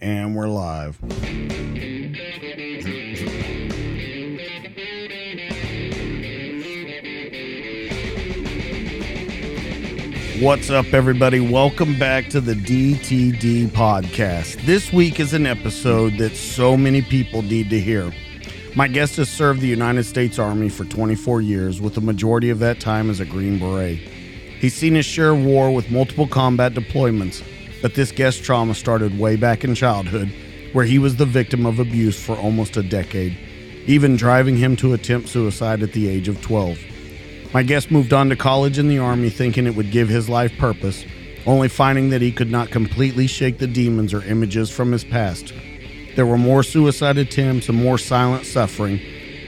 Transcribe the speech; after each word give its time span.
And 0.00 0.36
we're 0.36 0.48
live. 0.48 0.98
What's 10.42 10.68
up, 10.68 10.92
everybody? 10.92 11.40
Welcome 11.40 11.98
back 11.98 12.28
to 12.28 12.42
the 12.42 12.52
DTD 12.52 13.68
podcast. 13.68 14.66
This 14.66 14.92
week 14.92 15.18
is 15.18 15.32
an 15.32 15.46
episode 15.46 16.18
that 16.18 16.36
so 16.36 16.76
many 16.76 17.00
people 17.00 17.40
need 17.40 17.70
to 17.70 17.80
hear. 17.80 18.12
My 18.74 18.88
guest 18.88 19.16
has 19.16 19.30
served 19.30 19.62
the 19.62 19.66
United 19.66 20.04
States 20.04 20.38
Army 20.38 20.68
for 20.68 20.84
24 20.84 21.40
years, 21.40 21.80
with 21.80 21.94
the 21.94 22.02
majority 22.02 22.50
of 22.50 22.58
that 22.58 22.80
time 22.80 23.08
as 23.08 23.20
a 23.20 23.24
Green 23.24 23.58
Beret. 23.58 23.96
He's 23.96 24.74
seen 24.74 24.94
his 24.94 25.06
share 25.06 25.30
of 25.30 25.42
war 25.42 25.70
with 25.74 25.90
multiple 25.90 26.26
combat 26.26 26.74
deployments, 26.74 27.42
but 27.82 27.94
this 27.94 28.12
guest 28.12 28.42
trauma 28.42 28.74
started 28.74 29.18
way 29.18 29.36
back 29.36 29.64
in 29.64 29.74
childhood, 29.74 30.32
where 30.72 30.84
he 30.84 30.98
was 30.98 31.16
the 31.16 31.26
victim 31.26 31.66
of 31.66 31.78
abuse 31.78 32.22
for 32.22 32.36
almost 32.36 32.76
a 32.76 32.82
decade, 32.82 33.38
even 33.86 34.16
driving 34.16 34.56
him 34.56 34.76
to 34.76 34.94
attempt 34.94 35.28
suicide 35.28 35.82
at 35.82 35.92
the 35.92 36.08
age 36.08 36.28
of 36.28 36.40
12. 36.42 36.78
My 37.54 37.62
guest 37.62 37.90
moved 37.90 38.12
on 38.12 38.28
to 38.28 38.36
college 38.36 38.78
and 38.78 38.90
the 38.90 38.98
Army 38.98 39.30
thinking 39.30 39.66
it 39.66 39.76
would 39.76 39.90
give 39.90 40.08
his 40.08 40.28
life 40.28 40.56
purpose, 40.58 41.04
only 41.46 41.68
finding 41.68 42.10
that 42.10 42.20
he 42.20 42.32
could 42.32 42.50
not 42.50 42.70
completely 42.70 43.26
shake 43.26 43.58
the 43.58 43.66
demons 43.66 44.12
or 44.12 44.22
images 44.24 44.70
from 44.70 44.92
his 44.92 45.04
past. 45.04 45.52
There 46.16 46.26
were 46.26 46.38
more 46.38 46.62
suicide 46.62 47.18
attempts 47.18 47.68
and 47.68 47.82
more 47.82 47.98
silent 47.98 48.46
suffering 48.46 49.00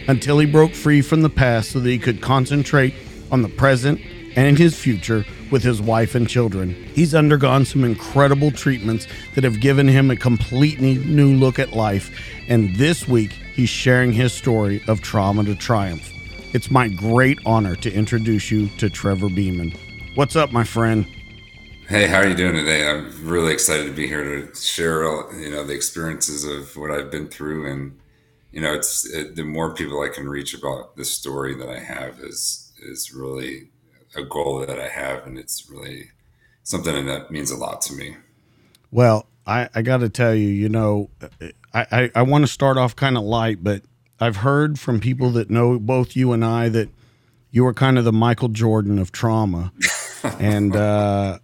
until 0.07 0.39
he 0.39 0.47
broke 0.47 0.75
free 0.75 1.03
from 1.03 1.23
the 1.23 1.31
past 1.31 1.73
so 1.73 1.81
that 1.81 1.89
he 1.89 1.99
could 1.99 2.23
concentrate 2.23 2.95
on 3.31 3.43
the 3.43 3.49
present 3.49 4.01
and 4.37 4.57
his 4.57 4.79
future 4.79 5.25
with 5.51 5.63
his 5.63 5.81
wife 5.81 6.15
and 6.15 6.29
children. 6.29 6.71
He's 6.95 7.15
undergone 7.15 7.65
some 7.65 7.85
incredible 7.85 8.51
treatments 8.51 9.07
that 9.35 9.45
have 9.45 9.61
given 9.61 9.89
him 9.89 10.11
a 10.11 10.17
completely 10.17 10.99
new 10.99 11.35
look 11.35 11.59
at 11.59 11.73
life, 11.73 12.11
and 12.49 12.75
this 12.77 13.09
week 13.09 13.33
he's 13.55 13.69
sharing 13.69 14.13
his 14.13 14.33
story 14.33 14.83
of 14.89 15.01
trauma 15.01 15.45
to 15.45 15.55
triumph. 15.55 16.11
It's 16.55 16.71
my 16.71 16.89
great 16.89 17.39
honor 17.45 17.77
to 17.77 17.93
introduce 17.93 18.51
you 18.51 18.69
to 18.79 18.89
Trevor 18.89 19.29
Beaman. 19.29 19.75
What's 20.15 20.37
up, 20.37 20.51
my 20.53 20.65
friend? 20.65 21.07
Hey, 21.89 22.07
how 22.07 22.19
are 22.19 22.29
you 22.29 22.35
doing 22.35 22.55
today? 22.55 22.89
I'm 22.89 23.27
really 23.27 23.53
excited 23.53 23.87
to 23.87 23.93
be 23.93 24.07
here 24.07 24.23
to 24.23 24.55
share, 24.55 25.03
you 25.39 25.51
know, 25.51 25.65
the 25.65 25.75
experiences 25.75 26.45
of 26.45 26.77
what 26.77 26.91
I've 26.91 27.11
been 27.11 27.29
through, 27.29 27.71
and 27.71 27.99
you 28.53 28.61
know, 28.61 28.75
it's 28.75 29.09
it, 29.09 29.37
the 29.37 29.45
more 29.45 29.75
people 29.75 30.03
I 30.03 30.09
can 30.09 30.29
reach 30.29 30.55
about 30.55 30.97
this 30.97 31.11
story 31.11 31.55
that 31.55 31.69
I 31.69 31.79
have 31.79 32.19
is 32.21 32.73
is 32.83 33.13
really 33.13 33.71
a 34.19 34.25
goal 34.25 34.65
that 34.67 34.79
I 34.79 34.89
have, 34.89 35.27
and 35.27 35.39
it's 35.39 35.71
really 35.71 36.11
something 36.63 37.07
that 37.07 37.31
means 37.31 37.51
a 37.51 37.57
lot 37.57 37.81
to 37.83 37.95
me. 37.95 38.17
Well, 38.91 39.27
I, 39.47 39.69
I 39.75 39.83
got 39.83 39.99
to 39.99 40.09
tell 40.09 40.35
you, 40.35 40.49
you 40.49 40.69
know, 40.69 41.11
I, 41.73 41.87
I, 41.91 42.11
I 42.17 42.23
want 42.23 42.45
to 42.45 42.53
start 42.53 42.77
off 42.77 42.95
kind 42.95 43.17
of 43.17 43.25
light, 43.25 43.65
but 43.65 43.83
I've 44.21 44.37
heard 44.37 44.79
from 44.79 45.01
people 45.01 45.31
that 45.33 45.51
know 45.51 45.79
both 45.79 46.17
you 46.17 46.33
and 46.33 46.45
I 46.45 46.69
that 46.69 46.91
you 47.51 47.65
were 47.65 47.75
kind 47.75 47.99
of 47.99 48.05
the 48.05 48.13
Michael 48.13 48.49
Jordan 48.49 48.99
of 48.99 49.13
trauma. 49.13 49.73
and 50.39 50.77
uh, 50.77 51.39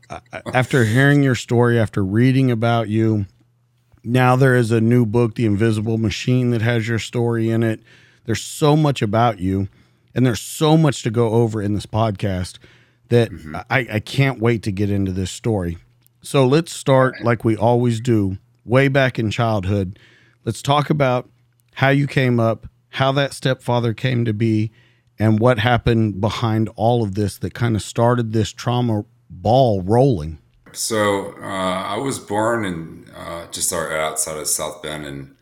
after 0.52 0.84
hearing 0.84 1.22
your 1.22 1.34
story, 1.34 1.78
after 1.78 2.04
reading 2.04 2.50
about 2.50 2.88
you, 2.88 3.26
now 4.02 4.36
there 4.36 4.54
is 4.54 4.70
a 4.70 4.80
new 4.80 5.06
book, 5.06 5.34
The 5.34 5.46
Invisible 5.46 5.96
Machine, 5.96 6.50
that 6.50 6.60
has 6.60 6.86
your 6.86 6.98
story 6.98 7.48
in 7.48 7.62
it. 7.62 7.80
There's 8.26 8.42
so 8.42 8.76
much 8.76 9.00
about 9.00 9.38
you, 9.38 9.68
and 10.14 10.24
there's 10.24 10.40
so 10.40 10.76
much 10.76 11.02
to 11.02 11.10
go 11.10 11.30
over 11.30 11.60
in 11.60 11.74
this 11.74 11.86
podcast 11.86 12.58
that 13.08 13.30
mm-hmm. 13.30 13.56
I, 13.68 13.86
I 13.94 14.00
can't 14.00 14.40
wait 14.40 14.62
to 14.62 14.72
get 14.72 14.90
into 14.90 15.12
this 15.12 15.30
story. 15.30 15.78
So 16.22 16.46
let's 16.46 16.72
start 16.72 17.22
like 17.22 17.44
we 17.44 17.56
always 17.56 18.00
do, 18.00 18.38
way 18.64 18.88
back 18.88 19.18
in 19.18 19.30
childhood. 19.30 19.98
Let's 20.44 20.62
talk 20.62 20.88
about 20.88 21.28
how 21.74 21.90
you 21.90 22.06
came 22.06 22.40
up, 22.40 22.66
how 22.90 23.12
that 23.12 23.34
stepfather 23.34 23.92
came 23.92 24.24
to 24.24 24.32
be, 24.32 24.70
and 25.18 25.38
what 25.38 25.58
happened 25.58 26.20
behind 26.20 26.70
all 26.76 27.02
of 27.02 27.14
this 27.14 27.38
that 27.38 27.54
kind 27.54 27.76
of 27.76 27.82
started 27.82 28.32
this 28.32 28.52
trauma 28.52 29.04
ball 29.28 29.82
rolling. 29.82 30.38
So 30.72 31.34
uh, 31.40 31.44
I 31.44 31.98
was 31.98 32.18
born 32.18 32.64
in 32.64 33.10
uh, 33.14 33.46
just 33.50 33.72
outside 33.72 34.36
of 34.36 34.46
South 34.48 34.82
Bend, 34.82 35.06
and 35.06 35.36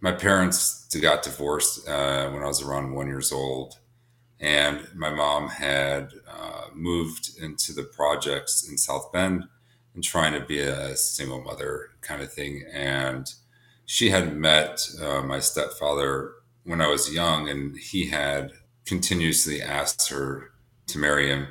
my 0.00 0.12
parents 0.12 0.86
got 1.00 1.22
divorced 1.22 1.88
uh, 1.88 2.28
when 2.30 2.42
I 2.42 2.46
was 2.46 2.62
around 2.62 2.92
one 2.92 3.06
years 3.06 3.32
old, 3.32 3.78
and 4.40 4.88
my 4.94 5.10
mom 5.10 5.48
had 5.48 6.12
uh, 6.28 6.66
moved 6.74 7.30
into 7.38 7.72
the 7.72 7.82
projects 7.82 8.66
in 8.68 8.78
South 8.78 9.12
Bend 9.12 9.44
and 9.94 10.02
trying 10.02 10.32
to 10.32 10.40
be 10.40 10.60
a 10.60 10.96
single 10.96 11.42
mother 11.42 11.90
kind 12.00 12.22
of 12.22 12.32
thing, 12.32 12.64
and 12.72 13.32
she 13.84 14.10
had 14.10 14.36
met 14.36 14.80
uh, 15.02 15.20
my 15.22 15.40
stepfather 15.40 16.32
when 16.64 16.80
I 16.80 16.86
was 16.86 17.12
young, 17.12 17.48
and 17.48 17.76
he 17.76 18.06
had 18.06 18.52
continuously 18.86 19.60
asked 19.60 20.08
her 20.10 20.52
to 20.86 20.98
marry 20.98 21.28
him. 21.28 21.48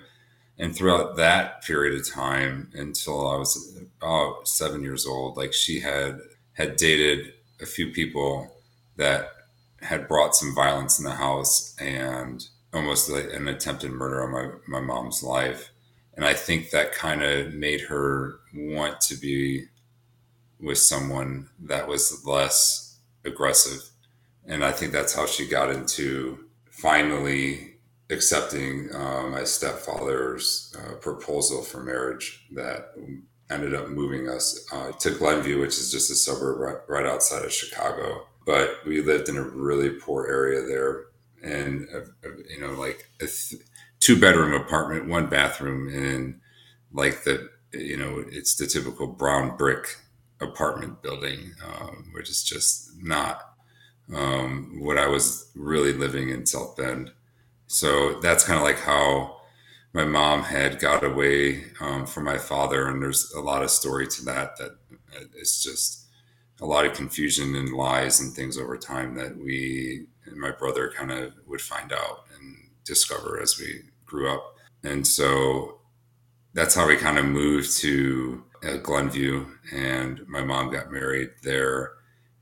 And 0.57 0.75
throughout 0.75 1.15
that 1.17 1.63
period 1.63 1.99
of 1.99 2.09
time, 2.09 2.69
until 2.73 3.29
I 3.29 3.37
was 3.37 3.79
about 3.97 4.47
seven 4.47 4.83
years 4.83 5.05
old, 5.05 5.37
like 5.37 5.53
she 5.53 5.79
had 5.79 6.19
had 6.53 6.75
dated 6.75 7.33
a 7.61 7.65
few 7.65 7.91
people 7.91 8.55
that 8.97 9.29
had 9.81 10.07
brought 10.07 10.35
some 10.35 10.53
violence 10.53 10.99
in 10.99 11.05
the 11.05 11.11
house 11.11 11.75
and 11.79 12.45
almost 12.73 13.09
like 13.09 13.33
an 13.33 13.47
attempted 13.47 13.91
murder 13.91 14.23
on 14.23 14.31
my, 14.31 14.79
my 14.79 14.85
mom's 14.85 15.23
life. 15.23 15.71
And 16.15 16.25
I 16.25 16.33
think 16.33 16.71
that 16.71 16.93
kind 16.93 17.23
of 17.23 17.53
made 17.53 17.81
her 17.81 18.39
want 18.53 19.01
to 19.01 19.15
be 19.15 19.65
with 20.59 20.77
someone 20.77 21.49
that 21.59 21.87
was 21.87 22.25
less 22.25 22.97
aggressive. 23.25 23.89
And 24.45 24.63
I 24.63 24.71
think 24.71 24.91
that's 24.91 25.15
how 25.15 25.25
she 25.25 25.47
got 25.47 25.71
into 25.71 26.45
finally 26.69 27.75
accepting 28.09 28.89
uh, 28.93 29.27
my 29.27 29.43
stepfather's 29.43 30.75
uh, 30.77 30.95
proposal 30.95 31.61
for 31.61 31.83
marriage 31.83 32.45
that 32.51 32.93
ended 33.49 33.73
up 33.73 33.89
moving 33.89 34.27
us 34.27 34.65
uh, 34.71 34.91
to 34.93 35.11
Glenview, 35.11 35.59
which 35.59 35.77
is 35.77 35.91
just 35.91 36.11
a 36.11 36.15
suburb 36.15 36.59
right, 36.59 36.77
right, 36.87 37.05
outside 37.05 37.43
of 37.43 37.53
Chicago. 37.53 38.25
But 38.45 38.79
we 38.85 39.01
lived 39.01 39.29
in 39.29 39.37
a 39.37 39.43
really 39.43 39.91
poor 39.91 40.27
area 40.27 40.61
there. 40.61 41.05
And, 41.43 41.87
uh, 41.93 42.29
you 42.49 42.59
know, 42.59 42.73
like 42.73 43.09
a 43.21 43.27
th- 43.27 43.61
two 43.99 44.19
bedroom 44.19 44.53
apartment, 44.53 45.07
one 45.07 45.27
bathroom, 45.27 45.87
and 45.89 46.39
like 46.91 47.23
the, 47.23 47.49
you 47.73 47.97
know, 47.97 48.23
it's 48.27 48.55
the 48.55 48.67
typical 48.67 49.07
brown 49.07 49.55
brick 49.57 49.97
apartment 50.41 51.01
building, 51.01 51.53
um, 51.65 52.11
which 52.13 52.29
is 52.29 52.43
just 52.43 52.91
not 53.01 53.53
um, 54.13 54.79
what 54.79 54.97
I 54.97 55.07
was 55.07 55.51
really 55.55 55.93
living 55.93 56.29
in 56.29 56.45
South 56.45 56.75
Bend. 56.75 57.11
So 57.67 58.19
that's 58.19 58.43
kind 58.43 58.57
of 58.57 58.63
like 58.63 58.79
how 58.79 59.37
my 59.93 60.05
mom 60.05 60.43
had 60.43 60.79
got 60.79 61.03
away 61.03 61.65
um, 61.79 62.05
from 62.05 62.23
my 62.23 62.37
father, 62.37 62.87
and 62.87 63.01
there's 63.01 63.31
a 63.33 63.41
lot 63.41 63.63
of 63.63 63.69
story 63.69 64.07
to 64.07 64.25
that. 64.25 64.57
That 64.57 64.71
it's 65.35 65.63
just 65.63 66.07
a 66.61 66.65
lot 66.65 66.85
of 66.85 66.93
confusion 66.93 67.55
and 67.55 67.73
lies 67.73 68.19
and 68.19 68.33
things 68.33 68.57
over 68.57 68.77
time 68.77 69.15
that 69.15 69.37
we 69.37 70.05
and 70.29 70.39
my 70.39 70.51
brother 70.51 70.91
kind 70.95 71.11
of 71.11 71.33
would 71.47 71.61
find 71.61 71.91
out 71.91 72.25
and 72.35 72.69
discover 72.85 73.41
as 73.41 73.57
we 73.59 73.81
grew 74.05 74.31
up. 74.31 74.55
And 74.83 75.05
so 75.05 75.79
that's 76.53 76.75
how 76.75 76.87
we 76.87 76.95
kind 76.95 77.17
of 77.17 77.25
moved 77.25 77.77
to 77.77 78.43
at 78.63 78.83
Glenview, 78.83 79.45
and 79.71 80.27
my 80.27 80.43
mom 80.43 80.71
got 80.71 80.91
married 80.91 81.29
there. 81.43 81.93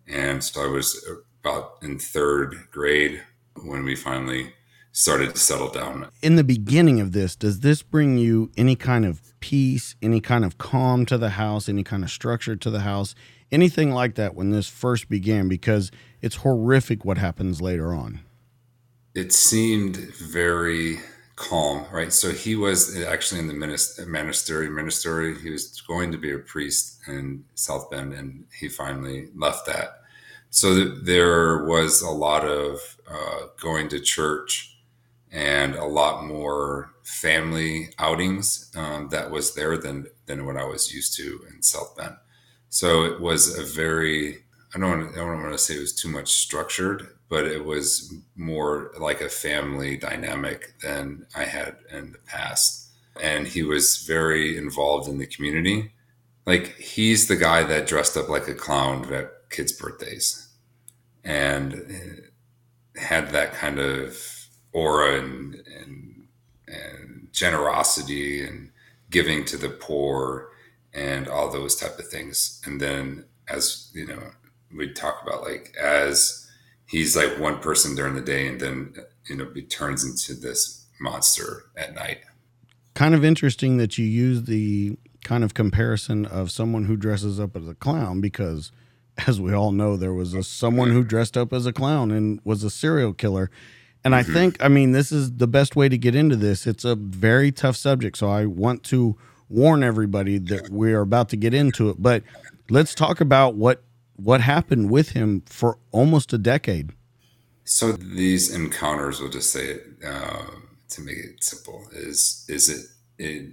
And 0.08 0.44
so 0.44 0.64
I 0.64 0.68
was 0.68 1.06
about 1.42 1.78
in 1.82 2.00
third 2.00 2.68
grade 2.72 3.22
when 3.64 3.84
we 3.84 3.96
finally 3.96 4.54
started 4.92 5.36
to 5.36 5.40
settle 5.40 5.70
down. 5.70 6.10
In 6.24 6.38
the 6.38 6.44
beginning 6.44 7.00
of 7.00 7.12
this, 7.12 7.36
does 7.36 7.60
this 7.60 7.84
bring 7.84 8.18
you 8.18 8.50
any 8.58 8.76
kind 8.76 9.06
of 9.06 9.40
peace, 9.40 9.96
any 10.02 10.20
kind 10.20 10.44
of 10.44 10.58
calm 10.58 11.06
to 11.06 11.18
the 11.18 11.32
house, 11.32 11.70
any 11.70 11.84
kind 11.84 12.04
of 12.04 12.10
structure 12.10 12.56
to 12.56 12.70
the 12.72 12.80
house, 12.80 13.14
anything 13.52 13.92
like 13.92 14.16
that 14.16 14.36
when 14.36 14.52
this 14.52 14.68
first 14.68 15.10
began? 15.10 15.48
Because 15.48 15.92
it's 16.22 16.38
horrific 16.38 17.06
what 17.06 17.18
happens 17.18 17.62
later 17.62 17.94
on. 17.94 18.22
It 19.14 19.34
seemed 19.34 19.98
very 19.98 21.00
calm, 21.36 21.86
right? 21.92 22.12
So 22.12 22.32
he 22.32 22.56
was 22.56 23.00
actually 23.02 23.40
in 23.40 23.48
the 23.48 23.54
ministry, 23.54 24.70
ministry. 24.70 25.40
He 25.40 25.50
was 25.50 25.82
going 25.82 26.12
to 26.12 26.18
be 26.18 26.32
a 26.34 26.40
priest 26.40 27.00
in 27.08 27.46
South 27.56 27.90
Bend, 27.90 28.14
and 28.14 28.46
he 28.60 28.68
finally 28.68 29.30
left 29.36 29.66
that. 29.68 30.02
So 30.50 30.86
there 30.86 31.66
was 31.66 32.02
a 32.02 32.10
lot 32.10 32.46
of 32.46 32.80
uh, 33.10 33.48
going 33.60 33.90
to 33.90 34.00
church 34.00 34.78
and 35.32 35.76
a 35.76 35.86
lot 35.86 36.26
more 36.26 36.94
family 37.04 37.90
outings 38.00 38.72
um, 38.76 39.10
that 39.10 39.30
was 39.30 39.56
there 39.56 39.78
than 39.78 40.08
than 40.26 40.46
what 40.46 40.58
I 40.58 40.64
was 40.66 40.94
used 40.94 41.16
to 41.18 41.46
in 41.50 41.62
South 41.62 41.96
Bend. 41.96 42.16
So 42.70 43.04
it 43.04 43.20
was 43.20 43.58
a 43.58 43.64
very 43.64 44.44
I 44.76 44.80
don't 44.80 45.00
want 45.00 45.14
to, 45.14 45.22
I 45.22 45.26
don't 45.26 45.42
want 45.42 45.54
to 45.54 45.58
say 45.58 45.76
it 45.76 45.80
was 45.80 45.94
too 45.94 46.10
much 46.10 46.34
structured, 46.34 47.08
but 47.30 47.46
it 47.46 47.64
was 47.66 48.14
more 48.36 48.92
like 49.00 49.22
a 49.22 49.30
family 49.30 49.98
dynamic 49.98 50.74
than 50.82 51.26
I 51.36 51.46
had 51.46 51.78
in 51.92 52.12
the 52.12 52.20
past. 52.20 52.90
And 53.22 53.48
he 53.48 53.64
was 53.64 53.98
very 53.98 54.58
involved 54.58 55.10
in 55.10 55.18
the 55.18 55.26
community. 55.26 55.94
Like 56.46 56.76
he's 56.78 57.28
the 57.28 57.36
guy 57.36 57.64
that 57.64 57.88
dressed 57.88 58.18
up 58.18 58.30
like 58.30 58.48
a 58.48 58.54
clown 58.54 59.12
at 59.14 59.50
kids' 59.50 59.72
birthdays 59.72 60.48
and 61.24 61.74
eh, 61.74 63.02
had 63.02 63.30
that 63.30 63.54
kind 63.54 63.80
of 63.80 64.18
aura 64.74 65.20
and, 65.20 65.56
and, 65.56 66.28
and 66.68 67.28
generosity 67.32 68.44
and 68.46 68.72
giving 69.10 69.44
to 69.46 69.58
the 69.58 69.70
poor 69.70 70.50
and 70.98 71.28
all 71.28 71.52
those 71.52 71.76
type 71.76 72.00
of 72.00 72.08
things. 72.08 72.62
And 72.66 72.82
then 72.82 73.26
as 73.48 73.92
you 73.94 74.06
know, 74.06 74.32
we 74.76 74.92
talk 74.92 75.22
about 75.24 75.44
like 75.44 75.76
as 75.82 76.48
he's 76.88 77.16
like 77.16 77.40
one 77.40 77.60
person 77.60 77.96
during 77.96 78.16
the 78.16 78.22
day 78.22 78.48
and 78.48 78.60
then 78.60 78.94
you 79.30 79.36
know 79.36 79.48
he 79.54 79.62
turns 79.62 80.04
into 80.04 80.40
this 80.40 80.86
monster 81.00 81.66
at 81.76 81.94
night 81.94 82.20
kind 82.96 83.14
of 83.14 83.24
interesting 83.24 83.78
that 83.78 83.98
you 83.98 84.06
use 84.06 84.44
the 84.44 84.98
kind 85.24 85.44
of 85.44 85.54
comparison 85.54 86.26
of 86.26 86.50
someone 86.50 86.86
who 86.86 86.96
dresses 86.96 87.40
up 87.40 87.56
as 87.56 87.68
a 87.68 87.76
clown 87.76 88.20
because 88.20 88.72
as 89.28 89.40
we 89.40 89.54
all 89.54 89.72
know 89.72 89.96
there 89.96 90.14
was 90.14 90.34
a 90.34 90.44
someone 90.44 90.92
who 90.92 91.04
dressed 91.04 91.38
up 91.38 91.54
as 91.54 91.66
a 91.66 91.74
clown 91.74 92.12
and 92.12 92.40
was 92.44 92.64
a 92.64 92.70
serial 92.70 93.14
killer 93.14 93.50
and 94.04 94.16
i 94.16 94.24
mm-hmm. 94.24 94.34
think 94.34 94.64
i 94.64 94.68
mean 94.68 94.92
this 94.92 95.12
is 95.12 95.38
the 95.38 95.48
best 95.48 95.76
way 95.76 95.88
to 95.88 95.98
get 95.98 96.16
into 96.16 96.36
this 96.36 96.66
it's 96.66 96.86
a 96.86 96.96
very 96.96 97.52
tough 97.52 97.76
subject 97.76 98.18
so 98.18 98.30
i 98.30 98.46
want 98.46 98.84
to 98.84 99.18
warn 99.50 99.84
everybody 99.84 100.38
that 100.38 100.70
we 100.70 100.94
are 100.94 101.02
about 101.02 101.30
to 101.30 101.38
get 101.38 101.54
into 101.54 101.90
it 101.90 102.02
but 102.02 102.24
let's 102.70 102.94
talk 102.94 103.22
about 103.22 103.56
what 103.56 103.84
what 104.18 104.42
happened 104.42 104.90
with 104.90 105.10
him 105.10 105.42
for 105.46 105.78
almost 105.92 106.34
a 106.34 106.38
decade. 106.38 106.92
So 107.64 107.92
these 107.92 108.54
encounters, 108.54 109.20
we'll 109.20 109.30
just 109.30 109.52
say 109.52 109.68
it 109.68 109.84
uh, 110.06 110.46
to 110.90 111.02
make 111.02 111.18
it 111.18 111.44
simple, 111.44 111.88
is 111.92 112.46
is 112.50 112.70
it 112.70 112.86
it 113.18 113.52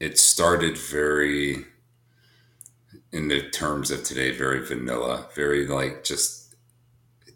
it 0.00 0.18
started 0.18 0.76
very 0.76 1.64
in 3.12 3.28
the 3.28 3.48
terms 3.50 3.90
of 3.90 4.02
today, 4.02 4.36
very 4.36 4.66
vanilla, 4.66 5.28
very 5.34 5.66
like 5.66 6.02
just 6.04 6.54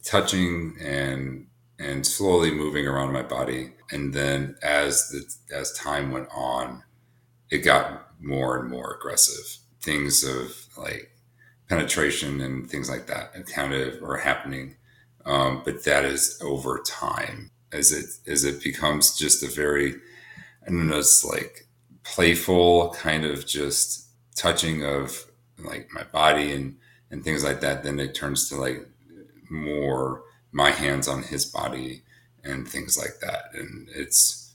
touching 0.05 0.77
and 0.81 1.47
and 1.79 2.07
slowly 2.07 2.51
moving 2.51 2.87
around 2.87 3.13
my 3.13 3.23
body. 3.23 3.73
And 3.93 4.13
then 4.13 4.57
as 4.63 5.11
the 5.11 5.55
as 5.55 5.73
time 5.75 6.11
went 6.11 6.29
on, 6.35 6.83
it 7.51 7.59
got 7.59 8.09
more 8.21 8.59
and 8.59 8.71
more 8.71 8.95
aggressive. 8.95 9.59
Things 9.81 10.25
of 10.25 10.67
like 10.77 11.13
penetration 11.69 12.41
and 12.41 12.69
things 12.69 12.89
like 12.91 13.07
that 13.07 13.35
of 13.73 14.03
are 14.03 14.19
happening. 14.19 14.77
Um, 15.25 15.63
but 15.65 15.85
that 15.85 16.05
is 16.05 16.41
over 16.43 16.83
time 16.87 17.51
as 17.73 17.93
it 17.93 18.07
as 18.31 18.45
it 18.45 18.63
becomes 18.63 19.17
just 19.17 19.43
a 19.43 19.49
very 19.49 19.95
I 20.67 20.71
don't 20.71 20.89
know, 20.89 20.99
it's 20.99 21.25
like 21.25 21.67
playful 22.05 22.91
kind 22.91 23.25
of 23.25 23.47
just 23.47 24.09
touching 24.35 24.85
of 24.85 25.25
like 25.59 25.89
my 25.93 26.05
body 26.05 26.53
and 26.53 26.77
and 27.11 27.23
things 27.25 27.45
like 27.45 27.61
that. 27.61 27.83
Then 27.83 27.99
it 28.01 28.15
turns 28.15 28.49
to 28.49 28.57
like 28.57 28.89
more 29.51 30.23
my 30.53 30.71
hands 30.71 31.09
on 31.09 31.23
his 31.23 31.45
body 31.45 32.03
and 32.45 32.69
things 32.69 32.97
like 32.97 33.21
that. 33.21 33.51
And 33.55 33.89
it's 33.95 34.46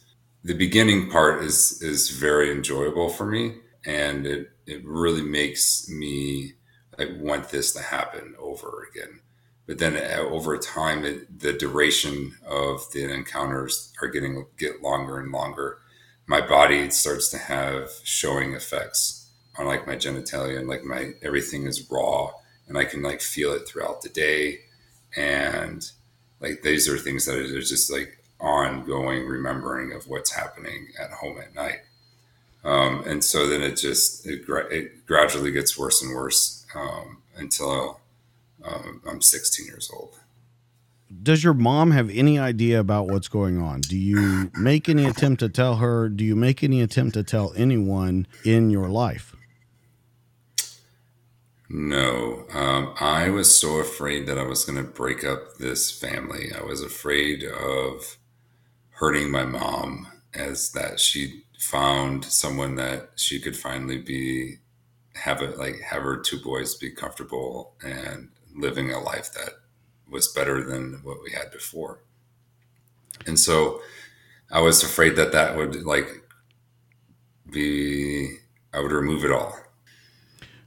the 0.44 0.54
beginning 0.54 1.10
part 1.10 1.44
is 1.44 1.82
is 1.82 2.10
very 2.10 2.52
enjoyable 2.52 3.10
for 3.10 3.26
me 3.26 3.56
and 3.86 4.26
it 4.26 4.50
it 4.66 4.86
really 4.86 5.22
makes 5.22 5.90
me 5.90 6.54
I 7.00 7.08
want 7.20 7.50
this 7.50 7.74
to 7.74 7.82
happen 7.82 8.36
over 8.40 8.88
again. 8.92 9.22
But 9.66 9.80
then 9.80 9.96
uh, 9.96 10.22
over 10.22 10.58
time, 10.58 11.06
it, 11.06 11.40
the 11.40 11.54
duration 11.54 12.36
of 12.46 12.92
the 12.92 13.12
encounters 13.12 13.94
are 14.02 14.08
getting 14.08 14.46
get 14.58 14.82
longer 14.82 15.20
and 15.20 15.32
longer. 15.32 15.80
My 16.28 16.42
body 16.42 16.90
starts 16.90 17.30
to 17.30 17.38
have 17.38 17.90
showing 18.04 18.54
effects 18.54 19.30
on 19.58 19.66
like 19.66 19.88
my 19.88 19.96
genitalia 19.96 20.60
and 20.60 20.68
like 20.68 20.84
my 20.84 21.12
everything 21.22 21.66
is 21.66 21.90
raw 21.90 22.32
and 22.68 22.78
I 22.78 22.86
can 22.86 23.02
like 23.02 23.22
feel 23.22 23.54
it 23.54 23.68
throughout 23.68 24.02
the 24.02 24.10
day. 24.10 24.60
And 25.16 25.90
like 26.40 26.62
these 26.62 26.88
are 26.88 26.98
things 26.98 27.26
that 27.26 27.38
are 27.38 27.62
just 27.62 27.92
like 27.92 28.21
ongoing 28.42 29.28
remembering 29.28 29.94
of 29.94 30.08
what's 30.08 30.32
happening 30.32 30.88
at 31.00 31.12
home 31.12 31.38
at 31.40 31.54
night. 31.56 31.82
Um, 32.64 33.04
and 33.08 33.24
so 33.24 33.48
then 33.48 33.62
it 33.62 33.78
just 33.78 34.26
it, 34.28 34.44
it 34.72 35.06
gradually 35.08 35.52
gets 35.52 35.78
worse 35.78 36.02
and 36.02 36.14
worse 36.14 36.66
um, 36.76 37.18
until 37.36 38.00
um, 38.64 39.02
I'm 39.08 39.22
16 39.22 39.66
years 39.66 39.90
old. 39.94 40.20
Does 41.24 41.44
your 41.44 41.54
mom 41.54 41.92
have 41.92 42.10
any 42.10 42.40
idea 42.40 42.80
about 42.80 43.08
what's 43.08 43.28
going 43.28 43.62
on? 43.62 43.82
Do 43.82 43.98
you 43.98 44.50
make 44.58 44.88
any 44.88 45.06
attempt 45.06 45.42
to 45.42 45.50
tell 45.50 45.78
her? 45.78 46.08
Do 46.08 46.24
you 46.24 46.36
make 46.36 46.64
any 46.64 46.82
attempt 46.82 47.16
to 47.16 47.24
tell 47.24 47.54
anyone 47.56 48.28
in 48.46 48.70
your 48.70 48.88
life? 48.88 49.36
No, 51.68 52.46
um, 52.54 52.94
I 53.00 53.30
was 53.30 53.56
so 53.58 53.78
afraid 53.78 54.28
that 54.28 54.38
I 54.38 54.44
was 54.44 54.66
going 54.66 54.78
to 54.78 54.90
break 54.90 55.24
up 55.24 55.58
this 55.58 55.92
family. 55.92 56.52
I 56.58 56.64
was 56.64 56.82
afraid 56.82 57.44
of 57.44 58.18
hurting 59.02 59.32
my 59.32 59.44
mom, 59.44 60.08
as 60.32 60.74
that 60.74 61.00
she 61.00 61.42
found 61.58 62.24
someone 62.24 62.76
that 62.76 63.10
she 63.16 63.40
could 63.40 63.58
finally 63.58 63.98
be 63.98 64.58
have 65.16 65.42
it 65.42 65.58
like 65.58 65.82
have 65.82 66.04
her 66.04 66.18
two 66.18 66.40
boys 66.40 66.76
be 66.76 66.92
comfortable 66.92 67.74
and 67.84 68.30
living 68.56 68.92
a 68.92 69.00
life 69.00 69.34
that 69.34 69.54
was 70.10 70.28
better 70.28 70.64
than 70.64 71.02
what 71.04 71.18
we 71.24 71.32
had 71.32 71.52
before. 71.52 72.04
And 73.26 73.40
so 73.40 73.82
I 74.52 74.62
was 74.62 74.84
afraid 74.84 75.16
that 75.16 75.32
that 75.32 75.56
would 75.56 75.84
like 75.84 76.08
be 77.52 78.38
I 78.72 78.82
would 78.82 78.92
remove 78.92 79.26
it 79.26 79.32
all. 79.32 79.58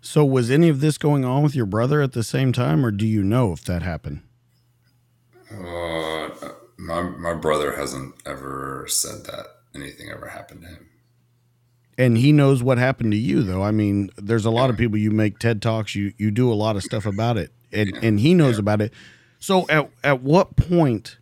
So 0.00 0.24
was 0.24 0.50
any 0.50 0.68
of 0.68 0.80
this 0.80 0.98
going 0.98 1.24
on 1.24 1.44
with 1.44 1.54
your 1.54 1.66
brother 1.66 2.02
at 2.02 2.12
the 2.12 2.24
same 2.24 2.52
time 2.52 2.84
or 2.84 2.90
do 2.90 3.06
you 3.06 3.22
know 3.22 3.52
if 3.52 3.64
that 3.64 3.82
happened? 3.82 4.22
Uh, 5.52 5.93
my 6.84 7.02
my 7.02 7.34
brother 7.34 7.76
hasn't 7.76 8.14
ever 8.26 8.86
said 8.88 9.24
that 9.24 9.46
anything 9.74 10.10
ever 10.10 10.28
happened 10.28 10.62
to 10.62 10.68
him. 10.68 10.88
And 11.96 12.18
he 12.18 12.32
knows 12.32 12.62
what 12.62 12.78
happened 12.78 13.12
to 13.12 13.18
you 13.18 13.42
though. 13.42 13.62
I 13.62 13.70
mean 13.70 14.10
there's 14.16 14.44
a 14.44 14.50
lot 14.50 14.70
of 14.70 14.76
people 14.76 14.98
you 14.98 15.10
make 15.10 15.38
ted 15.38 15.62
talks 15.62 15.94
you 15.94 16.12
you 16.18 16.30
do 16.30 16.52
a 16.52 16.54
lot 16.54 16.76
of 16.76 16.82
stuff 16.82 17.06
about 17.06 17.36
it 17.36 17.52
and 17.72 17.96
and 18.02 18.20
he 18.20 18.34
knows 18.34 18.58
about 18.58 18.80
it. 18.80 18.92
So 19.38 19.66
at, 19.68 19.90
at 20.02 20.22
what 20.22 20.56
point 20.56 21.18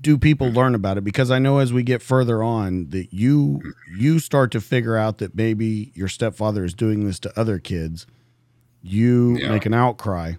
do 0.00 0.18
people 0.18 0.50
learn 0.50 0.74
about 0.74 0.98
it? 0.98 1.04
Because 1.04 1.30
i 1.30 1.38
know 1.38 1.58
as 1.58 1.72
we 1.72 1.82
get 1.82 2.02
further 2.02 2.42
on 2.42 2.90
that 2.90 3.12
you 3.12 3.60
you 3.96 4.18
start 4.18 4.50
to 4.52 4.60
figure 4.60 4.96
out 4.96 5.18
that 5.18 5.34
maybe 5.34 5.92
your 5.94 6.08
stepfather 6.08 6.64
is 6.64 6.74
doing 6.74 7.06
this 7.06 7.18
to 7.20 7.38
other 7.38 7.58
kids. 7.58 8.06
You 8.82 9.38
yeah. 9.38 9.48
make 9.48 9.66
an 9.66 9.74
outcry 9.74 10.34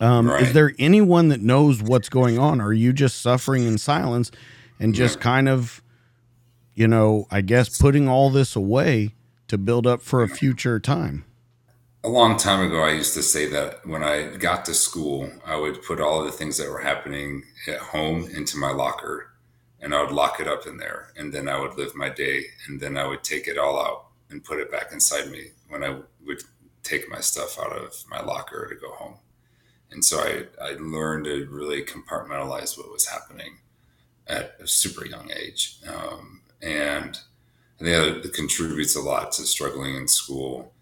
um, 0.00 0.28
right. 0.28 0.42
is 0.42 0.52
there 0.52 0.72
anyone 0.78 1.28
that 1.28 1.40
knows 1.40 1.82
what's 1.82 2.08
going 2.08 2.38
on 2.38 2.60
are 2.60 2.72
you 2.72 2.92
just 2.92 3.22
suffering 3.22 3.64
in 3.64 3.78
silence 3.78 4.30
and 4.78 4.94
just 4.94 5.16
yeah. 5.16 5.22
kind 5.22 5.48
of 5.48 5.82
you 6.76 6.86
know, 6.86 7.26
I 7.30 7.40
guess 7.40 7.76
putting 7.76 8.06
all 8.06 8.30
this 8.30 8.54
away 8.54 9.14
to 9.48 9.58
build 9.58 9.86
up 9.86 10.02
for 10.02 10.22
a 10.22 10.28
future 10.28 10.78
time. 10.78 11.24
A 12.04 12.08
long 12.08 12.36
time 12.36 12.64
ago, 12.64 12.82
I 12.82 12.92
used 12.92 13.14
to 13.14 13.22
say 13.22 13.48
that 13.48 13.84
when 13.86 14.04
I 14.04 14.36
got 14.36 14.64
to 14.66 14.74
school, 14.74 15.32
I 15.44 15.56
would 15.56 15.82
put 15.82 16.00
all 16.00 16.22
the 16.22 16.30
things 16.30 16.58
that 16.58 16.68
were 16.68 16.80
happening 16.80 17.42
at 17.66 17.78
home 17.78 18.28
into 18.32 18.58
my 18.58 18.70
locker 18.70 19.32
and 19.80 19.94
I 19.94 20.02
would 20.02 20.12
lock 20.12 20.38
it 20.38 20.46
up 20.46 20.66
in 20.66 20.76
there. 20.76 21.12
And 21.16 21.32
then 21.32 21.48
I 21.48 21.58
would 21.58 21.76
live 21.76 21.96
my 21.96 22.10
day 22.10 22.44
and 22.68 22.78
then 22.78 22.96
I 22.96 23.06
would 23.06 23.24
take 23.24 23.48
it 23.48 23.58
all 23.58 23.80
out 23.80 24.08
and 24.30 24.44
put 24.44 24.60
it 24.60 24.70
back 24.70 24.92
inside 24.92 25.30
me 25.30 25.46
when 25.68 25.82
I 25.82 25.98
would 26.26 26.42
take 26.82 27.08
my 27.08 27.20
stuff 27.20 27.58
out 27.58 27.72
of 27.72 28.04
my 28.08 28.20
locker 28.20 28.68
to 28.68 28.74
go 28.74 28.92
home. 28.92 29.16
And 29.90 30.04
so 30.04 30.18
I, 30.18 30.44
I 30.62 30.72
learned 30.78 31.26
to 31.26 31.46
really 31.50 31.82
compartmentalize 31.82 32.76
what 32.76 32.92
was 32.92 33.06
happening 33.06 33.58
at 34.26 34.56
a 34.60 34.66
super 34.66 35.06
young 35.06 35.30
age. 35.30 35.78
Um, 35.88 36.42
and 36.60 37.18
I 37.80 37.84
think 37.84 38.22
that 38.22 38.34
contributes 38.34 38.96
a 38.96 39.00
lot 39.00 39.32
to 39.32 39.42
struggling 39.42 39.94
in 39.94 40.08
school 40.08 40.72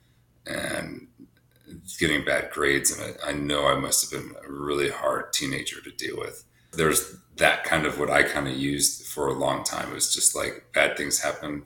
and 0.47 1.09
getting 1.99 2.25
bad 2.25 2.51
grades. 2.51 2.97
And 2.97 3.15
I, 3.25 3.31
I 3.31 3.33
know 3.33 3.67
I 3.67 3.75
must 3.75 4.11
have 4.11 4.23
been 4.23 4.35
a 4.47 4.51
really 4.51 4.91
hard 4.91 5.33
teenager 5.33 5.81
to 5.81 5.91
deal 5.91 6.17
with. 6.19 6.45
there's 6.73 7.17
that 7.37 7.65
kind 7.65 7.87
of 7.87 7.99
what 7.99 8.11
I 8.11 8.23
kind 8.23 8.49
of 8.49 8.57
used 8.57 9.07
for 9.07 9.29
a 9.29 9.33
long 9.33 9.65
time. 9.65 9.91
It 9.91 9.95
was 9.95 10.15
just 10.15 10.37
like 10.37 10.67
bad 10.73 10.97
things 10.97 11.21
happen 11.21 11.65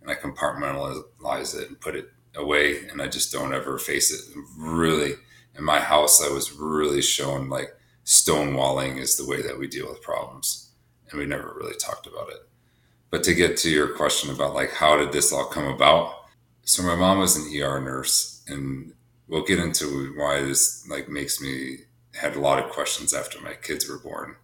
and 0.00 0.10
I 0.10 0.14
compartmentalize 0.14 1.60
it 1.60 1.68
and 1.68 1.80
put 1.80 1.96
it 1.96 2.10
away 2.36 2.86
and 2.88 3.02
I 3.02 3.08
just 3.08 3.32
don't 3.32 3.54
ever 3.54 3.78
face 3.78 4.12
it. 4.12 4.20
Really, 4.56 5.14
in 5.58 5.64
my 5.64 5.80
house, 5.80 6.22
I 6.22 6.32
was 6.32 6.52
really 6.52 7.02
shown 7.02 7.48
like 7.48 7.74
stonewalling 8.06 8.96
is 8.98 9.16
the 9.16 9.26
way 9.26 9.42
that 9.42 9.58
we 9.58 9.66
deal 9.66 9.88
with 9.88 10.00
problems. 10.00 10.70
And 11.10 11.18
we 11.18 11.26
never 11.26 11.52
really 11.56 11.76
talked 11.76 12.06
about 12.06 12.30
it. 12.30 12.48
But 13.10 13.24
to 13.24 13.34
get 13.34 13.56
to 13.58 13.70
your 13.70 13.96
question 13.96 14.30
about 14.30 14.54
like, 14.54 14.72
how 14.72 14.96
did 14.96 15.12
this 15.12 15.32
all 15.32 15.46
come 15.46 15.66
about? 15.66 16.14
So 16.64 16.82
my 16.82 16.94
mom 16.94 17.18
was 17.18 17.36
an 17.36 17.50
ER 17.54 17.80
nurse 17.80 18.42
and 18.46 18.92
we'll 19.26 19.44
get 19.44 19.58
into 19.58 20.14
why 20.16 20.42
this 20.42 20.86
like 20.88 21.08
makes 21.08 21.40
me 21.40 21.78
had 22.14 22.36
a 22.36 22.40
lot 22.40 22.62
of 22.62 22.70
questions 22.70 23.14
after 23.14 23.40
my 23.40 23.54
kids 23.54 23.88
were 23.88 23.98
born 23.98 24.36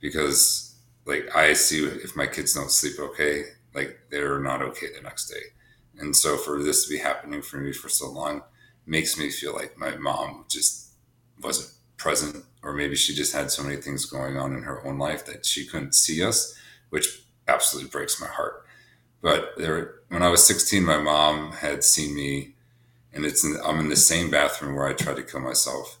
because 0.00 0.74
like 1.06 1.34
I 1.34 1.52
see 1.54 1.84
if 1.84 2.16
my 2.16 2.26
kids 2.26 2.54
don't 2.54 2.70
sleep 2.70 2.98
okay, 2.98 3.44
like 3.74 3.98
they're 4.10 4.40
not 4.40 4.62
okay 4.62 4.88
the 4.94 5.02
next 5.02 5.28
day. 5.28 5.42
And 5.98 6.14
so 6.14 6.36
for 6.36 6.62
this 6.62 6.84
to 6.84 6.90
be 6.90 6.98
happening 6.98 7.42
for 7.42 7.58
me 7.58 7.72
for 7.72 7.88
so 7.88 8.10
long 8.10 8.42
makes 8.86 9.18
me 9.18 9.30
feel 9.30 9.54
like 9.54 9.78
my 9.78 9.96
mom 9.96 10.44
just 10.48 10.92
wasn't 11.40 11.72
present 11.96 12.44
or 12.62 12.72
maybe 12.72 12.96
she 12.96 13.14
just 13.14 13.32
had 13.32 13.50
so 13.50 13.62
many 13.62 13.76
things 13.76 14.04
going 14.04 14.36
on 14.36 14.52
in 14.52 14.62
her 14.62 14.84
own 14.86 14.98
life 14.98 15.24
that 15.26 15.44
she 15.44 15.66
couldn't 15.66 15.94
see 15.94 16.22
us, 16.22 16.56
which 16.90 17.24
absolutely 17.48 17.90
breaks 17.90 18.20
my 18.20 18.26
heart. 18.26 18.64
But 19.20 19.52
there 19.56 19.94
when 20.08 20.22
I 20.22 20.28
was 20.28 20.46
16 20.46 20.84
my 20.84 20.98
mom 20.98 21.52
had 21.52 21.84
seen 21.84 22.14
me 22.14 22.54
and 23.12 23.24
it's 23.24 23.44
in, 23.44 23.56
I'm 23.64 23.78
in 23.78 23.88
the 23.88 23.96
same 23.96 24.30
bathroom 24.30 24.74
where 24.74 24.86
I 24.86 24.94
tried 24.94 25.16
to 25.16 25.22
kill 25.22 25.40
myself, 25.40 25.98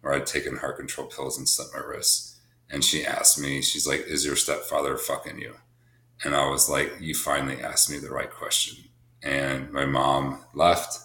where 0.00 0.14
I'd 0.14 0.26
taken 0.26 0.56
heart 0.56 0.78
control 0.78 1.06
pills 1.06 1.38
and 1.38 1.48
slit 1.48 1.68
my 1.74 1.80
wrists. 1.80 2.36
And 2.70 2.84
she 2.84 3.04
asked 3.04 3.40
me, 3.40 3.62
she's 3.62 3.86
like, 3.86 4.00
"Is 4.00 4.24
your 4.24 4.36
stepfather 4.36 4.96
fucking 4.96 5.38
you?" 5.38 5.56
And 6.24 6.34
I 6.34 6.48
was 6.48 6.68
like, 6.68 6.92
"You 7.00 7.14
finally 7.14 7.60
asked 7.60 7.90
me 7.90 7.98
the 7.98 8.10
right 8.10 8.30
question." 8.30 8.84
And 9.22 9.70
my 9.72 9.86
mom 9.86 10.44
left. 10.54 10.98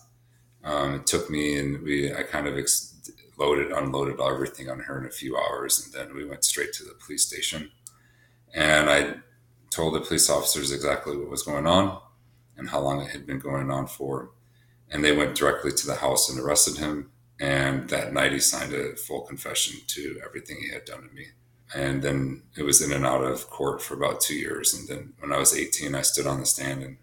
Um, 0.63 0.96
it 0.96 1.08
took 1.08 1.29
me, 1.29 1.58
and 1.58 1.84
we 1.84 2.13
I 2.13 2.24
kind 2.24 2.48
of 2.48 2.58
ex- 2.58 3.12
loaded, 3.38 3.72
unloaded 3.72 4.20
everything 4.22 4.70
on 4.70 4.79
her 4.79 5.00
in 5.00 5.05
a 5.05 5.12
few 5.12 5.38
hours, 5.38 5.84
and 5.84 5.93
then 5.93 6.15
we 6.15 6.25
went 6.25 6.46
straight 6.46 6.74
to 6.74 6.84
the 6.84 6.93
police 6.93 7.25
station. 7.25 7.72
And 8.53 8.89
I 8.89 9.15
told 9.72 9.96
the 9.96 10.01
police 10.01 10.29
officers 10.29 10.72
exactly 10.72 11.17
what 11.17 11.29
was 11.29 11.43
going 11.43 11.65
on 11.65 12.00
and 12.58 12.70
how 12.70 12.79
long 12.79 13.01
it 13.01 13.10
had 13.10 13.25
been 13.25 13.39
going 13.39 13.72
on 13.72 13.88
for 13.88 14.29
and 14.93 15.03
they 15.03 15.12
went 15.12 15.36
directly 15.36 15.72
to 15.72 15.88
the 15.88 15.96
house 15.96 16.29
and 16.29 16.39
arrested 16.39 16.77
him. 16.77 17.10
And 17.39 17.89
that 17.89 18.13
night, 18.13 18.32
he 18.32 18.39
signed 18.39 18.74
a 18.74 18.96
full 18.96 19.22
confession 19.22 19.82
to 19.88 20.22
everything 20.24 20.58
he 20.62 20.70
had 20.70 20.86
done 20.86 21.10
to 21.10 21.13
me. 21.13 21.27
And 21.75 22.03
then 22.03 22.43
it 22.55 22.63
was 22.63 22.82
in 22.82 22.93
and 22.93 23.05
out 23.05 23.24
of 23.24 23.50
court 23.50 23.82
for 23.82 23.96
about 23.96 24.22
two 24.22 24.36
years. 24.36 24.74
And 24.74 24.88
then 24.88 25.13
when 25.20 25.34
I 25.34 25.39
was 25.39 25.58
18, 25.58 25.96
I 25.96 26.03
stood 26.03 26.27
on 26.27 26.39
the 26.39 26.46
stand 26.46 26.84
and 26.84 26.98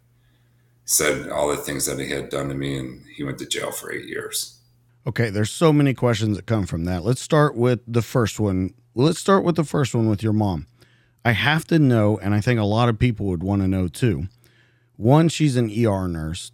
said 0.90 1.28
all 1.30 1.48
the 1.48 1.56
things 1.56 1.86
that 1.86 1.98
he 1.98 2.10
had 2.10 2.28
done 2.28 2.48
to 2.48 2.54
me, 2.54 2.78
and 2.78 3.04
he 3.14 3.24
went 3.24 3.38
to 3.38 3.46
jail 3.46 3.70
for 3.70 3.92
eight 3.92 4.06
years. 4.06 4.58
Okay, 5.06 5.30
there's 5.30 5.50
so 5.50 5.72
many 5.72 5.94
questions 5.94 6.36
that 6.36 6.46
come 6.46 6.66
from 6.66 6.84
that. 6.84 7.04
Let's 7.04 7.22
start 7.22 7.56
with 7.56 7.80
the 7.86 8.02
first 8.02 8.38
one. 8.38 8.74
Let's 8.94 9.18
start 9.18 9.44
with 9.44 9.56
the 9.56 9.64
first 9.64 9.94
one 9.94 10.08
with 10.08 10.22
your 10.22 10.32
mom. 10.32 10.66
I 11.24 11.32
have 11.32 11.66
to 11.66 11.78
know, 11.78 12.18
and 12.18 12.34
I 12.34 12.40
think 12.40 12.58
a 12.58 12.64
lot 12.64 12.88
of 12.88 12.98
people 12.98 13.26
would 13.26 13.42
want 13.42 13.62
to 13.62 13.68
know 13.68 13.88
too. 13.88 14.28
One, 14.96 15.28
she's 15.28 15.56
an 15.56 15.70
ER 15.70 16.08
nurse 16.08 16.52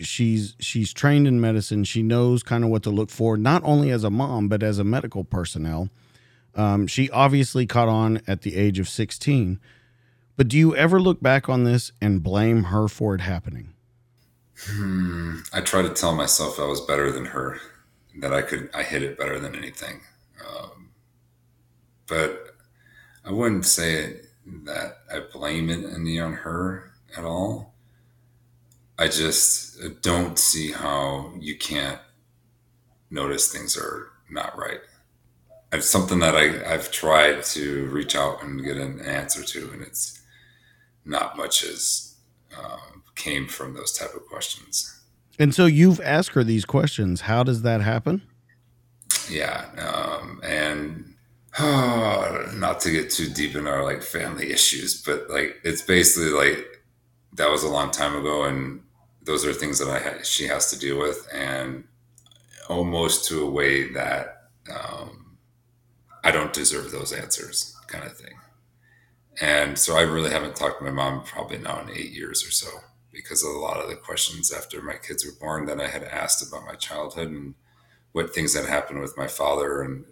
she's 0.00 0.56
she's 0.58 0.92
trained 0.92 1.26
in 1.26 1.40
medicine. 1.40 1.84
She 1.84 2.02
knows 2.02 2.42
kind 2.42 2.64
of 2.64 2.70
what 2.70 2.82
to 2.84 2.90
look 2.90 3.10
for, 3.10 3.36
not 3.36 3.62
only 3.64 3.90
as 3.90 4.04
a 4.04 4.10
mom 4.10 4.48
but 4.48 4.62
as 4.62 4.78
a 4.78 4.84
medical 4.84 5.24
personnel. 5.24 5.88
Um, 6.54 6.86
she 6.86 7.08
obviously 7.10 7.66
caught 7.66 7.88
on 7.88 8.20
at 8.26 8.42
the 8.42 8.56
age 8.56 8.78
of 8.78 8.88
16. 8.88 9.58
But 10.36 10.48
do 10.48 10.56
you 10.56 10.74
ever 10.74 11.00
look 11.00 11.20
back 11.20 11.48
on 11.48 11.64
this 11.64 11.92
and 12.00 12.22
blame 12.22 12.64
her 12.64 12.88
for 12.88 13.14
it 13.14 13.20
happening? 13.20 13.74
Hmm. 14.58 15.40
I 15.52 15.60
try 15.60 15.82
to 15.82 15.90
tell 15.90 16.14
myself 16.14 16.58
I 16.58 16.66
was 16.66 16.80
better 16.80 17.10
than 17.10 17.26
her, 17.26 17.60
that 18.20 18.32
I 18.32 18.42
could 18.42 18.70
I 18.74 18.82
hit 18.82 19.02
it 19.02 19.18
better 19.18 19.38
than 19.38 19.56
anything. 19.56 20.00
Um, 20.46 20.90
but 22.06 22.54
I 23.24 23.32
wouldn't 23.32 23.66
say 23.66 24.20
that 24.64 24.98
I 25.12 25.20
blame 25.32 25.70
it 25.70 25.84
any 25.84 26.18
on 26.18 26.32
her 26.32 26.92
at 27.16 27.24
all. 27.24 27.74
I 28.98 29.08
just 29.08 29.80
don't 30.02 30.38
see 30.38 30.72
how 30.72 31.32
you 31.38 31.56
can't 31.56 32.00
notice 33.10 33.50
things 33.50 33.76
are 33.76 34.08
not 34.30 34.56
right. 34.56 34.80
It's 35.72 35.88
something 35.88 36.18
that 36.18 36.36
I, 36.36 36.72
I've 36.72 36.92
tried 36.92 37.44
to 37.44 37.86
reach 37.86 38.14
out 38.14 38.42
and 38.42 38.62
get 38.62 38.76
an 38.76 39.00
answer 39.00 39.42
to, 39.42 39.70
and 39.72 39.82
it's 39.82 40.21
not 41.04 41.36
much 41.36 41.64
as 41.64 42.14
um, 42.58 43.02
came 43.14 43.46
from 43.46 43.74
those 43.74 43.92
type 43.92 44.14
of 44.14 44.26
questions. 44.26 45.00
And 45.38 45.54
so 45.54 45.66
you've 45.66 46.00
asked 46.00 46.30
her 46.30 46.44
these 46.44 46.64
questions. 46.64 47.22
How 47.22 47.42
does 47.42 47.62
that 47.62 47.80
happen? 47.80 48.22
Yeah, 49.30 49.66
um, 49.78 50.40
and 50.44 51.14
oh, 51.58 52.50
not 52.54 52.80
to 52.80 52.90
get 52.90 53.10
too 53.10 53.28
deep 53.28 53.54
in 53.54 53.66
our 53.66 53.84
like 53.84 54.02
family 54.02 54.50
issues, 54.50 55.02
but 55.02 55.28
like 55.30 55.56
it's 55.64 55.82
basically 55.82 56.30
like 56.30 56.82
that 57.34 57.50
was 57.50 57.62
a 57.62 57.68
long 57.68 57.90
time 57.90 58.16
ago, 58.16 58.44
and 58.44 58.82
those 59.22 59.44
are 59.44 59.52
things 59.52 59.78
that 59.78 59.88
I 59.88 59.98
ha- 59.98 60.22
she 60.22 60.46
has 60.46 60.70
to 60.70 60.78
deal 60.78 60.98
with, 60.98 61.26
and 61.32 61.84
almost 62.68 63.28
to 63.28 63.42
a 63.42 63.50
way 63.50 63.90
that 63.92 64.48
um, 64.70 65.36
I 66.24 66.30
don't 66.30 66.52
deserve 66.52 66.90
those 66.90 67.12
answers, 67.12 67.76
kind 67.86 68.04
of 68.04 68.16
thing. 68.16 68.34
And 69.40 69.78
so 69.78 69.96
I 69.96 70.02
really 70.02 70.30
haven't 70.30 70.56
talked 70.56 70.78
to 70.78 70.84
my 70.84 70.90
mom 70.90 71.24
probably 71.24 71.58
now 71.58 71.80
in 71.80 71.90
eight 71.90 72.12
years 72.12 72.46
or 72.46 72.50
so 72.50 72.68
because 73.12 73.42
of 73.42 73.54
a 73.54 73.58
lot 73.58 73.78
of 73.78 73.88
the 73.88 73.96
questions 73.96 74.52
after 74.52 74.80
my 74.82 74.94
kids 74.94 75.24
were 75.24 75.38
born 75.40 75.66
that 75.66 75.80
I 75.80 75.88
had 75.88 76.04
asked 76.04 76.46
about 76.46 76.66
my 76.66 76.74
childhood 76.74 77.28
and 77.28 77.54
what 78.12 78.34
things 78.34 78.54
had 78.54 78.66
happened 78.66 79.00
with 79.00 79.16
my 79.16 79.26
father 79.26 79.82
and 79.82 80.04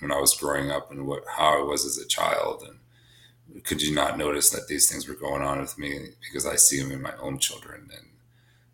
when 0.00 0.10
I 0.10 0.18
was 0.18 0.36
growing 0.36 0.70
up 0.70 0.90
and 0.90 1.06
what 1.06 1.22
how 1.36 1.60
I 1.60 1.62
was 1.62 1.84
as 1.84 1.98
a 1.98 2.06
child 2.06 2.64
and 2.66 3.64
could 3.64 3.82
you 3.82 3.94
not 3.94 4.18
notice 4.18 4.50
that 4.50 4.68
these 4.68 4.90
things 4.90 5.06
were 5.06 5.14
going 5.14 5.42
on 5.42 5.60
with 5.60 5.78
me 5.78 6.08
because 6.20 6.46
I 6.46 6.56
see 6.56 6.80
them 6.80 6.92
in 6.92 7.02
my 7.02 7.14
own 7.16 7.38
children 7.38 7.88
and 7.94 8.08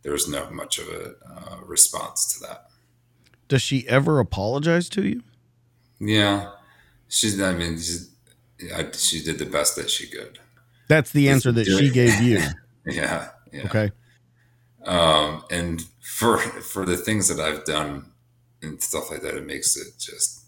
there 0.03 0.13
was 0.13 0.29
not 0.29 0.53
much 0.53 0.79
of 0.79 0.89
a 0.89 1.15
uh, 1.29 1.61
response 1.67 2.33
to 2.33 2.47
that. 2.47 2.71
Does 3.49 3.63
she 3.63 3.89
ever 3.89 4.21
apologize 4.21 4.89
to 4.91 5.07
you? 5.07 5.23
Yeah, 5.99 6.53
she's. 7.09 7.41
I 7.41 7.53
mean, 7.53 7.77
she's, 7.77 8.11
I, 8.75 8.91
she 8.93 9.23
did 9.23 9.39
the 9.39 9.47
best 9.47 9.77
that 9.77 9.91
she 9.91 10.07
could. 10.07 10.39
That's 10.89 11.11
the 11.13 11.29
answer 11.29 11.53
that 11.53 11.67
she 11.67 11.91
gave 11.91 12.21
you. 12.21 12.41
yeah, 12.87 13.29
yeah. 13.53 13.65
Okay. 13.67 13.93
Um, 14.85 15.45
and 15.51 15.85
for 16.01 16.39
for 16.39 16.85
the 16.87 16.97
things 16.97 17.29
that 17.29 17.41
I've 17.41 17.65
done 17.65 18.13
and 18.63 18.83
stuff 18.83 19.11
like 19.11 19.23
that, 19.23 19.35
it 19.35 19.47
makes 19.47 19.77
it 19.77 19.99
just 19.99 20.47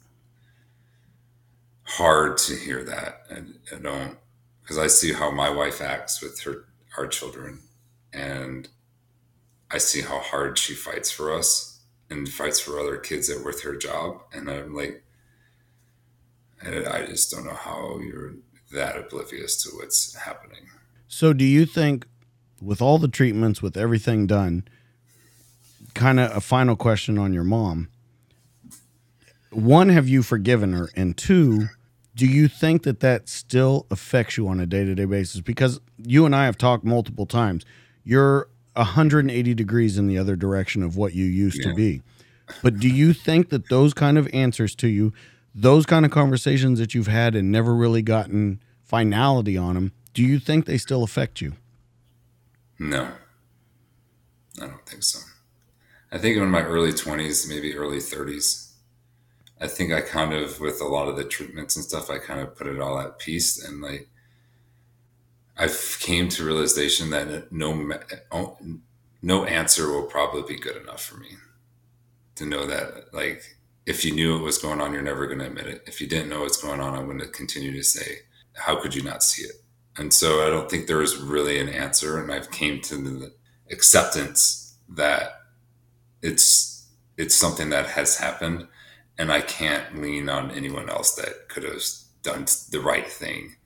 hard 1.85 2.38
to 2.38 2.57
hear 2.57 2.83
that. 2.85 3.23
And 3.29 3.59
I 3.75 3.79
don't 3.79 4.17
because 4.62 4.79
I 4.79 4.87
see 4.87 5.12
how 5.12 5.31
my 5.31 5.50
wife 5.50 5.81
acts 5.81 6.23
with 6.23 6.40
her 6.43 6.64
our 6.97 7.07
children, 7.07 7.61
and 8.12 8.69
I 9.71 9.79
see 9.79 10.00
how 10.00 10.21
hard 10.21 10.59
she 10.59 10.75
fights 10.75 11.11
for 11.11 11.33
us 11.33 11.81
and 12.09 12.29
fights 12.29 12.59
for 12.59 12.81
other 12.81 12.97
kids 12.97 13.29
that 13.29 13.45
with 13.45 13.62
her 13.62 13.76
job. 13.76 14.23
And 14.33 14.50
I'm 14.50 14.75
like, 14.75 15.05
I 16.62 17.07
just 17.07 17.31
don't 17.31 17.45
know 17.45 17.55
how 17.55 17.99
you're 18.00 18.35
that 18.73 18.97
oblivious 18.97 19.62
to 19.62 19.71
what's 19.76 20.14
happening. 20.14 20.67
So, 21.09 21.33
do 21.33 21.45
you 21.45 21.67
think, 21.67 22.07
with 22.61 22.81
all 22.81 22.99
the 22.99 23.09
treatments, 23.09 23.62
with 23.62 23.76
everything 23.76 24.26
done, 24.26 24.64
kind 25.95 26.21
of 26.21 26.37
a 26.37 26.40
final 26.40 26.76
question 26.76 27.19
on 27.19 27.33
your 27.33 27.45
mom? 27.45 27.88
One, 29.50 29.88
have 29.88 30.09
you 30.09 30.23
forgiven 30.23 30.73
her? 30.75 30.90
And 30.95 31.17
two, 31.17 31.69
do 32.14 32.26
you 32.26 32.47
think 32.49 32.85
that 32.85 33.00
that 33.00 33.29
still 33.29 33.87
affects 33.90 34.37
you 34.37 34.47
on 34.47 34.61
a 34.61 34.67
day 34.67 34.85
to 34.85 34.95
day 34.95 35.07
basis? 35.07 35.40
Because 35.40 35.81
you 35.97 36.26
and 36.26 36.37
I 36.37 36.45
have 36.45 36.59
talked 36.59 36.85
multiple 36.85 37.26
times. 37.26 37.64
You're 38.05 38.49
180 38.75 39.55
degrees 39.55 39.99
in 39.99 40.07
the 40.07 40.19
other 40.19 40.37
direction 40.37 40.83
of 40.83 40.97
what 40.97 41.14
you 41.14 41.25
used 41.25 41.59
yeah. 41.59 41.71
to 41.71 41.75
be. 41.75 42.02
But 42.62 42.79
do 42.79 42.88
you 42.88 43.12
think 43.12 43.50
that 43.50 43.69
those 43.69 43.95
kind 43.95 44.19
of 44.19 44.29
answers 44.33 44.75
to 44.76 44.88
you, 44.88 45.12
those 45.54 45.87
kind 45.87 46.04
of 46.04 46.11
conversations 46.11 46.78
that 46.78 46.95
you've 46.95 47.07
had 47.07 47.35
and 47.35 47.50
never 47.50 47.75
really 47.75 48.02
gotten 48.02 48.61
finality 48.83 49.57
on 49.57 49.75
them, 49.75 49.92
do 50.14 50.23
you 50.23 50.38
think 50.38 50.66
they 50.66 50.78
still 50.78 51.02
affect 51.02 51.40
you? 51.40 51.54
No, 52.78 53.12
I 54.61 54.66
don't 54.66 54.87
think 54.87 55.02
so. 55.02 55.21
I 56.12 56.19
think 56.19 56.37
in 56.37 56.50
my 56.50 56.62
early 56.62 56.92
20s, 56.92 57.49
maybe 57.49 57.76
early 57.76 57.99
30s, 57.99 58.73
I 59.61 59.66
think 59.69 59.92
I 59.92 60.00
kind 60.00 60.33
of, 60.33 60.59
with 60.59 60.80
a 60.80 60.87
lot 60.87 61.09
of 61.09 61.16
the 61.16 61.25
treatments 61.25 61.76
and 61.76 61.85
stuff, 61.85 62.11
I 62.11 62.19
kind 62.19 62.40
of 62.40 62.57
put 62.57 62.66
it 62.66 62.80
all 62.80 62.99
at 62.99 63.19
peace 63.19 63.62
and 63.62 63.83
like 63.83 64.09
I've 65.61 65.99
came 66.00 66.28
to 66.30 66.45
realization 66.45 67.11
that 67.11 67.52
no 67.52 67.99
no 69.21 69.45
answer 69.45 69.92
will 69.92 70.04
probably 70.04 70.42
be 70.54 70.59
good 70.59 70.76
enough 70.76 71.04
for 71.04 71.19
me 71.19 71.37
to 72.37 72.47
know 72.47 72.64
that 72.64 73.12
like 73.12 73.59
if 73.90 74.04
you 74.04 74.12
knew 74.12 74.35
what 74.35 74.44
was 74.44 74.59
going 74.59 74.80
on, 74.80 74.92
you're 74.92 75.02
never 75.02 75.26
going 75.26 75.40
to 75.40 75.47
admit 75.47 75.66
it. 75.66 75.82
If 75.85 76.00
you 76.00 76.06
didn't 76.06 76.30
know 76.30 76.42
what's 76.42 76.62
going 76.62 76.80
on, 76.80 76.94
I'm 76.94 77.06
going 77.06 77.18
to 77.18 77.26
continue 77.26 77.73
to 77.73 77.82
say, 77.82 78.18
how 78.54 78.80
could 78.80 78.94
you 78.94 79.02
not 79.02 79.25
see 79.25 79.42
it? 79.42 79.56
And 79.99 80.14
so 80.14 80.47
I 80.47 80.50
don't 80.50 80.70
think 80.70 80.87
there 80.87 81.02
is 81.02 81.16
really 81.16 81.59
an 81.59 81.68
answer. 81.68 82.23
And 82.23 82.32
I've 82.32 82.52
came 82.52 82.80
to 82.82 82.97
the 82.97 83.35
acceptance 83.70 84.76
that 84.88 85.32
it's 86.23 86.88
it's 87.16 87.35
something 87.35 87.68
that 87.70 87.87
has 87.87 88.16
happened, 88.16 88.68
and 89.18 89.30
I 89.30 89.40
can't 89.40 90.00
lean 90.00 90.28
on 90.28 90.50
anyone 90.52 90.88
else 90.88 91.14
that 91.16 91.49
could 91.49 91.64
have 91.64 91.82
done 92.23 92.47
the 92.70 92.80
right 92.80 93.11
thing 93.11 93.56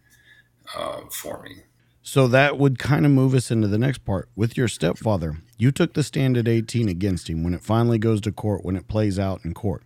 um, 0.76 1.08
for 1.10 1.40
me. 1.42 1.62
So 2.02 2.26
that 2.28 2.58
would 2.58 2.78
kind 2.78 3.06
of 3.06 3.12
move 3.12 3.34
us 3.34 3.50
into 3.50 3.68
the 3.68 3.78
next 3.78 3.98
part 4.04 4.28
with 4.34 4.56
your 4.56 4.68
stepfather. 4.68 5.36
You 5.56 5.70
took 5.70 5.94
the 5.94 6.02
stand 6.02 6.36
at 6.36 6.48
18 6.48 6.88
against 6.88 7.30
him 7.30 7.44
when 7.44 7.54
it 7.54 7.62
finally 7.62 7.98
goes 7.98 8.20
to 8.22 8.32
court, 8.32 8.64
when 8.64 8.76
it 8.76 8.88
plays 8.88 9.18
out 9.18 9.44
in 9.44 9.54
court. 9.54 9.84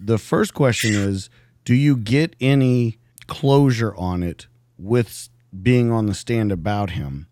The 0.00 0.18
first 0.18 0.54
question 0.54 0.94
is 0.94 1.30
Do 1.64 1.74
you 1.74 1.96
get 1.96 2.36
any 2.40 2.98
closure 3.26 3.94
on 3.96 4.22
it 4.22 4.46
with 4.78 5.28
being 5.62 5.90
on 5.90 6.06
the 6.06 6.14
stand 6.14 6.52
about 6.52 6.90
him? 6.90 7.26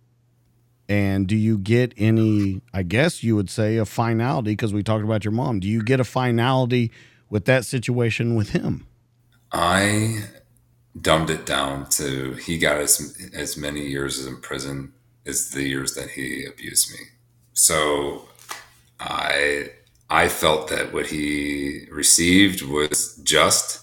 And 0.88 1.26
do 1.26 1.36
you 1.36 1.56
get 1.56 1.94
any, 1.96 2.60
I 2.72 2.82
guess 2.82 3.22
you 3.22 3.36
would 3.36 3.48
say, 3.48 3.78
a 3.78 3.86
finality 3.86 4.52
because 4.52 4.74
we 4.74 4.82
talked 4.82 5.04
about 5.04 5.24
your 5.24 5.32
mom? 5.32 5.60
Do 5.60 5.68
you 5.68 5.82
get 5.82 5.98
a 5.98 6.04
finality 6.04 6.92
with 7.30 7.46
that 7.46 7.64
situation 7.64 8.34
with 8.34 8.50
him? 8.50 8.86
I 9.50 10.24
dumbed 11.00 11.30
it 11.30 11.46
down 11.46 11.88
to 11.90 12.34
he 12.34 12.58
got 12.58 12.76
as, 12.76 13.30
as 13.34 13.56
many 13.56 13.86
years 13.86 14.24
in 14.24 14.40
prison 14.40 14.92
as 15.26 15.50
the 15.50 15.62
years 15.62 15.94
that 15.94 16.10
he 16.10 16.44
abused 16.44 16.92
me. 16.92 16.98
So 17.54 18.28
I 19.00 19.70
I 20.14 20.28
felt 20.28 20.68
that 20.68 20.92
what 20.92 21.06
he 21.08 21.86
received 21.90 22.62
was 22.62 23.16
just 23.24 23.80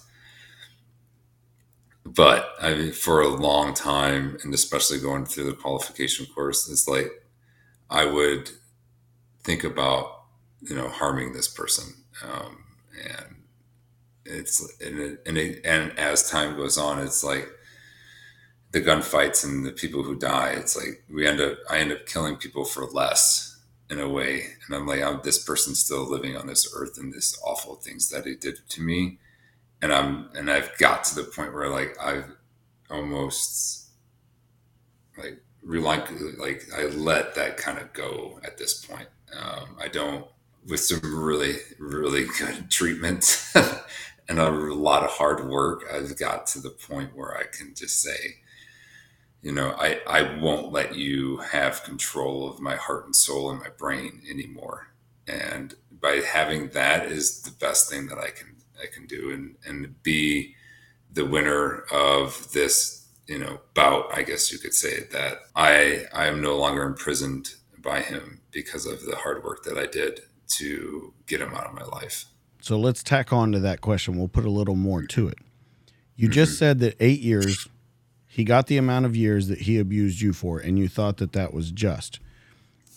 but 2.06 2.50
I 2.62 2.74
mean, 2.74 2.92
for 2.94 3.22
a 3.22 3.28
long 3.28 3.74
time, 3.74 4.38
and 4.44 4.54
especially 4.54 5.00
going 5.00 5.26
through 5.26 5.46
the 5.46 5.54
qualification 5.54 6.26
course, 6.26 6.70
it's 6.70 6.88
like 6.88 7.10
I 7.90 8.06
would 8.06 8.50
think 9.44 9.64
about 9.64 10.24
you 10.62 10.76
know 10.76 10.88
harming 10.90 11.34
this 11.34 11.48
person, 11.48 11.94
um, 12.24 12.64
and 13.04 13.36
it's 14.26 14.62
and 14.82 15.00
it, 15.00 15.22
and, 15.26 15.38
it, 15.38 15.62
and 15.66 15.98
as 16.00 16.30
time 16.30 16.56
goes 16.56 16.78
on, 16.78 17.00
it's 17.00 17.24
like 17.24 17.48
the 18.72 18.82
gunfights 18.82 19.44
and 19.44 19.66
the 19.66 19.72
people 19.72 20.04
who 20.04 20.16
die. 20.16 20.54
It's 20.58 20.76
like 20.78 21.04
we 21.10 21.28
end 21.28 21.42
up 21.42 21.58
I 21.70 21.80
end 21.80 21.92
up 21.92 22.06
killing 22.06 22.36
people 22.38 22.66
for 22.66 22.86
less 22.86 23.51
in 23.92 24.00
a 24.00 24.10
way, 24.10 24.46
and 24.66 24.76
I'm 24.76 24.88
like, 24.88 25.04
I'm 25.04 25.20
this 25.24 25.44
person 25.44 25.76
still 25.76 26.10
living 26.10 26.36
on 26.36 26.48
this 26.48 26.74
earth 26.76 26.98
and 26.98 27.14
this 27.14 27.38
awful 27.46 27.76
things 27.76 28.10
that 28.10 28.26
he 28.26 28.36
did 28.36 28.58
to 28.70 28.82
me 28.82 29.20
and 29.82 29.92
I'm 29.92 30.30
and 30.36 30.50
I've 30.50 30.78
got 30.78 31.04
to 31.06 31.16
the 31.16 31.24
point 31.24 31.54
where 31.54 31.70
like 31.70 31.98
I've 32.00 32.32
almost 32.90 33.90
like 35.18 35.42
reluctantly 35.64 36.34
like 36.34 36.64
I 36.76 36.86
let 36.86 37.36
that 37.36 37.58
kind 37.58 37.80
of 37.80 37.92
go 37.94 38.40
at 38.44 38.58
this 38.58 38.86
point. 38.86 39.08
Um, 39.36 39.78
I 39.80 39.88
don't 39.88 40.26
with 40.68 40.82
some 40.82 41.00
really 41.04 41.56
really 41.80 42.26
good 42.38 42.70
treatment 42.70 43.44
and 44.30 44.40
a 44.40 44.50
lot 44.52 45.04
of 45.04 45.10
hard 45.10 45.50
work. 45.50 45.84
I've 45.92 46.18
got 46.18 46.46
to 46.48 46.60
the 46.60 46.70
point 46.70 47.16
where 47.16 47.36
I 47.36 47.44
can 47.52 47.74
just 47.76 48.02
say, 48.02 48.36
you 49.42 49.52
know, 49.52 49.76
I 49.78 50.00
I 50.08 50.38
won't 50.40 50.72
let 50.72 50.96
you 50.96 51.38
have 51.38 51.84
control 51.84 52.50
of 52.50 52.60
my 52.60 52.76
heart 52.76 53.06
and 53.06 53.16
soul 53.16 53.50
and 53.50 53.60
my 53.60 53.70
brain 53.70 54.22
anymore. 54.30 54.88
And 55.28 55.76
by 56.00 56.22
having 56.28 56.70
that 56.70 57.06
is 57.06 57.42
the 57.42 57.52
best 57.52 57.90
thing 57.90 58.08
that 58.08 58.18
I 58.18 58.30
can 58.30 58.56
I 58.82 58.86
can 58.92 59.08
do 59.08 59.32
and 59.32 59.56
and 59.66 60.02
be 60.04 60.56
the 61.12 61.26
winner 61.26 61.84
of 61.92 62.52
this 62.54 63.08
you 63.28 63.38
know 63.38 63.60
bout 63.74 64.10
I 64.14 64.24
guess 64.24 64.52
you 64.52 64.58
could 64.60 64.74
say 64.74 65.06
that 65.12 65.40
I 65.56 66.06
I 66.14 66.28
am 66.28 66.42
no 66.42 66.58
longer 66.58 66.84
imprisoned 66.84 67.56
by 67.80 68.02
him 68.02 68.42
because 68.52 68.86
of 68.86 69.06
the 69.06 69.16
hard 69.16 69.44
work 69.44 69.64
that 69.64 69.78
I 69.78 69.88
did 69.88 70.22
to 70.48 71.14
get 71.26 71.42
him 71.42 71.54
out 71.54 71.66
of 71.66 71.74
my 71.74 71.86
life. 71.86 72.26
So 72.62 72.78
let's 72.78 73.02
tack 73.02 73.34
on 73.34 73.52
to 73.54 73.60
that 73.60 73.82
question. 73.82 74.18
We'll 74.18 74.28
put 74.28 74.46
a 74.46 74.52
little 74.52 74.76
more 74.76 75.02
to 75.04 75.28
it. 75.30 75.40
You 76.16 76.28
mm-hmm. 76.28 76.34
just 76.34 76.60
said 76.60 76.80
that 76.80 76.96
8 77.00 77.20
years 77.20 77.68
he 78.32 78.44
got 78.44 78.68
the 78.68 78.78
amount 78.78 79.06
of 79.06 79.16
years 79.16 79.48
that 79.48 79.62
he 79.62 79.78
abused 79.78 80.22
you 80.22 80.34
for 80.34 80.60
and 80.60 80.80
you 80.80 80.88
thought 80.88 81.18
that 81.18 81.34
that 81.34 81.54
was 81.54 81.72
just. 81.72 82.20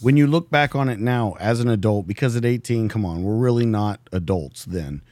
When 0.00 0.16
you 0.16 0.26
look 0.26 0.50
back 0.50 0.74
on 0.74 0.88
it 0.88 0.98
now 0.98 1.36
as 1.40 1.60
an 1.60 1.68
adult 1.68 2.06
because 2.06 2.36
at 2.36 2.44
18 2.44 2.88
come 2.88 3.04
on, 3.04 3.22
we're 3.22 3.36
really 3.36 3.66
not 3.66 4.00
adults 4.12 4.64
then 4.64 5.02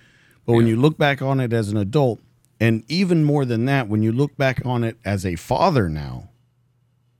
but 0.45 0.53
yeah. 0.53 0.57
when 0.57 0.67
you 0.67 0.77
look 0.77 0.99
back 0.99 1.23
on 1.23 1.41
it 1.41 1.53
as 1.53 1.69
an 1.71 1.77
adult, 1.77 2.21
and 2.59 2.85
even 2.89 3.25
more 3.25 3.45
than 3.45 3.65
that, 3.67 3.89
when 3.89 4.03
you 4.03 4.13
look 4.13 4.37
back 4.37 4.65
on 4.65 4.85
it 4.85 4.97
as 5.05 5.25
a 5.25 5.37
father 5.37 5.89
now, 5.89 6.31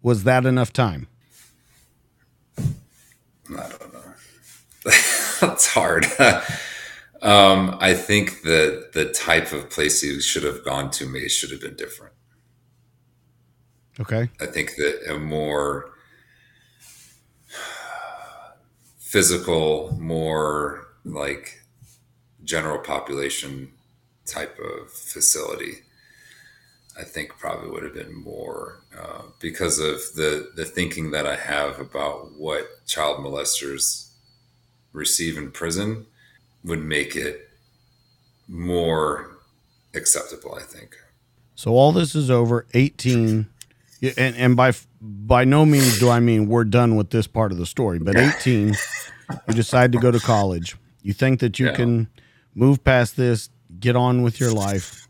was 0.03 0.25
that 0.25 0.45
enough 0.45 0.73
time? 0.73 1.09
I 2.59 2.63
don't 3.49 3.93
know. 3.93 4.01
That's 5.41 5.69
hard. 5.69 6.07
um, 7.23 7.77
I 7.81 7.95
think 7.95 8.43
that 8.43 8.91
the 8.93 9.13
type 9.13 9.53
of 9.53 9.71
place 9.71 10.03
you 10.03 10.21
should 10.21 10.43
have 10.43 10.65
gone 10.65 10.91
to 10.93 11.07
may 11.07 11.29
should 11.29 11.51
have 11.51 11.61
been 11.61 11.77
different. 11.77 12.12
Okay. 14.01 14.31
I 14.41 14.47
think 14.47 14.77
that 14.77 15.13
a 15.15 15.19
more 15.19 15.91
physical, 18.99 19.95
more 20.01 20.87
like 21.05 21.63
general 22.45 22.79
population 22.79 23.71
type 24.25 24.59
of 24.59 24.91
facility, 24.91 25.83
I 26.99 27.05
think 27.05 27.39
probably 27.39 27.71
would 27.71 27.83
have 27.83 27.95
been 27.95 28.15
more 28.15 28.81
uh, 28.99 29.23
because 29.41 29.79
of 29.79 29.97
the 30.15 30.51
the 30.55 30.65
thinking 30.65 31.11
that 31.11 31.27
I 31.27 31.37
have 31.37 31.79
about 31.79 32.33
what 32.33 32.87
child 32.87 33.19
molesters 33.19 34.11
receive 34.93 35.37
in 35.37 35.51
prison 35.51 36.07
would 36.65 36.83
make 36.83 37.17
it 37.17 37.51
more 38.49 39.39
acceptable. 39.95 40.55
I 40.55 40.63
think. 40.63 40.97
So 41.55 41.73
all 41.73 41.93
this 41.93 42.15
is 42.15 42.31
over. 42.31 42.67
Eighteen, 42.75 43.47
and 44.03 44.37
and 44.37 44.57
by 44.57 44.73
by 45.01 45.45
no 45.45 45.65
means 45.65 45.99
do 45.99 46.11
I 46.11 46.21
mean 46.21 46.49
we're 46.49 46.65
done 46.65 46.97
with 46.97 47.11
this 47.11 47.27
part 47.27 47.53
of 47.53 47.59
the 47.59 47.67
story. 47.67 47.99
But 47.99 48.17
eighteen, 48.17 48.75
you 49.49 49.55
decide 49.55 49.93
to 49.93 49.99
go 49.99 50.11
to 50.11 50.19
college. 50.19 50.77
You 51.03 51.13
think 51.13 51.41
that 51.41 51.59
you 51.59 51.67
yeah. 51.67 51.75
can 51.75 52.09
move 52.55 52.85
past 52.85 53.17
this, 53.17 53.49
get 53.81 53.97
on 53.97 54.23
with 54.23 54.41
your 54.41 54.53
life. 54.53 55.09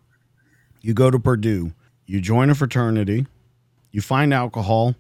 You 0.81 0.95
go 0.95 1.11
to 1.11 1.19
Purdue, 1.19 1.73
you 2.07 2.21
join 2.21 2.51
a 2.51 2.55
fraternity, 2.55 3.27
you 3.91 4.01
find 4.01 4.35
alcohol, 4.35 4.95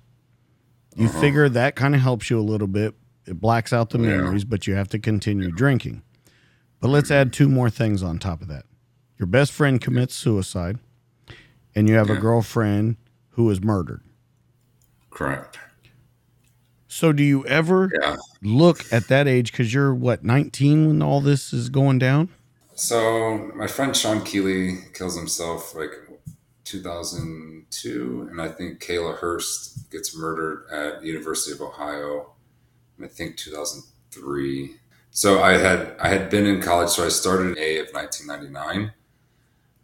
you 0.96 1.06
uh-huh. 1.06 1.20
figure 1.20 1.48
that 1.48 1.76
kind 1.76 1.94
of 1.94 2.00
helps 2.00 2.30
you 2.30 2.38
a 2.38 2.42
little 2.42 2.68
bit. 2.68 2.94
It 3.26 3.40
blacks 3.40 3.72
out 3.72 3.90
the 3.90 3.98
yeah. 3.98 4.16
memories, 4.16 4.44
but 4.44 4.66
you 4.66 4.74
have 4.74 4.88
to 4.88 4.98
continue 4.98 5.50
drinking. 5.50 6.02
But 6.80 6.88
let's 6.88 7.10
add 7.10 7.32
two 7.32 7.48
more 7.48 7.70
things 7.70 8.02
on 8.02 8.18
top 8.18 8.42
of 8.42 8.48
that. 8.48 8.64
Your 9.18 9.26
best 9.26 9.52
friend 9.52 9.80
commits 9.80 10.14
suicide, 10.14 10.78
and 11.74 11.88
you 11.88 11.94
have 11.94 12.08
yeah. 12.08 12.16
a 12.16 12.20
girlfriend 12.20 12.96
who 13.32 13.50
is 13.50 13.62
murdered. 13.62 14.02
Correct. 15.10 15.58
So, 16.88 17.12
do 17.12 17.22
you 17.22 17.44
ever 17.46 17.90
yeah. 18.00 18.16
look 18.42 18.84
at 18.92 19.08
that 19.08 19.26
age? 19.26 19.50
Because 19.50 19.72
you're 19.72 19.94
what 19.94 20.24
19 20.24 20.88
when 20.88 21.02
all 21.02 21.20
this 21.20 21.52
is 21.52 21.68
going 21.68 21.98
down. 21.98 22.28
So, 22.74 23.50
my 23.54 23.66
friend 23.66 23.96
Sean 23.96 24.22
Keeley 24.22 24.78
kills 24.92 25.16
himself 25.16 25.74
like 25.74 25.90
2002, 26.64 28.28
and 28.30 28.40
I 28.40 28.48
think 28.48 28.82
Kayla 28.82 29.18
Hurst 29.18 29.90
gets 29.90 30.16
murdered 30.16 30.66
at 30.70 31.02
University 31.02 31.52
of 31.52 31.60
Ohio. 31.60 32.32
I 33.02 33.08
think 33.08 33.36
2003. 33.36 34.76
So 35.10 35.42
I 35.42 35.52
had 35.58 35.94
I 36.00 36.08
had 36.08 36.30
been 36.30 36.46
in 36.46 36.60
college, 36.60 36.90
so 36.90 37.04
I 37.04 37.08
started 37.08 37.56
in 37.56 37.58
A 37.58 37.78
of 37.80 37.88
1999. 37.92 38.92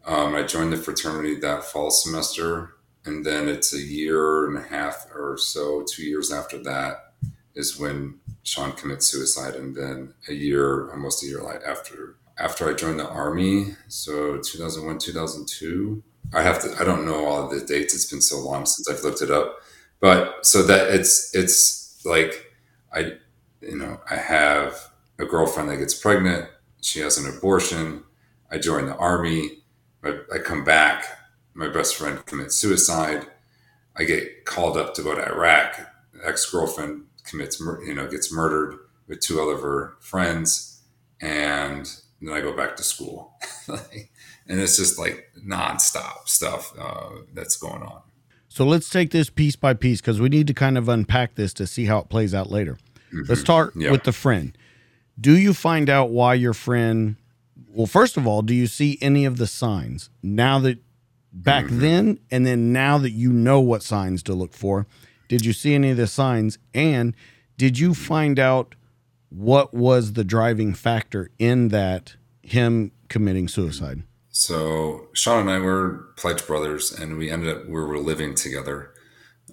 Um, 0.06 0.34
I 0.34 0.42
joined 0.42 0.72
the 0.72 0.76
fraternity 0.76 1.38
that 1.40 1.64
fall 1.64 1.90
semester 1.90 2.74
and 3.09 3.25
then 3.25 3.49
it's 3.49 3.73
a 3.73 3.81
year 3.81 4.47
and 4.47 4.59
a 4.59 4.68
half 4.68 5.07
or 5.14 5.38
so, 5.38 5.83
two 5.83 6.05
years 6.05 6.31
after 6.31 6.62
that 6.64 7.14
is 7.55 7.79
when 7.79 8.21
Sean 8.42 8.73
commits 8.73 9.07
suicide, 9.07 9.55
and 9.55 9.75
then 9.75 10.14
a 10.29 10.35
year, 10.35 10.90
almost 10.90 11.25
a 11.25 11.27
year 11.27 11.40
after 11.66 12.16
after 12.38 12.71
I 12.71 12.75
joined 12.75 13.01
the 13.01 13.09
army, 13.09 13.75
so 13.88 14.38
2001, 14.38 14.99
2002. 14.99 16.03
I 16.35 16.42
have 16.42 16.61
to. 16.62 16.77
I 16.81 16.85
don't 16.85 17.07
know 17.07 17.27
all 17.27 17.49
the 17.49 17.61
dates. 17.61 17.94
It's 17.94 18.11
been 18.11 18.21
so 18.21 18.38
long 18.38 18.66
since 18.66 18.88
I've 18.88 19.03
looked 19.03 19.23
it 19.23 19.31
up, 19.31 19.57
but 20.01 20.47
so 20.47 20.62
that 20.64 20.94
it's 20.94 21.35
it's 21.35 22.05
like 22.05 22.53
I, 22.92 23.14
you 23.62 23.77
know, 23.77 24.01
I 24.09 24.16
have 24.16 24.90
a 25.18 25.25
girlfriend 25.25 25.71
that 25.71 25.79
gets 25.79 25.94
pregnant. 25.94 26.49
She 26.83 27.01
has 27.01 27.18
an 27.18 27.35
abortion. 27.35 28.05
I 28.51 28.59
join 28.59 28.87
the 28.87 28.97
army. 28.97 29.62
I, 30.05 30.18
I 30.35 30.38
come 30.38 30.62
back 30.64 31.07
my 31.59 31.68
best 31.68 31.97
friend 31.97 32.25
commits 32.25 32.55
suicide. 32.55 33.27
I 33.97 34.05
get 34.05 34.44
called 34.44 34.77
up 34.77 34.94
to 34.94 35.03
go 35.03 35.16
to 35.16 35.27
Iraq. 35.27 35.81
Ex 36.25 36.49
girlfriend 36.49 37.07
commits, 37.25 37.59
you 37.85 37.94
know, 37.94 38.07
gets 38.07 38.33
murdered 38.33 38.79
with 39.09 39.21
two 39.21 39.40
other 39.40 39.55
of 39.55 39.62
her 39.62 39.97
friends, 39.99 40.83
and 41.21 41.90
then 42.21 42.33
I 42.33 42.40
go 42.40 42.57
back 42.57 42.77
to 42.77 42.85
school. 42.85 43.35
and 43.68 44.61
it's 44.61 44.77
just 44.77 45.01
like 45.01 45.33
nonstop 45.44 46.29
stuff 46.29 46.73
uh, 46.79 47.23
that's 47.35 47.57
going 47.57 47.83
on. 47.83 48.03
So 48.49 48.64
let's 48.64 48.88
take 48.88 49.11
this 49.11 49.29
piece 49.29 49.57
by 49.57 49.75
piece 49.75 50.01
because 50.01 50.21
we 50.21 50.29
need 50.29 50.47
to 50.47 50.55
kind 50.55 50.79
of 50.79 50.88
unpack 50.88 51.35
this 51.35 51.53
to 51.55 51.66
see 51.66 51.87
how 51.87 51.99
it 51.99 52.09
plays 52.09 52.35
out 52.35 52.51
later. 52.51 52.79
Mm-hmm. 53.12 53.23
Let's 53.29 53.40
start 53.40 53.75
with 53.75 54.05
the 54.05 54.12
friend. 54.12 54.57
Do 55.21 55.37
you 55.37 55.53
find 55.55 55.90
out 55.90 56.11
why 56.11 56.35
your 56.35 56.55
friend? 56.55 57.16
Well, 57.68 57.88
first 57.88 58.16
of 58.16 58.29
all, 58.29 58.42
do 58.42 58.55
you 58.55 58.68
see 58.68 58.97
any 59.01 59.25
of 59.25 59.38
the 59.38 59.49
signs 59.49 60.09
now 60.23 60.61
that 60.61 60.79
back 61.32 61.66
mm-hmm. 61.66 61.80
then, 61.80 62.20
and 62.30 62.46
then 62.46 62.72
now 62.72 62.98
that 62.98 63.10
you 63.10 63.32
know 63.32 63.60
what 63.60 63.82
signs 63.82 64.22
to 64.24 64.34
look 64.34 64.54
for? 64.54 64.86
Did 65.28 65.44
you 65.44 65.52
see 65.52 65.74
any 65.74 65.90
of 65.90 65.96
the 65.96 66.06
signs? 66.06 66.58
And 66.72 67.14
did 67.56 67.78
you 67.78 67.94
find 67.94 68.38
out 68.38 68.74
what 69.30 69.74
was 69.74 70.14
the 70.14 70.24
driving 70.24 70.72
factor 70.74 71.30
in 71.38 71.68
that 71.68 72.16
him 72.42 72.92
committing 73.08 73.48
suicide? 73.48 74.02
So 74.30 75.08
Sean 75.12 75.40
and 75.40 75.50
I 75.50 75.58
were 75.58 76.08
pledge 76.16 76.46
brothers, 76.46 76.92
and 76.92 77.18
we 77.18 77.30
ended 77.30 77.56
up 77.56 77.66
we 77.66 77.72
were 77.72 77.98
living 77.98 78.34
together. 78.34 78.94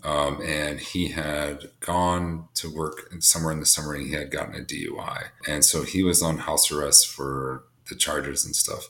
Um, 0.03 0.39
and 0.43 0.79
he 0.79 1.07
had 1.07 1.71
gone 1.79 2.49
to 2.55 2.71
work 2.71 3.11
somewhere 3.21 3.51
in 3.51 3.59
the 3.59 3.65
summer, 3.65 3.95
and 3.95 4.05
he 4.05 4.13
had 4.13 4.29
gotten 4.29 4.53
a 4.53 4.63
DUI, 4.63 5.29
and 5.47 5.65
so 5.65 5.81
he 5.81 6.03
was 6.03 6.21
on 6.21 6.39
house 6.39 6.71
arrest 6.71 7.07
for 7.07 7.63
the 7.89 7.95
charges 7.95 8.45
and 8.45 8.55
stuff. 8.55 8.89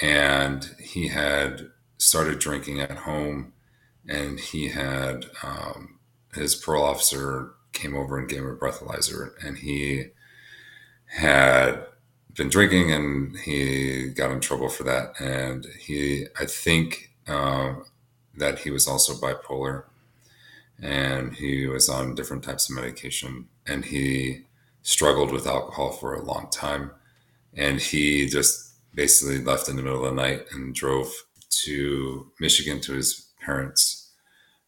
And 0.00 0.74
he 0.80 1.08
had 1.08 1.68
started 2.00 2.38
drinking 2.38 2.80
at 2.80 2.90
home, 2.90 3.52
and 4.08 4.40
he 4.40 4.68
had 4.68 5.26
um, 5.42 5.98
his 6.34 6.54
parole 6.54 6.84
officer 6.84 7.52
came 7.72 7.94
over 7.94 8.18
and 8.18 8.28
gave 8.28 8.40
him 8.40 8.50
a 8.50 8.56
breathalyzer, 8.56 9.32
and 9.44 9.58
he 9.58 10.06
had 11.06 11.86
been 12.34 12.48
drinking 12.48 12.92
and 12.92 13.36
he 13.38 14.08
got 14.08 14.30
in 14.30 14.40
trouble 14.40 14.68
for 14.68 14.84
that. 14.84 15.20
And 15.20 15.66
he, 15.78 16.26
I 16.38 16.46
think 16.46 17.10
uh, 17.26 17.74
that 18.36 18.60
he 18.60 18.70
was 18.70 18.86
also 18.86 19.14
bipolar 19.14 19.84
and 20.80 21.34
he 21.34 21.66
was 21.66 21.88
on 21.88 22.14
different 22.14 22.44
types 22.44 22.70
of 22.70 22.76
medication 22.76 23.48
and 23.66 23.84
he 23.84 24.42
struggled 24.82 25.32
with 25.32 25.46
alcohol 25.46 25.90
for 25.90 26.14
a 26.14 26.22
long 26.22 26.48
time. 26.50 26.92
And 27.54 27.80
he 27.80 28.26
just 28.26 28.74
basically 28.94 29.42
left 29.42 29.68
in 29.68 29.76
the 29.76 29.82
middle 29.82 30.04
of 30.04 30.14
the 30.14 30.22
night 30.22 30.46
and 30.52 30.74
drove 30.74 31.12
to 31.64 32.30
Michigan 32.40 32.80
to 32.82 32.94
his 32.94 33.30
parents' 33.44 34.12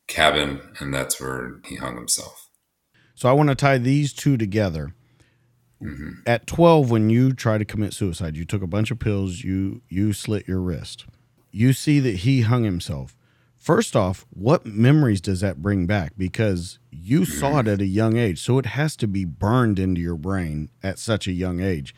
cabin. 0.06 0.60
And 0.80 0.92
that's 0.92 1.20
where 1.20 1.60
he 1.64 1.76
hung 1.76 1.96
himself. 1.96 2.48
So 3.14 3.28
I 3.28 3.32
want 3.32 3.50
to 3.50 3.54
tie 3.54 3.78
these 3.78 4.12
two 4.12 4.36
together 4.36 4.94
Mm-hmm. 5.82 6.10
At 6.26 6.46
12, 6.46 6.90
when 6.90 7.10
you 7.10 7.32
try 7.32 7.58
to 7.58 7.64
commit 7.64 7.92
suicide, 7.92 8.36
you 8.36 8.44
took 8.44 8.62
a 8.62 8.66
bunch 8.66 8.90
of 8.90 8.98
pills, 8.98 9.42
you 9.42 9.82
you 9.88 10.12
slit 10.12 10.46
your 10.46 10.60
wrist. 10.60 11.06
You 11.50 11.72
see 11.72 12.00
that 12.00 12.18
he 12.18 12.42
hung 12.42 12.64
himself. 12.64 13.16
First 13.56 13.94
off, 13.94 14.26
what 14.30 14.66
memories 14.66 15.20
does 15.20 15.40
that 15.40 15.62
bring 15.62 15.86
back? 15.86 16.14
Because 16.16 16.78
you 16.90 17.24
saw 17.24 17.60
it 17.60 17.68
at 17.68 17.80
a 17.80 17.86
young 17.86 18.16
age, 18.16 18.40
so 18.40 18.58
it 18.58 18.66
has 18.66 18.96
to 18.96 19.06
be 19.06 19.24
burned 19.24 19.78
into 19.78 20.00
your 20.00 20.16
brain 20.16 20.70
at 20.82 20.98
such 20.98 21.26
a 21.26 21.32
young 21.32 21.60
age. 21.60 21.94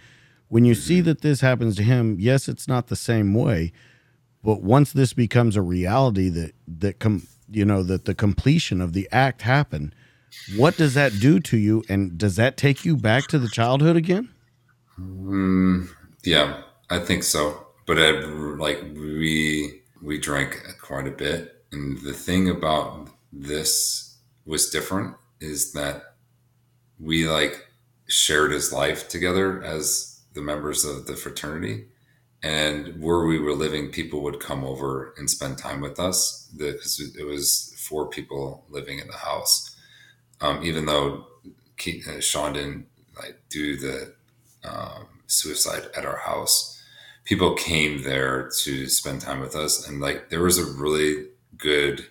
When 0.49 0.65
you 0.65 0.75
see 0.75 0.99
mm-hmm. 0.99 1.07
that 1.07 1.23
this 1.23 1.41
happens 1.41 1.77
to 1.77 1.83
him, 1.83 2.17
yes, 2.19 2.49
it's 2.49 2.69
not 2.69 2.89
the 2.89 2.97
same 2.97 3.33
way, 3.33 3.73
but 4.45 4.63
once 4.63 4.93
this 4.93 5.15
becomes 5.15 5.57
a 5.57 5.63
reality 5.63 6.29
that 6.29 6.53
that 6.69 6.99
com- 7.01 7.27
you 7.51 7.65
know 7.65 7.83
that 7.83 8.05
the 8.05 8.15
completion 8.15 8.81
of 8.81 8.93
the 8.93 9.09
act 9.11 9.43
happened, 9.43 9.95
what 10.57 10.77
does 10.77 10.95
that 10.95 11.19
do 11.19 11.41
to 11.41 11.57
you? 11.57 11.83
And 11.89 12.19
does 12.19 12.37
that 12.37 12.57
take 12.57 12.85
you 12.85 12.97
back 12.97 13.27
to 13.29 13.39
the 13.39 13.49
childhood 13.49 13.97
again? 13.97 14.29
Mm, 15.01 15.89
yeah, 16.25 16.63
I 16.91 16.99
think 16.99 17.23
so. 17.23 17.67
But 17.87 17.99
I, 17.99 18.11
like 18.11 18.83
we 18.95 19.81
we 20.03 20.19
drank 20.19 20.63
quite 20.81 21.09
a 21.09 21.11
bit, 21.11 21.65
and 21.73 21.99
the 22.03 22.13
thing 22.13 22.51
about 22.51 23.09
this 23.33 24.19
was 24.45 24.69
different 24.69 25.17
is 25.41 25.73
that 25.73 26.03
we 27.01 27.27
like 27.27 27.67
shared 28.07 28.53
his 28.53 28.73
life 28.73 29.09
together 29.09 29.63
as 29.63 30.21
the 30.35 30.43
members 30.43 30.85
of 30.85 31.07
the 31.07 31.17
fraternity 31.17 31.87
and 32.45 33.01
where 33.01 33.25
we 33.25 33.39
were 33.39 33.55
living 33.55 33.89
people 33.89 34.21
would 34.21 34.39
come 34.39 34.65
over 34.65 35.15
and 35.17 35.31
spend 35.31 35.57
time 35.57 35.81
with 35.81 35.99
us. 35.99 36.47
Because 36.55 37.01
it 37.19 37.25
was 37.25 37.75
four 37.79 38.07
people 38.07 38.67
living 38.69 38.99
in 38.99 39.07
the 39.07 39.17
house. 39.17 39.75
Um, 40.43 40.63
even 40.63 40.85
though 40.85 41.27
Keith, 41.79 42.07
uh, 42.07 42.21
Sean 42.21 42.53
didn't 42.53 42.87
like 43.17 43.41
do 43.49 43.79
the 43.79 44.13
um, 44.63 45.07
suicide 45.27 45.85
at 45.97 46.05
our 46.05 46.19
house, 46.19 46.83
people 47.25 47.55
came 47.55 48.03
there 48.03 48.51
to 48.63 48.89
spend 48.89 49.23
time 49.23 49.41
with 49.41 49.57
us, 49.57 49.89
and 49.89 50.03
like 50.03 50.29
there 50.29 50.43
was 50.43 50.59
a 50.59 50.71
really 50.79 51.29
good 51.57 52.07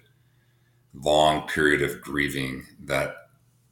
long 0.96 1.48
period 1.48 1.84
of 1.84 2.02
grieving 2.02 2.66
that 2.86 3.16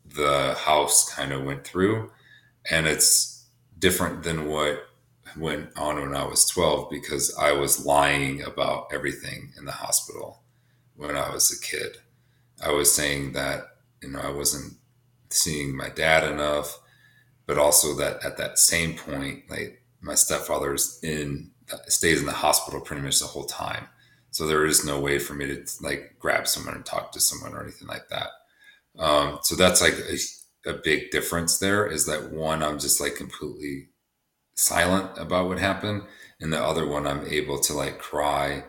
the 0.06 0.56
house 0.60 1.12
kind 1.12 1.32
of 1.32 1.44
went 1.44 1.64
through, 1.64 2.12
and 2.70 2.86
it's 2.86 3.46
different 3.80 4.22
than 4.22 4.48
what 4.48 4.91
went 5.38 5.78
on 5.78 5.96
when 6.00 6.16
I 6.16 6.26
was 6.26 6.48
12 6.48 6.90
because 6.90 7.36
I 7.40 7.52
was 7.52 7.86
lying 7.86 8.44
about 8.44 8.88
everything 8.94 9.54
in 9.58 9.66
the 9.66 9.72
hospital 9.72 10.44
when 10.96 11.16
I 11.16 11.32
was 11.34 11.52
a 11.52 11.62
kid. 11.62 11.98
I 12.64 12.72
was 12.72 12.94
saying 12.94 13.34
that 13.34 13.72
you 14.02 14.10
know, 14.10 14.20
I 14.20 14.32
wasn't 14.32 14.74
seeing 15.30 15.76
my 15.76 15.90
dad 15.90 16.30
enough, 16.30 16.80
but 17.46 17.58
also 17.58 17.96
that 17.96 18.24
at 18.26 18.38
that 18.38 18.58
same 18.58 18.96
point, 18.96 19.50
like 19.50 19.84
my 20.02 20.16
stepfather's 20.16 21.00
in 21.04 21.52
stays 21.88 22.20
in 22.20 22.26
the 22.26 22.34
hospital 22.34 22.82
pretty 22.82 23.02
much 23.02 23.20
the 23.20 23.26
whole 23.26 23.46
time. 23.46 23.88
So 24.32 24.48
there 24.48 24.66
is 24.66 24.86
no 24.86 25.00
way 25.00 25.20
for 25.20 25.34
me 25.34 25.46
to 25.48 25.66
like 25.82 26.16
grab 26.20 26.48
someone 26.48 26.76
and 26.76 26.86
talk 26.86 27.12
to 27.12 27.20
someone 27.20 27.54
or 27.54 27.64
anything 27.64 27.88
like 27.88 28.10
that. 28.10 28.30
Um, 29.00 29.40
so 29.44 29.56
that's 29.56 29.82
like 29.82 29.94
a, 29.94 30.70
a 30.70 30.82
big 30.84 31.12
difference 31.12 31.60
there 31.60 31.88
is 31.88 32.06
that 32.08 32.32
one, 32.32 32.64
I'm 32.64 32.80
just 32.80 33.00
like 33.00 33.16
completely 33.16 33.90
silent 34.56 35.18
about 35.18 35.48
what 35.48 35.60
happened. 35.60 36.04
And 36.40 36.52
the 36.52 36.62
other 36.62 36.88
one, 36.88 37.08
I'm 37.08 37.26
able 37.28 37.60
to 37.60 37.74
like 37.74 38.00
cry 38.00 38.64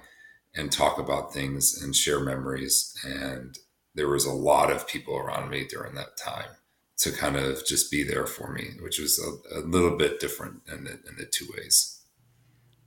and 0.54 0.70
talk 0.70 0.98
about 0.98 1.32
things 1.32 1.80
and 1.82 1.96
share 1.96 2.20
memories 2.20 2.94
and 3.04 3.58
there 3.94 4.08
was 4.08 4.24
a 4.24 4.32
lot 4.32 4.70
of 4.70 4.86
people 4.86 5.16
around 5.16 5.50
me 5.50 5.66
during 5.68 5.94
that 5.94 6.16
time 6.16 6.48
to 6.98 7.12
kind 7.12 7.36
of 7.36 7.66
just 7.66 7.90
be 7.90 8.02
there 8.02 8.26
for 8.26 8.52
me, 8.52 8.70
which 8.80 8.98
was 8.98 9.18
a, 9.18 9.58
a 9.58 9.60
little 9.60 9.96
bit 9.96 10.20
different 10.20 10.62
in 10.70 10.84
the, 10.84 10.92
in 10.92 11.16
the 11.18 11.26
two 11.26 11.46
ways. 11.56 12.00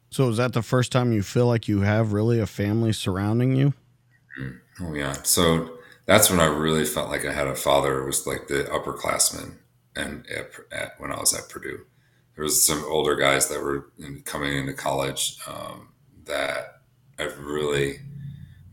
So 0.09 0.29
is 0.29 0.37
that 0.37 0.53
the 0.53 0.61
first 0.61 0.91
time 0.91 1.11
you 1.11 1.21
feel 1.21 1.47
like 1.47 1.67
you 1.67 1.81
have 1.81 2.13
really 2.13 2.39
a 2.39 2.47
family 2.47 2.93
surrounding 2.93 3.55
you? 3.55 3.73
Mm-hmm. 4.39 4.85
Oh 4.85 4.93
yeah. 4.93 5.13
So 5.23 5.77
that's 6.05 6.29
when 6.29 6.39
I 6.39 6.45
really 6.45 6.85
felt 6.85 7.09
like 7.09 7.25
I 7.25 7.33
had 7.33 7.47
a 7.47 7.55
father. 7.55 8.01
It 8.01 8.05
was 8.05 8.25
like 8.25 8.47
the 8.47 8.63
upperclassmen, 8.65 9.57
and 9.95 10.25
at, 10.29 10.51
at, 10.71 10.91
when 10.99 11.11
I 11.11 11.19
was 11.19 11.33
at 11.33 11.49
Purdue, 11.49 11.85
there 12.35 12.43
was 12.43 12.65
some 12.65 12.83
older 12.85 13.15
guys 13.15 13.47
that 13.47 13.61
were 13.61 13.91
in, 13.97 14.21
coming 14.23 14.55
into 14.57 14.73
college 14.73 15.37
um, 15.47 15.89
that 16.25 16.81
I 17.17 17.23
really 17.23 17.99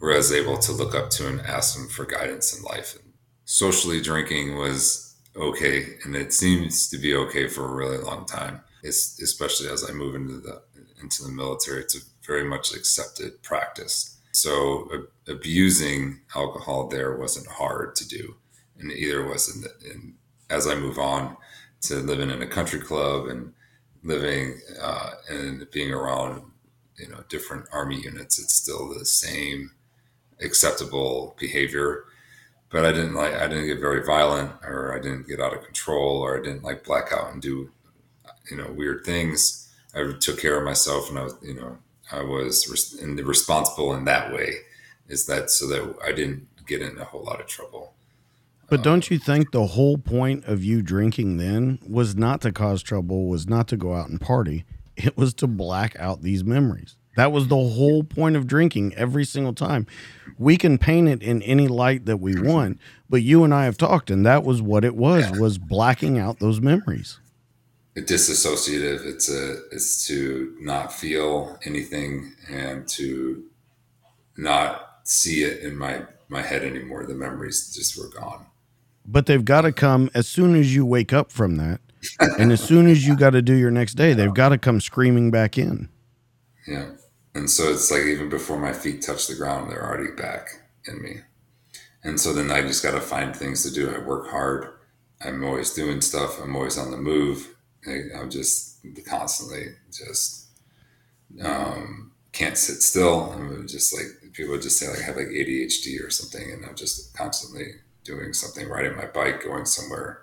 was 0.01 0.33
able 0.33 0.59
to 0.59 0.72
look 0.72 0.94
up 0.94 1.11
to 1.11 1.29
and 1.29 1.40
ask 1.42 1.77
them 1.77 1.88
for 1.88 2.05
guidance 2.05 2.57
in 2.57 2.64
life. 2.64 2.96
And 2.96 3.12
socially 3.44 4.01
drinking 4.01 4.57
was 4.57 5.16
okay, 5.37 5.94
and 6.05 6.16
it 6.16 6.33
seems 6.33 6.88
to 6.90 6.98
be 6.98 7.14
okay 7.14 7.46
for 7.48 7.64
a 7.64 7.75
really 7.75 7.98
long 7.98 8.27
time. 8.27 8.62
It's, 8.83 9.20
especially 9.22 9.68
as 9.68 9.88
I 9.88 9.92
move 9.92 10.14
into 10.14 10.38
the 10.38 10.62
into 11.01 11.22
the 11.22 11.31
military, 11.31 11.81
it's 11.81 11.96
a 11.96 12.01
very 12.25 12.44
much 12.44 12.72
accepted 12.75 13.42
practice. 13.42 14.18
So 14.33 14.88
uh, 14.92 15.33
abusing 15.33 16.20
alcohol 16.35 16.88
there 16.88 17.16
wasn't 17.16 17.48
hard 17.48 17.96
to 17.96 18.09
do, 18.09 18.37
and 18.79 18.90
either 18.90 19.25
was 19.25 19.55
in, 19.55 19.62
the, 19.62 19.90
in 19.90 20.14
as 20.51 20.66
I 20.66 20.75
move 20.75 20.98
on 20.98 21.37
to 21.82 21.96
living 21.96 22.30
in 22.30 22.42
a 22.42 22.46
country 22.46 22.80
club 22.80 23.26
and 23.26 23.52
living 24.02 24.60
uh, 24.80 25.10
and 25.28 25.70
being 25.70 25.92
around 25.92 26.42
you 26.96 27.08
know 27.08 27.24
different 27.28 27.66
army 27.72 28.00
units. 28.00 28.38
It's 28.38 28.54
still 28.54 28.92
the 28.92 29.04
same 29.04 29.72
acceptable 30.40 31.36
behavior 31.38 32.04
but 32.70 32.84
i 32.84 32.92
didn't 32.92 33.14
like 33.14 33.34
i 33.34 33.46
didn't 33.46 33.66
get 33.66 33.78
very 33.78 34.04
violent 34.04 34.50
or 34.64 34.94
i 34.94 34.98
didn't 34.98 35.28
get 35.28 35.40
out 35.40 35.54
of 35.54 35.62
control 35.62 36.18
or 36.18 36.38
i 36.38 36.42
didn't 36.42 36.64
like 36.64 36.84
black 36.84 37.12
out 37.12 37.32
and 37.32 37.42
do 37.42 37.70
you 38.50 38.56
know 38.56 38.70
weird 38.72 39.04
things 39.04 39.72
i 39.94 40.12
took 40.18 40.40
care 40.40 40.58
of 40.58 40.64
myself 40.64 41.08
and 41.08 41.18
i 41.18 41.22
was 41.22 41.36
you 41.42 41.54
know 41.54 41.78
i 42.10 42.22
was 42.22 42.68
res- 42.68 43.00
responsible 43.24 43.94
in 43.94 44.04
that 44.04 44.32
way 44.32 44.54
is 45.08 45.26
that 45.26 45.50
so 45.50 45.66
that 45.66 45.94
i 46.04 46.10
didn't 46.10 46.46
get 46.66 46.82
in 46.82 46.98
a 46.98 47.04
whole 47.04 47.22
lot 47.22 47.40
of 47.40 47.46
trouble 47.46 47.92
but 48.72 48.82
don't 48.82 49.11
you 49.11 49.18
think 49.18 49.52
the 49.52 49.66
whole 49.68 49.98
point 49.98 50.44
of 50.46 50.64
you 50.64 50.82
drinking 50.82 51.37
then 51.37 51.78
was 51.87 52.16
not 52.16 52.40
to 52.40 52.52
cause 52.52 52.82
trouble 52.82 53.26
was 53.26 53.46
not 53.46 53.68
to 53.68 53.76
go 53.76 53.94
out 53.94 54.08
and 54.08 54.20
party 54.20 54.64
it 54.96 55.16
was 55.16 55.32
to 55.35 55.46
black 55.46 55.94
out 55.98 56.22
these 56.22 56.42
memories 56.42 56.96
that 57.16 57.30
was 57.30 57.48
the 57.48 57.56
whole 57.56 58.04
point 58.04 58.37
of 58.37 58.46
drinking 58.46 58.94
every 58.94 59.24
single 59.24 59.52
time. 59.52 59.87
We 60.38 60.56
can 60.56 60.78
paint 60.78 61.08
it 61.08 61.22
in 61.22 61.42
any 61.42 61.68
light 61.68 62.06
that 62.06 62.18
we 62.18 62.40
want, 62.40 62.78
but 63.08 63.22
you 63.22 63.44
and 63.44 63.52
I 63.52 63.64
have 63.64 63.76
talked 63.76 64.11
and 64.11 64.24
that 64.24 64.44
was 64.44 64.62
what 64.62 64.85
it 64.85 64.96
was 64.96 65.30
was 65.38 65.58
blacking 65.58 66.18
out 66.18 66.38
those 66.38 66.61
memories. 66.61 67.18
disassociative. 67.96 69.04
It's 69.04 69.30
a 69.30 69.58
it's 69.70 70.06
to 70.06 70.56
not 70.61 70.92
feel 70.92 71.58
anything 71.66 72.35
and 72.48 72.88
to 72.88 73.44
not 74.38 75.00
see 75.04 75.42
it 75.42 75.62
in 75.62 75.76
my 75.76 76.06
my 76.28 76.40
head 76.40 76.62
anymore. 76.62 77.04
The 77.04 77.14
memories 77.14 77.74
just 77.74 77.98
were 77.98 78.08
gone. 78.08 78.46
But 79.04 79.26
they've 79.26 79.44
got 79.44 79.62
to 79.62 79.72
come 79.72 80.10
as 80.14 80.28
soon 80.28 80.54
as 80.54 80.74
you 80.74 80.86
wake 80.86 81.12
up 81.12 81.32
from 81.32 81.56
that, 81.56 81.80
and 82.38 82.52
as 82.52 82.62
soon 82.62 82.86
as 82.86 83.06
you 83.06 83.16
got 83.16 83.30
to 83.30 83.42
do 83.42 83.54
your 83.54 83.70
next 83.70 83.94
day, 83.94 84.12
they've 84.12 84.34
got 84.34 84.50
to 84.50 84.58
come 84.58 84.80
screaming 84.80 85.30
back 85.30 85.58
in. 85.58 85.88
Yeah, 86.66 86.90
and 87.34 87.50
so 87.50 87.64
it's 87.64 87.90
like 87.90 88.02
even 88.02 88.28
before 88.28 88.58
my 88.58 88.72
feet 88.72 89.02
touch 89.02 89.26
the 89.26 89.34
ground, 89.34 89.70
they're 89.70 89.84
already 89.84 90.12
back 90.12 90.48
in 90.86 91.02
me. 91.02 91.20
And 92.04 92.20
so 92.20 92.32
then 92.32 92.50
I 92.50 92.62
just 92.62 92.82
got 92.82 92.92
to 92.92 93.00
find 93.00 93.34
things 93.34 93.62
to 93.62 93.72
do. 93.72 93.94
I 93.94 93.98
work 93.98 94.28
hard. 94.28 94.68
I'm 95.24 95.44
always 95.44 95.72
doing 95.72 96.00
stuff. 96.00 96.40
I'm 96.40 96.56
always 96.56 96.76
on 96.78 96.90
the 96.90 96.96
move. 96.96 97.54
I'm 97.86 98.30
just 98.30 98.78
constantly 99.06 99.66
just 99.90 100.46
um, 101.42 102.12
can't 102.32 102.58
sit 102.58 102.82
still. 102.82 103.32
I'm 103.32 103.66
just 103.66 103.94
like 103.94 104.32
people 104.32 104.58
just 104.58 104.78
say 104.78 104.88
like 104.88 105.00
I 105.00 105.02
have 105.02 105.16
like 105.16 105.28
ADHD 105.28 106.04
or 106.04 106.10
something, 106.10 106.50
and 106.52 106.64
I'm 106.64 106.74
just 106.74 107.16
constantly 107.16 107.66
doing 108.04 108.32
something, 108.32 108.68
riding 108.68 108.96
my 108.96 109.06
bike, 109.06 109.42
going 109.42 109.64
somewhere, 109.64 110.22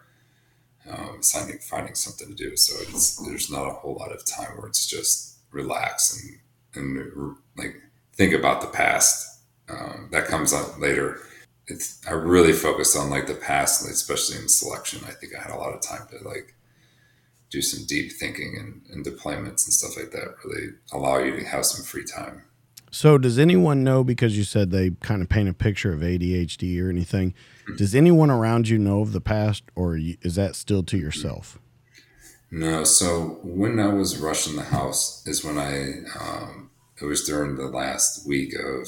um, 0.90 1.22
finding 1.22 1.60
finding 1.60 1.96
something 1.96 2.30
to 2.30 2.36
do. 2.36 2.56
So 2.56 2.84
there's 3.26 3.52
not 3.52 3.68
a 3.68 3.74
whole 3.74 3.96
lot 3.96 4.12
of 4.12 4.26
time 4.26 4.58
where 4.58 4.68
it's 4.68 4.88
just 4.88 5.38
relax 5.52 6.16
and 6.16 6.40
and 6.76 7.36
like 7.58 7.76
think 8.14 8.34
about 8.34 8.62
the 8.62 8.68
past. 8.68 9.42
Um, 9.70 10.10
that 10.12 10.26
comes 10.26 10.54
up 10.54 10.80
later. 10.80 11.20
It's 11.68 12.06
I 12.08 12.14
really 12.14 12.54
focused 12.54 12.98
on 12.98 13.10
like 13.10 13.28
the 13.28 13.36
past, 13.36 13.88
especially 13.88 14.42
in 14.42 14.50
selection. 14.50 15.02
I 15.08 15.12
think 15.12 15.34
I 15.36 15.42
had 15.42 15.52
a 15.52 15.58
lot 15.58 15.74
of 15.74 15.82
time 15.82 16.08
to 16.12 16.28
like 16.28 16.56
do 17.50 17.62
some 17.62 17.86
deep 17.88 18.12
thinking 18.12 18.56
and, 18.60 18.82
and 18.92 19.06
deployments 19.06 19.66
and 19.66 19.74
stuff 19.74 19.98
like 19.98 20.12
that. 20.12 20.36
Really 20.44 20.70
allow 20.92 21.18
you 21.20 21.36
to 21.36 21.46
have 21.46 21.66
some 21.66 21.84
free 21.84 22.04
time. 22.04 22.44
So, 22.92 23.18
does 23.18 23.38
anyone 23.38 23.84
know 23.84 24.04
because 24.04 24.38
you 24.38 24.44
said 24.44 24.72
they 24.72 24.92
kind 25.02 25.22
of 25.22 25.30
paint 25.30 25.48
a 25.48 25.54
picture 25.54 25.94
of 25.94 26.00
ADHD 26.00 26.82
or 26.84 26.90
anything? 26.90 27.34
Does 27.78 27.94
anyone 27.94 28.32
around 28.32 28.68
you 28.68 28.80
know 28.80 29.02
of 29.02 29.12
the 29.12 29.22
past, 29.22 29.64
or 29.76 29.98
is 29.98 30.36
that 30.36 30.56
still 30.56 30.84
to 30.84 30.98
yourself? 30.98 31.60
No. 32.50 32.84
So, 32.84 33.40
when 33.44 33.80
I 33.80 33.94
was 33.94 34.18
rushing 34.18 34.56
the 34.56 34.64
house 34.64 35.26
is 35.28 35.46
when 35.46 35.60
I, 35.60 36.02
um, 36.20 36.72
it 37.00 37.06
was 37.06 37.26
during 37.26 37.56
the 37.58 37.68
last 37.68 38.28
week 38.28 38.56
of 38.56 38.88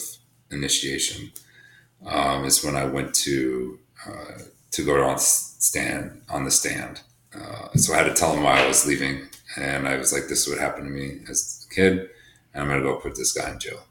initiation, 0.49 1.31
um, 2.05 2.45
is 2.45 2.63
when 2.63 2.75
I 2.75 2.85
went 2.85 3.13
to, 3.15 3.79
uh, 4.07 4.39
to 4.71 4.85
go 4.85 5.03
on 5.03 5.19
stand 5.19 6.21
on 6.27 6.45
the 6.45 6.51
stand. 6.51 7.01
Uh, 7.35 7.69
so 7.75 7.93
I 7.93 7.97
had 7.97 8.03
to 8.05 8.13
tell 8.13 8.35
him 8.35 8.43
why 8.43 8.63
I 8.63 8.67
was 8.67 8.87
leaving, 8.87 9.27
and 9.55 9.87
I 9.87 9.95
was 9.97 10.11
like, 10.11 10.27
"This 10.27 10.41
is 10.41 10.49
what 10.49 10.57
happened 10.57 10.87
to 10.87 10.91
me 10.91 11.19
as 11.29 11.67
a 11.69 11.73
kid, 11.73 12.09
and 12.53 12.63
I'm 12.63 12.67
gonna 12.67 12.81
go 12.81 12.95
put 12.95 13.15
this 13.15 13.31
guy 13.31 13.51
in 13.51 13.59
jail." 13.59 13.85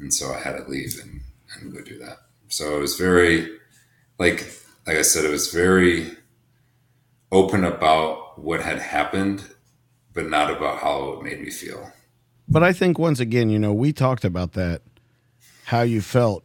And 0.00 0.12
so 0.12 0.32
I 0.32 0.40
had 0.40 0.56
to 0.56 0.68
leave 0.68 0.98
and, 1.00 1.20
and 1.54 1.72
go 1.72 1.82
do 1.82 1.98
that. 1.98 2.18
So 2.48 2.76
it 2.76 2.80
was 2.80 2.96
very, 2.96 3.48
like 4.18 4.46
like 4.86 4.96
I 4.96 5.02
said, 5.02 5.24
it 5.24 5.30
was 5.30 5.52
very 5.52 6.16
open 7.30 7.64
about 7.64 8.38
what 8.38 8.62
had 8.62 8.78
happened, 8.78 9.44
but 10.12 10.28
not 10.28 10.50
about 10.50 10.78
how 10.78 11.12
it 11.12 11.22
made 11.22 11.40
me 11.40 11.50
feel. 11.50 11.92
But 12.48 12.64
I 12.64 12.72
think 12.72 12.98
once 12.98 13.20
again, 13.20 13.50
you 13.50 13.58
know, 13.58 13.72
we 13.72 13.92
talked 13.92 14.24
about 14.24 14.52
that, 14.54 14.82
how 15.66 15.82
you 15.82 16.00
felt. 16.00 16.44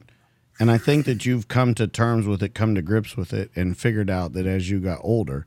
And 0.59 0.69
I 0.69 0.77
think 0.77 1.05
that 1.05 1.25
you've 1.25 1.47
come 1.47 1.73
to 1.75 1.87
terms 1.87 2.27
with 2.27 2.43
it, 2.43 2.53
come 2.53 2.75
to 2.75 2.81
grips 2.81 3.17
with 3.17 3.33
it, 3.33 3.49
and 3.55 3.77
figured 3.77 4.09
out 4.09 4.33
that 4.33 4.45
as 4.45 4.69
you 4.69 4.79
got 4.79 4.99
older, 5.01 5.45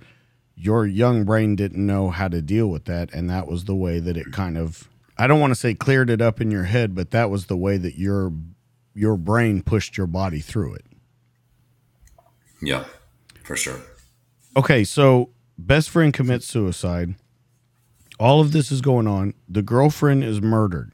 your 0.57 0.85
young 0.85 1.25
brain 1.25 1.55
didn't 1.55 1.87
know 1.87 2.11
how 2.11 2.29
to 2.29 2.42
deal 2.42 2.66
with 2.66 2.87
that. 2.87 3.14
And 3.14 3.31
that 3.31 3.47
was 3.47 3.64
the 3.64 3.77
way 3.77 4.01
that 4.01 4.16
it 4.16 4.33
kind 4.33 4.59
of 4.59 4.88
I 5.18 5.26
don't 5.26 5.40
want 5.40 5.50
to 5.50 5.57
say 5.57 5.74
cleared 5.74 6.11
it 6.11 6.20
up 6.20 6.40
in 6.40 6.50
your 6.50 6.64
head, 6.64 6.94
but 6.94 7.11
that 7.11 7.28
was 7.28 7.46
the 7.46 7.57
way 7.57 7.76
that 7.76 7.96
your 7.96 8.33
your 8.94 9.16
brain 9.16 9.62
pushed 9.62 9.96
your 9.96 10.07
body 10.07 10.40
through 10.40 10.74
it. 10.74 10.85
Yeah, 12.62 12.85
for 13.42 13.57
sure. 13.57 13.81
Okay, 14.57 14.85
so 14.85 15.31
best 15.57 15.90
friend 15.90 16.12
commits 16.12 16.46
suicide. 16.46 17.16
All 18.18 18.40
of 18.40 18.52
this 18.52 18.72
is 18.72 18.81
going 18.81 19.07
on. 19.07 19.35
The 19.48 19.62
girlfriend 19.62 20.24
is 20.24 20.40
murdered. 20.40 20.92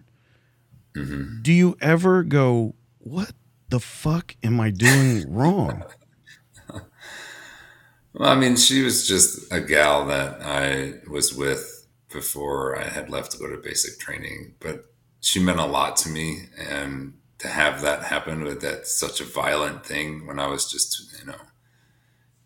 Mm-hmm. 0.94 1.42
Do 1.42 1.52
you 1.52 1.76
ever 1.80 2.22
go, 2.22 2.74
"What 2.98 3.32
the 3.68 3.80
fuck 3.80 4.36
am 4.42 4.60
I 4.60 4.70
doing 4.70 5.32
wrong?" 5.32 5.84
well, 6.68 8.30
I 8.30 8.34
mean, 8.34 8.56
she 8.56 8.82
was 8.82 9.06
just 9.06 9.52
a 9.52 9.60
gal 9.60 10.06
that 10.06 10.40
I 10.42 10.94
was 11.10 11.34
with 11.34 11.73
before 12.14 12.78
I 12.78 12.84
had 12.84 13.10
left 13.10 13.32
to 13.32 13.38
go 13.38 13.50
to 13.50 13.60
basic 13.60 14.00
training. 14.00 14.54
But 14.60 14.86
she 15.20 15.38
meant 15.38 15.60
a 15.60 15.66
lot 15.66 15.98
to 15.98 16.08
me, 16.08 16.44
and 16.56 17.18
to 17.40 17.48
have 17.48 17.82
that 17.82 18.04
happen 18.04 18.42
with 18.42 18.62
that 18.62 18.86
such 18.86 19.20
a 19.20 19.24
violent 19.24 19.84
thing 19.84 20.26
when 20.26 20.38
I 20.38 20.46
was 20.46 20.70
just 20.70 21.20
you 21.20 21.26
know 21.26 21.40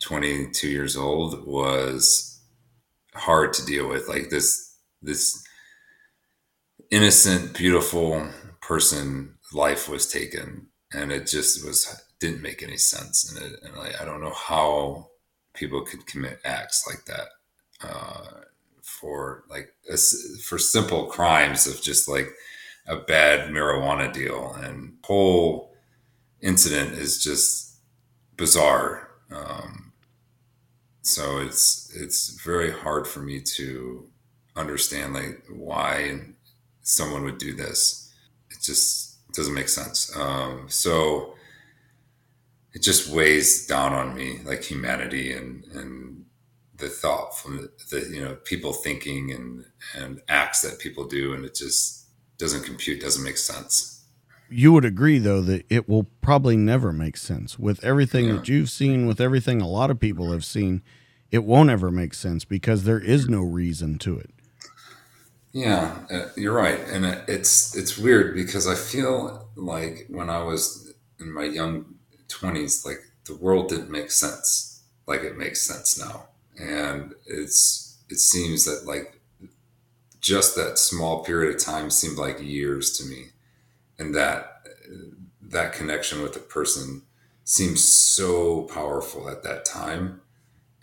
22 0.01 0.69
years 0.69 0.97
old 0.97 1.47
was 1.47 2.41
hard 3.15 3.53
to 3.53 3.65
deal 3.65 3.89
with. 3.89 4.09
Like 4.09 4.31
this 4.31 4.77
this 5.03 5.45
innocent, 6.91 7.55
beautiful 7.55 8.29
person 8.61 9.37
life 9.53 9.89
was 9.89 10.11
taken, 10.11 10.69
and 10.93 11.13
it 11.13 11.27
just 11.27 11.65
was 11.65 12.03
didn't 12.21 12.43
make 12.43 12.63
any 12.63 12.77
sense. 12.77 13.33
And, 13.33 13.53
it, 13.53 13.61
and 13.63 13.77
like, 13.77 14.01
I 14.01 14.05
don't 14.05 14.21
know 14.21 14.35
how 14.35 15.09
people 15.55 15.83
could 15.83 16.07
commit 16.07 16.41
acts 16.45 16.85
like 16.87 17.05
that. 17.07 17.29
Uh, 17.81 18.41
for 19.01 19.45
like 19.49 19.75
for 20.43 20.59
simple 20.59 21.07
crimes 21.07 21.67
of 21.67 21.81
just 21.83 22.09
like 22.09 22.29
a 22.87 22.97
bad 22.97 23.51
marijuana 23.51 24.13
deal. 24.13 24.55
And 24.55 24.97
whole 25.05 25.73
incident 26.41 26.93
is 26.93 27.23
just 27.23 27.77
bizarre. 28.37 29.09
Um, 29.31 29.93
so 31.03 31.39
it's 31.39 31.93
it's 31.95 32.41
very 32.43 32.71
hard 32.71 33.07
for 33.07 33.21
me 33.21 33.41
to 33.57 34.09
understand 34.57 35.15
like 35.15 35.45
why 35.51 36.21
someone 36.83 37.25
would 37.25 37.39
do 37.39 37.55
this. 37.55 38.13
It 38.51 38.59
just 38.63 39.19
doesn't 39.33 39.55
make 39.55 39.69
sense. 39.69 40.15
Um, 40.17 40.67
so 40.69 41.35
it 42.73 42.83
just 42.83 43.11
weighs 43.11 43.67
down 43.67 43.93
on 43.93 44.15
me 44.15 44.41
like 44.45 44.63
humanity 44.63 45.33
and 45.33 45.65
and 45.75 46.18
the 46.79 46.89
thought 46.89 47.37
from 47.37 47.57
the, 47.57 47.71
the, 47.91 48.09
you 48.09 48.25
know 48.25 48.35
people 48.45 48.73
thinking 48.73 49.33
and 49.33 49.65
and 49.95 50.21
acts 50.29 50.63
that 50.63 50.79
people 50.79 51.07
do 51.07 51.35
and 51.35 51.45
it 51.45 51.55
just 51.55 52.07
doesn't 52.39 52.65
compute 52.65 53.01
doesn't 53.01 53.25
make 53.25 53.37
sense. 53.37 54.07
You 54.49 54.73
would 54.73 54.85
agree 54.85 55.19
though 55.19 55.43
that 55.43 55.67
it 55.69 55.89
will 55.89 56.05
probably 56.23 56.57
never 56.57 56.93
make 56.93 57.17
sense. 57.17 57.59
With 57.59 57.85
everything 57.85 58.27
yeah. 58.27 58.33
that 58.35 58.49
you've 58.49 58.71
seen 58.71 59.07
with 59.07 59.21
everything 59.21 59.61
a 59.61 59.69
lot 59.69 59.91
of 59.91 60.01
people 60.01 60.33
have 60.33 60.45
seen 60.45 60.83
it 61.31 61.45
won't 61.45 61.69
ever 61.69 61.91
make 61.91 62.15
sense 62.15 62.45
because 62.45 62.85
there 62.85 63.01
is 63.01 63.29
no 63.29 63.43
reason 63.43 63.99
to 63.99 64.19
it. 64.19 64.31
Yeah 65.53 65.99
uh, 66.11 66.29
you're 66.37 66.55
right. 66.55 66.81
And 66.89 67.05
it's 67.29 67.77
it's 67.77 67.99
weird 67.99 68.35
because 68.35 68.67
i 68.67 68.75
feel 68.75 69.49
like 69.57 70.07
when 70.09 70.31
i 70.31 70.43
was 70.43 70.93
in 71.19 71.33
my 71.33 71.45
young 71.45 71.97
20s 72.29 72.87
like 72.87 73.01
the 73.25 73.37
world 73.37 73.69
didn't 73.69 73.91
make 73.91 74.11
sense 74.11 74.83
like 75.07 75.23
it 75.23 75.37
makes 75.37 75.61
sense 75.61 75.99
now 75.99 76.29
and 76.59 77.15
it's 77.27 77.99
it 78.09 78.19
seems 78.19 78.65
that 78.65 78.87
like 78.87 79.21
just 80.21 80.57
that 80.57 80.79
small 80.79 81.25
period 81.25 81.55
of 81.55 81.65
time 81.65 81.91
seemed 81.91 82.19
like 82.19 82.41
years 82.41 82.97
to 82.99 83.05
me. 83.05 83.27
And 83.99 84.15
that 84.15 84.63
that 85.41 85.73
connection 85.73 86.23
with 86.23 86.37
a 86.37 86.41
person 86.41 87.03
seems 87.45 87.83
so 87.83 88.63
powerful 88.63 89.29
at 89.31 89.43
that 89.43 89.65
time. 89.65 90.21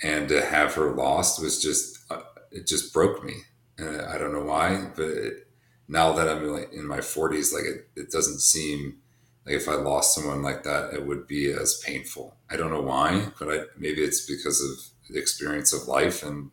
And 0.02 0.28
to 0.30 0.44
have 0.44 0.74
her 0.76 0.92
lost 0.94 1.42
was 1.42 1.62
just 1.62 2.00
uh, 2.12 2.22
it 2.52 2.68
just 2.68 2.94
broke 2.94 3.24
me. 3.24 3.34
And 3.78 4.02
i 4.04 4.18
don't 4.18 4.32
know 4.32 4.46
why 4.46 4.88
but 4.96 5.10
it, 5.10 5.48
now 5.90 6.14
that 6.14 6.30
i'm 6.30 6.48
like 6.48 6.72
in 6.72 6.88
my 6.88 7.00
40s 7.00 7.54
like 7.54 7.66
it, 7.66 7.90
it 7.98 8.10
doesn't 8.10 8.40
seem 8.40 9.00
like 9.46 9.56
if 9.56 9.68
i 9.68 9.74
lost 9.74 10.16
someone 10.16 10.42
like 10.42 10.64
that 10.64 10.94
it 10.94 11.06
would 11.06 11.28
be 11.28 11.52
as 11.52 11.82
painful. 11.86 12.38
I 12.50 12.56
don't 12.56 12.72
know 12.72 12.82
why 12.82 13.34
but 13.38 13.52
I, 13.52 13.60
maybe 13.78 14.02
it's 14.02 14.26
because 14.26 14.62
of 14.64 14.95
experience 15.14 15.74
of 15.74 15.88
life 15.88 16.24
and 16.24 16.52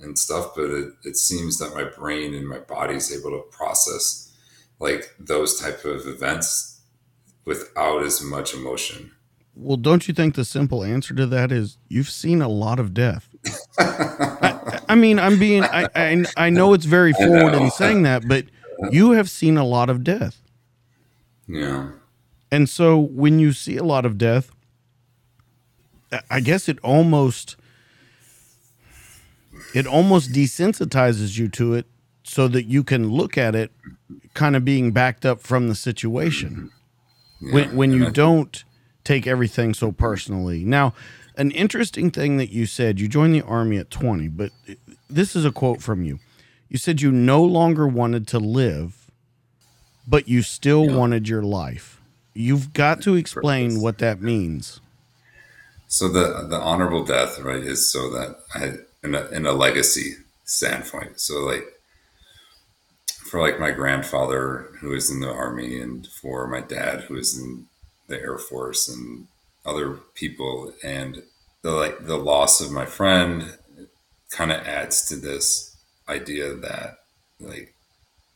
and 0.00 0.18
stuff 0.18 0.52
but 0.56 0.70
it, 0.70 0.88
it 1.04 1.16
seems 1.16 1.58
that 1.58 1.74
my 1.74 1.84
brain 1.84 2.34
and 2.34 2.48
my 2.48 2.58
body 2.58 2.94
is 2.94 3.16
able 3.16 3.30
to 3.30 3.42
process 3.50 4.32
like 4.80 5.14
those 5.18 5.60
type 5.60 5.84
of 5.84 6.06
events 6.06 6.80
without 7.44 8.02
as 8.02 8.20
much 8.22 8.52
emotion. 8.52 9.12
Well 9.54 9.76
don't 9.76 10.08
you 10.08 10.14
think 10.14 10.34
the 10.34 10.44
simple 10.44 10.82
answer 10.82 11.14
to 11.14 11.26
that 11.26 11.52
is 11.52 11.78
you've 11.88 12.10
seen 12.10 12.42
a 12.42 12.48
lot 12.48 12.80
of 12.80 12.92
death? 12.92 13.28
I, 13.78 14.80
I, 14.88 14.94
mean 14.94 15.18
i'm 15.18 15.38
being 15.38 15.64
I, 15.64 15.88
I, 15.94 16.24
I 16.36 16.50
know 16.50 16.74
it's 16.74 16.84
very 16.84 17.12
forward 17.12 17.54
in 17.54 17.70
saying 17.70 18.02
that 18.02 18.26
but 18.26 18.46
you 18.90 19.12
have 19.12 19.28
seen 19.30 19.56
a 19.56 19.64
lot 19.64 19.90
of 19.90 20.02
death. 20.02 20.40
Yeah. 21.48 21.90
And 22.50 22.68
so 22.68 22.98
when 22.98 23.38
you 23.38 23.52
see 23.52 23.76
a 23.76 23.84
lot 23.84 24.04
of 24.04 24.18
death 24.18 24.50
i 26.30 26.40
guess 26.40 26.68
it 26.68 26.78
almost 26.80 27.56
it 29.74 29.86
almost 29.86 30.32
desensitizes 30.32 31.38
you 31.38 31.48
to 31.48 31.74
it 31.74 31.86
so 32.24 32.48
that 32.48 32.64
you 32.66 32.84
can 32.84 33.10
look 33.10 33.36
at 33.38 33.54
it 33.54 33.70
kind 34.34 34.54
of 34.56 34.64
being 34.64 34.92
backed 34.92 35.26
up 35.26 35.40
from 35.40 35.68
the 35.68 35.74
situation 35.74 36.70
Yeah, 37.40 37.54
when, 37.54 37.76
when 37.76 37.92
you 37.92 38.06
I- 38.06 38.10
don't 38.10 38.64
take 39.04 39.26
everything 39.26 39.74
so 39.74 39.90
personally. 39.92 40.64
Now, 40.64 40.94
an 41.36 41.50
interesting 41.50 42.10
thing 42.10 42.36
that 42.36 42.50
you 42.52 42.66
said, 42.66 43.00
you 43.00 43.08
joined 43.08 43.34
the 43.34 43.42
army 43.42 43.78
at 43.78 43.90
20, 43.90 44.28
but 44.28 44.50
this 45.10 45.34
is 45.34 45.44
a 45.44 45.50
quote 45.50 45.82
from 45.82 46.04
you. 46.04 46.20
You 46.68 46.78
said 46.78 47.00
you 47.02 47.10
no 47.10 47.42
longer 47.42 47.86
wanted 47.88 48.26
to 48.28 48.38
live, 48.38 49.10
but 50.06 50.28
you 50.28 50.42
still 50.42 50.86
Yeah. 50.86 50.96
wanted 50.96 51.28
your 51.28 51.42
life. 51.42 52.00
You've 52.34 52.72
got 52.72 53.02
to 53.02 53.14
explain 53.16 53.80
what 53.80 53.98
that 53.98 54.22
means. 54.22 54.80
So 55.88 56.08
the 56.08 56.46
the 56.48 56.58
honorable 56.58 57.04
death, 57.04 57.38
right, 57.40 57.62
is 57.62 57.90
so 57.92 58.08
that 58.10 58.36
I 58.54 58.74
in 59.02 59.14
a 59.14 59.26
in 59.28 59.46
a 59.46 59.52
legacy 59.52 60.14
standpoint. 60.44 61.20
So 61.20 61.40
like 61.40 61.64
for 63.06 63.40
like 63.40 63.58
my 63.58 63.70
grandfather 63.70 64.68
who 64.80 64.90
was 64.90 65.10
in 65.10 65.20
the 65.20 65.32
army 65.32 65.80
and 65.80 66.06
for 66.06 66.46
my 66.46 66.60
dad 66.60 67.00
who 67.02 67.14
was 67.14 67.38
in 67.38 67.66
the 68.08 68.20
Air 68.20 68.38
Force 68.38 68.88
and 68.88 69.26
other 69.64 69.94
people 70.14 70.72
and 70.82 71.22
the 71.62 71.70
like 71.70 72.06
the 72.06 72.16
loss 72.16 72.60
of 72.60 72.70
my 72.70 72.84
friend 72.84 73.56
kind 74.30 74.52
of 74.52 74.66
adds 74.66 75.06
to 75.08 75.16
this 75.16 75.76
idea 76.08 76.54
that 76.54 76.98
like 77.40 77.74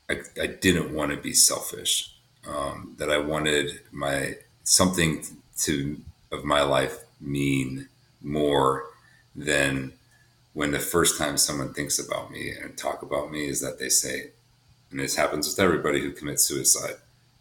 I, 0.09 0.20
I 0.40 0.46
didn't 0.46 0.94
want 0.94 1.11
to 1.11 1.16
be 1.16 1.33
selfish 1.33 2.14
um, 2.48 2.94
that 2.98 3.11
I 3.11 3.18
wanted 3.18 3.81
my 3.92 4.37
something 4.62 5.24
to 5.59 6.00
of 6.33 6.44
my 6.44 6.62
life 6.62 6.98
mean 7.20 7.88
more 8.22 8.85
than 9.35 9.92
when 10.57 10.71
the 10.71 10.81
first 10.81 11.19
time 11.19 11.37
someone 11.37 11.75
thinks 11.75 11.99
about 11.99 12.31
me 12.31 12.51
and 12.51 12.79
talk 12.79 13.03
about 13.03 13.31
me 13.31 13.47
is 13.47 13.61
that 13.61 13.79
they 13.79 13.90
say, 13.90 14.31
and 14.90 14.99
this 14.99 15.14
happens 15.14 15.47
with 15.47 15.62
everybody 15.62 16.01
who 16.01 16.11
commits 16.11 16.45
suicide, 16.45 16.95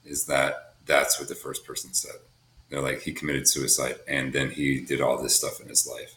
is 0.04 0.25
that 0.25 0.73
that's 0.86 1.17
what 1.17 1.30
the 1.30 1.34
first 1.34 1.65
person 1.65 1.93
said. 1.93 2.15
They're 2.69 2.82
like 2.82 3.04
he 3.04 3.13
committed 3.13 3.47
suicide 3.47 3.95
and 4.06 4.34
then 4.34 4.49
he 4.49 4.82
did 4.82 4.99
all 4.99 5.17
this 5.17 5.34
stuff 5.34 5.62
in 5.62 5.69
his 5.69 5.88
life. 5.88 6.15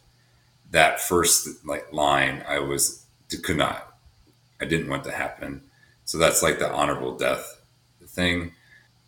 That 0.73 1.01
first 1.01 1.65
like 1.65 1.93
line, 1.93 2.43
I 2.49 2.59
was 2.59 3.07
could 3.45 3.59
not, 3.59 3.97
I 4.61 4.65
didn't 4.65 4.89
want 4.89 5.05
to 5.05 5.13
happen. 5.13 5.63
So 6.05 6.19
that's 6.19 6.43
like 6.43 6.59
the 6.59 6.69
honorable 6.69 7.17
death 7.17 7.63
thing 8.09 8.51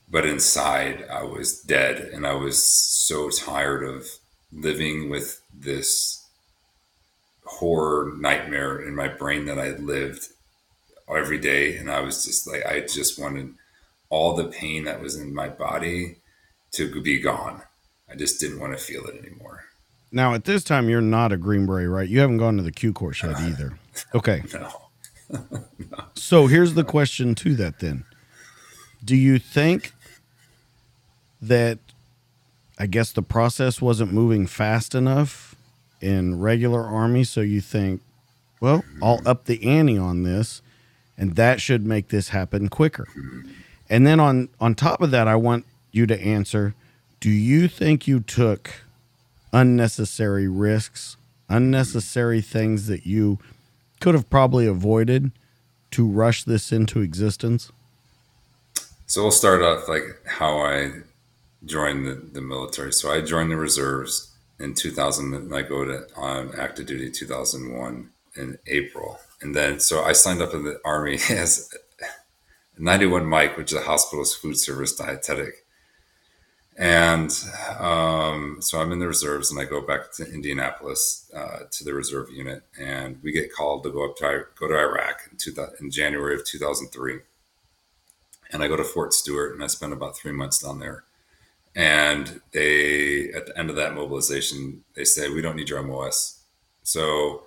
but 0.09 0.25
inside 0.27 1.07
I 1.11 1.25
was 1.25 1.61
dead 1.61 1.99
and 1.99 2.25
I 2.25 2.35
was 2.35 2.63
so 2.63 3.31
tired 3.31 3.83
of 3.83 4.07
living 4.53 5.11
with 5.11 5.41
this 5.53 6.20
horror 7.51 8.13
nightmare 8.17 8.81
in 8.81 8.95
my 8.95 9.09
brain 9.09 9.45
that 9.47 9.59
I 9.59 9.71
lived 9.71 10.29
every 11.09 11.39
day 11.39 11.77
and 11.77 11.91
I 11.91 12.01
was 12.01 12.25
just 12.25 12.47
like 12.47 12.65
I 12.65 12.81
just 12.81 13.21
wanted 13.21 13.55
all 14.09 14.37
the 14.37 14.45
pain 14.45 14.85
that 14.85 15.01
was 15.01 15.17
in 15.17 15.35
my 15.35 15.49
body 15.49 16.19
to 16.73 17.03
be 17.03 17.19
gone. 17.21 17.63
I 18.09 18.15
just 18.15 18.41
didn't 18.41 18.61
want 18.61 18.79
to 18.79 18.83
feel 18.83 19.05
it 19.07 19.17
anymore. 19.17 19.65
Now, 20.13 20.35
at 20.35 20.45
this 20.45 20.65
time, 20.65 20.89
you're 20.89 21.01
not 21.01 21.33
a 21.33 21.37
Green 21.37 21.67
Beret, 21.67 21.89
right? 21.89 22.09
You 22.09 22.21
haven't 22.21 22.39
gone 22.39 22.57
to 22.57 22.63
the 22.63 22.73
Q 22.73 22.93
course 22.93 23.23
yet 23.23 23.37
uh, 23.37 23.47
either. 23.47 23.79
Okay. 24.15 24.43
No. 25.91 26.05
So 26.15 26.47
here's 26.49 26.75
the 26.75 26.85
question 26.85 27.35
to 27.37 27.55
that 27.55 27.79
then. 27.79 28.05
Do 29.05 29.17
you 29.17 29.39
think 29.39 29.93
that 31.41 31.79
I 32.79 32.87
guess 32.87 33.13
the 33.13 33.23
process 33.23 33.81
wasn't 33.81 34.13
moving 34.13 34.47
fast 34.47 34.95
enough 34.95 35.50
in 36.01 36.41
regular 36.41 36.83
army 36.85 37.25
so 37.25 37.41
you 37.41 37.61
think, 37.61 38.01
well, 38.61 38.85
I'll 39.03 39.21
up 39.27 39.45
the 39.45 39.63
ante 39.65 39.99
on 39.99 40.23
this 40.23 40.63
and 41.21 41.37
that 41.37 41.61
should 41.61 41.85
make 41.85 42.09
this 42.09 42.31
happen 42.31 42.69
quicker. 42.69 43.07
And 43.89 44.07
then 44.07 44.19
on 44.19 44.49
on 44.59 44.75
top 44.75 45.03
of 45.03 45.11
that 45.11 45.29
I 45.29 45.37
want 45.37 45.67
you 45.93 46.07
to 46.07 46.19
answer, 46.19 46.75
do 47.21 47.29
you 47.31 47.69
think 47.69 48.09
you 48.09 48.21
took 48.21 48.71
unnecessary 49.53 50.49
risks, 50.49 51.17
unnecessary 51.49 52.41
things 52.41 52.87
that 52.87 53.07
you 53.07 53.39
could 54.01 54.15
have 54.15 54.31
probably 54.31 54.67
avoided 54.67 55.31
to 55.91 56.07
rush 56.07 56.45
this 56.45 56.73
into 56.73 57.01
existence? 57.01 57.71
So 59.07 59.23
we'll 59.23 59.33
start 59.33 59.61
off 59.61 59.89
like 59.89 60.05
how 60.25 60.59
I 60.61 60.93
joined 61.67 62.07
the, 62.07 62.15
the 62.15 62.41
military. 62.41 62.93
So 62.93 63.11
I 63.13 63.21
joined 63.21 63.51
the 63.51 63.57
reserves 63.57 64.30
in 64.61 64.75
2000 64.75 65.53
I 65.53 65.63
go 65.63 65.85
to 65.85 66.07
on 66.17 66.59
active 66.59 66.87
duty 66.87 67.11
2001 67.11 68.11
in 68.37 68.59
April. 68.67 69.19
And 69.41 69.55
then 69.55 69.81
so 69.81 70.03
I 70.03 70.13
signed 70.13 70.43
up 70.43 70.55
in 70.55 70.65
the 70.65 70.81
army 70.85 71.15
as 71.31 71.75
91 72.79 73.27
Mike, 73.27 73.57
which 73.57 73.73
is 73.73 73.79
a 73.79 73.83
hospital's 73.83 74.35
food 74.35 74.59
service 74.59 74.95
dietetic. 74.95 75.67
And 76.77 77.31
um, 77.79 78.59
so 78.61 78.81
I'm 78.81 78.93
in 78.93 79.01
the 79.01 79.09
reserves 79.09 79.51
and 79.51 79.61
I 79.61 79.65
go 79.65 79.83
back 79.83 80.13
to 80.13 80.25
Indianapolis 80.25 81.31
uh, 81.35 81.65
to 81.71 81.85
the 81.85 81.93
reserve 81.93 82.31
unit 82.31 82.63
and 82.79 83.19
we 83.23 83.33
get 83.33 83.53
called 83.53 83.83
to 83.83 83.91
go 83.91 84.09
up 84.09 84.17
to 84.19 84.45
go 84.59 84.69
to 84.69 84.79
Iraq 84.79 85.29
in, 85.31 85.37
2000, 85.37 85.75
in 85.81 85.91
January 85.91 86.35
of 86.35 86.47
2003 86.47 87.21
and 88.53 88.63
I 88.63 88.69
go 88.69 88.77
to 88.77 88.85
Fort 88.85 89.13
Stewart 89.13 89.53
and 89.53 89.63
I 89.63 89.67
spend 89.67 89.93
about 89.93 90.17
three 90.17 90.33
months 90.33 90.59
down 90.59 90.81
there. 90.81 91.05
And 91.77 92.41
they, 92.53 93.31
at 93.33 93.47
the 93.47 93.59
end 93.59 93.71
of 93.71 93.77
that 93.77 93.95
mobilization, 93.95 94.85
they 94.95 95.05
say, 95.05 95.29
we 95.29 95.41
don't 95.41 95.57
need 95.57 95.69
your 95.69 95.83
MOS. 95.83 96.45
So 96.83 97.45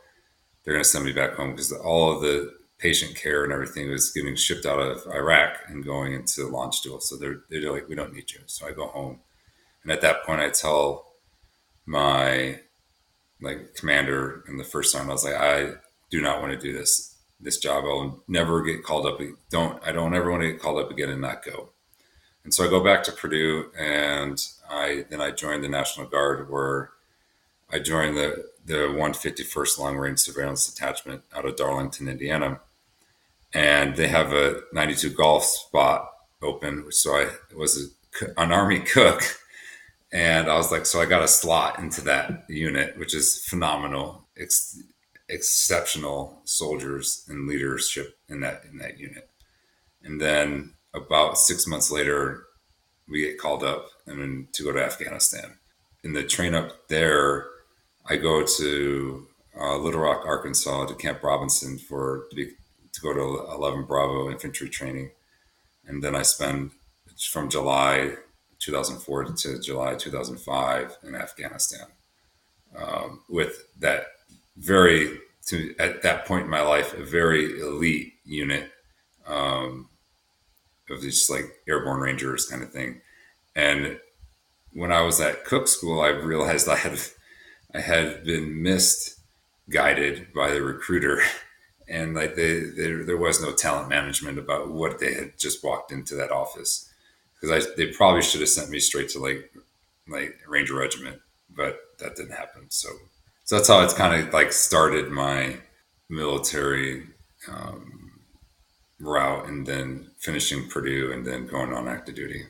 they're 0.64 0.74
going 0.74 0.84
to 0.84 0.90
send 0.90 1.06
me 1.06 1.12
back 1.12 1.34
home 1.34 1.52
because 1.52 1.74
all 1.74 2.16
of 2.16 2.22
the 2.22 2.54
patient 2.78 3.16
care 3.16 3.44
and 3.44 3.52
everything 3.52 3.90
was 3.90 4.12
getting 4.12 4.36
shipped 4.36 4.66
out 4.66 4.80
of 4.80 5.06
Iraq 5.14 5.58
and 5.68 5.84
going 5.84 6.14
into 6.14 6.42
Landstuhl. 6.42 7.02
So 7.02 7.18
they're, 7.18 7.42
they're 7.50 7.72
like, 7.72 7.90
we 7.90 7.96
don't 7.96 8.14
need 8.14 8.32
you. 8.32 8.40
So 8.46 8.68
I 8.68 8.72
go 8.72 8.88
home. 8.88 9.20
And 9.84 9.92
at 9.92 10.02
that 10.02 10.24
point, 10.24 10.42
I 10.42 10.50
tell 10.50 11.14
my 11.86 12.60
like 13.42 13.76
commander 13.76 14.44
in 14.48 14.58
the 14.58 14.64
first 14.64 14.96
time, 14.96 15.10
I 15.10 15.14
was 15.14 15.26
like, 15.26 15.36
I 15.36 15.74
do 16.10 16.22
not 16.22 16.42
want 16.42 16.54
to 16.54 16.58
do 16.60 16.74
this 16.74 17.18
this 17.40 17.58
job. 17.58 17.84
I'll 17.86 18.24
never 18.28 18.64
get 18.64 18.84
called 18.84 19.06
up. 19.06 19.20
Don't 19.50 19.86
I 19.86 19.92
don't 19.92 20.16
ever 20.16 20.32
want 20.32 20.44
to 20.44 20.52
get 20.52 20.62
called 20.62 20.80
up 20.80 20.92
again 20.92 21.10
and 21.10 21.22
not 21.22 21.44
go. 21.44 21.70
And 22.44 22.54
so 22.54 22.66
I 22.66 22.70
go 22.70 22.84
back 22.84 23.04
to 23.04 23.12
Purdue, 23.12 23.72
and 23.78 24.46
I 24.70 25.06
then 25.10 25.22
I 25.22 25.32
joined 25.32 25.64
the 25.64 25.70
National 25.70 26.08
Guard, 26.08 26.50
where 26.50 26.92
I 27.72 27.80
joined 27.80 28.18
the 28.18 28.46
the 28.66 28.88
151st 28.88 29.80
Long 29.80 29.98
Range 29.98 30.20
Surveillance 30.20 30.72
Detachment 30.72 31.22
out 31.36 31.46
of 31.46 31.56
Darlington, 31.56 32.08
Indiana, 32.08 32.60
and 33.54 33.96
they 33.96 34.08
have 34.08 34.32
a 34.32 34.62
92 34.72 35.10
golf 35.10 35.44
spot 35.44 36.10
open. 36.42 36.86
So 36.92 37.12
I 37.12 37.30
was 37.56 37.94
a, 38.22 38.42
an 38.42 38.52
Army 38.52 38.80
cook, 38.94 39.22
and 40.12 40.50
I 40.50 40.56
was 40.56 40.72
like, 40.72 40.86
so 40.86 41.02
I 41.02 41.06
got 41.06 41.24
a 41.24 41.28
slot 41.28 41.80
into 41.80 42.02
that 42.02 42.46
unit, 42.50 42.98
which 42.98 43.16
is 43.16 43.44
phenomenal. 43.46 44.26
It's 44.36 44.82
exceptional 45.30 46.42
soldiers 46.44 47.26
and 47.30 47.48
leadership 47.48 48.18
in 48.30 48.42
that 48.42 48.64
in 48.70 48.78
that 48.80 49.00
unit. 49.00 49.30
And 50.04 50.20
then 50.20 50.73
about 50.94 51.38
six 51.38 51.68
months 51.68 51.92
later, 51.92 52.44
we 53.08 53.22
get 53.22 53.40
called 53.40 53.64
up 53.64 53.88
and 54.06 54.22
then 54.22 54.48
to 54.54 54.64
go 54.64 54.72
to 54.72 54.84
Afghanistan. 54.84 55.58
In 56.04 56.14
the 56.14 56.24
train 56.24 56.54
up 56.54 56.88
there, 56.90 57.48
I 58.06 58.18
go 58.18 58.44
to 58.44 59.28
uh, 59.60 59.78
Little 59.78 60.02
Rock, 60.02 60.24
Arkansas, 60.26 60.86
to 60.86 60.96
Camp 60.96 61.24
Robinson 61.24 61.78
for 61.78 62.26
to, 62.30 62.36
be, 62.36 62.46
to 62.92 63.02
go 63.02 63.14
to 63.14 63.54
11 63.54 63.86
Bravo 63.86 64.30
infantry 64.30 64.70
training, 64.70 65.12
and 65.86 66.04
then 66.04 66.16
I 66.16 66.22
spend 66.24 66.72
from 67.30 67.50
July 67.50 68.16
2004 68.60 69.26
to 69.26 69.60
July 69.60 69.96
2005 69.96 70.98
in 71.04 71.16
Afghanistan. 71.16 71.88
Um, 72.76 73.22
with 73.30 73.68
that 73.80 74.08
very 74.58 75.20
to 75.48 75.76
at 75.78 76.02
that 76.04 76.26
point 76.26 76.46
in 76.46 76.50
my 76.50 76.62
life 76.62 76.94
a 76.94 77.04
very 77.04 77.60
elite 77.60 78.14
unit. 78.26 78.72
Um, 79.28 79.90
of 80.94 81.02
just 81.02 81.30
like 81.30 81.46
airborne 81.68 82.00
rangers 82.02 82.46
kind 82.46 82.64
of 82.64 82.72
thing. 82.72 83.02
And 83.56 84.00
when 84.74 84.92
i 84.92 85.02
was 85.02 85.22
at 85.22 85.46
cook 85.46 85.68
school 85.68 86.02
i 86.02 86.08
realized 86.08 86.68
i 86.68 86.76
had 86.76 87.00
i 87.76 87.80
had 87.80 88.24
been 88.24 88.62
misguided 88.62 90.34
by 90.34 90.52
the 90.52 90.62
recruiter. 90.62 91.22
And 91.90 92.16
like 92.16 92.36
they, 92.36 92.62
they 92.62 92.92
there 92.94 93.18
was 93.18 93.42
no 93.42 93.52
talent 93.52 93.90
management 93.90 94.40
about 94.40 94.72
what 94.72 95.00
they 95.00 95.14
had 95.14 95.38
just 95.38 95.64
walked 95.66 95.92
into 95.92 96.16
that 96.16 96.32
office. 96.32 96.90
Because 97.36 97.68
i 97.68 97.72
they 97.76 97.88
probably 97.88 98.22
should 98.22 98.40
have 98.40 98.50
sent 98.50 98.70
me 98.70 98.80
straight 98.80 99.10
to 99.10 99.20
like 99.20 99.52
like 100.08 100.40
ranger 100.48 100.76
regiment 100.76 101.20
but 101.56 101.78
that 102.00 102.16
didn't 102.16 102.32
happen. 102.32 102.66
So 102.70 102.90
so 103.44 103.58
that's 103.58 103.68
how 103.68 103.82
it's 103.84 103.94
kind 103.94 104.16
of 104.16 104.34
like 104.34 104.54
started 104.54 105.12
my 105.12 105.58
military 106.10 107.04
um, 107.50 108.12
route. 109.00 109.48
And 109.48 109.66
then 109.68 110.12
finishing 110.24 110.68
Purdue 110.70 111.12
and 111.12 111.26
then 111.26 111.46
going 111.48 111.74
on 111.74 111.88
active 111.88 112.16
duty. 112.16 112.44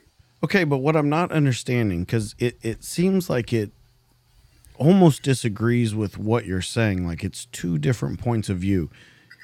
Okay, 0.43 0.63
but 0.63 0.78
what 0.78 0.95
I'm 0.95 1.09
not 1.09 1.32
understanding 1.32 2.03
because 2.03 2.36
it 2.38 2.57
it 2.61 2.84
seems 2.84 3.30
like 3.30 3.51
it 3.53 3.71
almost 4.78 5.24
disagrees 5.24 5.95
with 5.95 6.17
what 6.17 6.45
you're 6.45 6.61
saying. 6.61 7.07
Like 7.07 7.24
it's 7.24 7.45
two 7.45 7.78
different 7.78 8.19
points 8.19 8.49
of 8.49 8.57
view. 8.57 8.89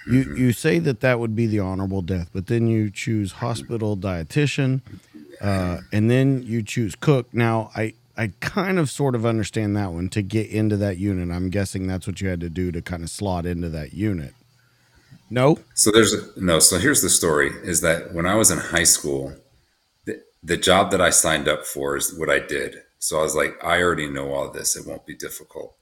You 0.08 0.24
Mm-hmm. 0.24 0.38
you 0.38 0.54
say 0.54 0.80
that 0.80 1.02
that 1.02 1.20
would 1.20 1.36
be 1.36 1.46
the 1.46 1.60
honorable 1.60 2.02
death, 2.02 2.30
but 2.34 2.48
then 2.48 2.68
you 2.68 2.90
choose 2.90 3.34
hospital 3.34 3.96
dietitian, 3.98 4.82
uh, 5.42 5.80
and 5.92 6.10
then 6.10 6.44
you 6.44 6.64
choose 6.64 6.96
cook. 6.96 7.34
Now 7.34 7.70
I 7.76 7.94
I 8.18 8.34
kind 8.42 8.80
of 8.80 8.90
sort 8.90 9.16
of 9.16 9.26
understand 9.26 9.78
that 9.78 9.94
one 9.94 10.10
to 10.10 10.22
get 10.22 10.50
into 10.50 10.76
that 10.78 10.98
unit. 10.98 11.34
I'm 11.34 11.50
guessing 11.50 11.88
that's 11.88 12.06
what 12.08 12.20
you 12.22 12.28
had 12.28 12.42
to 12.42 12.50
do 12.50 12.72
to 12.72 12.82
kind 12.82 13.04
of 13.04 13.10
slot 13.10 13.46
into 13.46 13.70
that 13.70 13.94
unit. 13.94 14.34
No, 15.30 15.60
So 15.76 15.92
there's 15.92 16.16
no. 16.38 16.60
So 16.60 16.80
here's 16.80 17.02
the 17.02 17.10
story: 17.10 17.52
is 17.64 17.82
that 17.82 18.14
when 18.14 18.26
I 18.26 18.36
was 18.36 18.50
in 18.52 18.58
high 18.58 18.84
school, 18.84 19.36
the, 20.06 20.22
the 20.44 20.58
job 20.58 20.92
that 20.92 21.02
I 21.02 21.12
signed 21.12 21.48
up 21.48 21.66
for 21.66 21.96
is 21.98 22.14
what 22.18 22.30
I 22.30 22.40
did. 22.40 22.78
So 23.00 23.20
I 23.20 23.24
was 23.24 23.36
like, 23.36 23.64
I 23.64 23.82
already 23.82 24.10
know 24.10 24.34
all 24.34 24.50
this; 24.52 24.76
it 24.76 24.88
won't 24.88 25.06
be 25.06 25.16
difficult. 25.16 25.76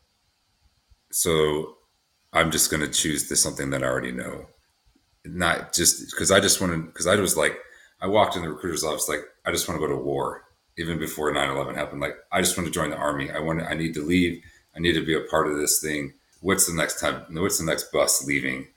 So 1.12 1.78
I'm 2.34 2.52
just 2.52 2.70
going 2.72 2.82
to 2.82 2.90
choose 2.92 3.30
this 3.30 3.42
something 3.42 3.70
that 3.72 3.84
I 3.84 3.88
already 3.88 4.12
know, 4.12 4.48
not 5.26 5.74
just 5.74 6.12
because 6.12 6.32
I 6.32 6.40
just 6.40 6.62
wanted. 6.62 6.88
Because 6.88 7.08
I 7.08 7.16
was 7.16 7.38
like, 7.38 7.58
I 8.02 8.08
walked 8.08 8.36
in 8.36 8.42
the 8.44 8.50
recruiter's 8.50 8.84
office 8.84 9.10
like, 9.10 9.22
I 9.46 9.52
just 9.52 9.68
want 9.68 9.80
to 9.82 9.88
go 9.88 9.94
to 9.94 10.00
war, 10.02 10.44
even 10.78 11.00
before 11.00 11.32
9/11 11.34 11.76
happened. 11.76 12.02
Like, 12.02 12.16
I 12.32 12.42
just 12.42 12.58
want 12.58 12.68
to 12.68 12.74
join 12.74 12.90
the 12.90 12.98
army. 12.98 13.32
I 13.32 13.40
want. 13.40 13.62
I 13.62 13.76
need 13.76 13.94
to 13.96 14.06
leave. 14.06 14.44
I 14.76 14.80
need 14.80 14.94
to 14.94 15.06
be 15.06 15.16
a 15.16 15.22
part 15.22 15.48
of 15.48 15.58
this 15.58 15.80
thing. 15.80 16.14
What's 16.42 16.68
the 16.68 16.76
next 16.76 17.00
time? 17.00 17.24
What's 17.32 17.60
the 17.60 17.66
next 17.66 17.92
bus 17.92 18.26
leaving? 18.26 18.68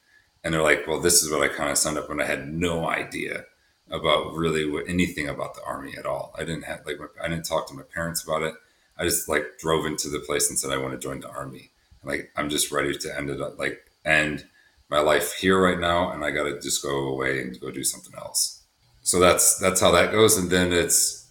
And 0.43 0.55
they're 0.55 0.63
like, 0.63 0.87
"Well, 0.87 1.01
this 1.01 1.23
is 1.23 1.31
what 1.31 1.43
I 1.43 1.49
kind 1.49 1.71
of 1.71 1.79
signed 1.79 1.99
up 1.99 2.09
when 2.09 2.21
I 2.21 2.27
had 2.27 2.53
no 2.53 2.89
idea 2.89 3.45
about 3.91 4.35
really 4.35 4.69
what, 4.69 4.89
anything 4.89 5.29
about 5.29 5.55
the 5.55 5.65
army 5.65 5.95
at 5.99 6.07
all. 6.07 6.35
I 6.39 6.45
didn't 6.45 6.65
have 6.65 6.81
like 6.87 6.99
I 7.23 7.29
didn't 7.29 7.45
talk 7.45 7.69
to 7.69 7.75
my 7.75 7.83
parents 7.83 8.23
about 8.23 8.43
it. 8.43 8.55
I 8.97 9.05
just 9.05 9.29
like 9.29 9.59
drove 9.59 9.87
into 9.87 10.09
the 10.09 10.21
place 10.21 10.49
and 10.49 10.59
said 10.59 10.71
I 10.71 10.77
want 10.77 10.93
to 10.93 10.99
join 10.99 11.21
the 11.21 11.31
army. 11.31 11.71
Like 12.05 12.31
I'm 12.37 12.49
just 12.49 12.71
ready 12.71 12.97
to 12.97 13.17
end 13.17 13.31
it 13.31 13.41
up 13.41 13.59
like 13.59 13.91
end 14.05 14.47
my 14.91 15.01
life 15.01 15.35
here 15.35 15.61
right 15.63 15.79
now, 15.79 16.11
and 16.11 16.25
I 16.25 16.31
got 16.31 16.45
to 16.45 16.61
just 16.61 16.83
go 16.83 17.09
away 17.09 17.41
and 17.41 17.59
go 17.61 17.71
do 17.71 17.85
something 17.85 18.15
else. 18.19 18.63
So 19.03 19.19
that's 19.19 19.59
that's 19.59 19.81
how 19.81 19.91
that 19.93 20.13
goes, 20.13 20.37
and 20.37 20.51
then 20.51 20.73
it's 20.73 21.29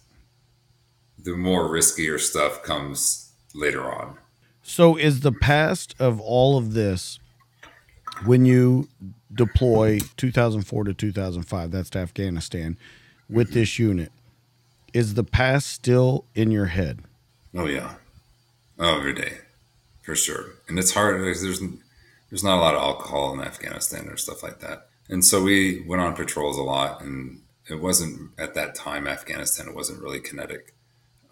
the 1.18 1.36
more 1.36 1.68
riskier 1.68 2.18
stuff 2.18 2.62
comes 2.62 3.32
later 3.54 3.92
on. 3.92 4.18
So 4.62 4.96
is 4.96 5.20
the 5.20 5.32
past 5.32 5.94
of 5.98 6.20
all 6.20 6.56
of 6.56 6.74
this 6.74 7.18
when 8.24 8.44
you 8.44 8.88
deploy 9.32 10.00
2004 10.16 10.84
to 10.84 10.94
2005 10.94 11.70
that's 11.70 11.90
to 11.90 11.98
Afghanistan 11.98 12.76
with 13.28 13.52
this 13.52 13.78
unit 13.78 14.10
is 14.92 15.14
the 15.14 15.24
past 15.24 15.68
still 15.68 16.24
in 16.34 16.50
your 16.50 16.66
head? 16.66 17.00
Oh 17.54 17.66
yeah, 17.66 17.94
oh 18.78 18.98
every 18.98 19.14
day, 19.14 19.38
for 20.02 20.14
sure. 20.14 20.46
And 20.68 20.78
it's 20.78 20.94
hard. 20.94 21.20
There's 21.20 21.42
there's, 21.42 22.44
not 22.44 22.58
a 22.58 22.60
lot 22.60 22.74
of 22.74 22.82
alcohol 22.82 23.32
in 23.34 23.40
Afghanistan 23.40 24.08
or 24.08 24.16
stuff 24.16 24.42
like 24.42 24.60
that. 24.60 24.88
And 25.08 25.24
so 25.24 25.42
we 25.42 25.84
went 25.86 26.02
on 26.02 26.14
patrols 26.14 26.58
a 26.58 26.62
lot, 26.62 27.02
and 27.02 27.40
it 27.68 27.80
wasn't 27.80 28.30
at 28.38 28.54
that 28.54 28.74
time 28.74 29.06
Afghanistan. 29.06 29.68
It 29.68 29.74
wasn't 29.74 30.02
really 30.02 30.20
kinetic, 30.20 30.74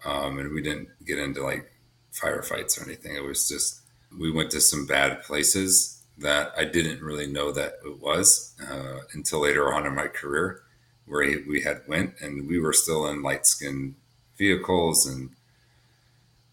um, 0.05 0.39
and 0.39 0.53
we 0.53 0.61
didn't 0.61 0.89
get 1.05 1.19
into 1.19 1.43
like 1.43 1.71
firefights 2.13 2.79
or 2.79 2.85
anything. 2.85 3.15
It 3.15 3.23
was 3.23 3.47
just 3.47 3.81
we 4.17 4.31
went 4.31 4.51
to 4.51 4.61
some 4.61 4.85
bad 4.85 5.23
places 5.23 5.98
that 6.19 6.53
I 6.57 6.65
didn't 6.65 7.01
really 7.01 7.27
know 7.27 7.51
that 7.51 7.75
it 7.85 7.99
was 7.99 8.55
uh, 8.69 8.99
until 9.13 9.41
later 9.41 9.73
on 9.73 9.85
in 9.85 9.95
my 9.95 10.07
career, 10.07 10.61
where 11.05 11.25
we 11.47 11.61
had 11.61 11.81
went 11.87 12.15
and 12.21 12.47
we 12.47 12.59
were 12.59 12.73
still 12.73 13.07
in 13.07 13.23
light 13.23 13.45
skin 13.45 13.95
vehicles 14.37 15.05
and 15.05 15.31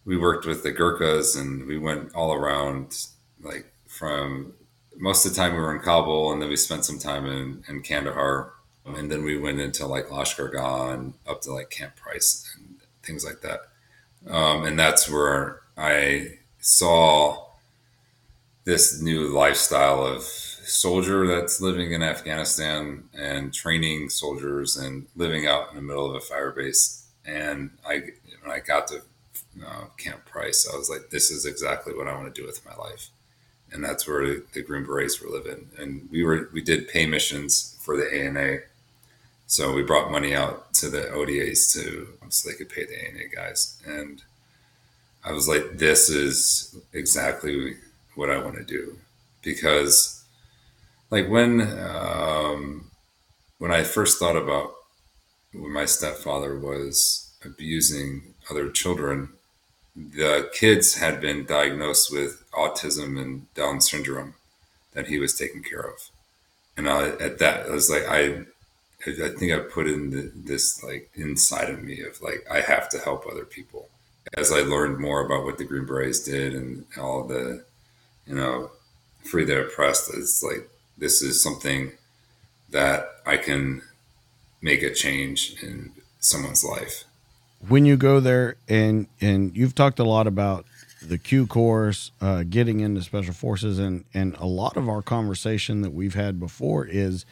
we 0.05 0.17
worked 0.17 0.47
with 0.47 0.63
the 0.63 0.73
Gurkhas 0.73 1.37
and 1.37 1.67
we 1.67 1.79
went 1.79 2.15
all 2.15 2.33
around, 2.33 3.07
like 3.43 3.73
from 3.87 4.55
most 4.97 5.27
of 5.27 5.33
the 5.33 5.37
time 5.37 5.53
we 5.53 5.61
were 5.61 5.75
in 5.75 5.83
Kabul 5.83 6.33
and 6.33 6.41
then 6.41 6.49
we 6.49 6.57
spent 6.57 6.85
some 6.85 6.99
time 6.99 7.27
in, 7.27 7.65
in 7.69 7.83
Kandahar. 7.83 8.53
And 8.85 9.11
then 9.11 9.25
we 9.25 9.37
went 9.37 9.59
into 9.59 9.85
like 9.85 10.11
Lashkar 10.11 10.53
Gah 10.53 10.93
and 10.93 11.15
up 11.27 11.43
to 11.43 11.53
like 11.53 11.71
Camp 11.71 11.97
Price 11.97 12.49
and 12.57 12.77
things 13.03 13.25
like 13.25 13.41
that. 13.41 13.63
Um, 14.31 14.65
and 14.65 14.79
that's 14.79 15.11
where 15.11 15.63
I 15.77 16.39
saw 16.61 17.46
this 18.67 19.01
new 19.01 19.29
lifestyle 19.29 20.05
of 20.05 20.25
soldier 20.25 21.25
that's 21.25 21.61
living 21.61 21.93
in 21.93 22.03
Afghanistan 22.03 23.05
and 23.15 23.55
training 23.55 24.11
soldiers 24.11 24.77
and 24.77 25.07
living 25.15 25.47
out 25.47 25.71
in 25.71 25.77
the 25.77 25.83
middle 25.83 26.05
of 26.05 26.17
a 26.17 26.21
fire 26.21 26.51
base. 26.51 27.07
And 27.25 27.71
I, 27.89 28.03
when 28.43 28.51
I 28.51 28.59
got 28.59 28.89
to 28.89 29.03
uh, 29.65 29.85
Camp 29.97 30.27
Price, 30.27 30.69
I 30.71 30.77
was 30.77 30.91
like, 30.91 31.11
this 31.11 31.31
is 31.31 31.47
exactly 31.47 31.95
what 31.95 32.09
I 32.09 32.15
want 32.15 32.35
to 32.35 32.41
do 32.41 32.45
with 32.45 32.67
my 32.67 32.75
life. 32.75 33.11
And 33.71 33.85
that's 33.85 34.07
where 34.07 34.41
the 34.53 34.63
Green 34.63 34.85
Berets 34.85 35.23
were 35.23 35.31
living. 35.31 35.69
And 35.79 36.09
we 36.11 36.25
were, 36.25 36.51
we 36.53 36.61
did 36.61 36.89
pay 36.89 37.07
missions 37.07 37.79
for 37.81 37.97
the 37.97 38.13
ANA. 38.13 38.59
So 39.47 39.73
we 39.73 39.85
brought 39.85 40.11
money 40.11 40.35
out 40.35 40.75
to 40.75 40.91
the 40.91 41.09
ODAs 41.13 41.73
to, 41.75 42.09
so 42.31 42.49
they 42.49 42.57
could 42.57 42.69
pay 42.69 42.85
the 42.85 42.99
ANA 42.99 43.29
guys. 43.33 43.81
And 43.87 44.25
I 45.25 45.31
was 45.31 45.49
like, 45.49 45.79
this 45.79 46.11
is 46.11 46.77
exactly 46.93 47.77
what 48.17 48.31
I 48.31 48.39
want 48.39 48.57
to 48.57 48.65
do. 48.65 48.99
Because 49.43 50.25
like 51.11 51.29
when, 51.29 51.61
um, 51.79 52.91
when 53.59 53.71
I 53.71 53.85
first 53.85 54.19
thought 54.19 54.37
about 54.37 54.73
when 55.53 55.73
my 55.73 55.85
stepfather 55.85 56.59
was 56.59 57.33
abusing 57.45 58.35
other 58.51 58.71
children, 58.71 59.29
the 59.95 60.51
kids 60.53 60.97
had 60.97 61.21
been 61.21 61.47
diagnosed 61.47 62.13
with 62.13 62.45
autism 62.53 63.21
and 63.21 63.53
Down 63.55 63.81
syndrome 63.81 64.35
that 64.93 65.07
he 65.07 65.19
was 65.19 65.35
taking 65.35 65.63
care 65.63 65.81
of. 65.81 66.11
And 66.77 66.89
I, 66.89 67.09
at 67.11 67.39
that, 67.39 67.67
I 67.67 67.71
was 67.71 67.89
like, 67.89 68.07
I, 68.09 68.45
I 69.07 69.29
think 69.29 69.53
I 69.53 69.59
put 69.61 69.87
in 69.87 70.11
the, 70.11 70.33
this 70.35 70.83
like 70.83 71.11
inside 71.15 71.71
of 71.71 71.83
me 71.83 72.03
of 72.03 72.21
like, 72.21 72.47
I 72.51 72.61
have 72.61 72.89
to 72.91 72.99
help 72.99 73.27
other 73.27 73.45
people. 73.45 73.89
As 74.37 74.53
I 74.53 74.61
learned 74.61 74.99
more 74.99 75.25
about 75.25 75.45
what 75.45 75.57
the 75.57 75.65
Green 75.65 75.87
Berets 75.87 76.25
did 76.25 76.55
and 76.55 76.85
all 76.99 77.25
the, 77.25 77.65
you 78.27 78.35
know, 78.35 78.71
free 79.25 79.45
the 79.45 79.67
oppressed, 79.67 80.13
it's 80.15 80.43
like, 80.43 80.69
this 80.99 81.23
is 81.23 81.43
something 81.43 81.93
that 82.71 83.09
I 83.27 83.37
can 83.37 83.83
make 84.61 84.83
a 84.83 84.93
change 84.93 85.63
in 85.63 85.93
someone's 86.21 86.65
life 86.65 87.05
when 87.69 87.85
you 87.85 87.97
go 87.97 88.21
there 88.21 88.57
and 88.69 89.07
and 89.21 89.57
you've 89.57 89.75
talked 89.75 89.99
a 89.99 90.05
lot 90.05 90.27
about 90.27 90.67
the 91.03 91.19
Q 91.19 91.47
course, 91.47 92.11
uh, 92.21 92.43
getting 92.43 92.81
into 92.81 93.03
special 93.03 93.35
forces, 93.35 93.79
and 93.79 94.05
and 94.15 94.35
a 94.37 94.47
lot 94.47 94.77
of 94.77 94.89
our 94.89 95.03
conversation 95.03 95.83
that 95.83 95.93
we've 95.93 96.15
had 96.15 96.41
before 96.41 96.87
is 96.87 97.25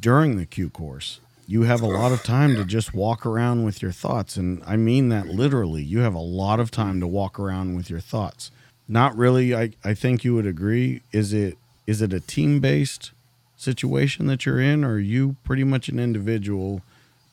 during 0.00 0.36
the 0.36 0.46
Q 0.46 0.70
course. 0.70 1.20
You 1.46 1.62
have 1.62 1.80
a 1.80 1.86
lot 1.86 2.12
of 2.12 2.22
time 2.22 2.56
to 2.56 2.64
just 2.64 2.92
walk 2.92 3.24
around 3.24 3.64
with 3.64 3.80
your 3.80 3.92
thoughts, 3.92 4.36
and 4.36 4.62
I 4.66 4.76
mean 4.76 5.08
that 5.08 5.28
literally. 5.28 5.82
You 5.82 6.00
have 6.00 6.14
a 6.14 6.18
lot 6.18 6.60
of 6.60 6.70
time 6.70 7.00
to 7.00 7.06
walk 7.06 7.38
around 7.38 7.74
with 7.74 7.88
your 7.88 8.00
thoughts. 8.00 8.50
Not 8.88 9.16
really. 9.16 9.54
I 9.54 9.72
I 9.84 9.94
think 9.94 10.24
you 10.24 10.34
would 10.34 10.46
agree. 10.46 11.02
Is 11.12 11.32
it 11.32 11.58
is 11.86 12.02
it 12.02 12.12
a 12.12 12.20
team 12.20 12.60
based 12.60 13.12
situation 13.56 14.26
that 14.26 14.46
you're 14.46 14.60
in, 14.60 14.84
or 14.84 14.92
are 14.92 14.98
you 14.98 15.36
pretty 15.44 15.64
much 15.64 15.88
an 15.88 15.98
individual 15.98 16.82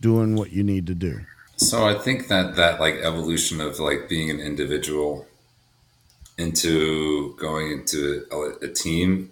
doing 0.02 0.36
what 0.36 0.52
you 0.52 0.64
need 0.64 0.86
to 0.88 0.96
do? 0.96 1.22
So 1.56 1.88
I 1.88 1.96
think 1.96 2.28
that 2.28 2.56
that 2.58 2.80
like 2.80 2.96
evolution 2.96 3.62
of 3.62 3.80
like 3.80 4.10
being 4.10 4.30
an 4.30 4.40
individual 4.40 5.28
into 6.38 7.36
going 7.38 7.72
into 7.72 8.26
a, 8.32 8.66
a 8.66 8.68
team 8.68 9.32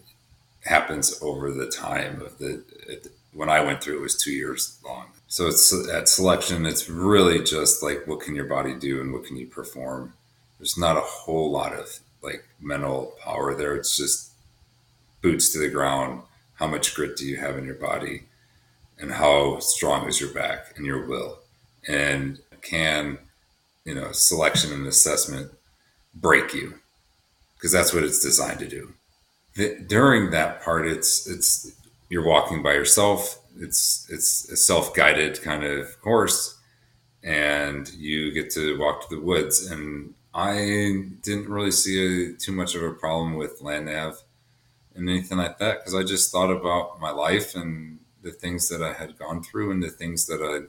happens 0.66 1.20
over 1.22 1.52
the 1.52 1.68
time 1.68 2.22
of 2.22 2.38
the 2.38 2.64
when 3.34 3.50
I 3.50 3.62
went 3.62 3.84
through 3.84 3.98
it 3.98 4.02
was 4.02 4.16
two 4.16 4.32
years 4.32 4.78
long. 4.86 5.08
So 5.28 5.48
it's 5.48 5.74
at 5.90 6.08
selection, 6.08 6.66
it's 6.66 6.88
really 6.88 7.44
just 7.44 7.82
like 7.82 8.06
what 8.06 8.22
can 8.22 8.36
your 8.36 8.46
body 8.46 8.76
do 8.76 9.02
and 9.02 9.12
what 9.12 9.26
can 9.26 9.36
you 9.36 9.48
perform. 9.48 10.14
There's 10.60 10.78
not 10.78 10.96
a 10.96 11.02
whole 11.02 11.52
lot 11.52 11.74
of 11.74 12.00
like 12.24 12.46
mental 12.60 13.16
power 13.24 13.56
there. 13.56 13.76
It's 13.76 13.98
just 13.98 14.32
boots 15.22 15.50
to 15.54 15.60
the 15.60 15.70
ground. 15.70 16.22
How 16.56 16.68
much 16.68 16.96
grit 16.96 17.18
do 17.18 17.26
you 17.26 17.38
have 17.38 17.58
in 17.58 17.66
your 17.66 17.76
body, 17.76 18.24
and 19.00 19.12
how 19.12 19.60
strong 19.60 20.08
is 20.08 20.22
your 20.22 20.34
back 20.34 20.74
and 20.78 20.86
your 20.86 21.06
will? 21.06 21.40
and 21.88 22.40
can 22.62 23.18
you 23.86 23.94
know 23.94 24.12
selection 24.12 24.72
and 24.72 24.88
assessment 24.88 25.52
break 26.16 26.54
you 26.54 26.76
because 27.56 27.72
that's 27.72 27.94
what 27.94 28.04
it's 28.04 28.22
designed 28.22 28.60
to 28.60 28.68
do 28.68 28.94
the, 29.56 29.78
during 29.88 30.32
that 30.32 30.62
part 30.62 30.88
it's 30.88 31.28
it's 31.28 31.72
you're 32.10 32.26
walking 32.26 32.64
by 32.64 32.74
yourself 32.74 33.40
it's 33.60 34.08
it's 34.10 34.50
a 34.50 34.56
self-guided 34.56 35.42
kind 35.42 35.64
of 35.64 36.00
course 36.02 36.60
and 37.24 37.94
you 37.94 38.32
get 38.32 38.50
to 38.50 38.78
walk 38.80 39.08
to 39.08 39.16
the 39.16 39.22
woods 39.22 39.70
and 39.70 40.14
i 40.34 40.56
didn't 41.22 41.50
really 41.50 41.72
see 41.72 42.32
a, 42.32 42.34
too 42.34 42.52
much 42.52 42.76
of 42.76 42.84
a 42.84 42.94
problem 42.94 43.36
with 43.36 43.62
land 43.62 43.86
nav 43.86 44.24
and 44.96 45.10
anything 45.10 45.38
like 45.38 45.58
that 45.60 45.80
because 45.80 45.96
i 45.96 46.04
just 46.04 46.32
thought 46.32 46.52
about 46.52 47.00
my 47.00 47.12
life 47.12 47.56
and 47.56 48.00
the 48.22 48.32
things 48.32 48.68
that 48.70 48.82
i 48.82 48.94
had 48.94 49.18
gone 49.18 49.44
through 49.44 49.72
and 49.72 49.84
the 49.84 49.90
things 49.90 50.26
that 50.26 50.42
i 50.42 50.66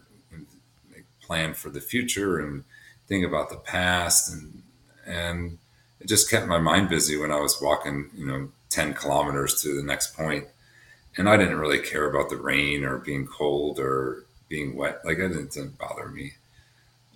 planned 1.25 1.57
for 1.57 1.71
the 1.71 1.81
future 1.81 2.39
and 2.39 2.65
think 3.07 3.25
about 3.25 3.51
the 3.51 3.57
past 3.57 4.33
and 4.33 4.62
and 5.07 5.59
it 6.01 6.09
just 6.09 6.31
kept 6.31 6.47
my 6.47 6.59
mind 6.59 6.89
busy 6.89 7.17
when 7.17 7.31
I 7.31 7.41
was 7.41 7.61
walking, 7.61 8.11
you 8.15 8.27
know, 8.27 8.51
10 8.71 8.95
kilometers 8.95 9.62
to 9.62 9.75
the 9.75 9.83
next 9.83 10.15
point. 10.15 10.47
And 11.17 11.29
I 11.29 11.37
didn't 11.37 11.59
really 11.59 11.79
care 11.79 12.09
about 12.09 12.29
the 12.31 12.37
rain 12.37 12.85
or 12.85 12.99
being 12.99 13.27
cold 13.27 13.79
or 13.79 14.25
being 14.49 14.77
wet. 14.77 15.01
Like 15.05 15.19
it 15.19 15.29
didn't 15.29 15.79
bother 15.79 16.09
me. 16.09 16.33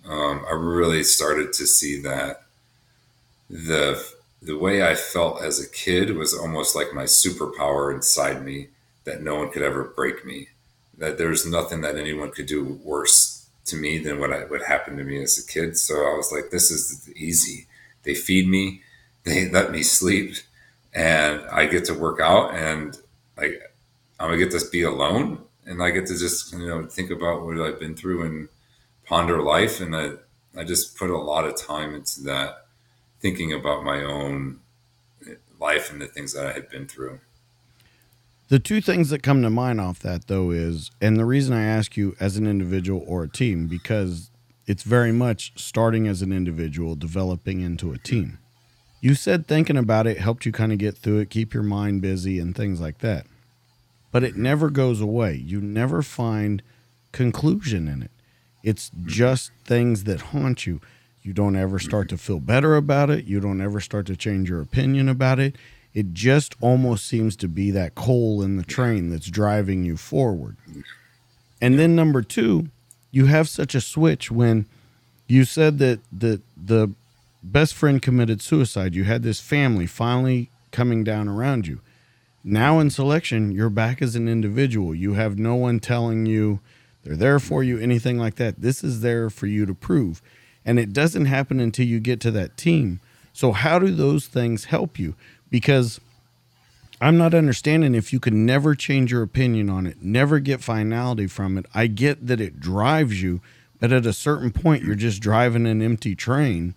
Um, 0.09 0.43
I 0.49 0.53
really 0.53 1.03
started 1.03 1.53
to 1.53 1.67
see 1.67 2.01
that 2.01 2.41
the 3.49 4.03
the 4.41 4.57
way 4.57 4.81
I 4.81 4.95
felt 4.95 5.43
as 5.43 5.59
a 5.59 5.69
kid 5.69 6.15
was 6.15 6.33
almost 6.33 6.75
like 6.75 6.93
my 6.93 7.03
superpower 7.03 7.93
inside 7.93 8.43
me 8.43 8.69
that 9.03 9.21
no 9.21 9.35
one 9.35 9.51
could 9.51 9.61
ever 9.61 9.83
break 9.83 10.25
me. 10.25 10.47
That 10.97 11.17
there's 11.17 11.45
nothing 11.45 11.81
that 11.81 11.97
anyone 11.97 12.31
could 12.31 12.45
do 12.47 12.79
worse 12.83 13.47
to 13.65 13.75
me 13.75 13.99
than 13.99 14.19
what 14.19 14.33
I, 14.33 14.45
what 14.45 14.63
happened 14.63 14.97
to 14.97 15.03
me 15.03 15.21
as 15.21 15.37
a 15.37 15.45
kid. 15.45 15.77
So 15.77 15.95
I 15.95 16.15
was 16.15 16.31
like, 16.31 16.51
this 16.51 16.71
is 16.71 17.09
easy. 17.15 17.67
They 18.03 18.15
feed 18.15 18.47
me, 18.47 18.81
they 19.25 19.49
let 19.49 19.71
me 19.71 19.83
sleep, 19.83 20.35
and 20.93 21.41
I 21.51 21.65
get 21.67 21.85
to 21.85 21.93
work 21.93 22.19
out, 22.19 22.55
and 22.55 22.97
like 23.37 23.61
I'm 24.19 24.29
gonna 24.29 24.37
get 24.37 24.51
to 24.57 24.69
be 24.71 24.83
alone, 24.83 25.43
and 25.65 25.83
I 25.83 25.91
get 25.91 26.07
to 26.07 26.17
just 26.17 26.53
you 26.53 26.67
know 26.67 26.85
think 26.87 27.11
about 27.11 27.45
what 27.45 27.59
I've 27.59 27.79
been 27.79 27.95
through 27.95 28.23
and 28.23 28.49
ponder 29.09 29.41
life, 29.41 29.81
and 29.81 29.95
I 29.95 30.11
I 30.55 30.63
just 30.63 30.97
put 30.97 31.09
a 31.09 31.17
lot 31.17 31.45
of 31.45 31.59
time 31.59 31.93
into 31.95 32.21
that 32.21 32.65
thinking 33.19 33.51
about 33.51 33.83
my 33.83 34.03
own 34.03 34.59
life 35.59 35.91
and 35.91 36.01
the 36.01 36.07
things 36.07 36.33
that 36.33 36.45
I 36.45 36.53
had 36.53 36.69
been 36.69 36.87
through. 36.87 37.19
The 38.47 38.59
two 38.59 38.81
things 38.81 39.09
that 39.09 39.21
come 39.21 39.41
to 39.41 39.49
mind 39.49 39.79
off 39.79 39.99
that, 39.99 40.27
though, 40.27 40.51
is, 40.51 40.89
and 41.01 41.17
the 41.17 41.25
reason 41.25 41.53
I 41.53 41.63
ask 41.63 41.97
you 41.97 42.15
as 42.19 42.37
an 42.37 42.47
individual 42.47 43.03
or 43.07 43.23
a 43.23 43.29
team, 43.29 43.67
because 43.67 44.31
it's 44.65 44.83
very 44.83 45.11
much 45.11 45.51
starting 45.55 46.07
as 46.07 46.21
an 46.21 46.31
individual, 46.31 46.95
developing 46.95 47.61
into 47.61 47.91
a 47.91 47.97
team. 47.97 48.39
You 49.01 49.15
said 49.15 49.47
thinking 49.47 49.77
about 49.77 50.07
it 50.07 50.17
helped 50.17 50.45
you 50.45 50.51
kind 50.51 50.71
of 50.71 50.77
get 50.77 50.97
through 50.97 51.19
it, 51.19 51.29
keep 51.29 51.53
your 51.53 51.63
mind 51.63 52.01
busy, 52.01 52.39
and 52.39 52.55
things 52.55 52.81
like 52.81 52.99
that. 52.99 53.27
But 54.11 54.23
it 54.23 54.35
never 54.35 54.69
goes 54.69 54.99
away. 54.99 55.35
You 55.35 55.61
never 55.61 56.01
find 56.01 56.63
conclusion 57.11 57.87
in 57.87 58.01
it. 58.01 58.11
It's 58.69 58.91
just 59.03 59.51
things 59.65 60.03
that 60.03 60.21
haunt 60.21 60.67
you. 60.67 60.79
You 61.23 61.33
don't 61.33 61.55
ever 61.55 61.79
start 61.79 62.07
to 62.09 62.19
feel 62.19 62.39
better 62.39 62.75
about 62.75 63.09
it. 63.09 63.25
You 63.25 63.39
don't 63.39 63.61
ever 63.61 63.79
start 63.79 64.05
to 64.05 64.15
change 64.15 64.47
your 64.47 64.61
opinion 64.61 65.09
about 65.09 65.39
it. 65.39 65.55
It 65.95 66.13
just 66.13 66.55
almost 66.61 67.07
seems 67.07 67.35
to 67.37 67.47
be 67.47 67.71
that 67.71 67.95
coal 67.95 68.43
in 68.43 68.57
the 68.57 68.63
train 68.63 69.09
that's 69.09 69.25
driving 69.25 69.85
you 69.85 69.97
forward. 69.97 70.55
And 71.59 71.79
then 71.79 71.95
number 71.95 72.21
two, 72.21 72.69
you 73.09 73.25
have 73.25 73.49
such 73.49 73.73
a 73.73 73.81
switch 73.81 74.29
when 74.29 74.67
you 75.25 75.45
said 75.45 75.79
that 75.79 75.99
the 76.11 76.39
the 76.55 76.91
best 77.41 77.73
friend 77.73 77.99
committed 77.99 78.39
suicide. 78.39 78.93
You 78.93 79.05
had 79.05 79.23
this 79.23 79.39
family 79.39 79.87
finally 79.87 80.51
coming 80.71 81.03
down 81.03 81.27
around 81.27 81.65
you. 81.65 81.79
Now 82.43 82.77
in 82.77 82.91
selection, 82.91 83.51
you're 83.51 83.71
back 83.71 83.99
as 83.99 84.15
an 84.15 84.27
individual. 84.27 84.93
You 84.93 85.13
have 85.13 85.39
no 85.39 85.55
one 85.55 85.79
telling 85.79 86.27
you 86.27 86.59
they're 87.03 87.15
there 87.15 87.39
for 87.39 87.63
you, 87.63 87.79
anything 87.79 88.17
like 88.17 88.35
that. 88.35 88.61
This 88.61 88.83
is 88.83 89.01
there 89.01 89.29
for 89.29 89.47
you 89.47 89.65
to 89.65 89.73
prove 89.73 90.21
and 90.65 90.79
it 90.79 90.93
doesn't 90.93 91.25
happen 91.25 91.59
until 91.59 91.85
you 91.85 91.99
get 91.99 92.19
to 92.21 92.31
that 92.31 92.57
team. 92.57 92.99
So 93.33 93.51
how 93.53 93.79
do 93.79 93.91
those 93.91 94.27
things 94.27 94.65
help 94.65 94.99
you? 94.99 95.15
Because 95.49 95.99
I'm 97.01 97.17
not 97.17 97.33
understanding 97.33 97.95
if 97.95 98.11
you 98.11 98.19
can 98.19 98.45
never 98.45 98.75
change 98.75 99.11
your 99.11 99.23
opinion 99.23 99.69
on 99.69 99.87
it, 99.87 100.01
never 100.01 100.39
get 100.39 100.61
finality 100.61 101.27
from 101.27 101.57
it. 101.57 101.65
I 101.73 101.87
get 101.87 102.27
that 102.27 102.41
it 102.41 102.59
drives 102.59 103.21
you, 103.21 103.41
but 103.79 103.91
at 103.91 104.05
a 104.05 104.13
certain 104.13 104.51
point 104.51 104.83
you're 104.83 104.95
just 104.95 105.21
driving 105.21 105.65
an 105.65 105.81
empty 105.81 106.15
train. 106.15 106.75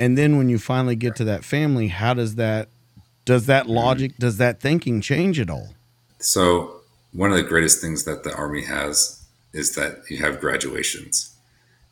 And 0.00 0.18
then 0.18 0.36
when 0.36 0.48
you 0.48 0.58
finally 0.58 0.96
get 0.96 1.14
to 1.16 1.24
that 1.24 1.44
family, 1.44 1.88
how 1.88 2.14
does 2.14 2.34
that 2.34 2.68
does 3.24 3.46
that 3.46 3.68
logic, 3.68 4.18
does 4.18 4.36
that 4.36 4.60
thinking 4.60 5.00
change 5.00 5.40
at 5.40 5.48
all? 5.48 5.68
So, 6.18 6.80
one 7.12 7.30
of 7.30 7.36
the 7.36 7.42
greatest 7.42 7.80
things 7.80 8.04
that 8.04 8.22
the 8.22 8.34
army 8.34 8.64
has 8.64 9.23
is 9.54 9.74
that 9.74 10.02
you 10.10 10.18
have 10.18 10.40
graduations 10.40 11.34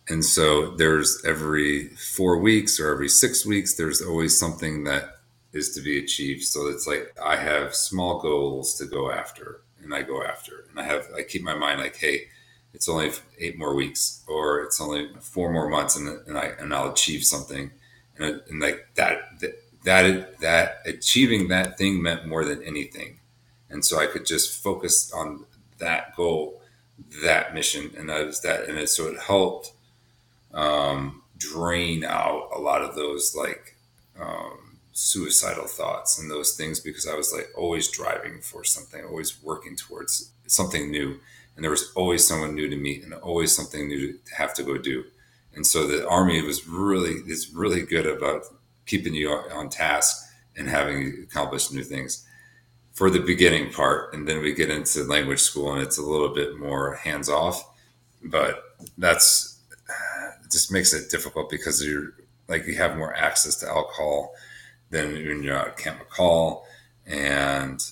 and 0.09 0.25
so 0.25 0.71
there's 0.77 1.23
every 1.25 1.89
four 1.89 2.39
weeks 2.39 2.81
or 2.81 2.93
every 2.93 3.09
six 3.09 3.47
weeks, 3.47 3.75
there's 3.75 4.03
always 4.03 4.39
something 4.39 4.85
that 4.85 5.19
is 5.53 5.75
to 5.75 5.81
be 5.81 5.99
achieved. 5.99 6.43
So 6.43 6.67
it's 6.69 6.87
like 6.87 7.15
I 7.23 7.37
have 7.37 7.75
small 7.75 8.21
goals 8.21 8.75
to 8.79 8.87
go 8.87 9.13
after 9.13 9.61
and 9.83 9.95
I 9.95 10.03
go 10.03 10.23
after. 10.23 10.65
And 10.71 10.81
I 10.81 10.85
have, 10.85 11.09
I 11.17 11.23
keep 11.23 11.43
my 11.43 11.55
mind 11.55 11.81
like, 11.81 11.97
hey, 11.97 12.29
it's 12.75 12.89
only 12.89 13.11
eight 13.39 13.59
more 13.59 13.75
weeks 13.75 14.25
or 14.27 14.63
it's 14.63 14.81
only 14.81 15.11
four 15.21 15.53
more 15.53 15.69
months 15.69 15.97
and, 15.97 16.09
and 16.27 16.39
I, 16.39 16.53
and 16.59 16.75
I'll 16.75 16.91
achieve 16.91 17.23
something. 17.23 17.71
And, 18.19 18.41
and 18.49 18.61
like 18.61 18.89
that, 18.95 19.41
that, 19.41 19.55
that, 19.85 20.41
that 20.41 20.79
achieving 20.85 21.49
that 21.49 21.79
thing 21.79 22.03
meant 22.03 22.27
more 22.27 22.45
than 22.45 22.63
anything. 22.63 23.21
And 23.71 23.85
so 23.85 24.01
I 24.01 24.07
could 24.07 24.27
just 24.27 24.63
focus 24.63 25.13
on 25.13 25.45
that 25.79 26.17
goal, 26.17 26.62
that 27.23 27.55
mission. 27.55 27.91
And 27.97 28.09
that 28.09 28.27
was 28.27 28.41
that. 28.43 28.69
And 28.69 28.79
it, 28.79 28.89
so 28.89 29.09
it 29.09 29.19
helped 29.21 29.73
um, 30.55 31.23
drain 31.37 32.05
out 32.05 32.51
a 32.55 32.59
lot 32.59 32.83
of 32.83 32.95
those 32.95 33.35
like 33.35 33.77
um, 34.21 34.79
suicidal 34.93 35.67
thoughts 35.67 36.19
and 36.19 36.31
those 36.31 36.53
things 36.55 36.81
because 36.81 37.07
I 37.07 37.15
was 37.15 37.33
like 37.33 37.51
always 37.57 37.89
driving 37.89 38.41
for 38.41 38.65
something, 38.65 39.05
always 39.05 39.43
working 39.43 39.77
towards 39.77 40.31
something 40.47 40.91
new. 40.91 41.19
And 41.55 41.65
there 41.65 41.71
was 41.71 41.93
always 41.95 42.27
someone 42.27 42.55
new 42.55 42.69
to 42.69 42.77
meet 42.77 43.05
and 43.05 43.13
always 43.15 43.55
something 43.55 43.89
new 43.89 44.13
to 44.13 44.35
have 44.37 44.55
to 44.55 44.63
go 44.63 44.79
do. 44.79 45.05
And 45.55 45.67
so 45.67 45.87
the 45.87 46.09
army 46.09 46.41
was 46.43 46.67
really 46.67 47.21
is 47.27 47.51
really 47.53 47.83
good 47.83 48.07
about 48.07 48.45
keeping 48.87 49.15
you 49.15 49.31
on 49.31 49.69
task 49.69 50.31
and 50.57 50.69
having 50.69 51.25
accomplished 51.25 51.73
new 51.73 51.85
things 51.85 52.27
for 52.93 53.11
the 53.11 53.21
beginning 53.21 53.73
part. 53.73 54.15
And 54.15 54.29
then 54.29 54.41
we 54.41 54.55
get 54.55 54.71
into 54.71 55.05
language 55.05 55.41
school 55.41 55.73
and 55.73 55.83
it's 55.83 55.99
a 55.99 56.03
little 56.03 56.35
bit 56.35 56.59
more 56.59 56.95
hands 56.95 57.29
off. 57.29 57.69
But 58.25 58.63
that's 58.99 59.53
just 60.53 60.71
makes 60.71 60.93
it 60.93 61.11
difficult 61.11 61.51
because 61.51 61.85
you're 61.85 62.13
like 62.47 62.67
you 62.67 62.77
have 62.77 62.97
more 62.97 63.15
access 63.15 63.57
to 63.57 63.69
alcohol 63.69 64.35
than 64.91 65.13
when 65.13 65.43
you're 65.43 65.57
out 65.57 65.69
at 65.69 65.77
Camp 65.79 65.99
McCall, 65.99 66.63
and 67.07 67.83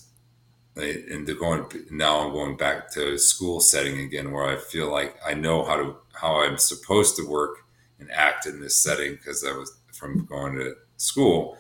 and 0.77 1.27
they're 1.27 1.35
going 1.35 1.67
now 1.91 2.21
I'm 2.21 2.33
going 2.33 2.57
back 2.57 2.91
to 2.93 3.19
school 3.19 3.61
setting 3.61 4.01
again 4.01 4.31
where 4.31 4.47
I 4.47 4.57
feel 4.57 4.91
like 4.91 5.17
I 5.27 5.35
know 5.35 5.65
how 5.65 5.77
to 5.77 5.97
how 6.13 6.43
I'm 6.43 6.59
supposed 6.59 7.17
to 7.17 7.27
work 7.27 7.65
and 7.99 8.11
act 8.13 8.47
in 8.47 8.61
this 8.61 8.77
setting 8.77 9.15
because 9.15 9.45
I 9.45 9.53
was 9.53 9.79
from 9.93 10.27
going 10.27 10.57
to 10.57 10.75
school, 10.99 11.57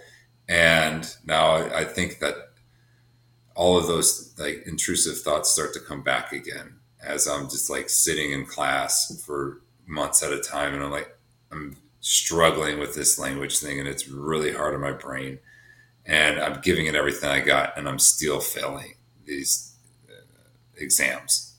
and 0.48 1.12
now 1.24 1.54
I 1.74 1.84
think 1.84 2.20
that 2.20 2.34
all 3.60 3.76
of 3.76 3.86
those 3.86 4.34
like 4.38 4.62
intrusive 4.66 5.18
thoughts 5.18 5.50
start 5.50 5.74
to 5.74 5.80
come 5.80 6.02
back 6.02 6.32
again 6.32 6.72
as 7.02 7.28
I'm 7.28 7.44
just 7.44 7.68
like 7.68 7.90
sitting 7.90 8.32
in 8.32 8.46
class 8.46 9.22
for 9.26 9.60
months 9.86 10.22
at 10.22 10.32
a 10.32 10.40
time, 10.40 10.72
and 10.72 10.82
I'm 10.82 10.90
like, 10.90 11.14
I'm 11.52 11.76
struggling 12.00 12.78
with 12.78 12.94
this 12.94 13.18
language 13.18 13.58
thing, 13.58 13.78
and 13.78 13.86
it's 13.86 14.08
really 14.08 14.50
hard 14.50 14.74
on 14.74 14.80
my 14.80 14.92
brain, 14.92 15.40
and 16.06 16.40
I'm 16.40 16.62
giving 16.62 16.86
it 16.86 16.94
everything 16.94 17.28
I 17.28 17.40
got, 17.40 17.76
and 17.76 17.86
I'm 17.86 17.98
still 17.98 18.40
failing 18.40 18.94
these 19.26 19.74
uh, 20.08 20.48
exams. 20.78 21.54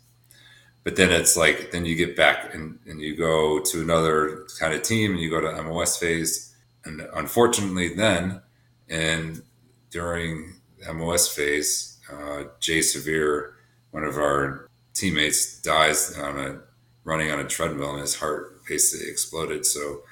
But 0.84 0.96
then 0.96 1.12
it's 1.12 1.38
like, 1.38 1.70
then 1.70 1.86
you 1.86 1.96
get 1.96 2.16
back 2.16 2.56
and, 2.56 2.80
and 2.88 3.00
you 3.00 3.16
go 3.16 3.60
to 3.60 3.80
another 3.80 4.48
kind 4.60 4.74
of 4.74 4.82
team, 4.82 5.12
and 5.12 5.20
you 5.20 5.30
go 5.30 5.40
to 5.40 5.62
MOS 5.62 5.98
phase, 5.98 6.56
and 6.84 7.08
unfortunately, 7.14 7.94
then 7.94 8.42
and 8.90 9.44
during 9.92 10.56
MOS 10.92 11.28
phase, 11.28 11.91
uh, 12.12 12.44
Jay 12.60 12.82
Severe, 12.82 13.56
one 13.92 14.04
of 14.04 14.18
our 14.18 14.70
teammates, 14.94 15.62
dies 15.62 16.18
on 16.18 16.40
a 16.40 16.60
running 17.04 17.32
on 17.32 17.40
a 17.40 17.48
treadmill 17.48 17.92
and 17.92 18.02
his 18.02 18.16
heart 18.16 18.64
basically 18.66 19.10
exploded. 19.10 19.66
So 19.66 20.04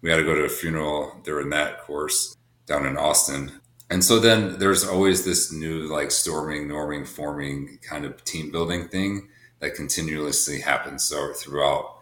we 0.00 0.10
had 0.10 0.16
to 0.16 0.24
go 0.24 0.34
to 0.34 0.44
a 0.44 0.48
funeral 0.48 1.20
during 1.24 1.50
that 1.50 1.82
course 1.82 2.36
down 2.66 2.86
in 2.86 2.96
Austin. 2.96 3.60
And 3.90 4.04
so 4.04 4.18
then 4.18 4.58
there's 4.58 4.86
always 4.86 5.24
this 5.24 5.52
new 5.52 5.86
like 5.86 6.10
storming, 6.10 6.68
norming, 6.68 7.06
forming 7.06 7.78
kind 7.82 8.04
of 8.04 8.24
team 8.24 8.50
building 8.50 8.88
thing 8.88 9.28
that 9.60 9.74
continuously 9.74 10.60
happens. 10.60 11.04
So 11.04 11.32
throughout 11.32 11.96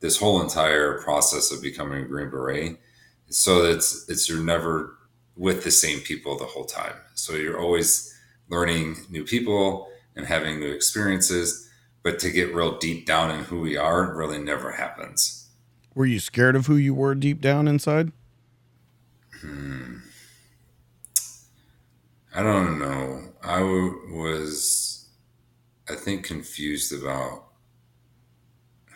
this 0.00 0.18
whole 0.18 0.40
entire 0.40 1.00
process 1.02 1.52
of 1.52 1.62
becoming 1.62 2.04
a 2.04 2.06
Green 2.06 2.30
Beret, 2.30 2.78
so 3.28 3.64
it's 3.64 4.08
it's 4.08 4.28
you're 4.28 4.42
never 4.42 4.96
with 5.36 5.64
the 5.64 5.70
same 5.70 6.00
people 6.00 6.36
the 6.36 6.44
whole 6.44 6.64
time. 6.64 6.94
So 7.14 7.34
you're 7.34 7.60
always 7.60 8.11
learning 8.52 8.98
new 9.08 9.24
people 9.24 9.88
and 10.14 10.26
having 10.26 10.60
new 10.60 10.70
experiences 10.70 11.70
but 12.02 12.18
to 12.18 12.30
get 12.30 12.54
real 12.54 12.78
deep 12.78 13.06
down 13.06 13.30
in 13.30 13.44
who 13.44 13.60
we 13.60 13.76
are 13.76 14.14
really 14.14 14.38
never 14.38 14.72
happens. 14.72 15.48
Were 15.94 16.06
you 16.06 16.20
scared 16.20 16.54
of 16.54 16.66
who 16.66 16.76
you 16.76 16.94
were 16.94 17.14
deep 17.14 17.40
down 17.40 17.66
inside? 17.66 18.12
Hmm. 19.40 19.98
I 22.34 22.42
don't 22.42 22.78
know. 22.78 23.32
I 23.42 23.60
w- 23.60 24.14
was, 24.14 25.06
I 25.88 25.94
think, 25.94 26.24
confused 26.24 26.92
about 26.92 27.44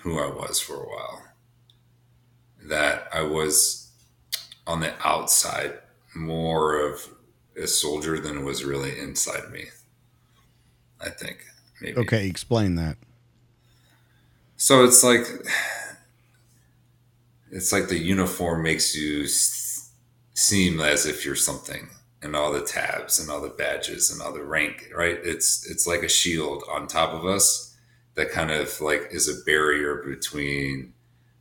who 0.00 0.18
I 0.18 0.26
was 0.26 0.60
for 0.60 0.74
a 0.74 0.88
while. 0.88 1.22
That 2.64 3.08
I 3.12 3.22
was 3.22 3.90
on 4.66 4.80
the 4.80 4.94
outside, 5.06 5.78
more 6.14 6.80
of 6.80 7.08
a 7.60 7.66
soldier 7.66 8.18
than 8.18 8.44
was 8.44 8.64
really 8.64 8.98
inside 8.98 9.50
me. 9.50 9.66
I 11.00 11.10
think 11.10 11.44
maybe. 11.80 11.98
Okay, 11.98 12.26
explain 12.26 12.74
that. 12.76 12.96
So 14.56 14.84
it's 14.84 15.04
like 15.04 15.26
it's 17.50 17.72
like 17.72 17.88
the 17.88 17.98
uniform 17.98 18.62
makes 18.62 18.96
you 18.96 19.26
seem 20.34 20.80
as 20.80 21.06
if 21.06 21.24
you're 21.24 21.34
something 21.34 21.88
and 22.22 22.34
all 22.34 22.52
the 22.52 22.62
tabs 22.62 23.18
and 23.18 23.30
all 23.30 23.40
the 23.40 23.48
badges 23.48 24.10
and 24.10 24.20
all 24.20 24.32
the 24.32 24.42
rank 24.42 24.90
right 24.94 25.18
it's 25.22 25.68
it's 25.70 25.86
like 25.86 26.02
a 26.02 26.08
shield 26.08 26.62
on 26.70 26.86
top 26.86 27.14
of 27.14 27.24
us 27.24 27.74
that 28.14 28.30
kind 28.30 28.50
of 28.50 28.80
like 28.80 29.08
is 29.10 29.28
a 29.28 29.44
barrier 29.44 30.02
between 30.06 30.92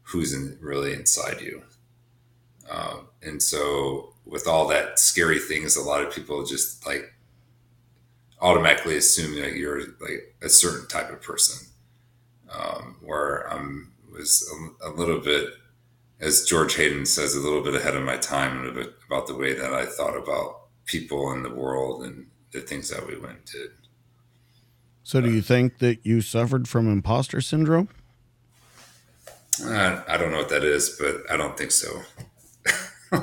who's 0.03 0.33
in, 0.33 0.57
really 0.61 0.93
inside 0.93 1.41
you 1.41 1.61
um, 2.69 3.07
and 3.21 3.41
so 3.41 4.13
with 4.25 4.47
all 4.47 4.67
that 4.67 4.99
scary 4.99 5.39
things 5.39 5.75
a 5.75 5.81
lot 5.81 6.03
of 6.03 6.13
people 6.13 6.45
just 6.45 6.85
like 6.85 7.13
automatically 8.41 8.97
assume 8.97 9.39
that 9.39 9.53
you're 9.53 9.81
like 10.01 10.35
a 10.41 10.49
certain 10.49 10.87
type 10.87 11.11
of 11.11 11.21
person 11.21 11.67
um, 12.51 12.97
where 13.01 13.51
i'm 13.51 13.91
was 14.11 14.49
a, 14.81 14.87
a 14.87 14.91
little 14.91 15.19
bit 15.19 15.49
as 16.19 16.45
George 16.45 16.75
Hayden 16.75 17.05
says, 17.05 17.35
a 17.35 17.39
little 17.39 17.61
bit 17.61 17.75
ahead 17.75 17.95
of 17.95 18.03
my 18.03 18.17
time 18.17 18.65
about 19.07 19.27
the 19.27 19.35
way 19.35 19.53
that 19.53 19.73
I 19.73 19.85
thought 19.85 20.17
about 20.17 20.61
people 20.85 21.31
in 21.33 21.43
the 21.43 21.53
world 21.53 22.03
and 22.03 22.27
the 22.51 22.61
things 22.61 22.89
that 22.89 23.05
we 23.07 23.17
went 23.17 23.37
and 23.37 23.45
did. 23.45 23.71
So, 25.03 25.21
do 25.21 25.31
you 25.31 25.41
think 25.41 25.79
that 25.79 26.05
you 26.05 26.21
suffered 26.21 26.67
from 26.67 26.91
imposter 26.91 27.41
syndrome? 27.41 27.89
Uh, 29.63 30.01
I 30.07 30.17
don't 30.17 30.31
know 30.31 30.37
what 30.37 30.49
that 30.49 30.63
is, 30.63 30.97
but 30.99 31.29
I 31.29 31.37
don't 31.37 31.57
think 31.57 31.71
so. 31.71 32.01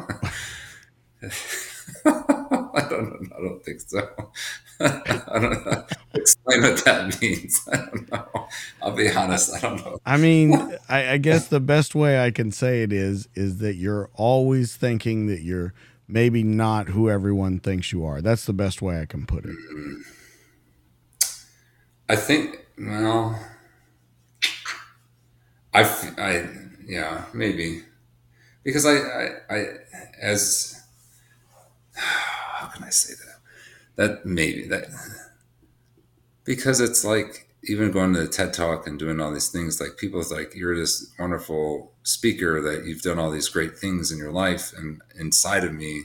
I 2.05 2.87
don't. 2.89 3.31
I 3.37 3.41
don't 3.41 3.65
think 3.65 3.81
so. 3.81 4.09
I 4.81 5.39
don't 5.39 5.67
know. 5.67 5.85
Explain 6.15 6.63
what 6.63 6.85
that 6.85 7.21
means. 7.21 7.61
I 7.73 7.77
don't 7.77 8.11
know. 8.11 8.49
I'll 8.83 8.97
be 8.97 9.11
honest. 9.11 9.55
I 9.55 9.61
don't 9.61 9.77
know. 9.77 9.99
I 10.05 10.17
mean, 10.17 10.55
I, 10.89 11.13
I 11.13 11.17
guess 11.19 11.49
the 11.49 11.61
best 11.61 11.95
way 11.95 12.25
I 12.25 12.31
can 12.31 12.51
say 12.51 12.83
it 12.83 12.93
is 12.93 13.29
is 13.35 13.59
that 13.59 13.75
you're 13.75 14.11
always 14.15 14.77
thinking 14.77 15.27
that 15.29 15.43
you're 15.43 15.75
maybe 16.09 16.43
not 16.43 16.89
who 16.89 17.09
everyone 17.09 17.61
thinks 17.61 17.93
you 17.93 18.05
are. 18.05 18.21
That's 18.21 18.45
the 18.45 18.53
best 18.53 18.83
way 18.83 19.01
I 19.01 19.07
can 19.07 19.25
put 19.27 19.45
it. 19.45 19.57
I 22.09 22.17
think. 22.17 22.67
Well, 22.79 23.39
I. 25.73 25.83
I. 26.19 26.49
Yeah. 26.85 27.27
Maybe 27.33 27.83
because 28.65 28.85
I. 28.87 28.97
I. 28.97 29.29
I 29.51 29.65
as 30.21 30.82
how 32.59 32.67
can 32.69 32.85
I 32.85 32.91
say 32.91 33.15
that? 33.15 33.39
That 33.97 34.27
maybe 34.27 34.67
that 34.69 34.87
because 36.45 36.81
it's 36.81 37.05
like 37.05 37.49
even 37.65 37.93
going 37.93 38.13
to 38.15 38.23
the 38.23 38.29
TED 38.29 38.53
Talk 38.53 38.87
and 38.87 38.99
doing 38.99 39.21
all 39.21 39.33
these 39.33 39.49
things, 39.49 39.81
like 39.81 39.97
people's 39.97 40.33
like 40.33 40.55
you're 40.55 40.77
this 40.77 41.13
wonderful 41.19 41.93
speaker 42.03 42.61
that 42.61 42.85
you've 42.85 43.03
done 43.03 43.19
all 43.19 43.31
these 43.31 43.49
great 43.49 43.79
things 43.79 44.11
in 44.11 44.19
your 44.19 44.33
life, 44.33 44.73
and 44.77 45.01
inside 45.19 45.65
of 45.65 45.73
me, 45.73 46.05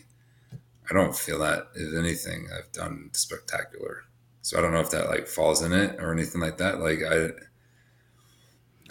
I 0.89 0.93
don't 0.93 1.15
feel 1.15 1.39
that. 1.39 1.67
If 1.75 1.95
anything, 1.95 2.47
I've 2.55 2.71
done 2.71 3.09
spectacular. 3.13 4.03
So 4.41 4.57
I 4.57 4.61
don't 4.61 4.71
know 4.71 4.79
if 4.79 4.91
that 4.91 5.09
like 5.09 5.27
falls 5.27 5.61
in 5.61 5.73
it 5.73 5.99
or 5.99 6.13
anything 6.13 6.41
like 6.41 6.57
that. 6.57 6.79
Like 6.79 6.99
I. 7.03 7.29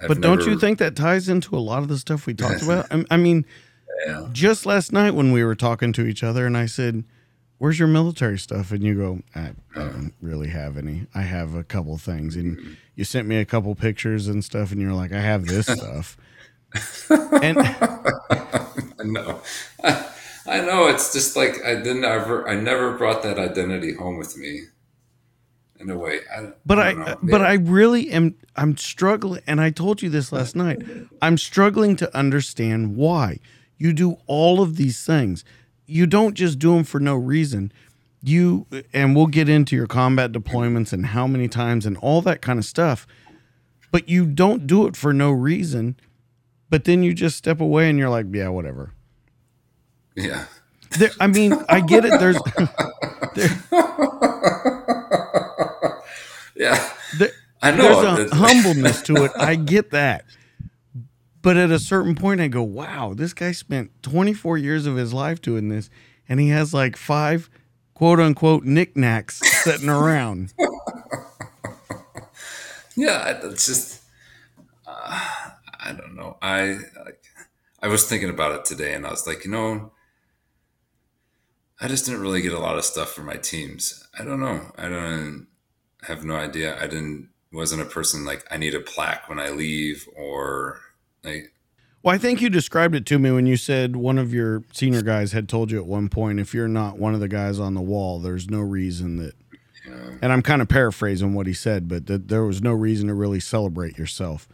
I've 0.02 0.08
but 0.08 0.20
don't 0.20 0.44
you 0.44 0.58
think 0.58 0.78
that 0.80 0.94
ties 0.94 1.28
into 1.28 1.56
a 1.56 1.58
lot 1.58 1.82
of 1.82 1.88
the 1.88 1.96
stuff 1.96 2.26
we 2.26 2.34
talked 2.34 2.62
about? 2.62 2.86
I, 2.90 3.04
I 3.12 3.16
mean, 3.16 3.46
yeah. 4.06 4.28
just 4.32 4.66
last 4.66 4.92
night 4.92 5.12
when 5.12 5.32
we 5.32 5.44
were 5.44 5.54
talking 5.54 5.92
to 5.94 6.06
each 6.06 6.22
other, 6.22 6.46
and 6.46 6.56
I 6.56 6.66
said, 6.66 7.04
where's 7.58 7.78
your 7.78 7.88
military 7.88 8.38
stuff? 8.38 8.70
And 8.70 8.82
you 8.82 8.94
go, 8.94 9.20
I, 9.34 9.52
I 9.74 9.78
don't 9.80 10.14
really 10.20 10.48
have 10.48 10.76
any. 10.76 11.06
I 11.14 11.22
have 11.22 11.54
a 11.54 11.64
couple 11.64 11.96
things. 11.98 12.36
And 12.36 12.76
you 12.94 13.04
sent 13.04 13.26
me 13.26 13.36
a 13.36 13.44
couple 13.44 13.74
pictures 13.74 14.28
and 14.28 14.44
stuff, 14.44 14.72
and 14.72 14.80
you're 14.80 14.92
like, 14.92 15.12
I 15.12 15.20
have 15.20 15.46
this 15.46 15.66
stuff. 15.66 16.16
and 17.42 17.58
I 17.58 19.04
know. 19.04 19.40
I, 19.82 20.06
I 20.48 20.60
know. 20.60 20.86
It's 20.86 21.12
just 21.12 21.34
like 21.36 21.64
I 21.64 21.74
didn't 21.74 22.04
ever, 22.04 22.48
I 22.48 22.54
never 22.54 22.96
brought 22.96 23.22
that 23.24 23.38
identity 23.38 23.94
home 23.94 24.16
with 24.16 24.36
me 24.36 24.62
in 25.80 25.90
a 25.90 25.98
way. 25.98 26.20
I, 26.34 26.52
but 26.64 26.78
I, 26.78 26.90
I 26.90 27.16
but 27.20 27.42
I 27.42 27.54
really 27.54 28.10
am. 28.12 28.36
I'm 28.54 28.76
struggling, 28.76 29.42
and 29.48 29.60
I 29.60 29.70
told 29.70 30.02
you 30.02 30.08
this 30.08 30.30
last 30.30 30.54
night. 30.54 30.82
I'm 31.20 31.36
struggling 31.36 31.96
to 31.96 32.16
understand 32.16 32.96
why 32.96 33.40
you 33.78 33.92
do 33.92 34.16
all 34.26 34.60
of 34.62 34.76
these 34.76 35.04
things 35.04 35.44
you 35.86 36.06
don't 36.06 36.34
just 36.34 36.58
do 36.58 36.74
them 36.74 36.84
for 36.84 37.00
no 37.00 37.14
reason. 37.14 37.72
You 38.22 38.66
and 38.92 39.14
we'll 39.14 39.28
get 39.28 39.48
into 39.48 39.76
your 39.76 39.86
combat 39.86 40.32
deployments 40.32 40.92
and 40.92 41.06
how 41.06 41.26
many 41.26 41.48
times 41.48 41.86
and 41.86 41.96
all 41.98 42.20
that 42.22 42.42
kind 42.42 42.58
of 42.58 42.64
stuff. 42.64 43.06
But 43.92 44.08
you 44.08 44.26
don't 44.26 44.66
do 44.66 44.86
it 44.86 44.96
for 44.96 45.12
no 45.12 45.30
reason. 45.30 45.96
But 46.68 46.84
then 46.84 47.04
you 47.04 47.14
just 47.14 47.36
step 47.36 47.60
away 47.60 47.88
and 47.88 47.98
you're 47.98 48.10
like, 48.10 48.26
yeah, 48.32 48.48
whatever. 48.48 48.92
Yeah. 50.16 50.46
There, 50.98 51.10
I 51.20 51.28
mean, 51.28 51.52
I 51.68 51.80
get 51.80 52.04
it. 52.04 52.18
There's 52.18 52.38
there, 53.34 53.48
Yeah. 56.56 56.90
There, 57.18 57.30
I 57.62 57.70
know. 57.70 58.16
There's 58.16 58.32
a 58.32 58.34
humbleness 58.34 59.02
to 59.02 59.24
it. 59.24 59.30
I 59.38 59.54
get 59.54 59.90
that. 59.92 60.24
But 61.46 61.56
at 61.56 61.70
a 61.70 61.78
certain 61.78 62.16
point, 62.16 62.40
I 62.40 62.48
go, 62.48 62.64
wow, 62.64 63.14
this 63.14 63.32
guy 63.32 63.52
spent 63.52 63.92
24 64.02 64.58
years 64.58 64.84
of 64.84 64.96
his 64.96 65.14
life 65.14 65.40
doing 65.40 65.68
this, 65.68 65.88
and 66.28 66.40
he 66.40 66.48
has 66.48 66.74
like 66.74 66.96
five 66.96 67.48
quote 67.94 68.18
unquote 68.18 68.64
knickknacks 68.64 69.40
sitting 69.62 69.88
around. 69.88 70.52
yeah, 72.96 73.38
it's 73.44 73.64
just, 73.64 74.02
uh, 74.88 75.50
I 75.78 75.92
don't 75.92 76.16
know. 76.16 76.36
I 76.42 76.78
I 77.80 77.86
was 77.86 78.08
thinking 78.08 78.30
about 78.30 78.58
it 78.58 78.64
today, 78.64 78.94
and 78.94 79.06
I 79.06 79.10
was 79.10 79.28
like, 79.28 79.44
you 79.44 79.50
know, 79.52 79.92
I 81.80 81.86
just 81.86 82.06
didn't 82.06 82.22
really 82.22 82.42
get 82.42 82.54
a 82.54 82.58
lot 82.58 82.76
of 82.76 82.84
stuff 82.84 83.12
for 83.12 83.22
my 83.22 83.36
teams. 83.36 84.04
I 84.18 84.24
don't 84.24 84.40
know. 84.40 84.72
I 84.76 84.88
don't 84.88 85.46
have 86.08 86.24
no 86.24 86.34
idea. 86.34 86.76
I 86.76 86.88
didn't 86.88 87.28
wasn't 87.52 87.82
a 87.82 87.86
person 87.86 88.24
like 88.24 88.44
I 88.50 88.56
need 88.56 88.74
a 88.74 88.80
plaque 88.80 89.28
when 89.28 89.38
I 89.38 89.50
leave 89.50 90.08
or 90.16 90.80
well, 92.02 92.14
I 92.14 92.18
think 92.18 92.40
you 92.40 92.48
described 92.48 92.94
it 92.94 93.04
to 93.06 93.18
me 93.18 93.32
when 93.32 93.46
you 93.46 93.56
said 93.56 93.96
one 93.96 94.16
of 94.16 94.32
your 94.32 94.62
senior 94.72 95.02
guys 95.02 95.32
had 95.32 95.48
told 95.48 95.72
you 95.72 95.78
at 95.78 95.86
one 95.86 96.08
point 96.08 96.38
if 96.38 96.54
you're 96.54 96.68
not 96.68 96.98
one 96.98 97.14
of 97.14 97.20
the 97.20 97.26
guys 97.26 97.58
on 97.58 97.74
the 97.74 97.80
wall, 97.80 98.20
there's 98.20 98.48
no 98.48 98.60
reason 98.60 99.16
that. 99.16 99.34
Yeah. 99.84 99.94
And 100.22 100.32
I'm 100.32 100.42
kind 100.42 100.62
of 100.62 100.68
paraphrasing 100.68 101.34
what 101.34 101.46
he 101.46 101.52
said, 101.52 101.88
but 101.88 102.06
that 102.06 102.28
there 102.28 102.44
was 102.44 102.62
no 102.62 102.72
reason 102.72 103.08
to 103.08 103.14
really 103.14 103.40
celebrate 103.40 103.98
yourself. 103.98 104.48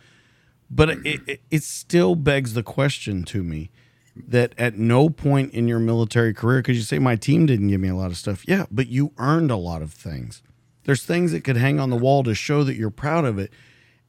But 0.70 0.88
mm-hmm. 0.88 1.06
it, 1.06 1.20
it, 1.26 1.40
it 1.50 1.62
still 1.62 2.14
begs 2.14 2.54
the 2.54 2.62
question 2.62 3.24
to 3.24 3.42
me 3.42 3.70
that 4.16 4.54
at 4.56 4.78
no 4.78 5.10
point 5.10 5.52
in 5.52 5.68
your 5.68 5.78
military 5.78 6.32
career, 6.32 6.60
because 6.60 6.76
you 6.76 6.82
say 6.82 6.98
my 6.98 7.16
team 7.16 7.46
didn't 7.46 7.68
give 7.68 7.80
me 7.80 7.88
a 7.88 7.94
lot 7.94 8.10
of 8.10 8.16
stuff. 8.16 8.46
Yeah, 8.48 8.66
but 8.70 8.88
you 8.88 9.12
earned 9.18 9.50
a 9.50 9.56
lot 9.56 9.82
of 9.82 9.92
things. 9.92 10.42
There's 10.84 11.04
things 11.04 11.32
that 11.32 11.44
could 11.44 11.56
hang 11.56 11.78
on 11.78 11.90
the 11.90 11.96
wall 11.96 12.22
to 12.24 12.34
show 12.34 12.64
that 12.64 12.76
you're 12.76 12.90
proud 12.90 13.24
of 13.24 13.38
it. 13.38 13.52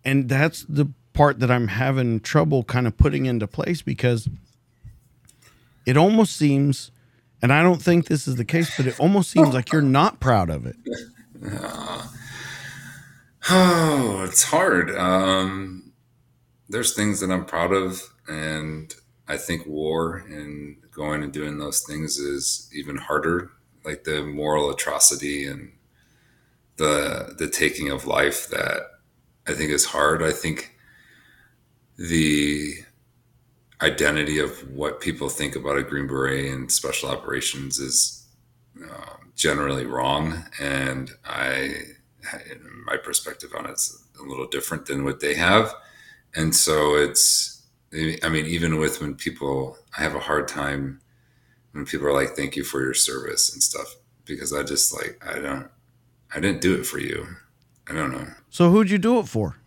And 0.04 0.28
that's 0.28 0.64
the 0.64 0.88
part 1.14 1.40
that 1.40 1.52
I'm 1.52 1.68
having 1.68 2.20
trouble 2.20 2.64
kind 2.64 2.88
of 2.88 2.98
putting 2.98 3.26
into 3.26 3.48
place 3.48 3.82
because 3.82 4.28
it 5.86 5.98
almost 5.98 6.36
seems, 6.36 6.92
and 7.42 7.52
I 7.54 7.62
don't 7.62 7.82
think 7.82 8.08
this 8.08 8.28
is 8.28 8.36
the 8.36 8.46
case, 8.46 8.76
but 8.76 8.88
it 8.88 9.00
almost 9.00 9.32
seems 9.32 9.54
like 9.54 9.72
you're 9.72 9.82
not 9.82 10.20
proud 10.20 10.50
of 10.50 10.66
it. 10.66 10.76
Oh, 13.50 14.24
it's 14.28 14.44
hard. 14.44 14.96
Um, 14.96 15.92
there's 16.70 16.96
things 16.96 17.20
that 17.20 17.32
I'm 17.32 17.46
proud 17.46 17.74
of, 17.74 18.02
and 18.28 18.94
I 19.28 19.38
think 19.38 19.66
war 19.66 20.18
and 20.18 20.78
going 20.92 21.24
and 21.24 21.34
doing 21.34 21.58
those 21.58 21.82
things 21.82 22.18
is 22.18 22.70
even 22.74 22.98
harder. 22.98 23.52
Like 23.84 24.06
the 24.06 24.24
moral 24.24 24.70
atrocity 24.70 25.46
and 25.46 25.74
the 26.78 27.36
the 27.38 27.50
taking 27.50 27.90
of 27.90 28.08
life 28.08 28.48
that 28.48 28.84
I 29.48 29.54
think 29.54 29.72
is 29.72 29.86
hard. 29.86 30.24
I 30.24 30.32
think 30.32 30.73
the 31.98 32.76
identity 33.82 34.40
of 34.40 34.52
what 34.72 35.02
people 35.02 35.30
think 35.30 35.56
about 35.56 35.78
a 35.78 35.84
Green 35.84 36.08
Beret 36.08 36.52
and 36.52 36.72
special 36.72 37.10
operations 37.10 37.80
is 37.80 38.26
uh, 38.82 39.18
generally 39.36 39.86
wrong. 39.86 40.46
And 40.60 41.12
I, 41.26 41.76
my 42.86 42.98
perspective 42.98 43.52
on 43.58 43.66
it's 43.66 44.06
a 44.20 44.24
little 44.24 44.48
different 44.48 44.86
than 44.86 45.04
what 45.04 45.20
they 45.20 45.36
have. 45.36 45.74
And 46.36 46.56
so 46.56 46.96
it's, 46.96 47.62
I 47.94 48.30
mean, 48.30 48.46
even 48.46 48.80
with 48.80 49.02
when 49.02 49.16
people, 49.16 49.78
I 49.98 50.02
have 50.02 50.16
a 50.16 50.20
hard 50.20 50.48
time 50.48 51.02
when 51.74 51.86
people 51.86 52.08
are 52.08 52.14
like, 52.14 52.36
thank 52.36 52.56
you 52.56 52.64
for 52.64 52.82
your 52.82 52.94
service 52.94 53.54
and 53.54 53.62
stuff, 53.62 53.96
because 54.26 54.54
I 54.54 54.64
just 54.64 54.94
like, 54.94 55.22
I 55.28 55.40
don't, 55.40 55.70
I 56.34 56.40
didn't 56.40 56.62
do 56.62 56.74
it 56.76 56.86
for 56.86 57.00
you. 57.00 57.28
I 57.88 57.94
don't 57.94 58.12
know. 58.12 58.28
So 58.50 58.72
who'd 58.72 58.90
you 58.90 58.98
do 58.98 59.20
it 59.20 59.28
for? 59.28 59.58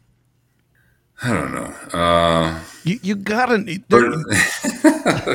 I 1.22 1.32
don't 1.32 1.54
know. 1.54 1.98
Uh, 1.98 2.60
you 2.84 2.98
you 3.02 3.14
gotta. 3.14 3.58
There, 3.88 4.10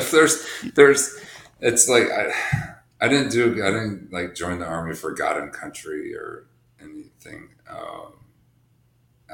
there's 0.00 0.46
there's 0.74 1.18
it's 1.60 1.88
like 1.88 2.04
I 2.10 2.32
I 3.00 3.08
didn't 3.08 3.30
do. 3.30 3.64
I 3.64 3.70
didn't 3.70 4.12
like 4.12 4.34
join 4.34 4.60
the 4.60 4.66
army 4.66 4.94
for 4.94 5.12
God 5.12 5.38
and 5.38 5.52
country 5.52 6.14
or 6.14 6.46
anything. 6.80 7.48
Um, 7.68 8.14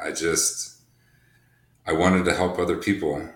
I 0.03 0.13
just 0.13 0.79
I 1.87 1.93
wanted 1.93 2.25
to 2.25 2.35
help 2.35 2.59
other 2.59 2.79
people. 2.79 3.29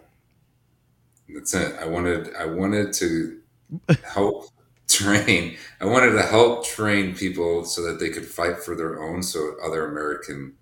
That's 1.29 1.55
it. 1.55 1.77
I 1.81 1.87
wanted 1.87 2.35
I 2.35 2.47
wanted 2.47 2.93
to 2.95 3.41
help 4.05 4.49
train. 4.89 5.57
I 5.81 5.87
wanted 5.87 6.13
to 6.13 6.23
help 6.23 6.67
train 6.67 7.15
people 7.15 7.65
so 7.65 7.83
that 7.83 8.01
they 8.01 8.11
could 8.11 8.27
fight 8.27 8.59
for 8.59 8.75
their 8.75 9.03
own, 9.03 9.23
so 9.23 9.55
other 9.63 9.87
American 9.91 10.55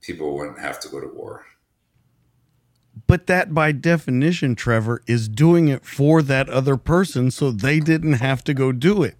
people 0.00 0.36
wouldn't 0.36 0.58
have 0.58 0.80
to 0.80 0.88
go 0.88 1.00
to 1.00 1.08
war. 1.08 1.44
But 3.06 3.26
that, 3.26 3.52
by 3.52 3.72
definition, 3.72 4.54
Trevor, 4.54 5.02
is 5.06 5.28
doing 5.28 5.68
it 5.68 5.84
for 5.84 6.22
that 6.22 6.48
other 6.48 6.76
person 6.76 7.30
so 7.30 7.50
they 7.50 7.80
didn't 7.80 8.14
have 8.14 8.42
to 8.44 8.54
go 8.54 8.72
do 8.72 9.02
it. 9.02 9.16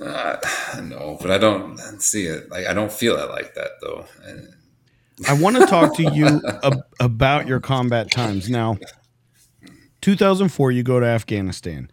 Uh, 0.00 0.36
no, 0.82 1.16
but 1.20 1.30
I 1.30 1.38
don't 1.38 1.78
see 2.00 2.26
it. 2.26 2.50
Like 2.50 2.66
I 2.66 2.74
don't 2.74 2.92
feel 2.92 3.16
it 3.16 3.30
like 3.30 3.54
that, 3.54 3.70
though. 3.80 4.06
I 5.28 5.32
want 5.34 5.56
to 5.56 5.66
talk 5.66 5.96
to 5.96 6.02
you 6.12 6.42
ab- 6.62 6.82
about 6.98 7.46
your 7.46 7.60
combat 7.60 8.10
times. 8.10 8.50
Now, 8.50 8.78
2004, 10.00 10.72
you 10.72 10.82
go 10.82 10.98
to 10.98 11.06
Afghanistan, 11.06 11.90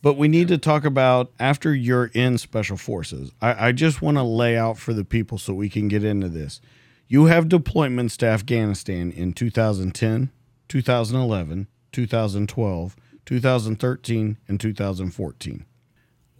but 0.00 0.16
we 0.16 0.28
need 0.28 0.48
to 0.48 0.58
talk 0.58 0.84
about 0.84 1.32
after 1.40 1.74
you're 1.74 2.06
in 2.14 2.38
Special 2.38 2.76
Forces. 2.76 3.32
I, 3.42 3.68
I 3.68 3.72
just 3.72 4.00
want 4.00 4.16
to 4.16 4.22
lay 4.22 4.56
out 4.56 4.78
for 4.78 4.92
the 4.92 5.04
people 5.04 5.38
so 5.38 5.52
we 5.52 5.68
can 5.68 5.88
get 5.88 6.04
into 6.04 6.28
this. 6.28 6.60
You 7.06 7.26
have 7.26 7.46
deployments 7.46 8.16
to 8.18 8.26
Afghanistan 8.26 9.10
in 9.10 9.34
2010, 9.34 10.30
2011, 10.68 11.68
2012, 11.92 12.96
2013, 13.26 14.38
and 14.48 14.60
2014. 14.60 15.66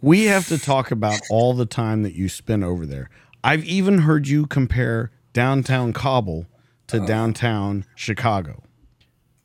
We 0.01 0.25
have 0.25 0.47
to 0.47 0.57
talk 0.57 0.91
about 0.91 1.19
all 1.29 1.53
the 1.53 1.65
time 1.65 2.03
that 2.03 2.15
you 2.15 2.29
spent 2.29 2.63
over 2.63 2.85
there. 2.85 3.09
I've 3.43 3.63
even 3.65 3.99
heard 3.99 4.27
you 4.27 4.47
compare 4.47 5.11
downtown 5.33 5.93
Kabul 5.93 6.47
to 6.87 6.99
downtown 7.05 7.85
Chicago. 7.95 8.63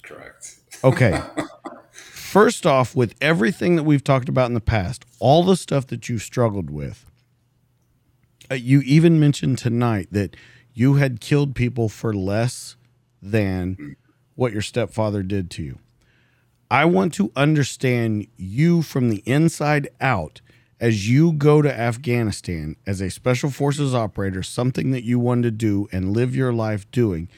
correct. 0.03 0.57
Okay. 0.83 1.21
First 2.03 2.65
off, 2.65 2.95
with 2.95 3.15
everything 3.21 3.77
that 3.77 3.83
we've 3.83 4.05
talked 4.05 4.29
about 4.29 4.47
in 4.47 4.55
the 4.55 4.61
past, 4.61 5.05
all 5.19 5.43
the 5.43 5.57
stuff 5.57 5.87
that 5.89 6.09
you've 6.09 6.23
struggled 6.23 6.71
with, 6.71 7.05
uh, 8.51 8.55
you 8.55 8.81
even 8.83 9.21
mentioned 9.21 9.59
tonight 9.59 10.09
that 10.13 10.37
you 10.75 10.95
had 10.95 11.21
killed 11.21 11.55
people 11.55 11.89
for 11.89 12.13
less 12.15 12.77
than 13.23 13.97
what 14.35 14.53
your 14.53 14.63
stepfather 14.63 15.23
did 15.23 15.51
to 15.51 15.63
you. 15.63 15.79
I 16.71 16.85
want 16.85 17.13
to 17.15 17.33
understand 17.35 18.29
you 18.37 18.83
from 18.83 19.09
the 19.09 19.23
inside 19.27 19.89
out 20.01 20.41
as 20.81 21.11
you 21.11 21.33
go 21.33 21.61
to 21.61 21.79
Afghanistan 21.79 22.77
as 22.87 23.01
a 23.01 23.11
special 23.11 23.51
forces 23.51 23.95
operator, 23.95 24.43
something 24.43 24.93
that 24.93 25.05
you 25.05 25.19
wanted 25.19 25.43
to 25.43 25.51
do 25.51 25.89
and 25.93 26.15
live 26.15 26.35
your 26.35 26.53
life 26.53 26.91
doing. 26.91 27.29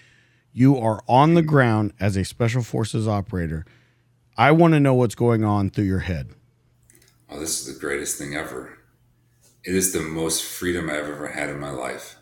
You 0.52 0.76
are 0.78 1.02
on 1.08 1.34
the 1.34 1.42
ground 1.42 1.92
as 1.98 2.16
a 2.16 2.24
special 2.24 2.62
forces 2.62 3.08
operator. 3.08 3.64
I 4.36 4.52
want 4.52 4.74
to 4.74 4.80
know 4.80 4.94
what's 4.94 5.14
going 5.14 5.44
on 5.44 5.70
through 5.70 5.84
your 5.84 6.00
head. 6.00 6.30
Oh, 7.30 7.40
this 7.40 7.60
is 7.60 7.74
the 7.74 7.80
greatest 7.80 8.18
thing 8.18 8.34
ever. 8.36 8.78
It 9.64 9.74
is 9.74 9.92
the 9.92 10.00
most 10.00 10.44
freedom 10.44 10.90
I've 10.90 11.08
ever 11.08 11.28
had 11.28 11.48
in 11.48 11.58
my 11.58 11.70
life. 11.70 12.16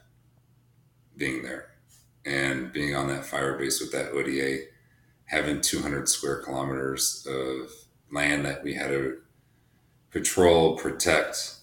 Being 1.21 1.43
there 1.43 1.67
and 2.25 2.73
being 2.73 2.95
on 2.97 3.09
that 3.09 3.27
fire 3.27 3.59
base 3.59 3.81
with 3.81 3.93
that 3.93 4.13
ODA, 4.13 4.65
having 5.27 5.61
200 5.61 6.09
square 6.09 6.43
kilometers 6.43 7.27
of 7.29 7.71
land 8.11 8.47
that 8.47 8.65
we 8.65 8.75
had 8.75 8.89
to 8.89 9.19
patrol, 10.11 10.77
protect, 10.77 11.57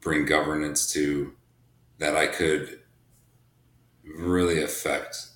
bring 0.00 0.26
governance 0.26 0.92
to, 0.92 1.32
that 1.98 2.16
I 2.16 2.26
could 2.26 2.80
really 4.04 4.62
affect 4.62 5.28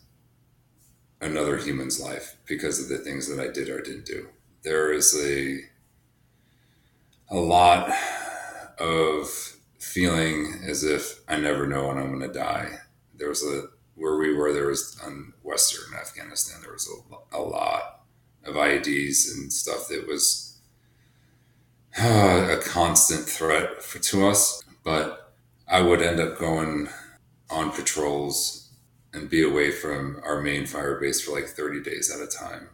another 1.21 1.57
human's 1.57 2.01
life 2.01 2.37
because 2.47 2.81
of 2.81 2.89
the 2.89 2.99
things 2.99 3.29
that 3.29 3.41
I 3.41 3.51
did 3.51 3.69
or 3.69 3.81
didn't 3.81 4.07
do. 4.07 4.29
There 4.63 4.93
is 4.93 5.17
a 5.17 5.61
a 7.31 7.37
lot 7.39 7.93
of 8.79 9.57
feeling 9.79 10.63
as 10.67 10.83
if 10.83 11.21
I 11.29 11.37
never 11.37 11.67
know 11.67 11.89
when 11.89 11.99
I'm 11.99 12.09
going 12.09 12.21
to 12.21 12.39
die. 12.39 12.79
There 13.19 13.29
was 13.29 13.45
a 13.45 13.69
where 13.95 14.17
we 14.17 14.35
were. 14.35 14.53
There 14.53 14.69
was 14.69 14.99
on 15.05 15.35
Western 15.43 15.95
Afghanistan. 15.99 16.61
There 16.63 16.73
was 16.73 16.89
a, 16.89 17.37
a 17.37 17.43
lot 17.43 18.03
of 18.45 18.55
IEDs 18.55 19.35
and 19.35 19.53
stuff 19.53 19.89
that 19.89 20.07
was 20.07 20.59
uh, 22.01 22.57
a 22.59 22.63
constant 22.63 23.25
threat 23.25 23.83
for, 23.83 23.99
to 23.99 24.29
us. 24.29 24.63
But 24.85 25.33
I 25.67 25.81
would 25.83 26.01
end 26.01 26.21
up 26.21 26.39
going 26.39 26.89
on 27.51 27.73
patrols 27.73 28.71
and 29.13 29.29
be 29.29 29.43
away 29.43 29.71
from 29.71 30.21
our 30.25 30.41
main 30.41 30.67
fire 30.67 31.01
base 31.01 31.21
for 31.21 31.33
like 31.33 31.47
30 31.47 31.83
days 31.83 32.15
at 32.15 32.23
a 32.23 32.27
time. 32.27 32.69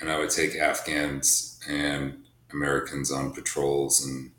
And 0.00 0.10
I 0.10 0.18
would 0.18 0.30
take 0.30 0.56
Afghans 0.56 1.60
and 1.68 2.24
Americans 2.52 3.10
on 3.10 3.32
patrols, 3.32 4.04
and 4.04 4.30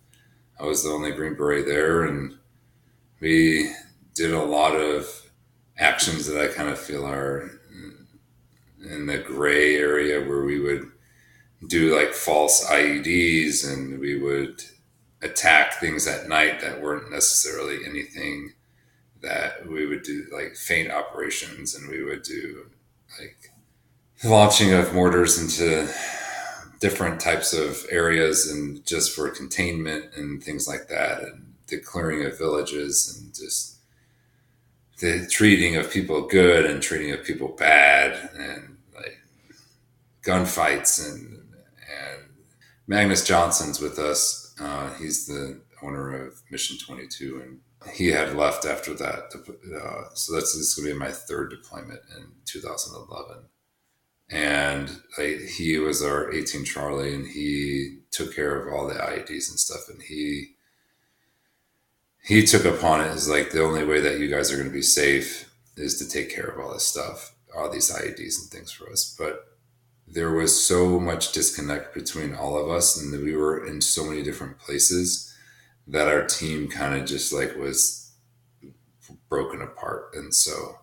I 0.59 0.63
was 0.63 0.83
the 0.83 0.89
only 0.89 1.11
Green 1.11 1.35
Beret 1.35 1.65
there. 1.65 2.03
And 2.03 2.35
we 3.19 3.71
did 4.19 4.33
a 4.33 4.43
lot 4.43 4.75
of 4.75 5.31
actions 5.77 6.27
that 6.27 6.37
I 6.37 6.53
kind 6.53 6.67
of 6.67 6.77
feel 6.77 7.07
are 7.07 7.51
in 8.83 9.05
the 9.05 9.17
gray 9.17 9.77
area 9.77 10.19
where 10.19 10.43
we 10.43 10.59
would 10.59 10.91
do 11.67 11.95
like 11.95 12.11
false 12.11 12.65
IEDs 12.65 13.65
and 13.65 13.97
we 13.97 14.21
would 14.21 14.61
attack 15.21 15.75
things 15.75 16.05
at 16.05 16.27
night 16.27 16.59
that 16.59 16.81
weren't 16.81 17.09
necessarily 17.09 17.85
anything 17.87 18.51
that 19.21 19.65
we 19.69 19.85
would 19.85 20.03
do 20.03 20.25
like 20.33 20.57
feint 20.57 20.91
operations 20.91 21.73
and 21.73 21.89
we 21.89 22.03
would 22.03 22.23
do 22.23 22.65
like 23.21 23.53
launching 24.25 24.73
of 24.73 24.93
mortars 24.93 25.41
into 25.41 25.89
different 26.81 27.21
types 27.21 27.53
of 27.53 27.85
areas 27.89 28.51
and 28.51 28.85
just 28.85 29.15
for 29.15 29.29
containment 29.29 30.13
and 30.17 30.43
things 30.43 30.67
like 30.67 30.89
that 30.89 31.21
and 31.21 31.53
the 31.67 31.79
clearing 31.79 32.25
of 32.25 32.37
villages 32.37 33.17
and 33.17 33.33
just 33.33 33.78
the 34.99 35.27
treating 35.27 35.75
of 35.75 35.91
people 35.91 36.21
good 36.27 36.65
and 36.65 36.81
treating 36.81 37.11
of 37.11 37.23
people 37.23 37.49
bad 37.49 38.29
and 38.37 38.77
like 38.95 39.17
gunfights 40.23 41.09
and 41.09 41.35
and 41.35 42.21
Magnus 42.87 43.25
Johnson's 43.25 43.79
with 43.79 43.97
us. 43.99 44.53
Uh, 44.59 44.93
he's 44.95 45.27
the 45.27 45.61
owner 45.81 46.25
of 46.25 46.41
Mission 46.51 46.77
22 46.77 47.41
and 47.43 47.59
he 47.93 48.07
had 48.07 48.35
left 48.35 48.65
after 48.65 48.93
that. 48.95 49.33
Uh, 49.33 50.13
so 50.13 50.33
that's 50.33 50.53
this 50.53 50.55
is 50.55 50.75
going 50.75 50.89
to 50.89 50.93
be 50.93 50.99
my 50.99 51.11
third 51.11 51.49
deployment 51.49 52.01
in 52.17 52.27
2011. 52.45 53.43
And 54.31 55.01
he 55.57 55.77
was 55.77 56.03
our 56.03 56.31
18 56.31 56.63
Charlie, 56.63 57.15
and 57.15 57.25
he 57.25 57.99
took 58.11 58.35
care 58.35 58.59
of 58.59 58.71
all 58.71 58.87
the 58.87 58.93
IEDs 58.93 59.49
and 59.49 59.59
stuff. 59.59 59.89
And 59.89 60.01
he 60.01 60.55
he 62.23 62.43
took 62.43 62.65
upon 62.65 63.01
it 63.01 63.07
as 63.07 63.29
like 63.29 63.51
the 63.51 63.63
only 63.63 63.83
way 63.83 64.01
that 64.01 64.19
you 64.19 64.29
guys 64.29 64.51
are 64.51 64.57
going 64.57 64.67
to 64.67 64.73
be 64.73 64.81
safe 64.81 65.51
is 65.77 65.97
to 65.99 66.07
take 66.07 66.33
care 66.33 66.45
of 66.45 66.59
all 66.59 66.73
this 66.73 66.85
stuff, 66.85 67.33
all 67.55 67.69
these 67.69 67.91
IEDs 67.91 68.41
and 68.41 68.49
things 68.49 68.71
for 68.71 68.89
us. 68.91 69.15
But 69.17 69.45
there 70.07 70.31
was 70.31 70.65
so 70.65 70.99
much 70.99 71.31
disconnect 71.31 71.93
between 71.93 72.33
all 72.33 72.57
of 72.57 72.69
us, 72.69 73.01
and 73.01 73.11
we 73.23 73.35
were 73.35 73.65
in 73.65 73.81
so 73.81 74.05
many 74.05 74.23
different 74.23 74.59
places 74.59 75.33
that 75.87 76.07
our 76.07 76.25
team 76.25 76.67
kind 76.67 76.99
of 76.99 77.07
just 77.07 77.31
like 77.31 77.55
was 77.55 78.11
broken 79.29 79.61
apart. 79.61 80.13
And 80.13 80.33
so 80.33 80.79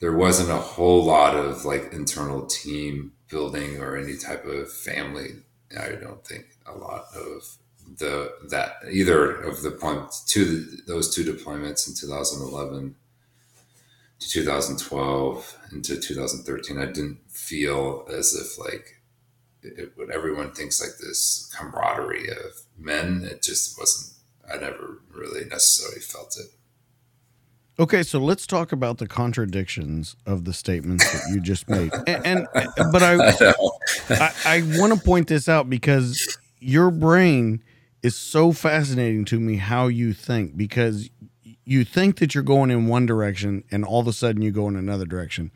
there 0.00 0.16
wasn't 0.16 0.50
a 0.50 0.56
whole 0.56 1.04
lot 1.04 1.36
of 1.36 1.64
like 1.64 1.92
internal 1.92 2.46
team 2.46 3.12
building 3.30 3.80
or 3.80 3.96
any 3.96 4.16
type 4.16 4.44
of 4.44 4.72
family. 4.72 5.42
I 5.78 5.90
don't 5.90 6.24
think 6.24 6.46
a 6.66 6.72
lot 6.72 7.06
of 7.14 7.58
the 7.96 8.32
that 8.50 8.76
either 8.90 9.32
of 9.42 9.62
the 9.62 9.70
point 9.70 10.12
to 10.26 10.66
those 10.86 11.14
two 11.14 11.24
deployments 11.24 11.88
in 11.88 11.94
2011 11.94 12.94
to 14.20 14.28
2012 14.28 15.58
into 15.72 15.98
2013 15.98 16.78
i 16.78 16.84
didn't 16.84 17.18
feel 17.28 18.06
as 18.10 18.34
if 18.34 18.58
like 18.58 18.98
it, 19.62 19.92
what 19.96 20.10
everyone 20.10 20.52
thinks 20.52 20.80
like 20.80 20.98
this 20.98 21.52
camaraderie 21.56 22.28
of 22.30 22.62
men. 22.76 23.26
It 23.30 23.42
just 23.42 23.78
wasn't 23.78 24.14
i 24.50 24.56
never 24.56 25.00
really 25.12 25.44
necessarily 25.44 26.00
felt 26.00 26.36
it. 26.38 26.46
Okay, 27.80 28.02
so 28.02 28.18
let's 28.18 28.46
talk 28.46 28.72
about 28.72 28.98
the 28.98 29.06
contradictions 29.06 30.16
of 30.26 30.44
the 30.44 30.52
statements 30.52 31.10
that 31.12 31.32
you 31.32 31.40
just 31.40 31.68
made. 31.68 31.92
And, 32.08 32.26
and 32.26 32.48
but 32.92 33.02
I 33.02 33.16
I, 34.10 34.32
I 34.44 34.62
want 34.78 34.94
to 34.94 35.00
point 35.00 35.28
this 35.28 35.48
out 35.48 35.68
because 35.70 36.38
your 36.60 36.90
brain 36.90 37.62
is 38.02 38.16
so 38.16 38.52
fascinating 38.52 39.24
to 39.26 39.40
me 39.40 39.56
how 39.56 39.88
you 39.88 40.12
think 40.12 40.56
because 40.56 41.10
you 41.64 41.84
think 41.84 42.18
that 42.18 42.34
you're 42.34 42.44
going 42.44 42.70
in 42.70 42.86
one 42.86 43.06
direction 43.06 43.64
and 43.70 43.84
all 43.84 44.00
of 44.00 44.06
a 44.06 44.12
sudden 44.12 44.42
you 44.42 44.50
go 44.50 44.68
in 44.68 44.76
another 44.76 45.04
direction. 45.04 45.50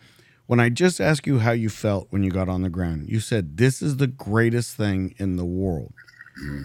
When 0.47 0.61
I 0.61 0.68
just 0.68 1.01
asked 1.01 1.26
you 1.26 1.38
how 1.38 1.53
you 1.53 1.68
felt 1.68 2.09
when 2.11 2.22
you 2.22 2.30
got 2.30 2.49
on 2.49 2.62
the 2.62 2.68
ground, 2.68 3.09
you 3.09 3.20
said 3.20 3.57
this 3.57 3.80
is 3.80 3.97
the 3.97 4.09
greatest 4.09 4.76
thing 4.76 5.14
in 5.18 5.36
the 5.36 5.45
world. 5.45 5.93
mm-hmm. 6.43 6.62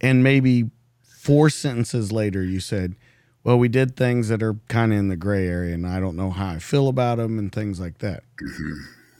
and 0.00 0.24
maybe 0.24 0.70
four 1.02 1.50
sentences 1.50 2.10
later 2.10 2.42
you 2.42 2.60
said, 2.60 2.96
"Well, 3.44 3.58
we 3.58 3.68
did 3.68 3.96
things 3.96 4.28
that 4.28 4.42
are 4.42 4.54
kind 4.68 4.92
of 4.92 4.98
in 4.98 5.08
the 5.08 5.16
gray 5.16 5.46
area, 5.46 5.74
and 5.74 5.86
I 5.86 6.00
don't 6.00 6.16
know 6.16 6.30
how 6.30 6.48
I 6.48 6.58
feel 6.58 6.88
about 6.88 7.18
them 7.18 7.38
and 7.38 7.52
things 7.52 7.78
like 7.78 7.98
that." 7.98 8.24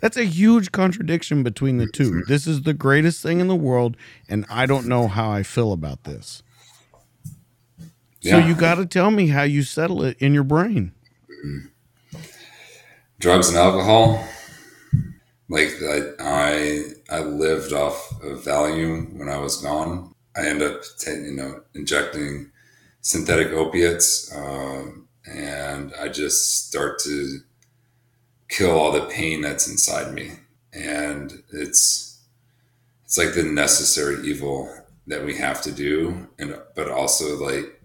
That's 0.00 0.16
a 0.16 0.24
huge 0.24 0.72
contradiction 0.72 1.42
between 1.42 1.76
the 1.76 1.86
two. 1.86 2.22
This 2.26 2.46
is 2.46 2.62
the 2.62 2.74
greatest 2.74 3.22
thing 3.22 3.40
in 3.40 3.48
the 3.48 3.56
world, 3.56 3.96
and 4.28 4.46
I 4.50 4.66
don't 4.66 4.86
know 4.86 5.08
how 5.08 5.30
I 5.30 5.42
feel 5.42 5.72
about 5.72 6.04
this. 6.04 6.42
Yeah. 8.22 8.40
So 8.40 8.46
you 8.46 8.54
got 8.54 8.76
to 8.76 8.86
tell 8.86 9.10
me 9.10 9.28
how 9.28 9.42
you 9.42 9.62
settle 9.62 10.02
it 10.02 10.16
in 10.18 10.34
your 10.34 10.44
brain. 10.44 10.92
Drugs 13.18 13.48
and 13.48 13.58
alcohol. 13.58 14.24
Like 15.48 15.72
I, 15.82 16.00
I, 16.20 16.82
I 17.10 17.20
lived 17.20 17.72
off 17.72 18.12
of 18.22 18.44
Valium 18.44 19.18
when 19.18 19.28
I 19.28 19.38
was 19.38 19.56
gone. 19.60 20.14
I 20.36 20.46
end 20.46 20.62
up, 20.62 20.82
taking, 20.98 21.24
you 21.24 21.34
know, 21.34 21.60
injecting 21.74 22.52
synthetic 23.00 23.48
opiates, 23.48 24.34
um, 24.34 25.08
and 25.26 25.92
I 26.00 26.08
just 26.08 26.68
start 26.68 26.98
to 27.00 27.40
kill 28.50 28.72
all 28.72 28.92
the 28.92 29.06
pain 29.06 29.40
that's 29.40 29.68
inside 29.68 30.12
me. 30.12 30.32
And 30.72 31.42
it's, 31.52 32.22
it's 33.04 33.16
like 33.16 33.34
the 33.34 33.42
necessary 33.42 34.26
evil 34.26 34.68
that 35.06 35.24
we 35.24 35.36
have 35.36 35.60
to 35.62 35.72
do, 35.72 36.28
and 36.38 36.56
but 36.76 36.88
also 36.88 37.36
like 37.36 37.82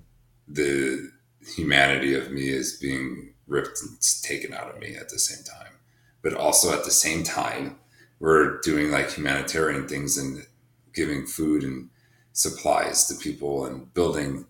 the 0.47 1.11
humanity 1.55 2.13
of 2.13 2.31
me 2.31 2.49
is 2.49 2.77
being 2.77 3.33
ripped 3.47 3.79
and 3.81 3.97
taken 4.23 4.53
out 4.53 4.69
of 4.69 4.79
me 4.79 4.95
at 4.95 5.09
the 5.09 5.19
same 5.19 5.43
time. 5.43 5.73
But 6.21 6.33
also 6.33 6.73
at 6.73 6.83
the 6.83 6.91
same 6.91 7.23
time, 7.23 7.77
we're 8.19 8.59
doing 8.61 8.91
like 8.91 9.11
humanitarian 9.11 9.87
things 9.87 10.17
and 10.17 10.45
giving 10.93 11.25
food 11.25 11.63
and 11.63 11.89
supplies 12.33 13.07
to 13.07 13.15
people 13.15 13.65
and 13.65 13.91
building 13.93 14.45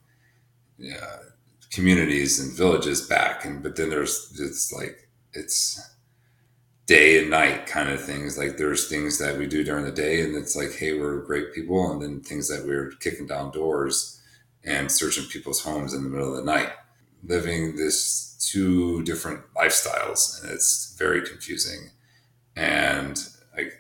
uh, 0.84 1.18
communities 1.72 2.40
and 2.40 2.56
villages 2.58 3.08
back. 3.08 3.46
And 3.46 3.64
but 3.64 3.76
then 3.78 3.90
there's 3.90 4.38
it's 4.40 4.74
like 4.74 5.10
it's 5.34 5.95
day 6.86 7.20
and 7.20 7.30
night 7.30 7.66
kind 7.66 7.90
of 7.90 8.04
things. 8.04 8.38
Like 8.38 8.58
there's 8.58 8.88
things 8.88 9.18
that 9.20 9.38
we 9.38 9.48
do 9.48 9.64
during 9.64 9.86
the 9.86 9.92
day, 9.92 10.22
and 10.22 10.36
it's 10.36 10.56
like, 10.56 10.74
hey, 10.74 10.98
we're 11.00 11.26
great 11.26 11.54
people, 11.54 11.92
and 11.92 12.02
then 12.02 12.22
things 12.22 12.48
that 12.50 12.66
we're 12.66 12.92
kicking 13.00 13.28
down 13.28 13.52
doors 13.52 14.22
and 14.64 14.92
searching 14.92 15.26
people's 15.26 15.62
homes 15.62 15.94
in 15.94 16.04
the 16.04 16.10
middle 16.10 16.30
of 16.30 16.38
the 16.38 16.52
night, 16.52 16.70
living 17.24 17.76
this 17.76 18.36
two 18.52 19.04
different 19.04 19.42
lifestyles, 19.56 20.42
and 20.42 20.52
it's 20.52 20.96
very 20.98 21.22
confusing. 21.22 21.90
And 22.56 23.20
like, 23.56 23.74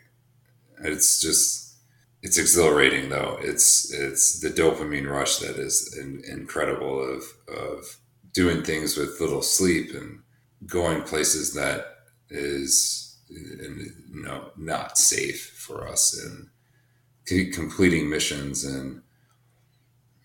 it's 0.84 1.22
just 1.22 1.76
it's 2.22 2.38
exhilarating 2.39 3.10
though. 3.10 3.38
It's 3.41 3.93
it's 3.93 4.39
the 4.39 4.49
dopamine 4.49 5.10
rush 5.10 5.38
that 5.38 5.58
is 5.58 5.95
in, 5.97 6.24
incredible 6.28 6.99
of 6.99 7.24
of 7.47 7.97
doing 8.34 8.64
things 8.64 8.97
with 8.97 9.22
little 9.22 9.41
sleep 9.43 9.93
and 9.93 10.22
going 10.66 11.03
places 11.03 11.53
that 11.53 11.95
is 12.30 13.17
know 14.11 14.51
not 14.57 14.97
safe 14.97 15.51
for 15.57 15.88
us 15.88 16.17
and 16.23 16.49
completing 17.53 18.09
missions 18.09 18.63
and 18.63 19.01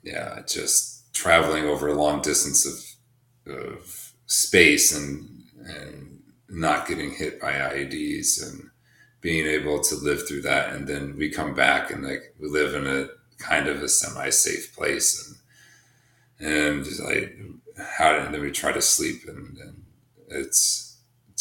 yeah, 0.03 0.40
just 0.46 1.12
traveling 1.12 1.64
over 1.64 1.88
a 1.88 1.94
long 1.94 2.22
distance 2.22 2.66
of, 2.66 3.55
of 3.55 4.12
space 4.26 4.96
and, 4.96 5.44
and 5.66 6.22
not 6.48 6.86
getting 6.86 7.11
hit 7.11 7.40
by 7.40 7.53
IEDs 7.53 8.42
and 8.42 8.70
being 9.20 9.46
able 9.46 9.80
to 9.80 9.94
live 9.96 10.26
through 10.26 10.42
that. 10.42 10.72
And 10.72 10.86
then 10.86 11.16
we 11.16 11.30
come 11.30 11.55
back 11.55 11.90
and 11.90 12.05
like 12.05 12.34
we 12.38 12.48
live 12.48 12.74
in 12.74 12.86
a 12.86 13.09
kind 13.38 13.66
of 13.66 13.82
a 13.82 13.88
semi-safe 13.88 14.74
place 14.74 15.36
and, 16.40 16.51
and 16.51 16.86
like 17.01 17.36
how, 17.98 18.16
and 18.16 18.34
then 18.34 18.40
we 18.40 18.51
try 18.51 18.72
to 18.72 18.82
sleep 18.82 19.24
and, 19.28 19.59
and 19.59 19.82
it's 20.28 20.89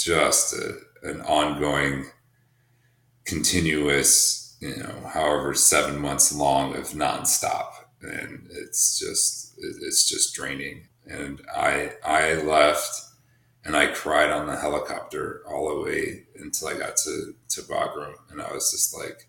just 0.04 0.54
a, 0.54 0.78
an 1.04 1.22
ongoing, 1.22 2.06
continuous, 3.26 4.58
you 4.60 4.78
know, 4.78 5.10
however, 5.14 5.54
seven 5.54 6.00
months 6.00 6.34
long 6.34 6.76
of 6.76 6.90
nonstop 6.90 7.72
and 8.02 8.48
it's 8.52 9.00
just 9.00 9.54
it's 9.58 10.08
just 10.08 10.34
draining. 10.34 10.88
And 11.06 11.42
I 11.54 11.94
I 12.06 12.34
left 12.36 13.02
and 13.66 13.76
I 13.76 13.88
cried 13.88 14.32
on 14.32 14.48
the 14.48 14.58
helicopter 14.58 15.42
all 15.48 15.70
the 15.70 15.82
way 15.82 16.26
until 16.36 16.70
I 16.70 16.78
got 16.78 16.98
to 16.98 17.36
to 17.50 17.62
Bagram, 17.62 18.16
and 18.30 18.42
I 18.42 18.52
was 18.54 18.72
just 18.72 18.96
like, 18.98 19.28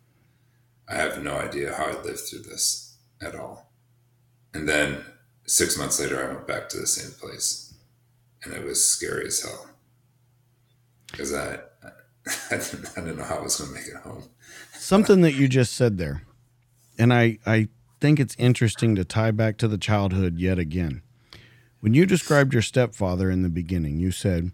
I 0.88 0.94
have 0.94 1.22
no 1.22 1.36
idea 1.36 1.74
how 1.74 1.86
I 1.86 2.02
lived 2.02 2.20
through 2.20 2.42
this 2.42 2.96
at 3.20 3.34
all. 3.34 3.72
And 4.54 4.68
then 4.68 5.04
six 5.46 5.78
months 5.78 6.00
later, 6.00 6.22
I 6.22 6.32
went 6.32 6.46
back 6.46 6.68
to 6.70 6.78
the 6.78 6.86
same 6.86 7.12
place, 7.18 7.74
and 8.42 8.52
it 8.52 8.64
was 8.64 8.84
scary 8.84 9.26
as 9.26 9.42
hell 9.42 9.69
because 11.11 11.34
I 11.34 11.58
I 11.82 11.90
I 12.50 12.56
didn't 12.56 13.16
know 13.16 13.24
how 13.24 13.36
I 13.36 13.42
was 13.42 13.56
going 13.56 13.70
to 13.70 13.74
make 13.74 13.88
it 13.88 13.96
home. 13.96 14.24
Something 14.74 15.20
that 15.22 15.34
you 15.34 15.48
just 15.48 15.74
said 15.74 15.98
there, 15.98 16.22
and 16.98 17.12
I 17.12 17.38
I 17.46 17.68
think 18.00 18.18
it's 18.18 18.36
interesting 18.38 18.94
to 18.96 19.04
tie 19.04 19.30
back 19.30 19.58
to 19.58 19.68
the 19.68 19.78
childhood 19.78 20.38
yet 20.38 20.58
again. 20.58 21.02
When 21.80 21.94
you 21.94 22.06
described 22.06 22.52
your 22.52 22.62
stepfather 22.62 23.30
in 23.30 23.42
the 23.42 23.48
beginning, 23.48 23.98
you 23.98 24.11
said 24.11 24.52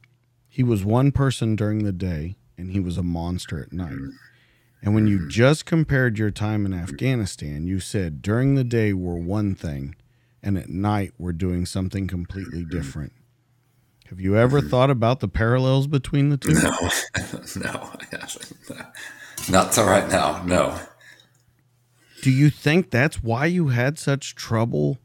he 0.48 0.62
was 0.62 0.84
one 0.84 1.12
person 1.12 1.56
during 1.56 1.84
the 1.84 1.92
day 1.92 2.36
and 2.56 2.70
he 2.70 2.80
was 2.80 2.96
a 2.96 3.02
monster 3.02 3.60
at 3.60 3.72
night. 3.72 3.98
And 4.82 4.94
when 4.94 5.06
you 5.06 5.28
just 5.28 5.66
compared 5.66 6.18
your 6.18 6.30
time 6.30 6.64
in 6.64 6.72
Afghanistan, 6.72 7.66
you 7.66 7.80
said 7.80 8.22
during 8.22 8.54
the 8.54 8.64
day 8.64 8.92
we're 8.92 9.16
one 9.16 9.54
thing 9.54 9.96
and 10.42 10.56
at 10.56 10.68
night 10.68 11.12
we're 11.18 11.32
doing 11.32 11.66
something 11.66 12.06
completely 12.06 12.64
different. 12.64 13.12
Have 14.08 14.20
you 14.20 14.36
ever 14.36 14.60
thought 14.60 14.90
about 14.90 15.20
the 15.20 15.28
parallels 15.28 15.86
between 15.86 16.28
the 16.28 16.36
two? 16.36 16.54
No, 16.54 16.70
no. 17.56 17.90
Not 19.48 19.72
till 19.72 19.86
right 19.86 20.08
now. 20.08 20.42
No 20.44 20.78
do 22.26 22.32
you 22.32 22.50
think 22.50 22.90
that's 22.90 23.22
why 23.22 23.46
you 23.46 23.68
had 23.68 24.00
such 24.00 24.34
trouble 24.34 24.98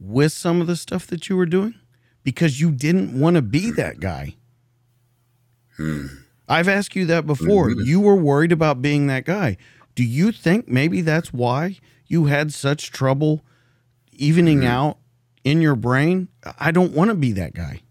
with 0.00 0.32
some 0.32 0.62
of 0.62 0.66
the 0.66 0.76
stuff 0.76 1.06
that 1.08 1.28
you 1.28 1.36
were 1.36 1.44
doing? 1.44 1.74
Because 2.22 2.58
you 2.58 2.70
didn't 2.70 3.20
want 3.20 3.36
to 3.36 3.42
be 3.42 3.70
that 3.72 4.00
guy. 4.00 4.36
Hmm. 5.76 6.06
I've 6.48 6.66
asked 6.66 6.96
you 6.96 7.04
that 7.04 7.26
before. 7.26 7.68
Mm-hmm. 7.68 7.82
You 7.84 8.00
were 8.00 8.14
worried 8.14 8.50
about 8.50 8.80
being 8.80 9.08
that 9.08 9.26
guy. 9.26 9.58
Do 9.94 10.02
you 10.02 10.32
think 10.32 10.66
maybe 10.66 11.02
that's 11.02 11.34
why 11.34 11.80
you 12.06 12.26
had 12.26 12.50
such 12.54 12.90
trouble 12.90 13.44
evening 14.12 14.60
mm-hmm. 14.60 14.68
out 14.68 14.96
in 15.44 15.60
your 15.60 15.76
brain? 15.76 16.28
I 16.58 16.70
don't 16.70 16.94
want 16.94 17.10
to 17.10 17.14
be 17.14 17.32
that 17.32 17.52
guy. 17.52 17.82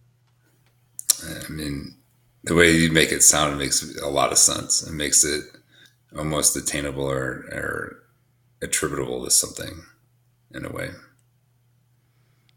I 1.46 1.50
mean, 1.52 1.96
the 2.44 2.56
way 2.56 2.72
you 2.72 2.92
make 2.92 3.12
it 3.12 3.24
sound 3.24 3.58
makes 3.58 3.84
a 4.00 4.10
lot 4.10 4.32
of 4.32 4.38
sense. 4.38 4.86
It 4.86 4.94
makes 4.94 5.24
it 5.24 5.44
almost 6.18 6.56
attainable 6.56 7.10
or, 7.10 7.46
or 7.52 8.04
attributable 8.62 9.24
to 9.24 9.32
something 9.32 9.84
in 10.54 10.66
a 10.66 10.72
way. 10.72 10.90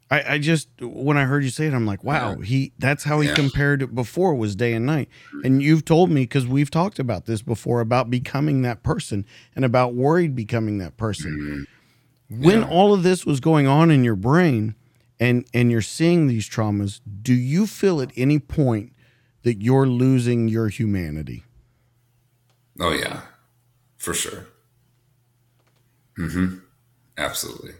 I, 0.08 0.34
I 0.34 0.38
just 0.38 0.68
when 0.80 1.16
I 1.16 1.24
heard 1.24 1.42
you 1.42 1.50
say 1.50 1.66
it, 1.66 1.74
I'm 1.74 1.86
like, 1.86 2.04
wow, 2.04 2.36
he 2.36 2.72
that's 2.78 3.04
how 3.04 3.20
he 3.20 3.28
yeah. 3.28 3.34
compared 3.34 3.82
it 3.82 3.92
before 3.92 4.36
was 4.36 4.54
day 4.54 4.72
and 4.72 4.86
night. 4.86 5.08
And 5.42 5.60
you've 5.60 5.84
told 5.84 6.10
me 6.10 6.22
because 6.22 6.46
we've 6.46 6.70
talked 6.70 7.00
about 7.00 7.26
this 7.26 7.42
before 7.42 7.80
about 7.80 8.08
becoming 8.08 8.62
that 8.62 8.84
person 8.84 9.26
and 9.56 9.64
about 9.64 9.94
worried 9.94 10.36
becoming 10.36 10.78
that 10.78 10.96
person. 10.96 11.66
Mm-hmm. 12.30 12.42
When 12.42 12.60
yeah. 12.60 12.68
all 12.68 12.94
of 12.94 13.02
this 13.02 13.26
was 13.26 13.40
going 13.40 13.66
on 13.66 13.90
in 13.90 14.04
your 14.04 14.14
brain 14.16 14.76
and 15.18 15.46
and 15.54 15.70
you're 15.70 15.82
seeing 15.82 16.26
these 16.26 16.48
traumas, 16.48 17.00
do 17.22 17.34
you 17.34 17.66
feel 17.66 18.00
at 18.00 18.12
any 18.16 18.38
point 18.38 18.92
that 19.42 19.62
you're 19.62 19.86
losing 19.86 20.48
your 20.48 20.68
humanity? 20.68 21.44
Oh 22.80 22.92
yeah, 22.92 23.22
for 23.96 24.14
sure. 24.14 24.46
Mm-hmm. 26.18 26.58
Absolutely. 27.18 27.72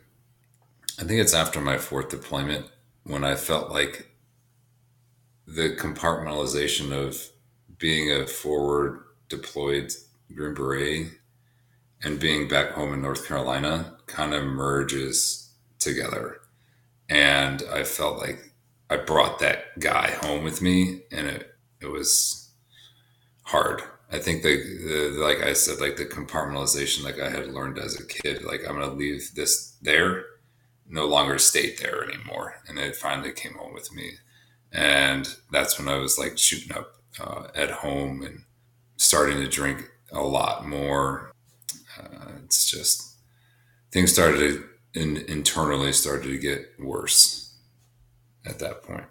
I 0.99 1.05
think 1.05 1.21
it's 1.21 1.35
after 1.35 1.61
my 1.61 1.77
fourth 1.79 2.09
deployment 2.09 2.67
when 3.05 3.25
I 3.25 3.35
felt 3.35 3.71
like 3.71 4.11
the 5.47 5.77
compartmentalization 5.77 6.93
of 6.93 7.31
being 7.79 8.11
a 8.11 8.27
forward 8.27 9.03
deployed 9.29 9.93
Green 10.35 10.55
Beret 10.55 11.09
and 12.03 12.19
being 12.19 12.49
back 12.49 12.71
home 12.71 12.95
in 12.95 13.03
North 13.03 13.27
Carolina 13.27 13.97
kind 14.07 14.35
of 14.35 14.45
merges 14.45 15.53
together. 15.79 16.41
And 17.09 17.63
I 17.73 17.85
felt 17.85 18.19
like 18.19 18.53
I 18.91 18.97
brought 18.97 19.39
that 19.41 19.79
guy 19.79 20.11
home 20.23 20.45
with 20.45 20.63
me 20.63 21.03
and 21.11 21.27
it, 21.27 21.55
it 21.81 21.87
was 21.87 22.51
hard 23.43 23.83
I 24.11 24.19
think 24.19 24.43
the, 24.43 24.57
the, 24.57 25.21
like 25.21 25.43
I 25.43 25.53
said, 25.53 25.81
like 25.81 25.97
the 25.97 26.05
compartmentalization, 26.05 27.03
like 27.03 27.19
I 27.19 27.29
had 27.29 27.49
learned 27.49 27.79
as 27.79 27.99
a 27.99 28.07
kid, 28.07 28.45
like 28.45 28.61
I'm 28.67 28.79
gonna 28.79 28.93
leave 28.93 29.33
this 29.35 29.77
there, 29.83 30.25
no 30.89 31.07
longer 31.07 31.39
stayed 31.39 31.79
there 31.79 32.05
anymore, 32.05 32.55
and 32.69 32.79
it 32.79 32.95
finally 32.95 33.33
came 33.33 33.55
home 33.55 33.75
with 33.75 33.93
me, 33.93 34.13
and 34.71 35.29
that's 35.51 35.79
when 35.79 35.89
I 35.89 35.97
was 35.97 36.19
like 36.19 36.39
shooting 36.39 36.77
up 36.77 36.95
uh, 37.19 37.49
at 37.55 37.71
home 37.71 38.23
and 38.23 38.45
starting 38.97 39.39
to 39.39 39.49
drink 39.49 39.91
a 40.13 40.23
lot 40.23 40.67
more. 40.69 41.33
Uh, 41.99 42.33
it's 42.45 42.71
just 42.71 43.17
things 43.91 44.13
started 44.13 44.39
to 44.39 44.65
in, 44.97 45.19
internally 45.29 45.93
started 45.93 46.29
to 46.29 46.39
get 46.39 46.73
worse 46.79 47.55
at 48.45 48.59
that 48.59 48.83
point. 48.83 49.05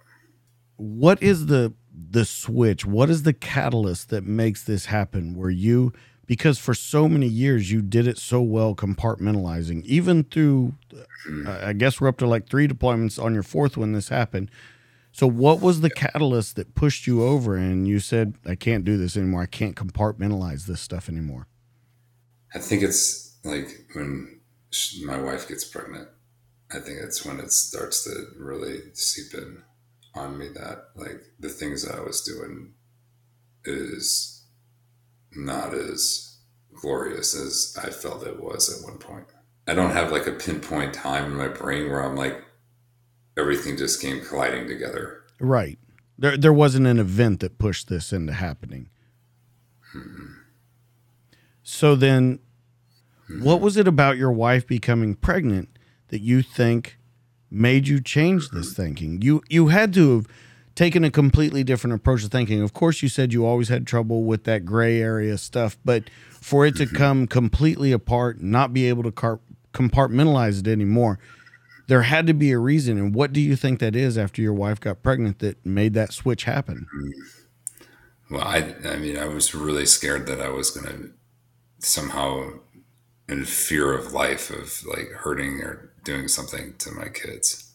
What 0.78 1.22
is 1.24 1.46
the 1.46 1.74
the 1.98 2.26
switch? 2.26 2.86
What 2.86 3.10
is 3.10 3.24
the 3.24 3.34
catalyst 3.34 4.10
that 4.10 4.26
makes 4.26 4.64
this 4.64 4.88
happen? 4.88 5.36
Where 5.36 5.50
you 5.50 5.94
because 6.26 6.58
for 6.58 6.74
so 6.74 7.08
many 7.08 7.28
years 7.28 7.72
you 7.72 7.82
did 7.82 8.08
it 8.08 8.18
so 8.18 8.42
well 8.42 8.76
compartmentalizing, 8.76 9.84
even 9.84 10.24
through, 10.24 10.74
uh, 11.46 11.60
I 11.62 11.74
guess 11.74 12.02
we're 12.02 12.08
up 12.08 12.18
to 12.18 12.28
like 12.28 12.50
three 12.50 12.68
deployments 12.68 13.22
on 13.22 13.34
your 13.34 13.44
fourth 13.44 13.78
when 13.78 13.94
this 13.94 14.10
happened. 14.10 14.50
So, 15.12 15.28
what 15.28 15.62
was 15.62 15.80
the 15.80 15.90
catalyst 15.90 16.58
that 16.58 16.76
pushed 16.76 17.08
you 17.08 17.24
over 17.24 17.56
and 17.56 17.88
you 17.88 18.00
said, 18.00 18.34
I 18.46 18.56
can't 18.56 18.84
do 18.84 18.98
this 18.98 19.16
anymore? 19.16 19.44
I 19.44 19.46
can't 19.46 19.76
compartmentalize 19.76 20.66
this 20.66 20.82
stuff 20.82 21.08
anymore? 21.08 21.48
I 22.54 22.60
think 22.60 22.84
it's 22.84 23.38
like 23.46 23.86
when 23.94 24.42
my 25.04 25.18
wife 25.18 25.48
gets 25.48 25.66
pregnant. 25.66 26.10
I 26.72 26.80
think 26.80 27.00
it's 27.02 27.26
when 27.26 27.40
it 27.40 27.52
starts 27.52 28.04
to 28.06 28.28
really 28.38 28.82
seep 28.94 29.34
in 29.34 29.64
on 30.14 30.38
me 30.38 30.48
that 30.50 30.90
like 30.96 31.22
the 31.40 31.50
things 31.50 31.84
that 31.84 31.96
I 31.96 32.02
was 32.02 32.22
doing 32.22 32.74
is 33.66 34.44
not 35.36 35.74
as 35.74 36.38
glorious 36.74 37.36
as 37.36 37.78
I 37.82 37.90
felt 37.90 38.26
it 38.26 38.42
was 38.42 38.70
at 38.70 38.88
one 38.88 38.98
point. 38.98 39.28
I 39.68 39.74
don't 39.74 39.92
have 39.92 40.12
like 40.12 40.28
a 40.28 40.32
pinpoint 40.32 40.94
time 40.94 41.26
in 41.26 41.38
my 41.38 41.48
brain 41.48 41.90
where 41.90 42.04
I'm 42.04 42.16
like 42.16 42.44
everything 43.38 43.78
just 43.78 44.02
came 44.02 44.24
colliding 44.24 44.68
together. 44.68 45.24
Right. 45.40 45.80
There 46.18 46.38
there 46.38 46.54
wasn't 46.54 46.88
an 46.88 47.00
event 47.00 47.42
that 47.42 47.58
pushed 47.58 47.90
this 47.90 48.14
into 48.14 48.34
happening. 48.34 48.90
Hmm. 49.92 50.26
So 51.64 51.96
then 51.96 52.40
what 53.28 53.62
was 53.62 53.78
it 53.78 53.88
about 53.88 54.18
your 54.18 54.32
wife 54.32 54.68
becoming 54.68 55.16
pregnant 55.16 55.70
that 56.10 56.22
you 56.22 56.42
think 56.42 56.98
made 57.50 57.88
you 57.88 58.02
change 58.02 58.50
this 58.50 58.74
thinking? 58.74 59.22
You 59.22 59.42
you 59.50 59.68
had 59.68 59.94
to 59.94 60.16
have 60.16 60.28
taken 60.76 61.04
a 61.04 61.12
completely 61.12 61.64
different 61.64 61.96
approach 61.96 62.24
to 62.24 62.30
thinking. 62.30 62.62
Of 62.62 62.74
course, 62.74 63.02
you 63.02 63.10
said 63.10 63.34
you 63.34 63.46
always 63.46 63.70
had 63.70 63.88
trouble 63.88 64.24
with 64.24 64.44
that 64.44 64.66
gray 64.66 65.02
area 65.02 65.38
stuff, 65.38 65.78
but 65.86 66.10
for 66.42 66.66
it 66.66 66.76
to 66.76 66.86
mm-hmm. 66.86 66.96
come 66.96 67.28
completely 67.28 67.92
apart, 67.92 68.42
not 68.42 68.74
be 68.74 68.88
able 68.88 69.04
to 69.04 69.12
car- 69.12 69.40
compartmentalize 69.74 70.60
it 70.60 70.68
anymore, 70.68 71.18
there 71.88 72.04
had 72.04 72.28
to 72.28 72.34
be 72.34 72.52
a 72.52 72.60
reason. 72.60 72.98
And 72.98 73.16
what 73.16 73.34
do 73.34 73.40
you 73.40 73.56
think 73.56 73.80
that 73.80 73.96
is 73.96 74.18
after 74.18 74.42
your 74.42 74.54
wife 74.54 74.80
got 74.80 75.02
pregnant 75.02 75.40
that 75.40 75.66
made 75.66 75.94
that 75.94 76.14
switch 76.14 76.44
happen? 76.44 76.88
Well, 78.30 78.44
I, 78.44 78.76
I 78.86 78.98
mean, 78.98 79.18
I 79.18 79.26
was 79.26 79.56
really 79.56 79.86
scared 79.86 80.28
that 80.28 80.42
I 80.42 80.50
was 80.50 80.72
going 80.72 80.88
to 80.88 81.12
somehow, 81.80 82.50
in 83.28 83.46
fear 83.46 83.94
of 83.94 84.14
life, 84.14 84.50
of 84.50 84.86
like 84.86 85.10
hurting 85.10 85.62
or 85.62 85.92
doing 86.04 86.28
something 86.28 86.76
to 86.78 86.92
my 86.92 87.10
kids 87.10 87.72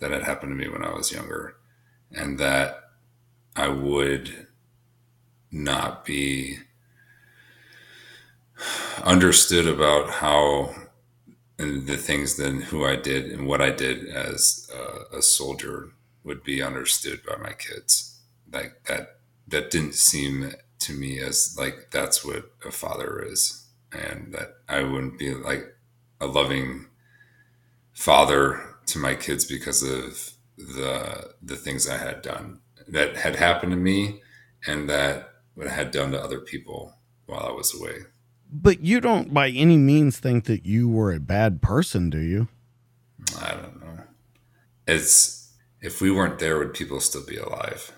that 0.00 0.10
had 0.10 0.24
happened 0.24 0.50
to 0.50 0.56
me 0.56 0.68
when 0.68 0.84
I 0.84 0.92
was 0.92 1.12
younger 1.12 1.56
and 2.10 2.38
that 2.38 2.90
I 3.54 3.68
would 3.68 4.46
not 5.52 6.04
be 6.04 6.58
understood 9.04 9.66
about 9.66 10.10
how 10.10 10.74
and 11.58 11.86
the 11.86 11.96
things 11.96 12.36
then 12.36 12.62
who 12.62 12.86
I 12.86 12.96
did 12.96 13.30
and 13.30 13.46
what 13.46 13.60
I 13.60 13.70
did 13.70 14.08
as 14.08 14.70
a, 14.74 15.18
a 15.18 15.22
soldier 15.22 15.90
would 16.24 16.42
be 16.42 16.62
understood 16.62 17.20
by 17.26 17.36
my 17.36 17.52
kids. 17.52 18.18
Like 18.50 18.84
that, 18.84 19.18
that 19.46 19.70
didn't 19.70 19.94
seem 19.94 20.54
to 20.80 20.94
me 20.94 21.20
as 21.20 21.56
like 21.58 21.90
that's 21.90 22.24
what 22.24 22.50
a 22.64 22.70
father 22.70 23.22
is, 23.22 23.59
and 23.92 24.32
that 24.32 24.56
I 24.68 24.82
wouldn't 24.82 25.18
be 25.18 25.34
like 25.34 25.64
a 26.20 26.26
loving 26.26 26.86
father 27.92 28.60
to 28.86 28.98
my 28.98 29.14
kids 29.14 29.44
because 29.44 29.82
of 29.82 30.32
the 30.56 31.34
the 31.42 31.56
things 31.56 31.88
I 31.88 31.96
had 31.96 32.22
done 32.22 32.60
that 32.88 33.16
had 33.16 33.36
happened 33.36 33.72
to 33.72 33.76
me 33.76 34.20
and 34.66 34.88
that 34.88 35.34
what 35.54 35.66
I 35.66 35.70
had 35.70 35.90
done 35.90 36.12
to 36.12 36.22
other 36.22 36.40
people 36.40 36.94
while 37.26 37.46
I 37.46 37.52
was 37.52 37.74
away. 37.74 37.98
But 38.52 38.80
you 38.80 39.00
don't 39.00 39.32
by 39.32 39.48
any 39.50 39.76
means 39.76 40.18
think 40.18 40.44
that 40.44 40.66
you 40.66 40.88
were 40.88 41.12
a 41.12 41.20
bad 41.20 41.62
person, 41.62 42.10
do 42.10 42.18
you? 42.18 42.48
I 43.40 43.52
don't 43.52 43.80
know. 43.80 44.04
It's 44.86 45.52
if 45.80 46.00
we 46.00 46.10
weren't 46.10 46.38
there, 46.38 46.58
would 46.58 46.74
people 46.74 47.00
still 47.00 47.24
be 47.24 47.36
alive? 47.36 47.92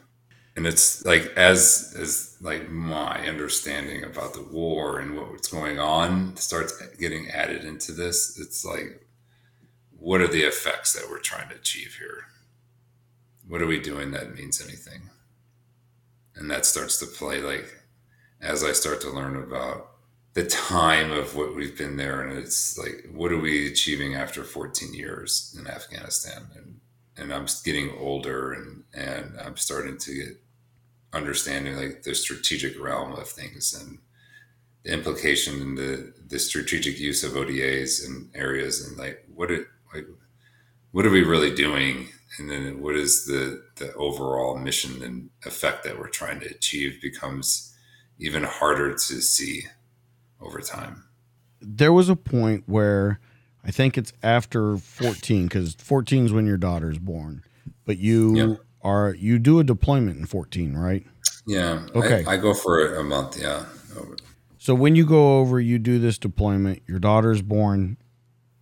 And 0.55 0.67
it's 0.67 1.05
like 1.05 1.33
as 1.37 1.97
as 1.99 2.37
like 2.41 2.69
my 2.69 3.27
understanding 3.27 4.05
about 4.05 4.35
the 4.35 4.43
war 4.43 4.99
and 4.99 5.17
what's 5.17 5.49
going 5.49 5.79
on 5.79 6.37
starts 6.37 6.81
getting 6.99 7.31
added 7.31 7.65
into 7.65 7.93
this. 7.93 8.39
It's 8.39 8.65
like, 8.65 9.07
what 9.99 10.21
are 10.21 10.29
the 10.29 10.43
effects 10.43 10.93
that 10.93 11.09
we're 11.09 11.21
trying 11.21 11.49
to 11.49 11.55
achieve 11.55 11.97
here? 11.99 12.27
what 13.53 13.63
are 13.63 13.67
we 13.67 13.81
doing 13.81 14.13
that 14.13 14.35
means 14.35 14.63
anything? 14.63 15.11
And 16.35 16.51
that 16.51 16.65
starts 16.65 16.99
to 16.99 17.07
play 17.07 17.41
like 17.41 17.83
as 18.41 18.65
I 18.65 18.73
start 18.73 19.01
to 19.03 19.11
learn 19.11 19.37
about 19.37 19.91
the 20.35 20.47
time 20.47 21.13
of 21.13 21.37
what 21.37 21.55
we've 21.55 21.77
been 21.77 21.97
there 21.97 22.23
and 22.23 22.39
it's 22.39 22.79
like 22.79 23.07
what 23.13 23.31
are 23.31 23.39
we 23.39 23.71
achieving 23.71 24.15
after 24.15 24.43
14 24.43 24.95
years 24.95 25.55
in 25.59 25.67
Afghanistan 25.67 26.49
and 26.57 26.81
and 27.17 27.33
I'm 27.33 27.47
getting 27.65 27.91
older 27.99 28.53
and 28.53 28.85
and 28.95 29.39
I'm 29.41 29.57
starting 29.57 29.99
to 29.99 30.15
get 30.15 30.43
understanding 31.13 31.77
like 31.77 32.03
the 32.03 32.15
strategic 32.15 32.81
realm 32.81 33.13
of 33.13 33.29
things 33.29 33.75
and 33.75 33.99
the 34.85 34.93
implication 34.93 35.61
and 35.61 35.79
the 35.79 36.13
the 36.27 36.39
strategic 36.39 36.99
use 36.99 37.23
of 37.23 37.37
ODAs 37.37 38.05
and 38.07 38.31
areas 38.35 38.87
and 38.87 38.97
like 38.97 39.25
what 39.35 39.51
it 39.51 39.67
like 39.95 40.07
what 40.93 41.07
are 41.07 41.11
we 41.11 41.23
really 41.23 41.55
doing? 41.55 42.09
And 42.39 42.51
then 42.51 42.81
what 42.81 42.97
is 42.97 43.27
the 43.27 43.63
the 43.77 43.93
overall 43.95 44.57
mission 44.57 45.03
and 45.03 45.31
effect 45.45 45.85
that 45.85 45.99
we're 45.99 46.09
trying 46.09 46.41
to 46.41 46.47
achieve 46.47 47.01
becomes 47.03 47.75
even 48.19 48.45
harder 48.45 48.93
to 48.93 49.21
see 49.21 49.65
over 50.41 50.61
time. 50.61 51.05
There 51.61 51.93
was 51.93 52.09
a 52.09 52.17
point 52.17 52.65
where 52.67 53.21
i 53.65 53.71
think 53.71 53.97
it's 53.99 54.13
after 54.23 54.77
14 54.77 55.45
because 55.45 55.75
14 55.75 56.27
is 56.27 56.33
when 56.33 56.47
your 56.47 56.57
daughter's 56.57 56.99
born 56.99 57.43
but 57.85 57.99
you 57.99 58.37
yep. 58.37 58.61
are 58.83 59.15
you 59.15 59.39
do 59.39 59.59
a 59.59 59.65
deployment 59.65 60.19
in 60.19 60.27
14 60.27 60.75
right 60.77 61.07
yeah 61.47 61.87
okay 61.95 62.25
i, 62.27 62.33
I 62.33 62.37
go 62.37 62.55
for 62.55 62.95
a 62.95 63.05
month 63.05 63.41
yeah 63.41 63.65
so 64.59 64.75
when 64.75 64.95
you 64.95 65.05
go 65.05 65.39
over 65.39 65.61
you 65.61 65.79
do 65.79 65.99
this 65.99 66.19
deployment 66.19 66.83
your 66.87 66.99
daughter's 66.99 67.43
born 67.43 67.97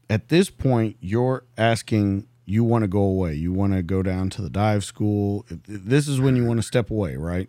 at 0.09 0.29
this 0.29 0.51
point 0.51 0.97
you're 1.01 1.45
asking 1.57 2.27
you 2.51 2.65
want 2.65 2.83
to 2.83 2.89
go 2.89 3.03
away. 3.03 3.35
You 3.35 3.53
want 3.53 3.75
to 3.75 3.83
go 3.83 4.03
down 4.03 4.29
to 4.31 4.43
the 4.43 4.51
dive 4.51 4.85
school. 4.85 5.47
This 5.49 6.09
is 6.09 6.21
when 6.21 6.35
you 6.35 6.45
want 6.45 6.59
to 6.59 6.67
step 6.67 6.91
away, 6.91 7.15
right? 7.15 7.49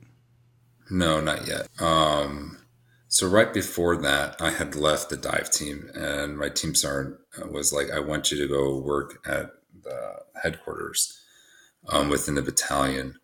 No, 0.91 1.19
not 1.19 1.47
yet. 1.47 1.69
Um, 1.81 2.59
so 3.07 3.27
right 3.27 3.51
before 3.51 3.97
that, 3.97 4.39
I 4.39 4.51
had 4.51 4.75
left 4.75 5.09
the 5.09 5.17
dive 5.17 5.49
team, 5.49 5.89
and 5.95 6.37
my 6.37 6.49
team 6.49 6.75
sergeant 6.75 7.17
was 7.49 7.73
like, 7.73 7.91
"I 7.91 7.99
want 7.99 8.31
you 8.31 8.37
to 8.37 8.47
go 8.47 8.77
work 8.77 9.25
at 9.27 9.51
the 9.83 10.17
headquarters 10.41 11.19
um, 11.89 12.09
within 12.09 12.35
the 12.35 12.41
battalion," 12.41 13.19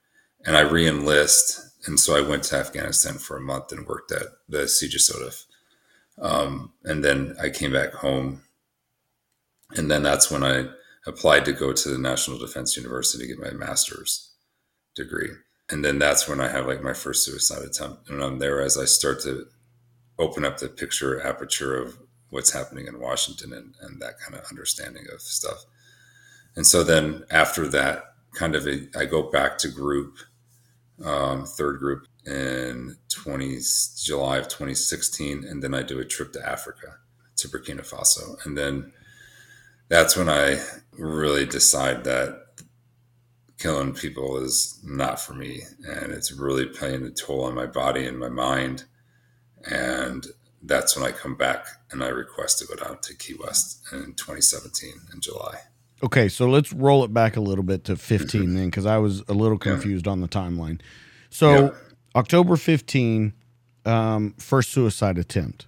and 0.46 0.56
I 0.56 0.62
re-enlist, 0.62 1.88
and 1.88 2.00
so 2.00 2.16
I 2.16 2.28
went 2.28 2.44
to 2.46 2.58
Afghanistan 2.58 3.16
for 3.16 3.38
a 3.38 3.42
month 3.42 3.72
and 3.72 3.86
worked 3.88 4.12
at 4.12 4.28
the 4.48 4.60
CJSOTF. 4.60 5.46
Um, 6.20 6.74
and 6.84 7.04
then 7.04 7.36
I 7.42 7.50
came 7.50 7.72
back 7.74 7.94
home, 7.94 8.44
and 9.76 9.92
then 9.92 10.04
that's 10.04 10.32
when 10.32 10.44
I 10.44 10.70
applied 11.06 11.46
to 11.46 11.54
go 11.54 11.74
to 11.74 11.90
the 11.90 11.98
National 11.98 12.38
Defense 12.38 12.76
University 12.76 13.24
to 13.24 13.28
get 13.28 13.40
my 13.40 13.52
master's 13.52 14.34
degree. 14.96 15.30
And 15.70 15.84
then 15.84 16.00
that's 16.00 16.28
when 16.28 16.40
I 16.40 16.50
have 16.50 16.66
like 16.66 16.82
my 16.82 16.94
first 16.94 17.24
suicide 17.24 17.64
attempt. 17.64 18.10
And 18.10 18.24
I'm 18.24 18.40
there 18.40 18.62
as 18.62 18.78
I 18.78 18.86
start 18.86 19.22
to 19.22 19.46
open 20.20 20.46
up 20.46 20.58
the 20.58 20.70
picture 20.70 21.26
aperture 21.26 21.76
of 21.76 21.98
what's 22.30 22.52
happening 22.52 22.88
in 22.88 23.00
Washington 23.00 23.54
and, 23.54 23.74
and 23.82 24.02
that 24.02 24.20
kind 24.20 24.40
of 24.40 24.48
understanding 24.50 25.06
of 25.14 25.22
stuff. 25.22 25.66
And 26.56 26.66
so 26.66 26.84
then 26.84 27.24
after 27.30 27.68
that, 27.70 28.16
kind 28.34 28.56
of 28.56 28.68
a, 28.68 28.88
I 28.98 29.06
go 29.06 29.24
back 29.24 29.58
to 29.60 29.70
group, 29.70 30.18
um, 31.04 31.46
third 31.46 31.80
group 31.80 32.08
in 32.26 32.98
20 33.10 33.60
July 34.04 34.38
of 34.38 34.48
2016, 34.48 35.46
and 35.46 35.64
then 35.64 35.74
I 35.74 35.84
do 35.84 36.00
a 36.00 36.06
trip 36.06 36.34
to 36.34 36.48
Africa 36.48 36.98
to 37.38 37.48
Burkina 37.48 37.88
Faso, 37.88 38.44
and 38.46 38.58
then 38.58 38.92
that's 39.90 40.18
when 40.18 40.28
I 40.28 40.62
really 40.92 41.46
decide 41.46 42.04
that 42.04 42.48
killing 43.58 43.94
people 43.94 44.38
is 44.38 44.80
not 44.84 45.20
for 45.20 45.34
me 45.34 45.62
and 45.88 46.12
it's 46.12 46.32
really 46.32 46.66
playing 46.66 47.04
a 47.04 47.10
toll 47.10 47.44
on 47.44 47.56
my 47.56 47.66
body 47.66 48.06
and 48.06 48.20
my 48.20 48.30
mind 48.30 48.84
and 49.66 50.28
that's 50.64 50.96
when 50.98 51.06
i 51.06 51.12
come 51.12 51.36
back 51.36 51.68
and 51.92 52.04
i 52.04 52.08
request 52.08 52.60
to 52.60 52.66
go 52.66 52.76
down 52.76 52.98
to 53.02 53.16
key 53.16 53.36
west 53.40 53.82
in 53.92 54.14
2017 54.14 54.92
in 55.14 55.22
july 55.22 55.60
okay 56.04 56.28
so 56.28 56.48
let's 56.48 56.74
roll 56.74 57.04
it 57.04 57.14
back 57.14 57.36
a 57.36 57.42
little 57.42 57.64
bit 57.64 57.84
to 57.84 57.96
15 57.96 58.42
mm-hmm. 58.42 58.56
then 58.56 58.66
because 58.66 58.86
i 58.86 58.98
was 58.98 59.24
a 59.28 59.34
little 59.34 59.58
confused 59.58 60.06
yeah. 60.06 60.12
on 60.12 60.22
the 60.22 60.28
timeline 60.28 60.80
so 61.30 61.52
yeah. 61.52 61.70
october 62.16 62.56
15 62.56 63.34
um, 63.86 64.34
first 64.38 64.72
suicide 64.72 65.18
attempt 65.18 65.66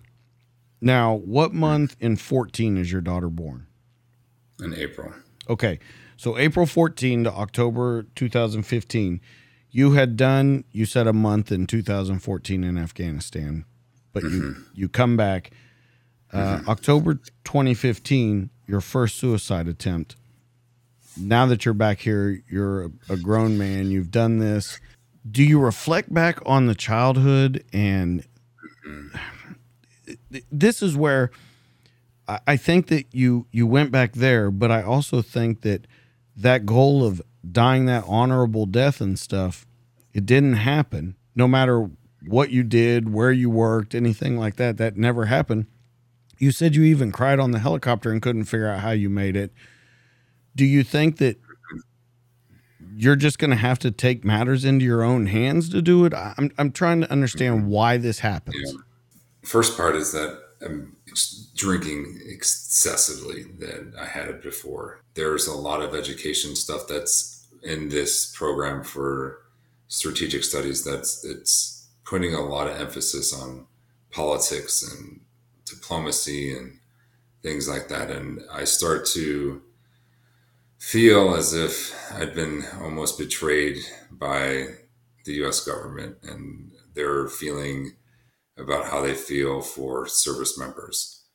Now, 0.81 1.13
what 1.13 1.53
month 1.53 1.95
in 1.99 2.15
14 2.15 2.77
is 2.77 2.91
your 2.91 3.01
daughter 3.01 3.29
born? 3.29 3.67
In 4.59 4.73
April. 4.73 5.13
Okay. 5.49 5.79
So 6.17 6.37
April 6.37 6.65
14 6.65 7.25
to 7.25 7.31
October 7.31 8.03
2015, 8.15 9.21
you 9.71 9.91
had 9.91 10.17
done, 10.17 10.63
you 10.71 10.85
said 10.85 11.07
a 11.07 11.13
month 11.13 11.51
in 11.51 11.67
2014 11.67 12.63
in 12.63 12.77
Afghanistan, 12.77 13.65
but 14.22 14.32
mm-hmm. 14.32 14.39
you, 14.39 14.65
you 14.74 14.89
come 14.89 15.17
back. 15.17 15.51
Uh, 16.32 16.57
mm-hmm. 16.57 16.70
October 16.70 17.15
2015, 17.43 18.49
your 18.67 18.82
first 18.82 19.17
suicide 19.17 19.67
attempt. 19.67 20.15
Now 21.17 21.45
that 21.47 21.65
you're 21.65 21.74
back 21.74 21.99
here, 21.99 22.43
you're 22.49 22.86
a, 22.86 22.91
a 23.09 23.17
grown 23.17 23.57
man, 23.57 23.89
you've 23.89 24.11
done 24.11 24.38
this. 24.38 24.80
Do 25.30 25.43
you 25.43 25.59
reflect 25.59 26.13
back 26.13 26.39
on 26.45 26.67
the 26.67 26.76
childhood 26.76 27.63
and 27.74 28.26
mm-hmm. 28.88 30.39
this 30.51 30.82
is 30.82 30.95
where 30.95 31.32
I 32.45 32.57
think 32.57 32.88
that 32.88 33.07
you 33.11 33.47
you 33.51 33.65
went 33.65 33.91
back 33.91 34.13
there, 34.13 34.51
but 34.51 34.70
I 34.70 34.84
also 34.84 35.24
think 35.24 35.61
that 35.61 35.88
that 36.36 36.65
goal 36.65 37.03
of 37.03 37.24
dying 37.49 37.86
that 37.86 38.03
honorable 38.07 38.67
death 38.67 39.01
and 39.01 39.17
stuff, 39.17 39.65
it 40.13 40.28
didn't 40.28 40.53
happen. 40.53 41.15
No 41.34 41.47
matter 41.47 41.89
what 42.30 42.51
you 42.51 42.63
did, 42.63 43.13
where 43.13 43.32
you 43.32 43.49
worked, 43.49 43.95
anything 43.95 44.38
like 44.38 44.55
that, 44.57 44.77
that 44.77 44.97
never 44.97 45.25
happened. 45.25 45.65
You 46.38 46.51
said 46.51 46.75
you 46.75 46.84
even 46.84 47.11
cried 47.11 47.39
on 47.39 47.51
the 47.51 47.59
helicopter 47.59 48.11
and 48.11 48.21
couldn't 48.21 48.45
figure 48.45 48.67
out 48.67 48.80
how 48.80 48.91
you 48.91 49.09
made 49.09 49.36
it. 49.36 49.51
Do 50.55 50.65
you 50.65 50.84
think 50.84 51.17
that 51.17 51.38
you're 52.95 53.15
just 53.15 53.39
going 53.39 53.51
to 53.51 53.57
have 53.57 53.80
to 53.80 53.91
take 53.91 54.23
matters 54.23 54.63
into 54.65 54.86
your 54.86 55.03
own 55.03 55.25
hands 55.27 55.69
to 55.69 55.82
do 55.82 56.05
it? 56.05 56.13
I'm 56.13 56.51
I'm 56.57 56.71
trying 56.71 57.01
to 57.01 57.11
understand 57.11 57.61
mm-hmm. 57.61 57.69
why 57.69 57.97
this 57.97 58.19
happens. 58.19 58.55
Yeah. 58.63 58.80
First 59.43 59.75
part 59.75 59.95
is 59.95 60.11
that 60.11 60.39
I'm 60.61 60.95
drinking 61.55 62.19
excessively 62.25 63.43
than 63.43 63.93
I 63.99 64.05
had 64.05 64.27
it 64.27 64.41
before. 64.41 65.01
There's 65.13 65.47
a 65.47 65.55
lot 65.55 65.82
of 65.82 65.95
education 65.95 66.55
stuff 66.55 66.88
that's 66.88 67.47
in 67.63 67.89
this 67.89 68.34
program 68.36 68.84
for 68.84 69.41
strategic 69.88 70.43
studies 70.43 70.84
that's 70.84 71.25
it's 71.25 71.78
putting 72.10 72.34
a 72.34 72.41
lot 72.41 72.68
of 72.68 72.82
emphasis 72.82 73.32
on 73.32 73.68
politics 74.10 74.82
and 74.82 75.22
diplomacy 75.64 76.51
and 76.51 76.80
things 77.43 77.70
like 77.70 77.88
that. 77.88 78.10
And 78.10 78.41
I 78.51 78.64
start 78.64 79.05
to 79.14 79.62
feel 80.80 81.36
as 81.36 81.53
if 81.53 81.95
I'd 82.12 82.34
been 82.34 82.64
almost 82.82 83.20
betrayed 83.20 83.78
by 84.12 84.66
the 85.26 85.34
US 85.45 85.64
government 85.64 86.18
and 86.24 86.72
their 86.95 87.28
feeling 87.28 87.91
about 88.57 88.86
how 88.86 89.01
they 89.01 89.14
feel 89.14 89.62
for 89.62 90.07
service 90.07 90.57
members 90.57 91.26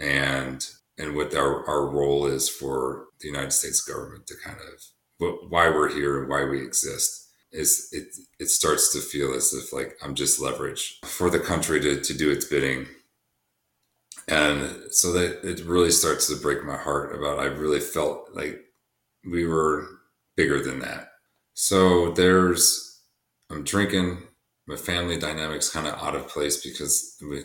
and 0.00 0.66
and 0.96 1.16
what 1.16 1.34
our, 1.34 1.68
our 1.68 1.86
role 1.86 2.26
is 2.26 2.48
for 2.48 3.06
the 3.20 3.26
United 3.26 3.52
States 3.52 3.80
government 3.80 4.26
to 4.28 4.34
kind 4.44 4.56
of 4.58 5.30
why 5.50 5.68
we're 5.68 5.92
here 5.92 6.20
and 6.20 6.30
why 6.30 6.44
we 6.44 6.62
exist 6.62 7.23
is 7.54 7.88
it 7.92 8.08
it 8.38 8.50
starts 8.50 8.92
to 8.92 9.00
feel 9.00 9.32
as 9.32 9.54
if 9.54 9.72
like 9.72 9.96
I'm 10.02 10.14
just 10.14 10.40
leverage 10.40 11.00
for 11.04 11.30
the 11.30 11.38
country 11.38 11.80
to, 11.80 12.00
to 12.00 12.14
do 12.14 12.30
its 12.30 12.44
bidding. 12.44 12.86
And 14.26 14.90
so 14.90 15.12
that 15.12 15.44
it 15.44 15.64
really 15.64 15.90
starts 15.90 16.26
to 16.28 16.36
break 16.36 16.64
my 16.64 16.76
heart 16.76 17.14
about 17.14 17.38
I 17.38 17.44
really 17.44 17.80
felt 17.80 18.30
like 18.34 18.60
we 19.24 19.46
were 19.46 19.86
bigger 20.36 20.62
than 20.62 20.80
that. 20.80 21.12
So 21.54 22.10
there's 22.12 23.00
I'm 23.50 23.62
drinking 23.62 24.18
my 24.66 24.76
family 24.76 25.18
dynamics 25.18 25.70
kind 25.70 25.86
of 25.86 25.94
out 25.94 26.16
of 26.16 26.28
place 26.28 26.64
because 26.64 27.16
we, 27.22 27.44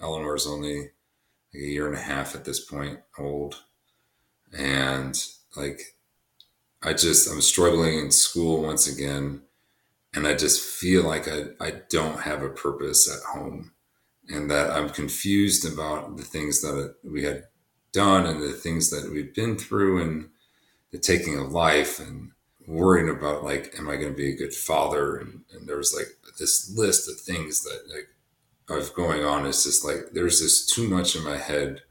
Eleanor 0.00 0.36
is 0.36 0.46
only 0.46 0.78
like 0.78 1.62
a 1.62 1.66
year 1.66 1.86
and 1.86 1.96
a 1.96 2.00
half 2.00 2.34
at 2.34 2.44
this 2.44 2.64
point 2.64 3.00
old, 3.18 3.56
and 4.56 5.20
like 5.56 5.93
I 6.84 6.92
just 6.92 7.30
I'm 7.30 7.40
struggling 7.40 7.98
in 7.98 8.10
school 8.10 8.62
once 8.62 8.86
again, 8.86 9.42
and 10.14 10.26
I 10.26 10.34
just 10.34 10.60
feel 10.60 11.04
like 11.04 11.28
I 11.28 11.44
I 11.60 11.82
don't 11.90 12.20
have 12.20 12.42
a 12.42 12.50
purpose 12.50 13.10
at 13.10 13.22
home, 13.24 13.72
and 14.28 14.50
that 14.50 14.70
I'm 14.70 14.90
confused 14.90 15.66
about 15.70 16.16
the 16.16 16.22
things 16.24 16.60
that 16.62 16.96
we 17.02 17.24
had 17.24 17.44
done 17.92 18.26
and 18.26 18.42
the 18.42 18.52
things 18.52 18.90
that 18.90 19.10
we've 19.10 19.34
been 19.34 19.56
through 19.56 20.02
and 20.02 20.28
the 20.92 20.98
taking 20.98 21.38
of 21.38 21.52
life 21.52 22.00
and 22.00 22.32
worrying 22.66 23.08
about 23.08 23.44
like, 23.44 23.74
am 23.78 23.88
I 23.88 23.96
going 23.96 24.12
to 24.12 24.16
be 24.16 24.30
a 24.32 24.36
good 24.36 24.54
father? 24.54 25.16
And, 25.16 25.42
and 25.52 25.68
there 25.68 25.76
was 25.76 25.94
like 25.94 26.08
this 26.38 26.70
list 26.76 27.08
of 27.08 27.20
things 27.20 27.62
that 27.64 27.82
like 27.92 28.08
was 28.68 28.90
going 28.90 29.24
on. 29.24 29.46
It's 29.46 29.64
just 29.64 29.84
like 29.84 30.10
there's 30.12 30.40
just 30.40 30.74
too 30.74 30.88
much 30.88 31.16
in 31.16 31.24
my 31.24 31.36
head 31.36 31.82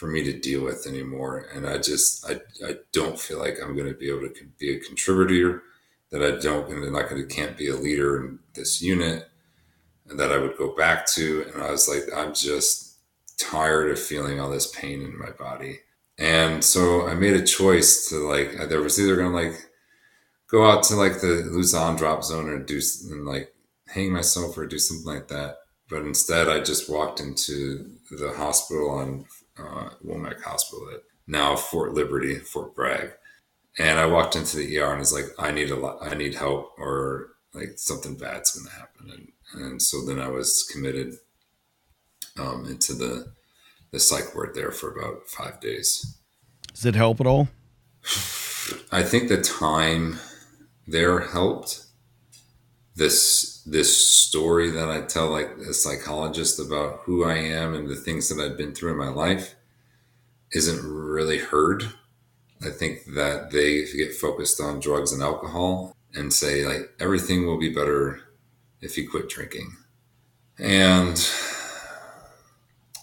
for 0.00 0.06
me 0.06 0.22
to 0.24 0.32
deal 0.32 0.64
with 0.64 0.86
anymore, 0.86 1.46
and 1.54 1.68
I 1.68 1.76
just 1.76 2.28
I 2.28 2.40
I 2.66 2.76
don't 2.90 3.20
feel 3.20 3.38
like 3.38 3.58
I'm 3.62 3.76
going 3.76 3.86
to 3.86 3.94
be 3.94 4.08
able 4.08 4.22
to 4.22 4.44
be 4.58 4.74
a 4.74 4.80
contributor. 4.80 5.62
That 6.10 6.24
I 6.24 6.40
don't 6.40 6.68
and 6.72 6.92
not 6.92 7.08
going 7.08 7.22
to 7.22 7.34
can't 7.34 7.56
be 7.56 7.68
a 7.68 7.76
leader 7.76 8.16
in 8.20 8.40
this 8.54 8.80
unit, 8.80 9.28
and 10.08 10.18
that 10.18 10.32
I 10.32 10.38
would 10.38 10.56
go 10.56 10.74
back 10.74 11.06
to. 11.08 11.46
And 11.52 11.62
I 11.62 11.70
was 11.70 11.86
like, 11.86 12.04
I'm 12.16 12.34
just 12.34 12.96
tired 13.38 13.90
of 13.90 13.98
feeling 13.98 14.40
all 14.40 14.50
this 14.50 14.74
pain 14.74 15.02
in 15.02 15.18
my 15.18 15.30
body. 15.30 15.80
And 16.18 16.64
so 16.64 17.06
I 17.06 17.14
made 17.14 17.34
a 17.34 17.46
choice 17.46 18.08
to 18.08 18.16
like, 18.16 18.68
there 18.68 18.82
was 18.82 19.00
either 19.00 19.16
going 19.16 19.30
to 19.30 19.36
like 19.36 19.70
go 20.50 20.68
out 20.68 20.82
to 20.84 20.96
like 20.96 21.20
the 21.20 21.48
Luzon 21.50 21.96
drop 21.96 22.24
zone 22.24 22.48
or 22.48 22.58
do 22.58 22.80
and 23.10 23.24
like 23.24 23.54
hang 23.86 24.12
myself 24.12 24.58
or 24.58 24.66
do 24.66 24.78
something 24.78 25.06
like 25.06 25.28
that. 25.28 25.58
But 25.88 26.02
instead, 26.02 26.48
I 26.48 26.60
just 26.60 26.90
walked 26.90 27.20
into 27.20 27.90
the 28.10 28.32
hospital 28.36 28.90
on 28.90 29.26
uh, 29.60 29.90
Womack 30.04 30.42
Hospital 30.42 30.88
at 30.94 31.00
now 31.26 31.56
Fort 31.56 31.94
Liberty, 31.94 32.36
Fort 32.36 32.74
Bragg, 32.74 33.10
and 33.78 33.98
I 33.98 34.06
walked 34.06 34.36
into 34.36 34.56
the 34.56 34.78
ER 34.78 34.90
and 34.90 35.00
was 35.00 35.12
like, 35.12 35.26
I 35.38 35.52
need 35.52 35.70
a 35.70 35.76
lot, 35.76 35.98
I 36.00 36.14
need 36.14 36.34
help, 36.34 36.72
or 36.78 37.28
like 37.54 37.72
something 37.76 38.16
bad's 38.16 38.50
going 38.50 38.66
to 38.66 38.72
happen, 38.72 39.10
and 39.10 39.62
and 39.64 39.82
so 39.82 40.04
then 40.04 40.20
I 40.20 40.28
was 40.28 40.68
committed 40.70 41.14
um, 42.38 42.66
into 42.66 42.94
the 42.94 43.32
the 43.92 44.00
psych 44.00 44.34
ward 44.34 44.54
there 44.54 44.70
for 44.70 44.92
about 44.92 45.28
five 45.28 45.60
days. 45.60 46.18
Does 46.72 46.86
it 46.86 46.94
help 46.94 47.20
at 47.20 47.26
all? 47.26 47.48
I 48.92 49.02
think 49.02 49.28
the 49.28 49.40
time 49.40 50.18
there 50.86 51.20
helped 51.20 51.86
this 52.94 53.49
this 53.70 54.04
story 54.04 54.68
that 54.70 54.90
I 54.90 55.02
tell 55.02 55.30
like 55.30 55.50
a 55.58 55.72
psychologist 55.72 56.58
about 56.58 57.02
who 57.04 57.24
I 57.24 57.36
am 57.36 57.72
and 57.72 57.88
the 57.88 57.94
things 57.94 58.28
that 58.28 58.42
I've 58.42 58.56
been 58.58 58.74
through 58.74 58.90
in 58.90 58.98
my 58.98 59.08
life 59.08 59.54
isn't 60.52 60.84
really 60.84 61.38
heard. 61.38 61.84
I 62.60 62.70
think 62.70 63.04
that 63.14 63.52
they 63.52 63.84
get 63.92 64.12
focused 64.12 64.60
on 64.60 64.80
drugs 64.80 65.12
and 65.12 65.22
alcohol 65.22 65.96
and 66.14 66.32
say 66.32 66.66
like 66.66 66.90
everything 66.98 67.46
will 67.46 67.60
be 67.60 67.72
better 67.72 68.20
if 68.80 68.98
you 68.98 69.08
quit 69.08 69.28
drinking. 69.28 69.76
And 70.58 71.16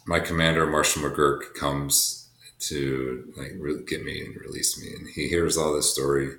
my 0.06 0.20
commander 0.20 0.68
Marshall 0.68 1.04
McGurk 1.04 1.54
comes 1.54 2.30
to 2.60 3.32
like 3.38 3.54
get 3.88 4.04
me 4.04 4.22
and 4.22 4.36
release 4.36 4.82
me 4.82 4.94
and 4.94 5.08
he 5.08 5.30
hears 5.30 5.56
all 5.56 5.74
this 5.74 5.94
story 5.94 6.32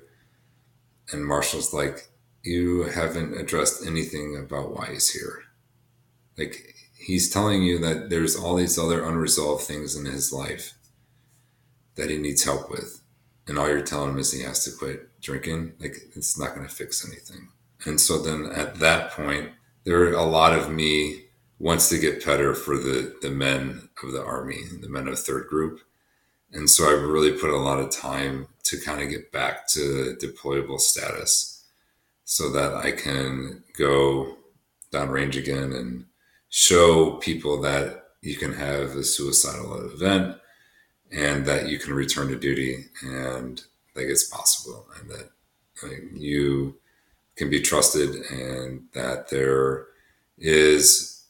and 1.11 1.25
Marshall's 1.25 1.73
like, 1.73 2.09
You 2.49 2.85
haven't 2.85 3.37
addressed 3.37 3.85
anything 3.85 4.35
about 4.35 4.75
why 4.75 4.87
he's 4.93 5.11
here. 5.11 5.43
Like, 6.35 6.73
he's 6.97 7.29
telling 7.29 7.61
you 7.61 7.77
that 7.77 8.09
there's 8.09 8.35
all 8.35 8.55
these 8.55 8.79
other 8.79 9.05
unresolved 9.05 9.61
things 9.61 9.95
in 9.95 10.05
his 10.05 10.33
life 10.33 10.73
that 11.93 12.09
he 12.09 12.17
needs 12.17 12.43
help 12.43 12.71
with. 12.71 13.03
And 13.45 13.59
all 13.59 13.67
you're 13.67 13.83
telling 13.83 14.09
him 14.09 14.17
is 14.17 14.31
he 14.31 14.41
has 14.41 14.65
to 14.65 14.71
quit 14.71 15.21
drinking. 15.21 15.73
Like, 15.79 15.97
it's 16.15 16.39
not 16.39 16.55
going 16.55 16.67
to 16.67 16.73
fix 16.73 17.07
anything. 17.07 17.49
And 17.85 18.01
so 18.01 18.17
then 18.17 18.51
at 18.51 18.79
that 18.79 19.11
point, 19.11 19.51
there 19.83 20.01
are 20.01 20.13
a 20.13 20.23
lot 20.23 20.57
of 20.57 20.71
me 20.71 21.25
wants 21.59 21.87
to 21.89 21.99
get 21.99 22.25
better 22.25 22.55
for 22.55 22.77
the, 22.77 23.15
the 23.21 23.29
men 23.29 23.89
of 24.01 24.11
the 24.11 24.23
army, 24.23 24.63
the 24.81 24.89
men 24.89 25.07
of 25.07 25.19
third 25.19 25.45
group. 25.49 25.81
And 26.51 26.67
so 26.67 26.85
I've 26.85 27.07
really 27.07 27.33
put 27.33 27.51
a 27.51 27.57
lot 27.57 27.77
of 27.77 27.91
time 27.91 28.47
to 28.63 28.81
kind 28.81 29.03
of 29.03 29.09
get 29.11 29.31
back 29.31 29.67
to 29.73 30.17
deployable 30.19 30.79
status 30.79 31.58
so 32.29 32.47
that 32.51 32.75
I 32.75 32.91
can 32.91 33.63
go 33.75 34.37
downrange 34.93 35.35
again 35.35 35.73
and 35.73 36.05
show 36.49 37.13
people 37.13 37.59
that 37.61 38.03
you 38.21 38.35
can 38.35 38.53
have 38.53 38.95
a 38.95 39.03
suicidal 39.03 39.73
event 39.91 40.37
and 41.11 41.47
that 41.47 41.69
you 41.69 41.79
can 41.79 41.95
return 41.95 42.27
to 42.27 42.35
duty 42.35 42.85
and 43.01 43.63
that 43.95 44.07
it's 44.07 44.25
possible 44.25 44.85
and 44.99 45.09
that 45.09 45.31
like, 45.81 46.03
you 46.13 46.75
can 47.35 47.49
be 47.49 47.61
trusted 47.61 48.13
and 48.29 48.83
that 48.93 49.29
there 49.31 49.87
is 50.37 51.25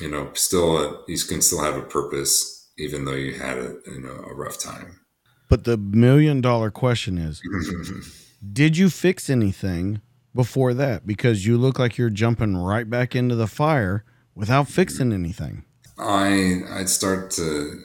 you 0.00 0.10
know 0.10 0.28
still 0.34 0.76
a, 0.76 1.04
you 1.06 1.18
can 1.18 1.40
still 1.40 1.62
have 1.62 1.76
a 1.76 1.82
purpose 1.82 2.68
even 2.76 3.04
though 3.04 3.14
you 3.14 3.34
had 3.34 3.58
a, 3.58 3.76
you 3.86 4.00
know 4.00 4.24
a 4.28 4.34
rough 4.34 4.58
time. 4.58 5.02
But 5.48 5.62
the 5.62 5.76
million 5.76 6.40
dollar 6.40 6.72
question 6.72 7.16
is 7.16 7.40
Did 8.40 8.76
you 8.76 8.88
fix 8.88 9.28
anything 9.28 10.00
before 10.34 10.74
that? 10.74 11.06
Because 11.06 11.46
you 11.46 11.58
look 11.58 11.78
like 11.78 11.98
you're 11.98 12.10
jumping 12.10 12.56
right 12.56 12.88
back 12.88 13.14
into 13.14 13.34
the 13.34 13.46
fire 13.46 14.04
without 14.34 14.68
fixing 14.68 15.12
anything. 15.12 15.64
I 15.98 16.62
I'd 16.70 16.88
start 16.88 17.30
to 17.32 17.78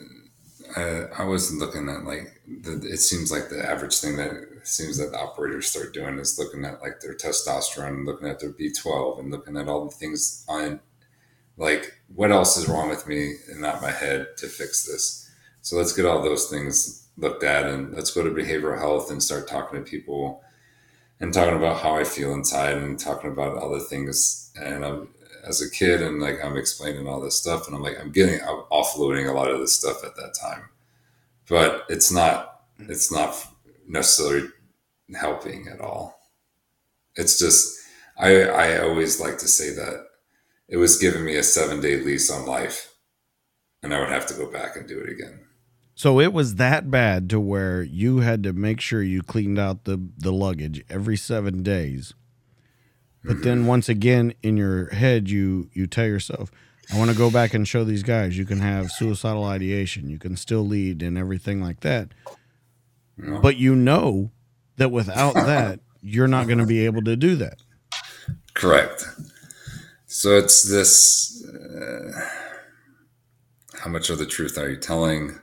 I, 0.74 1.06
I 1.18 1.24
was 1.24 1.54
looking 1.54 1.88
at 1.88 2.04
like 2.04 2.40
the, 2.46 2.80
it 2.90 2.98
seems 2.98 3.30
like 3.30 3.48
the 3.48 3.68
average 3.68 3.98
thing 3.98 4.16
that 4.16 4.32
seems 4.64 4.98
that 4.98 5.12
the 5.12 5.18
operators 5.18 5.68
start 5.68 5.92
doing 5.92 6.18
is 6.18 6.38
looking 6.38 6.64
at 6.64 6.80
like 6.80 7.00
their 7.00 7.14
testosterone, 7.14 8.06
looking 8.06 8.28
at 8.28 8.40
their 8.40 8.52
B12, 8.52 9.20
and 9.20 9.30
looking 9.30 9.56
at 9.56 9.68
all 9.68 9.84
the 9.84 9.90
things 9.90 10.44
on 10.48 10.80
like 11.56 11.92
what 12.14 12.32
else 12.32 12.56
is 12.56 12.68
wrong 12.68 12.88
with 12.88 13.06
me 13.06 13.34
and 13.48 13.60
not 13.60 13.82
my 13.82 13.90
head 13.90 14.28
to 14.38 14.46
fix 14.46 14.84
this. 14.84 15.30
So 15.60 15.76
let's 15.76 15.92
get 15.92 16.06
all 16.06 16.22
those 16.22 16.48
things 16.48 17.08
looked 17.16 17.42
at 17.42 17.66
and 17.66 17.94
let's 17.94 18.10
go 18.10 18.22
to 18.22 18.30
behavioral 18.30 18.78
health 18.78 19.10
and 19.10 19.22
start 19.22 19.48
talking 19.48 19.82
to 19.82 19.90
people 19.90 20.42
and 21.20 21.32
talking 21.32 21.56
about 21.56 21.80
how 21.80 21.96
I 21.96 22.04
feel 22.04 22.32
inside 22.32 22.76
and 22.76 22.98
talking 22.98 23.30
about 23.30 23.56
other 23.58 23.80
things. 23.80 24.52
And 24.56 24.84
I'm 24.84 25.08
as 25.46 25.62
a 25.62 25.70
kid 25.70 26.02
and 26.02 26.20
like 26.20 26.44
I'm 26.44 26.56
explaining 26.56 27.06
all 27.06 27.20
this 27.20 27.38
stuff 27.38 27.66
and 27.66 27.76
I'm 27.76 27.82
like 27.82 27.98
I'm 28.00 28.10
getting 28.10 28.40
I'm 28.40 28.64
offloading 28.72 29.28
a 29.28 29.32
lot 29.32 29.50
of 29.50 29.60
this 29.60 29.74
stuff 29.74 30.04
at 30.04 30.16
that 30.16 30.34
time. 30.40 30.68
But 31.48 31.84
it's 31.88 32.12
not 32.12 32.62
it's 32.78 33.12
not 33.12 33.34
necessarily 33.86 34.48
helping 35.14 35.68
at 35.68 35.80
all. 35.80 36.18
It's 37.14 37.38
just 37.38 37.78
I 38.18 38.42
I 38.42 38.78
always 38.78 39.20
like 39.20 39.38
to 39.38 39.48
say 39.48 39.70
that 39.70 40.06
it 40.68 40.78
was 40.78 40.98
giving 40.98 41.24
me 41.24 41.36
a 41.36 41.42
seven 41.42 41.80
day 41.80 41.96
lease 41.98 42.30
on 42.30 42.46
life 42.46 42.94
and 43.82 43.94
I 43.94 44.00
would 44.00 44.08
have 44.08 44.26
to 44.26 44.34
go 44.34 44.50
back 44.50 44.76
and 44.76 44.88
do 44.88 44.98
it 44.98 45.08
again. 45.10 45.45
So 45.96 46.20
it 46.20 46.34
was 46.34 46.56
that 46.56 46.90
bad 46.90 47.30
to 47.30 47.40
where 47.40 47.82
you 47.82 48.18
had 48.18 48.42
to 48.42 48.52
make 48.52 48.82
sure 48.82 49.02
you 49.02 49.22
cleaned 49.22 49.58
out 49.58 49.84
the, 49.84 49.98
the 50.18 50.30
luggage 50.30 50.84
every 50.90 51.16
seven 51.16 51.62
days. 51.62 52.12
But 53.24 53.36
mm-hmm. 53.36 53.42
then 53.42 53.66
once 53.66 53.88
again 53.88 54.34
in 54.42 54.58
your 54.58 54.90
head 54.90 55.30
you 55.30 55.70
you 55.72 55.86
tell 55.86 56.04
yourself, 56.04 56.50
I 56.92 56.98
want 56.98 57.10
to 57.10 57.16
go 57.16 57.30
back 57.30 57.54
and 57.54 57.66
show 57.66 57.82
these 57.82 58.02
guys 58.02 58.36
you 58.36 58.44
can 58.44 58.60
have 58.60 58.90
suicidal 58.90 59.44
ideation, 59.44 60.10
you 60.10 60.18
can 60.18 60.36
still 60.36 60.66
lead 60.66 61.02
and 61.02 61.16
everything 61.16 61.62
like 61.62 61.80
that. 61.80 62.12
No. 63.16 63.40
But 63.40 63.56
you 63.56 63.74
know 63.74 64.32
that 64.76 64.90
without 64.90 65.32
that, 65.32 65.80
you're 66.02 66.28
not 66.28 66.46
going 66.46 66.58
to 66.58 66.66
be 66.66 66.84
able 66.84 67.02
to 67.04 67.16
do 67.16 67.36
that. 67.36 67.62
Correct. 68.52 69.08
So 70.06 70.36
it's 70.36 70.62
this 70.62 71.42
uh, 71.48 72.12
how 73.80 73.88
much 73.88 74.10
of 74.10 74.18
the 74.18 74.26
truth 74.26 74.58
are 74.58 74.68
you 74.68 74.76
telling? 74.76 75.40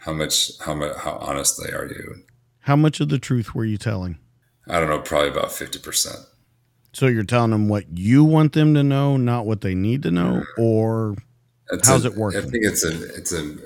How 0.00 0.12
much 0.12 0.58
how 0.60 0.74
much 0.74 0.96
how 0.96 1.16
honestly 1.16 1.70
are 1.72 1.86
you? 1.86 2.24
How 2.60 2.76
much 2.76 3.00
of 3.00 3.08
the 3.08 3.18
truth 3.18 3.54
were 3.54 3.64
you 3.64 3.76
telling? 3.76 4.18
I 4.66 4.80
don't 4.80 4.88
know, 4.88 5.00
probably 5.00 5.30
about 5.30 5.48
50%. 5.48 6.26
So 6.92 7.06
you're 7.06 7.24
telling 7.24 7.50
them 7.50 7.68
what 7.68 7.86
you 7.96 8.24
want 8.24 8.52
them 8.52 8.74
to 8.74 8.82
know, 8.82 9.16
not 9.16 9.46
what 9.46 9.60
they 9.60 9.74
need 9.74 10.02
to 10.02 10.10
know, 10.10 10.44
or 10.58 11.16
it's 11.70 11.88
how's 11.88 12.04
a, 12.04 12.08
it 12.08 12.16
working? 12.16 12.40
I 12.40 12.42
think 12.44 12.64
it's 12.64 12.84
a 12.84 13.14
it's 13.14 13.32
a, 13.32 13.56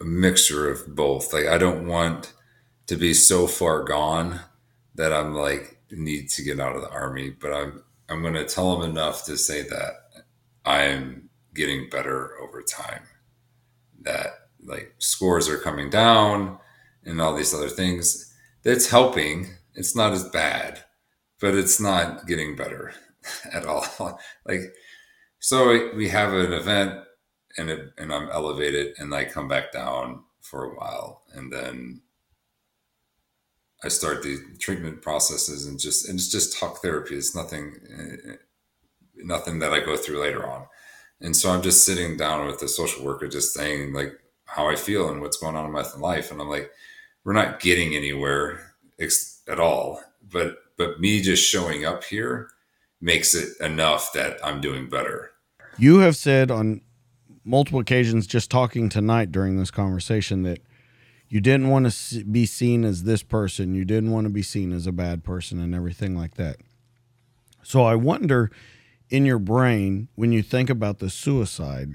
a, 0.00 0.04
mixture 0.04 0.68
of 0.68 0.94
both. 0.94 1.32
Like 1.32 1.46
I 1.46 1.58
don't 1.58 1.86
want 1.86 2.32
to 2.86 2.96
be 2.96 3.14
so 3.14 3.46
far 3.46 3.82
gone 3.84 4.40
that 4.96 5.12
I'm 5.12 5.34
like 5.34 5.78
need 5.90 6.28
to 6.30 6.42
get 6.42 6.60
out 6.60 6.76
of 6.76 6.82
the 6.82 6.90
army, 6.90 7.30
but 7.30 7.52
I'm 7.52 7.82
I'm 8.08 8.20
going 8.20 8.34
to 8.34 8.44
tell 8.44 8.76
them 8.76 8.90
enough 8.90 9.24
to 9.26 9.38
say 9.38 9.62
that 9.62 10.24
I'm 10.64 11.30
getting 11.54 11.88
better 11.88 12.38
over 12.40 12.62
time. 12.62 13.02
That 14.02 14.43
like 14.64 14.94
scores 14.98 15.48
are 15.48 15.58
coming 15.58 15.90
down 15.90 16.58
and 17.04 17.20
all 17.20 17.34
these 17.34 17.54
other 17.54 17.68
things. 17.68 18.32
That's 18.62 18.90
helping. 18.90 19.48
It's 19.74 19.96
not 19.96 20.12
as 20.12 20.24
bad, 20.24 20.84
but 21.40 21.54
it's 21.54 21.80
not 21.80 22.26
getting 22.26 22.56
better 22.56 22.94
at 23.52 23.66
all. 23.66 23.84
like 24.46 24.60
so 25.38 25.90
we 25.94 26.08
have 26.08 26.32
an 26.32 26.52
event 26.52 27.04
and 27.58 27.70
it, 27.70 27.92
and 27.98 28.12
I'm 28.12 28.30
elevated 28.30 28.94
and 28.98 29.14
I 29.14 29.24
come 29.24 29.48
back 29.48 29.72
down 29.72 30.24
for 30.40 30.64
a 30.64 30.74
while 30.74 31.22
and 31.34 31.52
then 31.52 32.00
I 33.82 33.88
start 33.88 34.22
the 34.22 34.38
treatment 34.58 35.02
processes 35.02 35.66
and 35.66 35.78
just 35.78 36.08
and 36.08 36.18
it's 36.18 36.30
just 36.30 36.58
talk 36.58 36.80
therapy. 36.80 37.16
It's 37.16 37.36
nothing 37.36 37.74
eh, 37.92 38.36
nothing 39.16 39.58
that 39.58 39.72
I 39.72 39.80
go 39.80 39.96
through 39.96 40.20
later 40.20 40.48
on. 40.48 40.66
And 41.20 41.36
so 41.36 41.50
I'm 41.50 41.62
just 41.62 41.84
sitting 41.84 42.16
down 42.16 42.46
with 42.46 42.60
the 42.60 42.68
social 42.68 43.04
worker, 43.04 43.28
just 43.28 43.52
saying 43.52 43.92
like 43.92 44.12
how 44.54 44.68
I 44.68 44.76
feel 44.76 45.08
and 45.08 45.20
what's 45.20 45.36
going 45.36 45.56
on 45.56 45.66
in 45.66 45.72
my 45.72 45.84
life. 45.98 46.30
And 46.30 46.40
I'm 46.40 46.48
like, 46.48 46.70
we're 47.24 47.32
not 47.32 47.60
getting 47.60 47.94
anywhere 47.94 48.74
at 49.48 49.58
all. 49.58 50.00
But 50.30 50.58
but 50.76 51.00
me 51.00 51.20
just 51.20 51.44
showing 51.44 51.84
up 51.84 52.04
here 52.04 52.50
makes 53.00 53.34
it 53.34 53.48
enough 53.60 54.12
that 54.12 54.38
I'm 54.44 54.60
doing 54.60 54.88
better. 54.88 55.30
You 55.78 55.98
have 55.98 56.16
said 56.16 56.50
on 56.50 56.80
multiple 57.44 57.80
occasions, 57.80 58.26
just 58.26 58.50
talking 58.50 58.88
tonight 58.88 59.30
during 59.30 59.58
this 59.58 59.70
conversation, 59.70 60.42
that 60.44 60.60
you 61.28 61.40
didn't 61.40 61.68
want 61.68 61.92
to 61.92 62.24
be 62.24 62.46
seen 62.46 62.84
as 62.84 63.04
this 63.04 63.22
person. 63.22 63.74
You 63.74 63.84
didn't 63.84 64.10
want 64.10 64.24
to 64.24 64.30
be 64.30 64.42
seen 64.42 64.72
as 64.72 64.86
a 64.86 64.92
bad 64.92 65.24
person 65.24 65.60
and 65.60 65.74
everything 65.74 66.16
like 66.16 66.34
that. 66.34 66.56
So 67.62 67.82
I 67.82 67.94
wonder 67.94 68.50
in 69.10 69.24
your 69.24 69.38
brain, 69.38 70.08
when 70.14 70.32
you 70.32 70.42
think 70.42 70.70
about 70.70 70.98
the 70.98 71.10
suicide, 71.10 71.90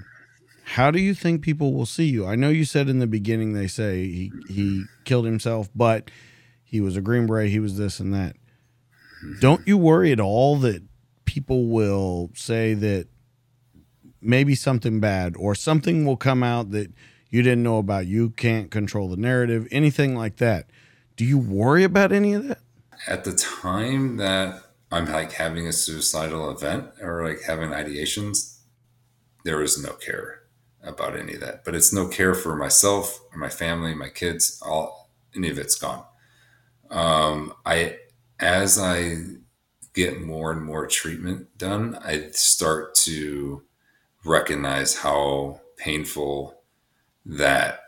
how 0.74 0.92
do 0.92 1.00
you 1.00 1.14
think 1.14 1.42
people 1.42 1.74
will 1.74 1.84
see 1.84 2.04
you? 2.04 2.24
I 2.24 2.36
know 2.36 2.48
you 2.48 2.64
said 2.64 2.88
in 2.88 3.00
the 3.00 3.08
beginning 3.08 3.54
they 3.54 3.66
say 3.66 4.04
he, 4.04 4.32
he 4.48 4.84
killed 5.04 5.24
himself, 5.24 5.68
but 5.74 6.12
he 6.62 6.80
was 6.80 6.96
a 6.96 7.00
Green 7.00 7.26
Beret, 7.26 7.50
he 7.50 7.58
was 7.58 7.76
this 7.76 7.98
and 7.98 8.14
that. 8.14 8.36
Don't 9.40 9.66
you 9.66 9.76
worry 9.76 10.12
at 10.12 10.20
all 10.20 10.56
that 10.58 10.84
people 11.24 11.66
will 11.66 12.30
say 12.34 12.74
that 12.74 13.08
maybe 14.20 14.54
something 14.54 15.00
bad 15.00 15.34
or 15.36 15.56
something 15.56 16.06
will 16.06 16.16
come 16.16 16.44
out 16.44 16.70
that 16.70 16.92
you 17.30 17.42
didn't 17.42 17.64
know 17.64 17.78
about. 17.78 18.06
You 18.06 18.30
can't 18.30 18.70
control 18.70 19.08
the 19.08 19.16
narrative, 19.16 19.66
anything 19.72 20.14
like 20.14 20.36
that. 20.36 20.70
Do 21.16 21.24
you 21.24 21.36
worry 21.36 21.82
about 21.82 22.12
any 22.12 22.32
of 22.32 22.46
that? 22.46 22.60
At 23.08 23.24
the 23.24 23.32
time 23.32 24.18
that 24.18 24.62
I'm 24.92 25.06
like 25.06 25.32
having 25.32 25.66
a 25.66 25.72
suicidal 25.72 26.48
event 26.48 26.90
or 27.02 27.28
like 27.28 27.42
having 27.42 27.70
ideations, 27.70 28.58
there 29.42 29.62
is 29.62 29.82
no 29.82 29.94
care 29.94 30.39
about 30.82 31.16
any 31.16 31.34
of 31.34 31.40
that. 31.40 31.64
But 31.64 31.74
it's 31.74 31.92
no 31.92 32.08
care 32.08 32.34
for 32.34 32.56
myself 32.56 33.20
or 33.32 33.38
my 33.38 33.48
family, 33.48 33.94
my 33.94 34.08
kids, 34.08 34.60
all 34.64 35.10
any 35.34 35.50
of 35.50 35.58
it's 35.58 35.76
gone. 35.76 36.04
Um, 36.90 37.54
I 37.64 37.98
as 38.38 38.78
I 38.78 39.16
get 39.94 40.22
more 40.22 40.52
and 40.52 40.64
more 40.64 40.86
treatment 40.86 41.56
done, 41.58 41.98
I 42.02 42.30
start 42.30 42.94
to 42.96 43.62
recognize 44.24 44.98
how 44.98 45.60
painful 45.76 46.62
that 47.26 47.80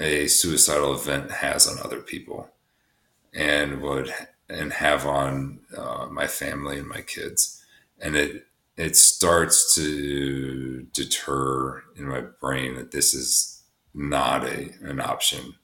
a 0.00 0.26
suicidal 0.26 0.94
event 0.94 1.30
has 1.30 1.66
on 1.66 1.78
other 1.84 2.00
people 2.00 2.50
and 3.32 3.80
would 3.80 4.12
and 4.48 4.72
have 4.72 5.06
on 5.06 5.60
uh, 5.76 6.06
my 6.10 6.26
family 6.26 6.78
and 6.78 6.88
my 6.88 7.00
kids 7.00 7.64
and 8.00 8.16
it 8.16 8.46
it 8.76 8.96
starts 8.96 9.74
to 9.74 10.86
deter 10.92 11.82
in 11.96 12.08
my 12.08 12.20
brain 12.40 12.74
that 12.74 12.92
this 12.92 13.14
is 13.14 13.62
not 13.94 14.44
a 14.44 14.70
an 14.82 15.00
option 15.00 15.54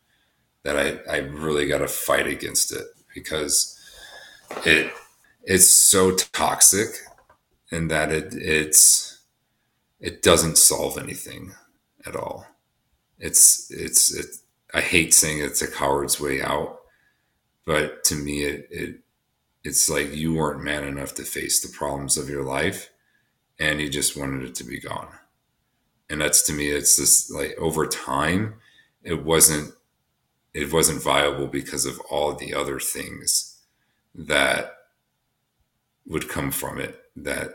that 0.64 0.76
I, 0.76 1.12
I 1.12 1.18
really 1.18 1.66
got 1.66 1.78
to 1.78 1.88
fight 1.88 2.26
against 2.26 2.72
it 2.72 2.86
because 3.14 3.78
it 4.64 4.92
it's 5.44 5.70
so 5.70 6.14
toxic 6.16 6.88
in 7.70 7.88
that 7.88 8.10
it 8.10 8.34
it's 8.34 9.20
it 10.00 10.22
doesn't 10.22 10.58
solve 10.58 10.98
anything 10.98 11.52
at 12.06 12.16
all. 12.16 12.46
It's 13.18 13.70
it's 13.70 14.14
it, 14.14 14.26
I 14.74 14.80
hate 14.80 15.12
saying 15.12 15.40
it's 15.40 15.62
a 15.62 15.70
coward's 15.70 16.18
way 16.18 16.40
out, 16.42 16.78
but 17.66 18.04
to 18.04 18.14
me 18.14 18.44
it 18.44 18.68
it 18.70 18.96
it's 19.64 19.90
like 19.90 20.14
you 20.14 20.34
weren't 20.34 20.64
man 20.64 20.84
enough 20.84 21.14
to 21.14 21.22
face 21.22 21.60
the 21.60 21.76
problems 21.76 22.16
of 22.16 22.30
your 22.30 22.42
life 22.42 22.91
and 23.58 23.80
he 23.80 23.88
just 23.88 24.16
wanted 24.16 24.42
it 24.42 24.54
to 24.56 24.64
be 24.64 24.80
gone. 24.80 25.08
And 26.10 26.20
that's 26.20 26.42
to 26.42 26.52
me 26.52 26.68
it's 26.68 26.96
this 26.96 27.30
like 27.30 27.56
over 27.58 27.86
time 27.86 28.54
it 29.02 29.24
wasn't 29.24 29.74
it 30.52 30.72
wasn't 30.72 31.02
viable 31.02 31.46
because 31.46 31.86
of 31.86 31.98
all 32.10 32.34
the 32.34 32.54
other 32.54 32.78
things 32.78 33.60
that 34.14 34.74
would 36.06 36.28
come 36.28 36.50
from 36.50 36.78
it 36.78 37.00
that 37.16 37.50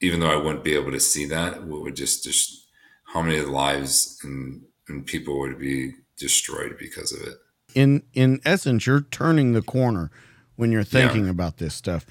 even 0.00 0.20
though 0.20 0.30
I 0.30 0.42
wouldn't 0.42 0.64
be 0.64 0.74
able 0.74 0.92
to 0.92 1.00
see 1.00 1.26
that, 1.26 1.62
what 1.64 1.82
would 1.82 1.96
just 1.96 2.24
just 2.24 2.66
how 3.04 3.22
many 3.22 3.40
lives 3.40 4.18
and 4.22 4.62
and 4.88 5.06
people 5.06 5.38
would 5.40 5.58
be 5.58 5.92
destroyed 6.16 6.76
because 6.78 7.12
of 7.12 7.22
it. 7.22 7.34
In 7.74 8.02
in 8.14 8.40
essence, 8.44 8.86
you're 8.86 9.02
turning 9.02 9.52
the 9.52 9.62
corner 9.62 10.10
when 10.56 10.72
you're 10.72 10.84
thinking 10.84 11.24
yeah. 11.24 11.30
about 11.30 11.58
this 11.58 11.74
stuff. 11.74 12.06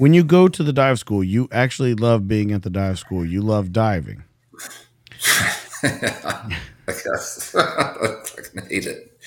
When 0.00 0.14
you 0.14 0.24
go 0.24 0.48
to 0.48 0.62
the 0.62 0.72
dive 0.72 0.98
school, 0.98 1.22
you 1.22 1.46
actually 1.52 1.94
love 1.94 2.26
being 2.26 2.52
at 2.52 2.62
the 2.62 2.70
dive 2.70 2.98
school. 2.98 3.22
You 3.22 3.42
love 3.42 3.70
diving. 3.70 4.24
I 5.82 6.56
guess. 6.86 7.54
I 7.54 8.22
fucking 8.24 8.70
hate 8.70 8.86
it. 8.86 9.18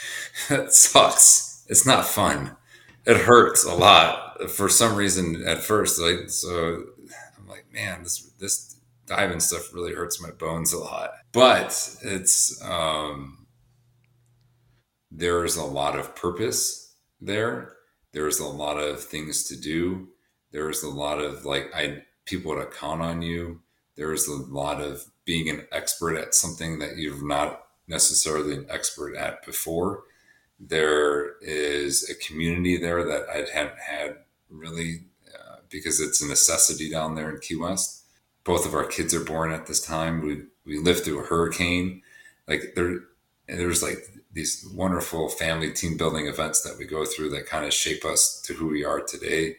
It 0.49 0.73
sucks. 0.73 1.63
It's 1.69 1.85
not 1.85 2.07
fun. 2.07 2.55
It 3.05 3.17
hurts 3.17 3.63
a 3.63 3.75
lot 3.75 4.49
for 4.49 4.67
some 4.67 4.95
reason 4.95 5.43
at 5.45 5.59
first. 5.59 6.01
Like 6.01 6.31
so, 6.31 6.85
I'm 7.37 7.47
like, 7.47 7.71
man, 7.71 8.01
this 8.01 8.31
this 8.39 8.77
diving 9.05 9.41
stuff 9.41 9.71
really 9.75 9.93
hurts 9.93 10.19
my 10.19 10.31
bones 10.31 10.73
a 10.73 10.79
lot. 10.79 11.11
But 11.33 11.97
it's 12.01 12.59
um, 12.63 13.45
there's 15.11 15.55
a 15.55 15.65
lot 15.65 15.99
of 15.99 16.15
purpose 16.15 16.95
there. 17.21 17.75
There's 18.11 18.39
a 18.39 18.47
lot 18.47 18.79
of 18.79 19.03
things 19.03 19.43
to 19.49 19.55
do. 19.55 20.07
There's 20.53 20.83
a 20.83 20.89
lot 20.89 21.19
of 21.19 21.45
like 21.45 21.71
I 21.75 22.03
people 22.25 22.55
to 22.55 22.65
count 22.67 23.01
on 23.01 23.21
you. 23.21 23.59
There's 23.95 24.27
a 24.27 24.35
lot 24.35 24.79
of 24.81 25.05
being 25.25 25.49
an 25.49 25.67
expert 25.71 26.15
at 26.15 26.33
something 26.33 26.79
that 26.79 26.95
you've 26.95 27.23
not 27.23 27.63
necessarily 27.87 28.53
an 28.53 28.67
expert 28.69 29.15
at 29.15 29.45
before. 29.45 30.03
There 30.59 31.37
is 31.41 32.09
a 32.09 32.25
community 32.25 32.77
there 32.77 33.03
that 33.03 33.25
I 33.29 33.45
hadn't 33.53 33.79
had 33.79 34.17
really 34.49 35.05
uh, 35.27 35.57
because 35.69 35.99
it's 35.99 36.21
a 36.21 36.27
necessity 36.27 36.89
down 36.89 37.15
there 37.15 37.31
in 37.31 37.39
Key 37.39 37.55
West. 37.55 38.05
Both 38.43 38.65
of 38.65 38.73
our 38.73 38.85
kids 38.85 39.13
are 39.13 39.23
born 39.23 39.51
at 39.51 39.65
this 39.65 39.85
time. 39.85 40.21
We 40.21 40.43
we 40.65 40.77
lived 40.77 41.03
through 41.03 41.23
a 41.23 41.25
hurricane. 41.25 42.03
Like 42.47 42.73
there, 42.75 42.99
there's 43.47 43.81
like 43.81 43.97
these 44.31 44.67
wonderful 44.73 45.29
family 45.29 45.71
team 45.71 45.97
building 45.97 46.27
events 46.27 46.61
that 46.61 46.77
we 46.77 46.85
go 46.85 47.05
through 47.05 47.29
that 47.31 47.45
kind 47.47 47.65
of 47.65 47.73
shape 47.73 48.05
us 48.05 48.41
to 48.45 48.53
who 48.53 48.67
we 48.67 48.85
are 48.85 49.01
today. 49.01 49.57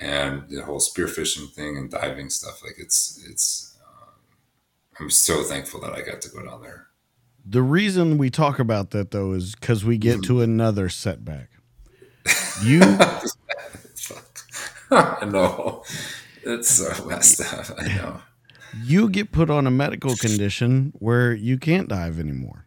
And 0.00 0.48
the 0.48 0.62
whole 0.62 0.80
spearfishing 0.80 1.52
thing 1.52 1.76
and 1.76 1.90
diving 1.90 2.30
stuff, 2.30 2.62
like 2.62 2.76
it's 2.78 3.24
it's. 3.28 3.76
Um, 3.86 4.08
I'm 4.98 5.10
so 5.10 5.42
thankful 5.42 5.80
that 5.82 5.92
I 5.92 6.02
got 6.02 6.20
to 6.22 6.28
go 6.28 6.44
down 6.44 6.62
there. 6.62 6.88
The 7.46 7.62
reason 7.62 8.18
we 8.18 8.30
talk 8.30 8.58
about 8.58 8.90
that 8.90 9.10
though 9.10 9.32
is 9.32 9.54
because 9.54 9.84
we 9.84 9.98
get 9.98 10.22
to 10.24 10.40
another 10.40 10.88
setback. 10.88 11.50
You, 12.62 12.80
I 14.90 15.24
know 15.24 15.82
it's 16.44 16.70
so 16.70 17.04
messed 17.04 17.40
up. 17.40 17.66
I 17.78 17.88
know 17.88 18.20
you 18.82 19.08
get 19.08 19.32
put 19.32 19.50
on 19.50 19.66
a 19.66 19.70
medical 19.70 20.14
condition 20.16 20.92
where 20.98 21.32
you 21.32 21.58
can't 21.58 21.88
dive 21.88 22.18
anymore. 22.18 22.66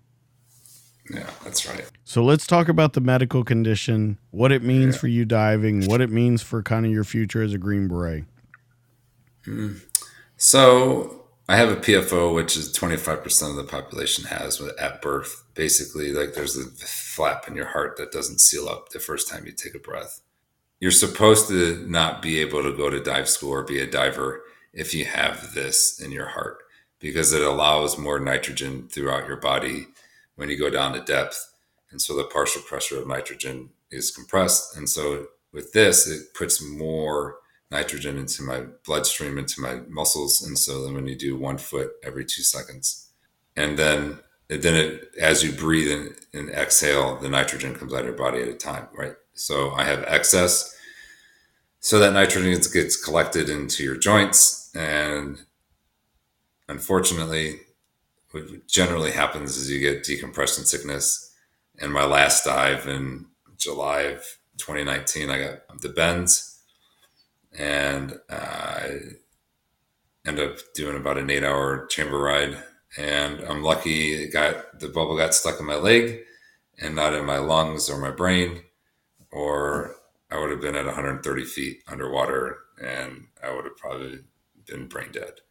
Yeah, 1.10 1.30
that's 1.44 1.68
right. 1.68 1.90
So 2.04 2.24
let's 2.24 2.46
talk 2.46 2.68
about 2.68 2.94
the 2.94 3.02
medical 3.02 3.44
condition, 3.44 4.18
what 4.32 4.52
it 4.52 4.64
means 4.64 4.96
yeah. 4.96 5.00
for 5.00 5.08
you 5.08 5.26
diving, 5.26 5.86
what 5.86 6.02
it 6.02 6.10
means 6.10 6.42
for 6.42 6.62
kind 6.62 6.86
of 6.86 6.92
your 6.92 7.04
future 7.04 7.42
as 7.42 7.54
a 7.54 7.58
Green 7.58 7.88
Beret. 7.88 8.26
Mm. 9.46 9.82
So 10.36 11.24
I 11.50 11.56
have 11.56 11.70
a 11.70 11.78
PFO, 11.78 12.36
which 12.36 12.58
is 12.58 12.78
25% 12.78 13.50
of 13.50 13.56
the 13.56 13.64
population 13.64 14.26
has 14.26 14.62
at 14.80 15.02
birth. 15.02 15.44
Basically, 15.54 16.12
like 16.12 16.34
there's 16.34 16.58
a 16.58 16.66
flap 16.66 17.48
in 17.48 17.56
your 17.56 17.68
heart 17.68 17.98
that 17.98 18.12
doesn't 18.12 18.40
seal 18.40 18.68
up 18.68 18.90
the 18.90 19.00
first 19.00 19.30
time 19.30 19.46
you 19.46 19.54
take 19.54 19.76
a 19.76 19.80
breath. 19.80 20.22
You're 20.80 20.92
supposed 20.92 21.48
to 21.48 21.86
not 21.90 22.22
be 22.22 22.40
able 22.40 22.62
to 22.64 22.76
go 22.76 22.90
to 22.90 23.02
dive 23.02 23.30
school 23.30 23.52
or 23.52 23.64
be 23.64 23.80
a 23.80 23.90
diver 23.90 24.44
if 24.74 24.94
you 24.94 25.06
have 25.06 25.54
this 25.54 26.00
in 26.00 26.12
your 26.12 26.28
heart 26.28 26.60
because 27.00 27.34
it 27.34 27.42
allows 27.42 27.98
more 27.98 28.20
nitrogen 28.20 28.88
throughout 28.88 29.28
your 29.28 29.38
body 29.38 29.88
when 30.38 30.50
you 30.50 30.58
go 30.58 30.70
down 30.70 30.94
to 30.94 31.02
depth. 31.02 31.54
And 31.92 32.02
so 32.02 32.16
the 32.16 32.24
partial 32.24 32.62
pressure 32.62 33.00
of 33.00 33.08
nitrogen 33.08 33.70
is 33.92 34.12
compressed. 34.12 34.78
And 34.78 34.90
so 34.90 35.28
with 35.52 35.74
this, 35.74 36.08
it 36.08 36.34
puts 36.34 36.62
more 36.62 37.38
nitrogen 37.70 38.18
into 38.18 38.44
my 38.44 38.62
bloodstream, 38.86 39.38
into 39.38 39.62
my 39.62 39.82
muscles. 39.90 40.42
And 40.42 40.58
so 40.58 40.84
then 40.84 40.94
when 40.94 41.08
you 41.08 41.16
do 41.16 41.36
one 41.38 41.58
foot 41.58 41.92
every 42.04 42.24
two 42.24 42.44
seconds, 42.44 43.10
and 43.56 43.78
then 43.78 44.20
then 44.50 44.76
it, 44.76 45.12
as 45.20 45.44
you 45.44 45.52
breathe 45.52 45.92
and, 45.92 46.16
and 46.34 46.50
exhale, 46.50 47.18
the 47.18 47.28
nitrogen 47.28 47.76
comes 47.76 47.94
out 47.94 48.00
of 48.00 48.06
your 48.06 48.16
body 48.16 48.42
at 48.42 48.48
a 48.48 48.54
time, 48.54 48.88
right? 48.98 49.16
So 49.34 49.72
I 49.72 49.84
have 49.84 50.06
excess. 50.08 50.74
So 51.82 52.00
that 52.00 52.14
nitrogen 52.14 52.58
gets 52.74 52.96
collected 52.96 53.50
into 53.50 53.84
your 53.84 53.98
joints. 53.98 54.72
And 54.74 55.42
unfortunately, 56.70 57.60
what 58.32 58.68
generally 58.68 59.12
happens 59.12 59.58
is 59.58 59.72
you 59.72 59.80
get 59.80 60.04
decompression 60.04 60.66
sickness. 60.66 61.34
And 61.80 61.94
my 61.94 62.06
last 62.06 62.44
dive 62.44 62.88
in 62.88 63.26
July 63.58 64.02
of 64.02 64.24
2019, 64.58 65.30
I 65.30 65.40
got 65.40 65.82
the 65.82 65.90
bends 65.90 66.60
and 67.58 68.20
I 68.30 69.00
end 70.26 70.40
up 70.40 70.58
doing 70.74 70.98
about 70.98 71.18
an 71.18 71.30
eight 71.30 71.44
hour 71.44 71.86
chamber 71.88 72.20
ride. 72.20 72.58
And 72.98 73.42
I'm 73.42 73.64
lucky 73.64 74.14
it 74.14 74.34
got 74.34 74.80
the 74.80 74.88
bubble 74.88 75.18
got 75.18 75.34
stuck 75.34 75.60
in 75.60 75.66
my 75.66 75.76
leg 75.76 76.22
and 76.80 76.96
not 76.96 77.14
in 77.14 77.26
my 77.26 77.38
lungs 77.38 77.90
or 77.90 77.98
my 78.00 78.12
brain, 78.12 78.62
or 79.32 79.96
I 80.32 80.40
would 80.40 80.52
have 80.52 80.62
been 80.62 80.76
at 80.76 80.86
130 80.86 81.46
feet 81.46 81.84
underwater 81.88 82.60
and 82.82 83.28
I 83.44 83.54
would 83.54 83.66
have 83.66 83.78
probably 83.78 84.20
been 84.66 84.88
brain 84.88 85.12
dead. 85.12 85.42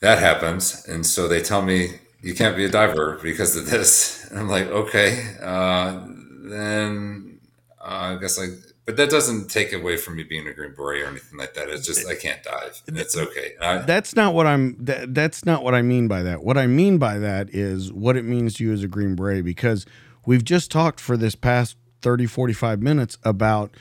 That 0.00 0.18
happens. 0.18 0.86
And 0.88 1.06
so 1.06 1.28
they 1.28 1.40
tell 1.40 1.62
me, 1.62 2.00
you 2.22 2.34
can't 2.34 2.56
be 2.56 2.64
a 2.64 2.68
diver 2.68 3.18
because 3.22 3.56
of 3.56 3.68
this. 3.68 4.30
And 4.30 4.38
I'm 4.38 4.48
like, 4.48 4.66
okay, 4.68 5.36
uh, 5.42 6.06
then 6.44 7.40
uh, 7.80 8.14
I 8.14 8.18
guess 8.20 8.38
I 8.40 8.46
but 8.84 8.96
that 8.96 9.10
doesn't 9.10 9.48
take 9.48 9.72
away 9.72 9.96
from 9.96 10.16
me 10.16 10.24
being 10.24 10.46
a 10.48 10.52
green 10.52 10.74
beret 10.74 11.02
or 11.02 11.06
anything 11.06 11.38
like 11.38 11.54
that. 11.54 11.68
It's 11.68 11.86
just 11.86 12.06
I 12.06 12.16
can't 12.16 12.42
dive, 12.42 12.82
and 12.88 12.98
it's 12.98 13.16
okay. 13.16 13.52
I, 13.60 13.78
that's 13.78 14.16
not 14.16 14.34
what 14.34 14.46
I'm. 14.46 14.76
That, 14.84 15.14
that's 15.14 15.44
not 15.44 15.62
what 15.62 15.74
I 15.74 15.82
mean 15.82 16.08
by 16.08 16.22
that. 16.22 16.42
What 16.42 16.58
I 16.58 16.66
mean 16.66 16.98
by 16.98 17.18
that 17.18 17.48
is 17.54 17.92
what 17.92 18.16
it 18.16 18.24
means 18.24 18.54
to 18.54 18.64
you 18.64 18.72
as 18.72 18.82
a 18.82 18.88
green 18.88 19.14
beret, 19.14 19.44
because 19.44 19.86
we've 20.26 20.44
just 20.44 20.70
talked 20.72 20.98
for 20.98 21.16
this 21.16 21.36
past 21.36 21.76
30, 22.00 22.26
45 22.26 22.82
minutes 22.82 23.18
about 23.22 23.72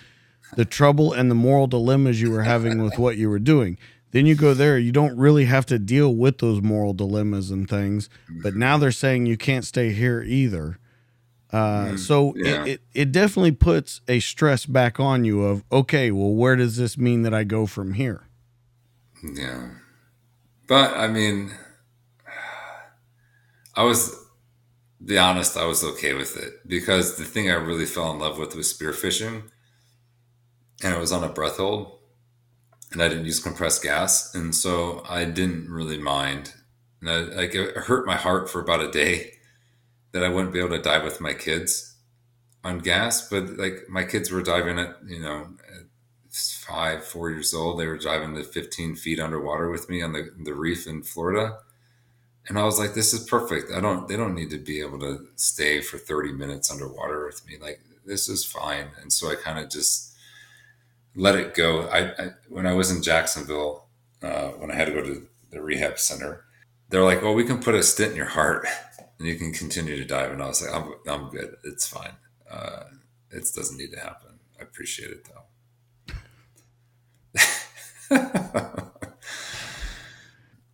the 0.55 0.65
trouble 0.65 1.13
and 1.13 1.31
the 1.31 1.35
moral 1.35 1.65
dilemmas 1.65 2.21
you 2.21 2.29
were 2.29 2.43
having 2.43 2.83
with 2.83 2.99
what 2.99 3.17
you 3.17 3.27
were 3.29 3.39
doing. 3.39 3.79
Then 4.11 4.25
you 4.25 4.35
go 4.35 4.53
there, 4.53 4.77
you 4.77 4.91
don't 4.91 5.17
really 5.17 5.45
have 5.45 5.65
to 5.67 5.79
deal 5.79 6.13
with 6.13 6.39
those 6.39 6.61
moral 6.61 6.93
dilemmas 6.93 7.49
and 7.49 7.67
things. 7.69 8.09
But 8.29 8.55
now 8.55 8.77
they're 8.77 8.91
saying 8.91 9.25
you 9.25 9.37
can't 9.37 9.65
stay 9.65 9.93
here 9.93 10.21
either. 10.21 10.77
Uh, 11.51 11.85
mm, 11.85 11.99
so 11.99 12.33
yeah. 12.35 12.63
it, 12.63 12.67
it, 12.67 12.81
it 12.93 13.11
definitely 13.11 13.51
puts 13.51 13.99
a 14.07 14.19
stress 14.21 14.65
back 14.65 15.01
on 15.01 15.25
you 15.25 15.43
of 15.43 15.65
okay 15.69 16.09
well 16.09 16.33
where 16.33 16.55
does 16.55 16.77
this 16.77 16.97
mean 16.97 17.23
that 17.23 17.33
i 17.33 17.43
go 17.43 17.65
from 17.65 17.91
here 17.91 18.23
yeah 19.35 19.67
but 20.65 20.95
i 20.95 21.07
mean 21.07 21.51
i 23.75 23.83
was 23.83 24.15
be 25.03 25.17
honest 25.17 25.57
i 25.57 25.65
was 25.65 25.83
okay 25.83 26.13
with 26.13 26.37
it 26.37 26.65
because 26.65 27.17
the 27.17 27.25
thing 27.25 27.51
i 27.51 27.53
really 27.53 27.85
fell 27.85 28.13
in 28.13 28.19
love 28.19 28.39
with 28.39 28.55
was 28.55 28.71
spearfishing 28.73 29.43
and 30.81 30.93
it 30.93 30.99
was 30.99 31.11
on 31.11 31.21
a 31.21 31.27
breath 31.27 31.57
hold 31.57 31.99
and 32.91 33.01
i 33.01 33.07
didn't 33.07 33.25
use 33.25 33.39
compressed 33.39 33.83
gas 33.83 34.33
and 34.35 34.53
so 34.53 35.03
i 35.09 35.25
didn't 35.25 35.69
really 35.69 35.97
mind 35.97 36.53
and 37.01 37.09
I, 37.09 37.19
like 37.21 37.55
it 37.55 37.75
hurt 37.75 38.05
my 38.05 38.15
heart 38.15 38.49
for 38.49 38.61
about 38.61 38.81
a 38.81 38.91
day 38.91 39.33
that 40.11 40.23
I 40.23 40.29
wouldn't 40.29 40.53
be 40.53 40.59
able 40.59 40.69
to 40.69 40.81
dive 40.81 41.03
with 41.03 41.21
my 41.21 41.33
kids 41.33 41.95
on 42.63 42.79
gas, 42.79 43.27
but 43.27 43.57
like 43.57 43.89
my 43.89 44.03
kids 44.03 44.31
were 44.31 44.43
diving 44.43 44.77
at, 44.77 44.97
you 45.05 45.19
know, 45.19 45.47
at 45.67 45.85
five, 46.29 47.03
four 47.03 47.31
years 47.31 47.53
old. 47.53 47.79
They 47.79 47.87
were 47.87 47.97
diving 47.97 48.35
to 48.35 48.43
15 48.43 48.95
feet 48.95 49.19
underwater 49.19 49.69
with 49.69 49.89
me 49.89 50.01
on 50.01 50.13
the, 50.13 50.29
the 50.43 50.53
reef 50.53 50.85
in 50.85 51.01
Florida. 51.01 51.57
And 52.47 52.59
I 52.59 52.63
was 52.63 52.77
like, 52.77 52.93
this 52.93 53.13
is 53.13 53.27
perfect. 53.27 53.71
I 53.71 53.79
don't, 53.79 54.07
they 54.07 54.17
don't 54.17 54.35
need 54.35 54.49
to 54.51 54.57
be 54.57 54.81
able 54.81 54.99
to 54.99 55.27
stay 55.35 55.81
for 55.81 55.97
30 55.97 56.33
minutes 56.33 56.71
underwater 56.71 57.25
with 57.25 57.45
me. 57.47 57.57
Like, 57.59 57.79
this 58.05 58.27
is 58.27 58.43
fine. 58.43 58.87
And 59.01 59.13
so 59.13 59.31
I 59.31 59.35
kind 59.35 59.59
of 59.59 59.69
just 59.69 60.10
let 61.15 61.35
it 61.35 61.53
go. 61.53 61.87
I, 61.87 62.11
I, 62.11 62.29
when 62.49 62.65
I 62.65 62.73
was 62.73 62.91
in 62.91 63.03
Jacksonville, 63.03 63.85
uh, 64.21 64.49
when 64.51 64.71
I 64.71 64.75
had 64.75 64.87
to 64.87 64.93
go 64.93 65.01
to 65.01 65.27
the 65.51 65.61
rehab 65.61 65.99
center, 65.99 66.45
they're 66.89 67.03
like, 67.03 67.21
well, 67.21 67.33
we 67.33 67.43
can 67.43 67.59
put 67.59 67.75
a 67.75 67.83
stent 67.83 68.11
in 68.11 68.17
your 68.17 68.25
heart 68.25 68.67
and 69.19 69.27
you 69.27 69.35
can 69.35 69.53
continue 69.53 69.97
to 69.97 70.05
dive. 70.05 70.31
And 70.31 70.41
I 70.41 70.47
was 70.47 70.61
like, 70.61 70.73
I'm, 70.73 70.93
I'm 71.07 71.29
good. 71.29 71.55
It's 71.63 71.87
fine. 71.87 72.13
Uh, 72.49 72.83
it 73.29 73.47
doesn't 73.55 73.77
need 73.77 73.91
to 73.91 73.99
happen. 73.99 74.39
I 74.59 74.63
appreciate 74.63 75.11
it 75.11 75.25
though. 75.25 75.37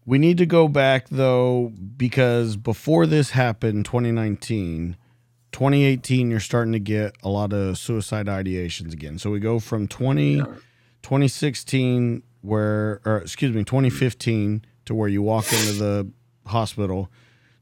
we 0.06 0.18
need 0.18 0.38
to 0.38 0.46
go 0.46 0.68
back 0.68 1.08
though, 1.10 1.72
because 1.98 2.56
before 2.56 3.06
this 3.06 3.32
happened, 3.32 3.86
2019, 3.86 4.98
2018, 5.52 6.30
you're 6.30 6.40
starting 6.40 6.74
to 6.74 6.80
get 6.80 7.16
a 7.24 7.30
lot 7.30 7.54
of 7.54 7.78
suicide 7.78 8.28
ideations 8.28 8.94
again. 8.94 9.18
So 9.18 9.32
we 9.32 9.40
go 9.40 9.60
from 9.60 9.88
20, 9.88 10.38
2016, 10.38 12.24
where, 12.42 13.02
or 13.06 13.18
excuse 13.18 13.56
me, 13.56 13.64
2015 13.64 14.64
to 14.86 14.96
where 14.96 15.08
you 15.08 15.22
walk 15.22 15.46
into 15.52 15.74
the 15.74 16.12
hospital 16.46 17.10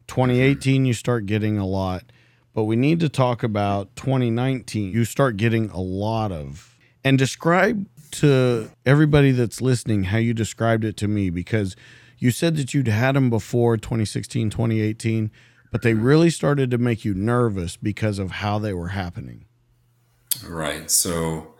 2018, 0.07 0.85
you 0.85 0.93
start 0.93 1.25
getting 1.25 1.57
a 1.57 1.65
lot, 1.65 2.11
but 2.53 2.65
we 2.65 2.75
need 2.75 2.99
to 2.99 3.09
talk 3.09 3.43
about 3.43 3.95
2019. 3.95 4.91
You 4.91 5.05
start 5.05 5.37
getting 5.37 5.69
a 5.69 5.79
lot 5.79 6.31
of, 6.31 6.77
and 7.03 7.17
describe 7.17 7.87
to 8.11 8.69
everybody 8.85 9.31
that's 9.31 9.61
listening 9.61 10.05
how 10.05 10.17
you 10.17 10.33
described 10.33 10.85
it 10.85 10.95
to 10.97 11.07
me 11.07 11.29
because 11.29 11.75
you 12.17 12.31
said 12.31 12.55
that 12.55 12.73
you'd 12.73 12.87
had 12.87 13.15
them 13.15 13.29
before 13.29 13.77
2016, 13.77 14.49
2018, 14.49 15.31
but 15.75 15.81
they 15.81 15.93
really 15.93 16.29
started 16.29 16.71
to 16.71 16.77
make 16.77 17.03
you 17.03 17.13
nervous 17.13 17.75
because 17.75 18.17
of 18.17 18.31
how 18.31 18.57
they 18.57 18.71
were 18.71 18.87
happening. 18.87 19.43
Right. 20.47 20.89
So 20.89 21.55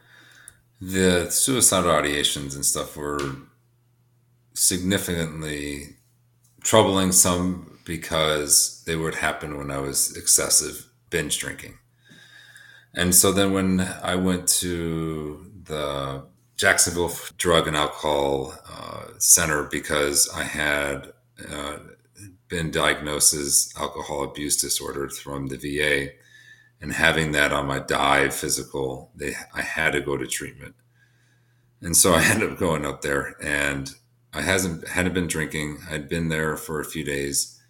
the 0.79 1.29
suicidal 1.29 1.91
ideations 1.91 2.55
and 2.55 2.65
stuff 2.65 2.95
were 2.95 3.19
significantly 4.53 5.97
troubling 6.63 7.11
some 7.11 7.77
because 7.83 8.85
they 8.85 8.95
would 8.95 9.15
happen 9.15 9.57
when 9.57 9.69
I 9.69 9.79
was 9.79 10.15
excessive 10.15 10.87
binge 11.09 11.37
drinking. 11.37 11.77
And 12.93 13.13
so 13.13 13.33
then 13.33 13.51
when 13.51 13.81
I 13.81 14.15
went 14.15 14.47
to 14.59 15.51
the 15.65 16.23
Jacksonville 16.55 17.11
Drug 17.37 17.67
and 17.67 17.75
Alcohol 17.75 18.53
uh, 18.65 19.07
Center 19.17 19.63
because 19.63 20.29
I 20.33 20.43
had 20.43 21.11
uh, 21.51 21.79
been 22.55 22.71
diagnosed 22.71 23.33
as 23.33 23.73
alcohol 23.77 24.23
abuse 24.23 24.55
disorder 24.55 25.09
from 25.09 25.47
the 25.47 25.57
VA, 25.57 26.13
and 26.79 26.93
having 26.93 27.33
that 27.33 27.51
on 27.51 27.67
my 27.67 27.79
dive 27.79 28.33
physical, 28.33 29.11
they 29.13 29.35
I 29.53 29.61
had 29.61 29.91
to 29.91 29.99
go 29.99 30.15
to 30.15 30.25
treatment, 30.25 30.75
and 31.81 31.97
so 31.97 32.13
I 32.13 32.23
ended 32.31 32.53
up 32.53 32.57
going 32.57 32.85
up 32.85 33.01
there, 33.01 33.35
and 33.43 33.91
I 34.33 34.41
hasn't 34.41 34.87
hadn't 34.87 35.13
been 35.13 35.27
drinking. 35.27 35.79
I'd 35.91 36.07
been 36.07 36.29
there 36.29 36.55
for 36.55 36.79
a 36.79 36.85
few 36.85 37.03
days, 37.03 37.61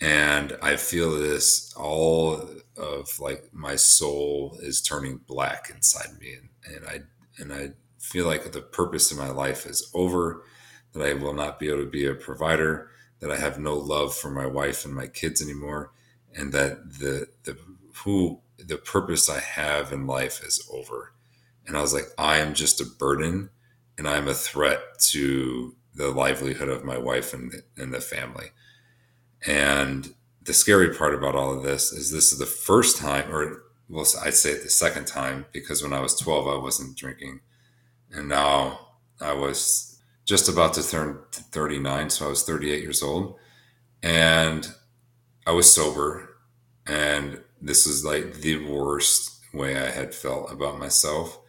and 0.00 0.56
I 0.62 0.76
feel 0.76 1.10
this 1.10 1.74
all 1.76 2.48
of 2.76 3.18
like 3.18 3.52
my 3.52 3.74
soul 3.74 4.56
is 4.62 4.80
turning 4.80 5.22
black 5.26 5.70
inside 5.74 6.20
me, 6.20 6.34
and, 6.34 6.76
and 6.76 6.86
I 6.86 7.00
and 7.42 7.52
I 7.52 7.72
feel 7.98 8.26
like 8.26 8.52
the 8.52 8.62
purpose 8.62 9.10
of 9.10 9.18
my 9.18 9.30
life 9.30 9.66
is 9.66 9.90
over, 9.92 10.44
that 10.92 11.02
I 11.02 11.14
will 11.14 11.34
not 11.34 11.58
be 11.58 11.68
able 11.68 11.82
to 11.82 11.90
be 11.90 12.06
a 12.06 12.14
provider, 12.14 12.90
that 13.20 13.30
I 13.30 13.36
have 13.36 13.58
no 13.58 13.76
love 13.76 14.14
for 14.14 14.30
my 14.30 14.46
wife 14.46 14.84
and 14.84 14.94
my 14.94 15.06
kids 15.06 15.42
anymore, 15.42 15.92
and 16.34 16.52
that 16.52 16.98
the 16.98 17.28
the 17.44 17.56
who 18.04 18.40
the 18.58 18.76
purpose 18.76 19.28
I 19.28 19.40
have 19.40 19.92
in 19.92 20.06
life 20.06 20.42
is 20.44 20.66
over. 20.72 21.12
And 21.66 21.76
I 21.76 21.80
was 21.80 21.94
like, 21.94 22.08
I 22.18 22.38
am 22.38 22.54
just 22.54 22.80
a 22.80 22.84
burden 22.84 23.50
and 23.96 24.08
I'm 24.08 24.28
a 24.28 24.34
threat 24.34 24.80
to 25.10 25.74
the 25.94 26.08
livelihood 26.08 26.68
of 26.68 26.84
my 26.84 26.98
wife 26.98 27.32
and, 27.32 27.62
and 27.76 27.94
the 27.94 28.00
family. 28.00 28.48
And 29.46 30.14
the 30.42 30.54
scary 30.54 30.94
part 30.94 31.14
about 31.14 31.34
all 31.34 31.56
of 31.56 31.62
this 31.62 31.92
is 31.92 32.10
this 32.10 32.32
is 32.32 32.38
the 32.38 32.46
first 32.46 32.96
time, 32.96 33.32
or 33.32 33.62
well, 33.88 34.06
I'd 34.24 34.34
say 34.34 34.54
the 34.54 34.70
second 34.70 35.06
time, 35.06 35.46
because 35.52 35.82
when 35.82 35.92
I 35.92 36.00
was 36.00 36.18
12, 36.18 36.48
I 36.48 36.56
wasn't 36.56 36.96
drinking. 36.96 37.40
And 38.10 38.28
now 38.28 38.80
I 39.20 39.32
was 39.34 39.93
just 40.24 40.48
about 40.48 40.74
to 40.74 40.88
turn 40.88 41.18
39. 41.32 42.10
So 42.10 42.26
I 42.26 42.28
was 42.28 42.44
38 42.44 42.82
years 42.82 43.02
old. 43.02 43.36
And 44.02 44.66
I 45.46 45.52
was 45.52 45.72
sober. 45.72 46.36
And 46.86 47.40
this 47.60 47.86
was 47.86 48.04
like 48.04 48.34
the 48.34 48.64
worst 48.66 49.40
way 49.52 49.76
I 49.76 49.90
had 49.90 50.14
felt 50.14 50.52
about 50.52 50.78
myself 50.78 51.40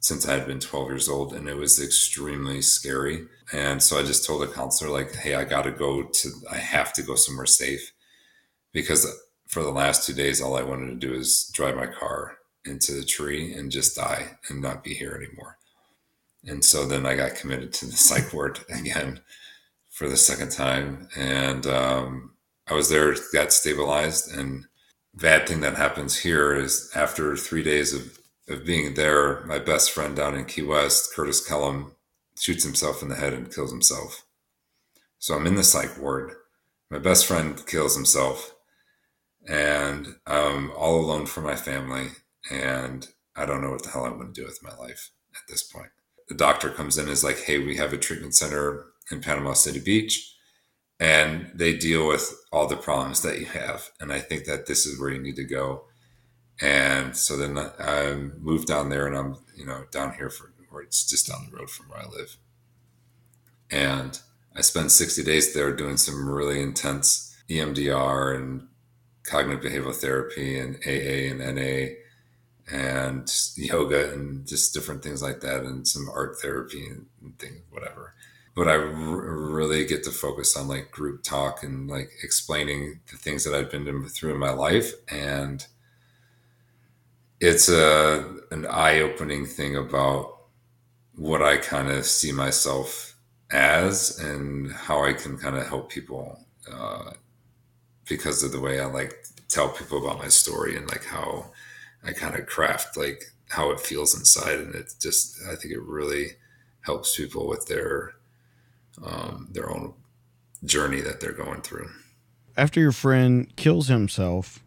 since 0.00 0.28
I 0.28 0.34
had 0.34 0.46
been 0.46 0.60
12 0.60 0.88
years 0.88 1.08
old. 1.08 1.32
And 1.32 1.48
it 1.48 1.56
was 1.56 1.82
extremely 1.82 2.62
scary. 2.62 3.26
And 3.52 3.82
so 3.82 3.98
I 3.98 4.02
just 4.02 4.26
told 4.26 4.42
the 4.42 4.48
counselor, 4.48 4.90
like, 4.90 5.14
hey, 5.14 5.34
I 5.34 5.44
got 5.44 5.62
to 5.62 5.70
go 5.70 6.02
to, 6.02 6.30
I 6.50 6.56
have 6.56 6.92
to 6.94 7.02
go 7.02 7.14
somewhere 7.14 7.46
safe 7.46 7.92
because 8.72 9.06
for 9.48 9.62
the 9.62 9.70
last 9.70 10.06
two 10.06 10.12
days, 10.12 10.40
all 10.40 10.56
I 10.56 10.62
wanted 10.62 10.88
to 10.88 11.06
do 11.06 11.14
is 11.14 11.50
drive 11.54 11.76
my 11.76 11.86
car 11.86 12.38
into 12.64 12.92
the 12.92 13.04
tree 13.04 13.54
and 13.54 13.70
just 13.70 13.96
die 13.96 14.38
and 14.48 14.60
not 14.60 14.82
be 14.82 14.92
here 14.92 15.12
anymore. 15.12 15.56
And 16.46 16.64
so 16.64 16.86
then 16.86 17.04
I 17.04 17.16
got 17.16 17.34
committed 17.34 17.72
to 17.74 17.86
the 17.86 17.96
psych 17.96 18.32
ward 18.32 18.60
again 18.68 19.20
for 19.90 20.08
the 20.08 20.16
second 20.16 20.50
time. 20.50 21.08
And 21.16 21.66
um, 21.66 22.34
I 22.68 22.74
was 22.74 22.88
there, 22.88 23.14
got 23.32 23.52
stabilized. 23.52 24.36
And 24.36 24.66
bad 25.14 25.48
thing 25.48 25.60
that 25.60 25.76
happens 25.76 26.18
here 26.18 26.54
is 26.54 26.90
after 26.94 27.36
three 27.36 27.62
days 27.62 27.92
of, 27.92 28.18
of 28.48 28.64
being 28.64 28.94
there, 28.94 29.44
my 29.46 29.58
best 29.58 29.90
friend 29.90 30.14
down 30.14 30.36
in 30.36 30.44
Key 30.44 30.62
West, 30.62 31.12
Curtis 31.14 31.46
Kellum, 31.46 31.92
shoots 32.38 32.64
himself 32.64 33.02
in 33.02 33.08
the 33.08 33.16
head 33.16 33.32
and 33.32 33.52
kills 33.52 33.72
himself. 33.72 34.24
So 35.18 35.34
I'm 35.34 35.46
in 35.46 35.56
the 35.56 35.64
psych 35.64 35.98
ward. 35.98 36.32
My 36.90 36.98
best 36.98 37.26
friend 37.26 37.60
kills 37.66 37.96
himself. 37.96 38.54
And 39.48 40.16
I'm 40.26 40.70
all 40.72 41.00
alone 41.00 41.26
for 41.26 41.40
my 41.40 41.56
family. 41.56 42.08
And 42.50 43.08
I 43.34 43.46
don't 43.46 43.62
know 43.62 43.70
what 43.70 43.82
the 43.82 43.90
hell 43.90 44.04
I'm 44.04 44.18
going 44.18 44.32
to 44.32 44.40
do 44.40 44.46
with 44.46 44.62
my 44.62 44.74
life 44.76 45.10
at 45.34 45.42
this 45.48 45.62
point 45.62 45.90
the 46.28 46.34
doctor 46.34 46.70
comes 46.70 46.98
in 46.98 47.08
is 47.08 47.24
like, 47.24 47.40
hey, 47.40 47.58
we 47.58 47.76
have 47.76 47.92
a 47.92 47.98
treatment 47.98 48.34
center 48.34 48.86
in 49.10 49.20
Panama 49.20 49.52
City 49.52 49.80
Beach, 49.80 50.34
and 50.98 51.50
they 51.54 51.76
deal 51.76 52.08
with 52.08 52.34
all 52.52 52.66
the 52.66 52.76
problems 52.76 53.22
that 53.22 53.38
you 53.38 53.46
have. 53.46 53.90
And 54.00 54.12
I 54.12 54.18
think 54.18 54.44
that 54.44 54.66
this 54.66 54.86
is 54.86 55.00
where 55.00 55.10
you 55.10 55.20
need 55.20 55.36
to 55.36 55.44
go. 55.44 55.84
And 56.60 57.16
so 57.16 57.36
then 57.36 57.58
I 57.58 58.14
moved 58.38 58.66
down 58.66 58.88
there, 58.88 59.06
and 59.06 59.16
I'm 59.16 59.36
you 59.54 59.66
know 59.66 59.84
down 59.90 60.14
here 60.14 60.30
for 60.30 60.52
where 60.70 60.82
it's 60.82 61.08
just 61.08 61.28
down 61.28 61.48
the 61.50 61.56
road 61.56 61.70
from 61.70 61.88
where 61.88 62.00
I 62.00 62.06
live. 62.08 62.36
And 63.70 64.18
I 64.54 64.62
spent 64.62 64.90
60 64.90 65.22
days 65.22 65.54
there 65.54 65.74
doing 65.74 65.96
some 65.96 66.28
really 66.28 66.62
intense 66.62 67.36
EMDR 67.48 68.36
and 68.36 68.68
cognitive 69.24 69.64
behavioral 69.64 69.94
therapy 69.94 70.58
and 70.58 70.76
AA 70.86 71.30
and 71.30 71.40
NA 71.40 71.94
and 72.70 73.32
yoga 73.56 74.12
and 74.12 74.46
just 74.46 74.74
different 74.74 75.02
things 75.02 75.22
like 75.22 75.40
that 75.40 75.64
and 75.64 75.86
some 75.86 76.08
art 76.12 76.36
therapy 76.40 76.86
and, 76.86 77.06
things 77.38 77.60
whatever. 77.70 78.14
But 78.54 78.68
I 78.68 78.76
r- 78.76 78.86
really 78.86 79.84
get 79.84 80.02
to 80.04 80.10
focus 80.10 80.56
on 80.56 80.68
like 80.68 80.90
group 80.90 81.22
talk 81.22 81.62
and 81.62 81.88
like 81.88 82.10
explaining 82.22 83.00
the 83.10 83.16
things 83.16 83.44
that 83.44 83.54
I've 83.54 83.70
been 83.70 84.08
through 84.08 84.32
in 84.32 84.40
my 84.40 84.52
life. 84.52 84.92
And 85.08 85.66
it's 87.40 87.68
a 87.68 88.36
an 88.50 88.66
eye-opening 88.66 89.44
thing 89.46 89.76
about 89.76 90.38
what 91.14 91.42
I 91.42 91.56
kind 91.58 91.90
of 91.90 92.06
see 92.06 92.32
myself 92.32 93.16
as 93.50 94.18
and 94.18 94.72
how 94.72 95.04
I 95.04 95.12
can 95.12 95.36
kind 95.36 95.56
of 95.56 95.66
help 95.66 95.90
people 95.90 96.40
uh, 96.72 97.12
because 98.08 98.42
of 98.42 98.52
the 98.52 98.60
way 98.60 98.80
I 98.80 98.86
like 98.86 99.24
tell 99.48 99.68
people 99.68 100.04
about 100.04 100.18
my 100.18 100.28
story 100.28 100.76
and 100.76 100.88
like 100.88 101.04
how 101.04 101.50
I 102.06 102.12
kind 102.12 102.36
of 102.36 102.46
craft 102.46 102.96
like 102.96 103.24
how 103.48 103.70
it 103.70 103.80
feels 103.80 104.16
inside, 104.16 104.60
and 104.60 104.74
it 104.74 104.94
just 105.00 105.40
I 105.50 105.56
think 105.56 105.72
it 105.72 105.82
really 105.82 106.32
helps 106.82 107.16
people 107.16 107.48
with 107.48 107.66
their 107.66 108.14
um, 109.04 109.48
their 109.52 109.70
own 109.70 109.94
journey 110.64 111.00
that 111.00 111.20
they're 111.20 111.32
going 111.32 111.62
through. 111.62 111.90
After 112.56 112.80
your 112.80 112.92
friend 112.92 113.54
kills 113.56 113.88
himself, 113.88 114.60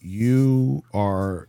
you 0.00 0.84
are 0.92 1.48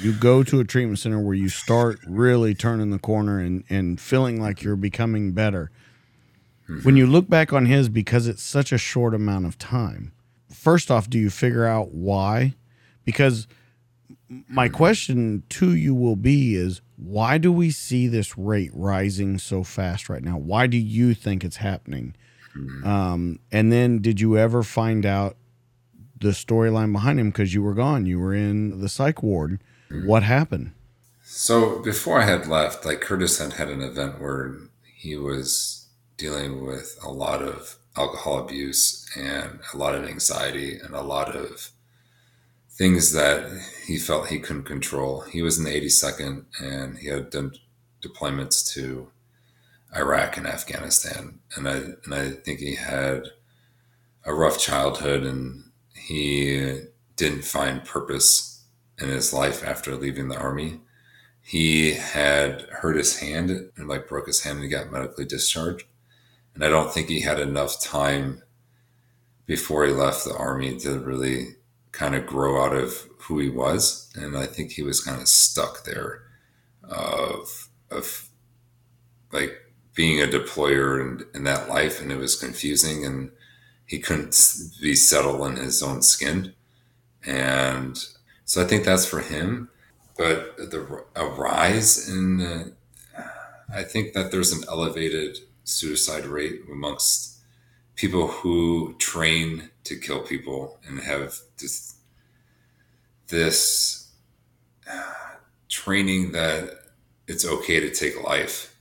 you 0.00 0.12
go 0.12 0.42
to 0.42 0.60
a 0.60 0.64
treatment 0.64 0.98
center 0.98 1.20
where 1.20 1.34
you 1.34 1.48
start 1.48 1.98
really 2.06 2.54
turning 2.54 2.90
the 2.90 2.98
corner 2.98 3.40
and, 3.40 3.64
and 3.68 4.00
feeling 4.00 4.40
like 4.40 4.62
you're 4.62 4.76
becoming 4.76 5.32
better. 5.32 5.70
Mm-hmm. 6.68 6.82
When 6.82 6.96
you 6.96 7.06
look 7.06 7.28
back 7.28 7.52
on 7.52 7.66
his, 7.66 7.88
because 7.88 8.26
it's 8.26 8.42
such 8.42 8.70
a 8.70 8.78
short 8.78 9.14
amount 9.14 9.46
of 9.46 9.58
time, 9.58 10.12
first 10.52 10.90
off, 10.90 11.08
do 11.08 11.18
you 11.18 11.30
figure 11.30 11.66
out 11.66 11.92
why? 11.92 12.54
Because 13.04 13.48
my 14.28 14.66
mm-hmm. 14.66 14.76
question 14.76 15.42
to 15.48 15.74
you 15.74 15.94
will 15.94 16.16
be 16.16 16.54
is 16.54 16.80
why 16.96 17.38
do 17.38 17.50
we 17.50 17.70
see 17.70 18.06
this 18.06 18.36
rate 18.36 18.70
rising 18.74 19.38
so 19.38 19.62
fast 19.62 20.08
right 20.08 20.22
now? 20.22 20.36
Why 20.36 20.66
do 20.66 20.76
you 20.76 21.14
think 21.14 21.44
it's 21.44 21.56
happening? 21.56 22.14
Mm-hmm. 22.56 22.86
Um, 22.86 23.38
and 23.50 23.72
then 23.72 24.00
did 24.00 24.20
you 24.20 24.36
ever 24.36 24.62
find 24.62 25.06
out 25.06 25.36
the 26.20 26.30
storyline 26.30 26.92
behind 26.92 27.20
him 27.20 27.30
because 27.30 27.54
you 27.54 27.62
were 27.62 27.74
gone? 27.74 28.06
You 28.06 28.18
were 28.18 28.34
in 28.34 28.80
the 28.80 28.88
psych 28.88 29.22
ward. 29.22 29.60
Mm-hmm. 29.90 30.06
What 30.06 30.22
happened? 30.24 30.72
So 31.22 31.80
before 31.82 32.20
I 32.20 32.24
had 32.24 32.46
left, 32.46 32.84
like 32.84 33.00
Curtis 33.00 33.38
had 33.38 33.54
had 33.54 33.68
an 33.68 33.80
event 33.80 34.20
where 34.20 34.56
he 34.82 35.16
was 35.16 35.86
dealing 36.16 36.66
with 36.66 36.98
a 37.02 37.10
lot 37.10 37.42
of 37.42 37.76
alcohol 37.96 38.38
abuse 38.38 39.08
and 39.16 39.60
a 39.72 39.76
lot 39.76 39.94
of 39.94 40.04
anxiety 40.04 40.78
and 40.78 40.94
a 40.94 41.02
lot 41.02 41.34
of 41.34 41.70
things 42.78 43.10
that 43.10 43.50
he 43.84 43.98
felt 43.98 44.28
he 44.28 44.38
couldn't 44.38 44.62
control. 44.62 45.22
He 45.22 45.42
was 45.42 45.58
in 45.58 45.64
the 45.64 45.80
82nd 45.80 46.44
and 46.62 46.96
he 46.96 47.08
had 47.08 47.28
done 47.28 47.52
deployments 48.00 48.72
to 48.74 49.10
Iraq 49.96 50.36
and 50.36 50.46
Afghanistan. 50.46 51.40
And 51.56 51.68
I, 51.68 51.76
and 52.04 52.14
I 52.14 52.30
think 52.30 52.60
he 52.60 52.76
had 52.76 53.24
a 54.24 54.32
rough 54.32 54.60
childhood 54.60 55.24
and 55.24 55.64
he 55.92 56.82
didn't 57.16 57.44
find 57.44 57.84
purpose 57.84 58.64
in 59.00 59.08
his 59.08 59.32
life 59.32 59.64
after 59.64 59.96
leaving 59.96 60.28
the 60.28 60.38
army. 60.38 60.80
He 61.40 61.94
had 61.94 62.62
hurt 62.70 62.96
his 62.96 63.18
hand 63.18 63.50
and 63.76 63.88
like 63.88 64.06
broke 64.06 64.26
his 64.28 64.42
hand 64.42 64.58
and 64.58 64.64
he 64.64 64.70
got 64.70 64.92
medically 64.92 65.24
discharged. 65.24 65.84
And 66.54 66.64
I 66.64 66.68
don't 66.68 66.92
think 66.92 67.08
he 67.08 67.22
had 67.22 67.40
enough 67.40 67.80
time 67.80 68.42
before 69.46 69.84
he 69.84 69.92
left 69.92 70.24
the 70.24 70.36
army 70.36 70.78
to 70.78 71.00
really 71.00 71.57
kind 71.98 72.14
of 72.14 72.26
grow 72.26 72.64
out 72.64 72.72
of 72.72 73.08
who 73.18 73.40
he 73.40 73.48
was, 73.48 74.12
and 74.14 74.38
I 74.38 74.46
think 74.46 74.70
he 74.70 74.82
was 74.82 75.02
kind 75.02 75.20
of 75.20 75.26
stuck 75.26 75.84
there 75.84 76.22
of 76.84 77.68
of 77.90 78.28
like 79.32 79.52
being 79.94 80.22
a 80.22 80.26
deployer 80.26 81.00
in, 81.00 81.26
in 81.34 81.42
that 81.44 81.68
life, 81.68 82.00
and 82.00 82.12
it 82.12 82.18
was 82.18 82.36
confusing, 82.36 83.04
and 83.04 83.32
he 83.84 83.98
couldn't 83.98 84.36
be 84.80 84.94
settled 84.94 85.44
in 85.48 85.56
his 85.56 85.82
own 85.82 86.02
skin, 86.02 86.54
and 87.26 87.98
so 88.44 88.62
I 88.62 88.64
think 88.64 88.84
that's 88.84 89.06
for 89.06 89.20
him. 89.20 89.68
But 90.16 90.56
the 90.56 91.04
a 91.16 91.26
rise 91.26 92.08
in, 92.08 92.74
I 93.72 93.82
think 93.82 94.12
that 94.12 94.30
there's 94.30 94.52
an 94.52 94.64
elevated 94.68 95.38
suicide 95.64 96.26
rate 96.26 96.60
amongst 96.70 97.38
people 97.96 98.28
who 98.28 98.94
train 98.98 99.70
to 99.88 99.96
kill 99.96 100.20
people 100.20 100.78
and 100.86 101.00
have 101.00 101.34
this 101.58 101.94
this 103.28 104.10
uh, 104.90 105.36
training 105.68 106.32
that 106.32 106.70
it's 107.26 107.44
okay 107.44 107.80
to 107.80 107.90
take 107.90 108.22
life. 108.22 108.74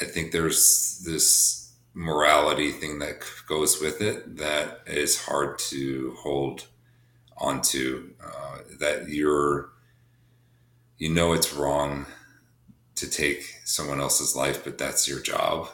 I 0.00 0.06
think 0.06 0.32
there's 0.32 1.02
this 1.04 1.72
morality 1.92 2.72
thing 2.72 2.98
that 2.98 3.22
goes 3.46 3.80
with 3.80 4.00
it 4.00 4.36
that 4.38 4.80
is 4.86 5.24
hard 5.24 5.58
to 5.70 6.16
hold 6.18 6.66
onto. 7.36 8.14
Uh, 8.22 8.58
that 8.80 9.08
you're, 9.08 9.70
you 10.98 11.10
know, 11.10 11.32
it's 11.32 11.52
wrong 11.54 12.06
to 12.96 13.08
take 13.08 13.42
someone 13.64 14.00
else's 14.00 14.34
life, 14.34 14.64
but 14.64 14.78
that's 14.78 15.08
your 15.08 15.20
job. 15.20 15.68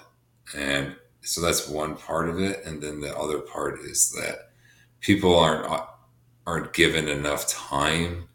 And 0.56 0.96
so 1.30 1.40
that's 1.40 1.68
one 1.68 1.94
part 1.94 2.28
of 2.28 2.40
it. 2.40 2.64
And 2.64 2.82
then 2.82 3.00
the 3.00 3.16
other 3.16 3.38
part 3.38 3.78
is 3.78 4.10
that 4.10 4.50
people 4.98 5.38
aren't 5.38 5.84
aren't 6.44 6.72
given 6.72 7.06
enough 7.06 7.46
time 7.46 8.26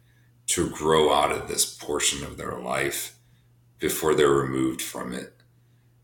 to 0.46 0.70
grow 0.70 1.12
out 1.12 1.30
of 1.30 1.46
this 1.46 1.76
portion 1.76 2.24
of 2.24 2.38
their 2.38 2.58
life 2.58 3.18
before 3.78 4.14
they're 4.14 4.30
removed 4.30 4.80
from 4.80 5.12
it. 5.12 5.34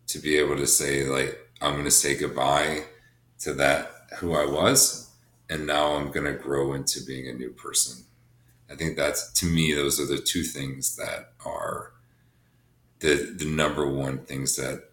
To 0.09 0.19
be 0.19 0.37
able 0.37 0.55
to 0.57 0.67
say, 0.67 1.05
like, 1.07 1.39
I'm 1.63 1.73
going 1.73 1.87
to 1.87 1.91
say 1.91 2.15
goodbye 2.15 2.83
to 3.39 3.55
that 3.55 3.91
who 4.19 4.35
I 4.35 4.45
was, 4.45 5.09
and 5.49 5.67
now 5.67 5.95
I'm 5.95 6.11
going 6.11 6.27
to 6.27 6.39
grow 6.39 6.75
into 6.75 7.03
being 7.03 7.27
a 7.27 7.33
new 7.33 7.53
person. 7.53 8.05
I 8.71 8.75
think 8.75 8.97
that's 8.97 9.33
to 9.41 9.47
me, 9.47 9.73
those 9.73 9.99
are 9.99 10.05
the 10.05 10.19
two 10.19 10.43
things 10.43 10.97
that 10.97 11.33
are 11.47 11.93
the 12.99 13.35
the 13.35 13.47
number 13.47 13.89
one 13.89 14.19
things 14.19 14.57
that 14.57 14.91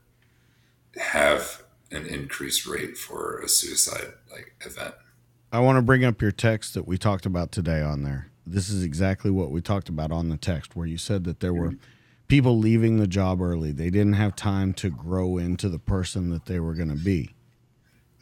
have 0.96 1.62
an 1.92 2.06
increased 2.06 2.66
rate 2.66 2.98
for 2.98 3.40
a 3.40 3.50
suicide 3.50 4.14
like 4.32 4.54
event. 4.66 4.96
I 5.52 5.60
want 5.60 5.78
to 5.78 5.82
bring 5.82 6.06
up 6.06 6.22
your 6.22 6.32
text 6.32 6.74
that 6.76 6.88
we 6.88 6.98
talked 6.98 7.26
about 7.26 7.52
today 7.52 7.82
on 7.82 8.04
there. 8.04 8.30
This 8.46 8.70
is 8.70 8.84
exactly 8.84 9.32
what 9.32 9.52
we 9.52 9.62
talked 9.62 9.90
about 9.90 10.12
on 10.12 10.30
the 10.30 10.38
text, 10.38 10.76
where 10.76 10.88
you 10.88 10.98
said 10.98 11.24
that 11.24 11.40
there 11.40 11.54
were 11.54 11.74
people 12.28 12.58
leaving 12.58 12.98
the 12.98 13.08
job 13.08 13.42
early. 13.42 13.72
They 13.72 13.90
didn't 13.90 14.14
have 14.14 14.36
time 14.36 14.74
to 14.76 14.90
grow 14.90 15.38
into 15.38 15.70
the 15.70 15.80
person 15.80 16.30
that 16.30 16.46
they 16.46 16.60
were 16.60 16.74
going 16.74 16.90
to 16.90 17.04
be. 17.04 17.36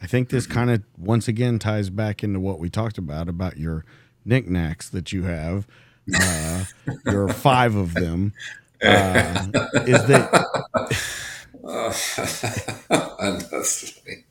I 0.00 0.06
think 0.06 0.28
this 0.28 0.46
kind 0.46 0.70
of 0.70 0.82
once 0.96 1.28
again 1.28 1.58
ties 1.58 1.90
back 1.90 2.22
into 2.22 2.40
what 2.40 2.58
we 2.58 2.70
talked 2.70 2.98
about 2.98 3.28
about 3.28 3.56
your 3.56 3.84
knickknacks 4.24 4.88
that 4.90 5.12
you 5.12 5.24
have. 5.24 5.66
Uh, 6.14 6.64
there 7.04 7.22
are 7.22 7.32
five 7.32 7.74
of 7.74 7.94
them. 7.94 8.32
Uh, 8.80 9.48
is 9.88 10.04
that? 10.04 10.46
Honestly, 12.90 14.24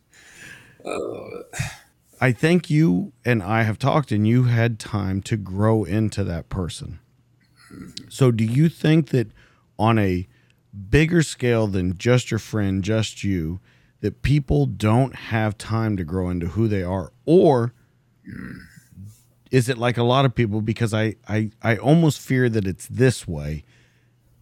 I 0.86 0.90
love 0.90 1.32
it. 1.34 1.60
I 2.20 2.32
think 2.32 2.70
you 2.70 3.14
and 3.24 3.44
I 3.44 3.62
have 3.64 3.78
talked, 3.78 4.12
and 4.12 4.28
you 4.28 4.46
had 4.46 4.80
time 4.80 5.22
to 5.24 5.38
grow 5.38 5.84
into 5.84 6.24
that 6.24 6.50
person. 6.50 7.00
Mm-hmm. 7.72 8.06
So, 8.10 8.32
do 8.32 8.44
you 8.44 8.70
think 8.70 9.10
that 9.10 9.32
on 9.78 10.00
a 10.00 10.28
bigger 10.90 11.22
scale 11.22 11.68
than 11.68 11.98
just 11.98 12.32
your 12.32 12.40
friend, 12.40 12.84
just 12.84 13.24
you, 13.24 13.60
that 14.02 14.22
people 14.22 14.66
don't 14.66 15.16
have 15.16 15.58
time 15.58 15.98
to 15.98 16.04
grow 16.04 16.30
into 16.30 16.48
who 16.48 16.68
they 16.68 16.84
are? 16.84 17.12
Or 17.26 17.74
mm. 18.28 18.62
is 19.52 19.70
it 19.70 19.78
like 19.78 19.98
a 19.98 20.04
lot 20.04 20.26
of 20.26 20.34
people? 20.34 20.62
Because 20.62 20.94
I, 20.94 21.16
I, 21.28 21.52
I 21.62 21.78
almost 21.78 22.20
fear 22.20 22.50
that 22.50 22.66
it's 22.66 22.88
this 22.88 23.28
way. 23.28 23.64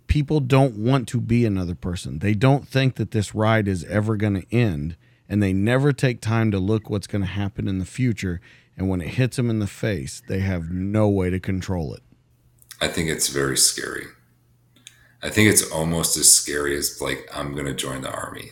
People 0.07 0.40
don't 0.40 0.77
want 0.77 1.07
to 1.10 1.19
be 1.19 1.45
another 1.45 1.76
person. 1.76 2.19
They 2.19 2.34
don't 2.34 2.68
think 2.68 2.95
that 2.95 3.11
this 3.11 3.34
ride 3.34 3.68
is 3.68 3.84
ever 3.86 4.15
going 4.15 4.41
to 4.41 4.56
end 4.56 4.95
and 5.27 5.41
they 5.41 5.53
never 5.53 5.91
take 5.91 6.22
time 6.22 6.52
to 6.52 6.60
look 6.60 6.90
what's 6.90 7.07
going 7.07 7.22
to 7.23 7.27
happen 7.27 7.68
in 7.68 7.80
the 7.80 7.86
future. 7.86 8.40
And 8.77 8.90
when 8.90 9.02
it 9.02 9.10
hits 9.10 9.38
them 9.38 9.49
in 9.49 9.60
the 9.60 9.68
face, 9.68 10.22
they 10.27 10.40
have 10.40 10.69
no 10.69 11.07
way 11.07 11.30
to 11.30 11.40
control 11.40 11.94
it. 11.94 12.03
I 12.82 12.88
think 12.88 13.10
it's 13.10 13.30
very 13.30 13.57
scary. 13.57 14.06
I 15.23 15.30
think 15.30 15.49
it's 15.49 15.72
almost 15.72 16.18
as 16.18 16.32
scary 16.32 16.77
as 16.77 17.02
like 17.02 17.27
I'm 17.34 17.53
going 17.53 17.65
to 17.65 17.73
join 17.73 18.02
the 18.02 18.11
army. 18.11 18.52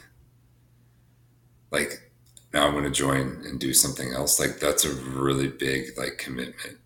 Like 1.71 2.11
now 2.53 2.65
I'm 2.65 2.73
going 2.73 2.85
to 2.85 2.89
join 2.89 3.43
and 3.45 3.59
do 3.59 3.73
something 3.73 4.13
else. 4.13 4.39
Like 4.39 4.59
that's 4.59 4.85
a 4.85 4.93
really 4.93 5.49
big 5.49 5.97
like 5.97 6.17
commitment, 6.17 6.77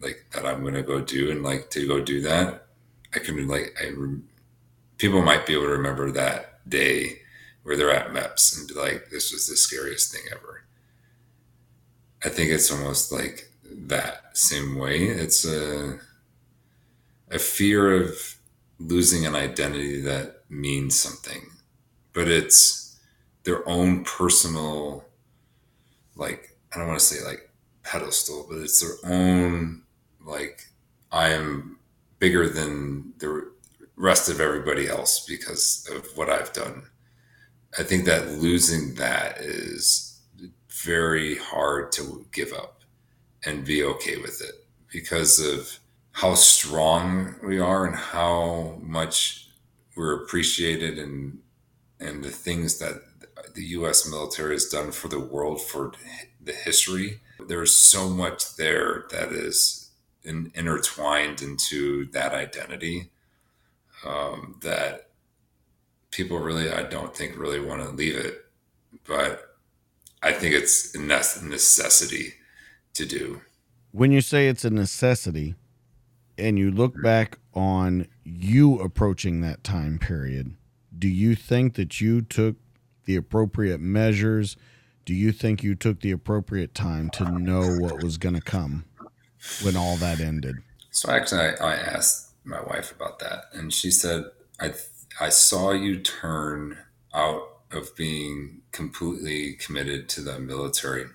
like 0.00 0.24
that 0.32 0.46
I'm 0.46 0.62
going 0.62 0.74
to 0.74 0.82
go 0.82 1.00
do 1.00 1.30
and 1.30 1.42
like 1.42 1.68
to 1.70 1.86
go 1.86 2.00
do 2.00 2.22
that. 2.22 2.68
I 3.14 3.18
can 3.18 3.46
like 3.46 3.76
I 3.80 3.92
people 4.98 5.22
might 5.22 5.46
be 5.46 5.54
able 5.54 5.64
to 5.64 5.70
remember 5.70 6.10
that 6.10 6.68
day 6.68 7.20
where 7.62 7.76
they're 7.76 7.94
at 7.94 8.12
MEPS 8.12 8.58
and 8.58 8.68
be 8.68 8.74
like, 8.74 9.08
this 9.10 9.32
was 9.32 9.48
the 9.48 9.56
scariest 9.56 10.12
thing 10.12 10.22
ever. 10.30 10.64
I 12.24 12.28
think 12.28 12.50
it's 12.50 12.70
almost 12.70 13.12
like 13.12 13.50
that 13.64 14.36
same 14.36 14.78
way. 14.78 15.04
It's 15.04 15.44
a 15.44 15.98
a 17.30 17.38
fear 17.38 18.02
of 18.02 18.36
losing 18.78 19.26
an 19.26 19.34
identity 19.34 20.00
that 20.02 20.42
means 20.48 20.98
something, 20.98 21.50
but 22.12 22.28
it's 22.28 22.98
their 23.44 23.66
own 23.68 24.04
personal, 24.04 25.04
like 26.16 26.56
I 26.72 26.78
don't 26.78 26.88
want 26.88 27.00
to 27.00 27.04
say 27.04 27.24
like 27.24 27.50
pedestal, 27.82 28.46
but 28.48 28.58
it's 28.58 28.80
their 28.80 29.10
own 29.10 29.82
like 30.24 30.66
I 31.12 31.30
am 31.30 31.73
bigger 32.24 32.48
than 32.48 33.12
the 33.18 33.52
rest 33.96 34.30
of 34.30 34.40
everybody 34.40 34.88
else 34.88 35.26
because 35.26 35.86
of 35.94 36.06
what 36.16 36.30
I've 36.30 36.54
done. 36.54 36.84
I 37.78 37.82
think 37.82 38.06
that 38.06 38.38
losing 38.38 38.94
that 38.94 39.36
is 39.40 40.22
very 40.70 41.36
hard 41.36 41.92
to 41.92 42.24
give 42.32 42.54
up 42.54 42.80
and 43.44 43.62
be 43.62 43.84
okay 43.84 44.16
with 44.16 44.40
it 44.40 44.54
because 44.90 45.38
of 45.38 45.78
how 46.12 46.32
strong 46.32 47.34
we 47.46 47.58
are 47.58 47.84
and 47.84 47.94
how 47.94 48.78
much 48.80 49.50
we're 49.94 50.22
appreciated 50.22 50.98
and 50.98 51.40
and 52.00 52.24
the 52.24 52.30
things 52.30 52.78
that 52.78 53.02
the 53.54 53.66
US 53.78 54.08
military 54.08 54.54
has 54.54 54.70
done 54.70 54.92
for 54.92 55.08
the 55.08 55.20
world 55.20 55.60
for 55.60 55.92
the 56.40 56.54
history. 56.54 57.20
There's 57.48 57.76
so 57.76 58.08
much 58.08 58.56
there 58.56 59.04
that 59.10 59.30
is 59.30 59.83
in, 60.24 60.50
intertwined 60.54 61.42
into 61.42 62.06
that 62.12 62.32
identity 62.32 63.10
um, 64.06 64.56
that 64.62 65.08
people 66.10 66.38
really, 66.38 66.70
I 66.70 66.82
don't 66.82 67.14
think, 67.14 67.38
really 67.38 67.60
want 67.60 67.82
to 67.82 67.90
leave 67.90 68.16
it. 68.16 68.44
But 69.06 69.56
I 70.22 70.32
think 70.32 70.54
it's 70.54 70.94
a 70.94 71.00
necessity 71.00 72.34
to 72.94 73.06
do. 73.06 73.42
When 73.92 74.12
you 74.12 74.20
say 74.20 74.48
it's 74.48 74.64
a 74.64 74.70
necessity, 74.70 75.54
and 76.36 76.58
you 76.58 76.70
look 76.70 77.00
back 77.00 77.38
on 77.54 78.08
you 78.24 78.78
approaching 78.80 79.40
that 79.40 79.62
time 79.62 79.98
period, 79.98 80.54
do 80.96 81.08
you 81.08 81.34
think 81.34 81.74
that 81.74 82.00
you 82.00 82.22
took 82.22 82.56
the 83.04 83.16
appropriate 83.16 83.80
measures? 83.80 84.56
Do 85.04 85.14
you 85.14 85.32
think 85.32 85.62
you 85.62 85.74
took 85.74 86.00
the 86.00 86.10
appropriate 86.10 86.74
time 86.74 87.10
to 87.10 87.30
know 87.30 87.76
what 87.76 88.02
was 88.02 88.16
going 88.16 88.34
to 88.34 88.40
come 88.40 88.84
when 89.62 89.76
all 89.76 89.96
that 89.96 90.20
ended? 90.20 90.56
So 90.90 91.10
actually, 91.10 91.40
I, 91.40 91.72
I, 91.72 91.74
asked 91.74 92.30
my 92.44 92.62
wife 92.62 92.92
about 92.92 93.18
that, 93.18 93.46
and 93.52 93.72
she 93.72 93.90
said, 93.90 94.24
"I 94.60 94.74
I 95.20 95.28
saw 95.28 95.72
you 95.72 96.00
turn 96.00 96.78
out 97.12 97.54
of 97.70 97.94
being 97.96 98.62
completely 98.72 99.54
committed 99.54 100.08
to 100.10 100.20
the 100.20 100.38
military 100.38 101.06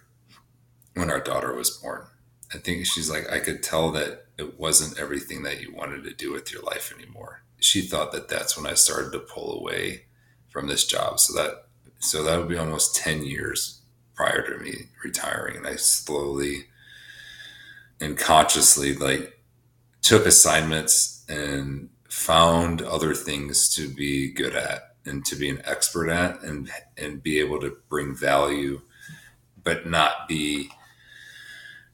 when 0.93 1.09
our 1.09 1.19
daughter 1.19 1.53
was 1.53 1.69
born. 1.69 2.05
I 2.53 2.57
think 2.57 2.85
she's 2.85 3.09
like, 3.09 3.31
I 3.31 3.39
could 3.39 3.61
tell 3.61 3.91
that 3.91 4.25
it 4.37 4.59
wasn't 4.59 4.99
everything 4.99 5.43
that 5.43 5.61
you 5.61 5.73
wanted 5.73 6.03
to 6.03 6.13
do 6.13 6.31
with 6.31 6.51
your 6.51 6.61
life 6.63 6.93
anymore. 6.97 7.43
She 7.59 7.81
thought 7.81 8.11
that 8.13 8.29
that's 8.29 8.57
when 8.57 8.65
I 8.65 8.73
started 8.73 9.11
to 9.11 9.19
pull 9.19 9.59
away 9.59 10.05
from 10.49 10.67
this 10.67 10.85
job. 10.85 11.19
So 11.19 11.33
that, 11.33 11.67
so 11.99 12.23
that 12.23 12.39
would 12.39 12.49
be 12.49 12.57
almost 12.57 12.95
10 12.95 13.23
years 13.23 13.81
prior 14.15 14.41
to 14.41 14.63
me 14.63 14.87
retiring. 15.03 15.57
And 15.57 15.67
I 15.67 15.75
slowly 15.75 16.65
and 18.01 18.17
consciously 18.17 18.95
like 18.95 19.39
took 20.01 20.25
assignments 20.25 21.25
and 21.29 21.89
found 22.09 22.81
other 22.81 23.13
things 23.13 23.73
to 23.75 23.87
be 23.87 24.31
good 24.31 24.55
at 24.55 24.95
and 25.05 25.25
to 25.25 25.35
be 25.35 25.49
an 25.49 25.61
expert 25.65 26.09
at 26.09 26.41
and 26.43 26.69
and 26.97 27.23
be 27.23 27.39
able 27.39 27.59
to 27.59 27.77
bring 27.89 28.15
value 28.15 28.81
but 29.63 29.87
not 29.87 30.27
be 30.27 30.69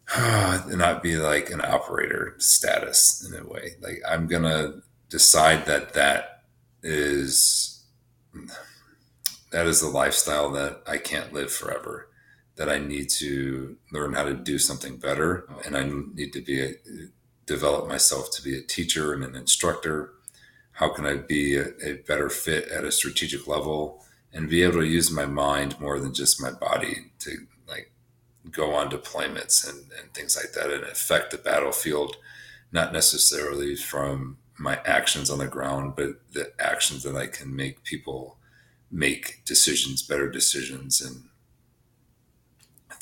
not 0.17 1.01
be 1.01 1.17
like 1.17 1.49
an 1.49 1.61
operator 1.61 2.35
status 2.37 3.27
in 3.27 3.39
a 3.39 3.47
way. 3.47 3.75
Like 3.81 4.01
i'm 4.07 4.27
gonna 4.27 4.81
decide 5.09 5.65
that 5.65 5.93
that 5.93 6.43
is 6.83 7.83
that 9.51 9.65
is 9.65 9.81
the 9.81 9.87
lifestyle 9.87 10.51
that 10.51 10.81
i 10.87 10.97
can't 10.97 11.33
live 11.33 11.51
forever 11.51 12.04
that 12.55 12.69
i 12.69 12.77
need 12.77 13.09
to 13.09 13.77
learn 13.91 14.13
how 14.13 14.23
to 14.23 14.33
do 14.33 14.57
something 14.57 14.97
better 14.97 15.47
and 15.65 15.75
i 15.75 15.83
need 16.13 16.31
to 16.33 16.41
be 16.41 16.61
a, 16.61 16.73
develop 17.45 17.87
myself 17.87 18.31
to 18.31 18.41
be 18.41 18.57
a 18.57 18.61
teacher 18.61 19.13
and 19.13 19.23
an 19.23 19.35
instructor? 19.35 20.13
How 20.73 20.89
can 20.89 21.05
I 21.05 21.15
be 21.15 21.55
a, 21.55 21.67
a 21.83 21.93
better 22.07 22.29
fit 22.29 22.67
at 22.69 22.83
a 22.83 22.91
strategic 22.91 23.47
level 23.47 24.03
and 24.33 24.49
be 24.49 24.63
able 24.63 24.79
to 24.79 24.85
use 24.85 25.11
my 25.11 25.25
mind 25.25 25.79
more 25.79 25.99
than 25.99 26.13
just 26.13 26.41
my 26.41 26.51
body 26.51 27.11
to 27.19 27.47
like 27.67 27.91
go 28.51 28.73
on 28.73 28.89
deployments 28.89 29.67
and, 29.67 29.91
and 29.99 30.13
things 30.13 30.35
like 30.35 30.53
that 30.53 30.73
and 30.73 30.83
affect 30.83 31.31
the 31.31 31.37
battlefield, 31.37 32.17
not 32.71 32.91
necessarily 32.91 33.75
from 33.75 34.37
my 34.57 34.79
actions 34.85 35.29
on 35.29 35.39
the 35.39 35.47
ground, 35.47 35.93
but 35.95 36.09
the 36.31 36.51
actions 36.59 37.03
that 37.03 37.15
I 37.15 37.27
can 37.27 37.55
make 37.55 37.83
people 37.83 38.37
make 38.91 39.43
decisions, 39.45 40.01
better 40.01 40.29
decisions, 40.29 41.01
and 41.01 41.23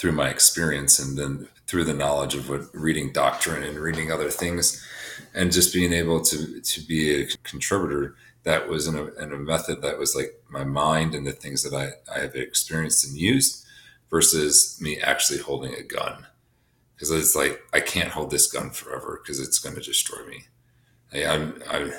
through 0.04 0.12
my 0.12 0.28
experience, 0.28 1.00
and 1.00 1.18
then 1.18 1.48
through 1.66 1.86
the 1.86 1.94
knowledge 1.94 2.36
of 2.36 2.50
what 2.50 2.64
reading 2.74 3.14
doctrine 3.14 3.64
and 3.64 3.80
reading 3.80 4.12
other 4.12 4.30
things, 4.30 4.86
and 5.34 5.50
just 5.50 5.74
being 5.74 5.94
able 5.94 6.20
to 6.20 6.60
to 6.60 6.82
be 6.82 7.22
a 7.22 7.28
contributor 7.44 8.14
that 8.44 8.68
was 8.68 8.86
in 8.86 8.98
a, 8.98 9.06
in 9.24 9.32
a 9.32 9.38
method 9.38 9.82
that 9.82 9.98
was 9.98 10.14
like 10.14 10.38
my 10.50 10.66
mind 10.66 11.16
and 11.16 11.26
the 11.26 11.32
things 11.32 11.64
that 11.64 11.74
I, 11.74 11.92
I 12.14 12.20
have 12.20 12.36
experienced 12.36 13.08
and 13.08 13.18
used 13.18 13.66
versus 14.10 14.78
me 14.82 15.00
actually 15.00 15.40
holding 15.40 15.74
a 15.74 15.84
gun. 15.84 16.28
Because 16.96 17.10
it's 17.10 17.34
like, 17.34 17.62
I 17.74 17.80
can't 17.80 18.10
hold 18.10 18.30
this 18.30 18.52
gun 18.52 18.72
forever 18.72 19.22
because 19.24 19.40
it's 19.40 19.58
going 19.58 19.76
to 19.76 19.82
destroy 19.82 20.26
me. 20.26 20.44
I'm, 21.14 21.64
I'm, 21.72 21.94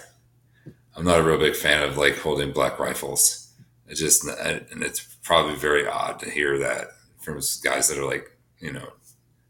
I'm 0.94 1.04
not 1.04 1.20
a 1.20 1.22
real 1.22 1.38
big 1.38 1.56
fan 1.56 1.82
of 1.82 1.96
like 1.96 2.18
holding 2.18 2.52
black 2.52 2.78
rifles. 2.78 3.50
It 3.88 3.94
just, 3.94 4.28
and 4.28 4.82
it's 4.82 5.00
probably 5.22 5.56
very 5.56 5.88
odd 5.88 6.18
to 6.20 6.30
hear 6.30 6.58
that 6.58 6.88
from 7.24 7.40
guys 7.62 7.88
that 7.88 7.98
are 7.98 8.04
like, 8.04 8.30
you 8.60 8.72
know, 8.72 8.88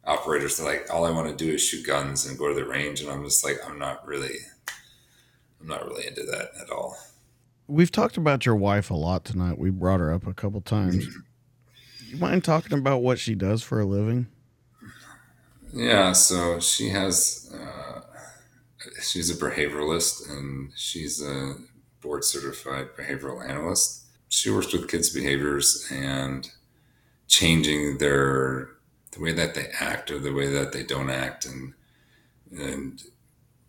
operators 0.05 0.57
that 0.57 0.65
like, 0.65 0.93
all 0.93 1.05
I 1.05 1.11
want 1.11 1.29
to 1.29 1.45
do 1.45 1.55
is 1.55 1.63
shoot 1.63 1.87
guns 1.87 2.27
and 2.27 2.39
go 2.39 2.49
to 2.49 2.55
the 2.55 2.65
range. 2.65 3.01
And 3.01 3.11
I'm 3.11 3.25
just 3.25 3.45
like, 3.45 3.57
I'm 3.67 3.79
not 3.79 4.07
really, 4.07 4.37
I'm 5.61 5.67
not 5.67 5.85
really 5.87 6.07
into 6.07 6.23
that 6.25 6.51
at 6.61 6.71
all. 6.71 6.97
We've 7.67 7.91
talked 7.91 8.17
about 8.17 8.45
your 8.45 8.57
wife 8.57 8.91
a 8.91 8.95
lot 8.95 9.25
tonight. 9.25 9.59
We 9.59 9.71
brought 9.71 10.01
her 10.01 10.13
up 10.13 10.27
a 10.27 10.35
couple 10.35 10.61
times. 10.61 11.07
you 12.09 12.19
mind 12.19 12.45
talking 12.45 12.79
about 12.79 12.99
what 12.99 13.19
she 13.19 13.35
does 13.35 13.63
for 13.63 13.81
a 13.81 13.87
living? 13.87 14.27
Yeah, 15.73 16.13
so 16.13 16.61
she 16.61 16.91
has, 16.91 17.53
uh, 17.53 18.01
she's 19.03 19.31
a 19.31 19.35
behavioralist 19.35 20.31
and 20.31 20.71
she's 20.77 21.23
a 21.23 21.55
board 22.01 22.23
certified 22.23 22.89
behavioral 22.97 23.49
analyst. 23.49 24.05
She 24.29 24.51
works 24.51 24.73
with 24.73 24.89
kids' 24.89 25.11
behaviors 25.11 25.89
and 25.91 26.49
changing 27.35 27.99
their 27.99 28.69
the 29.11 29.21
way 29.21 29.33
that 29.33 29.55
they 29.55 29.67
act 29.81 30.11
or 30.11 30.21
the 30.21 30.33
way 30.33 30.47
that 30.47 30.73
they 30.73 30.85
don't 30.85 31.11
act 31.11 31.45
and 31.45 31.75
and 32.57 33.03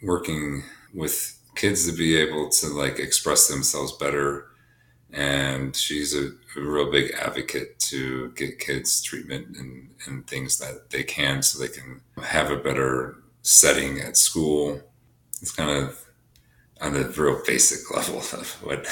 working 0.03 0.63
with 0.93 1.39
kids 1.55 1.89
to 1.89 1.97
be 1.97 2.15
able 2.15 2.49
to 2.49 2.67
like 2.67 2.99
express 2.99 3.47
themselves 3.47 3.93
better. 3.93 4.47
And 5.11 5.75
she's 5.75 6.13
a, 6.13 6.31
a, 6.57 6.61
real 6.61 6.91
big 6.91 7.11
advocate 7.13 7.79
to 7.91 8.31
get 8.31 8.59
kids 8.59 9.01
treatment 9.01 9.57
and, 9.57 9.89
and 10.05 10.27
things 10.27 10.59
that 10.59 10.89
they 10.89 11.03
can 11.03 11.41
so 11.41 11.57
they 11.57 11.69
can 11.69 12.01
have 12.21 12.51
a 12.51 12.57
better 12.57 13.15
setting 13.41 13.99
at 13.99 14.17
school. 14.17 14.81
It's 15.41 15.51
kind 15.51 15.71
of 15.71 16.05
on 16.81 16.95
a 16.95 17.07
real 17.07 17.41
basic 17.47 17.89
level 17.95 18.19
of 18.19 18.49
what 18.61 18.85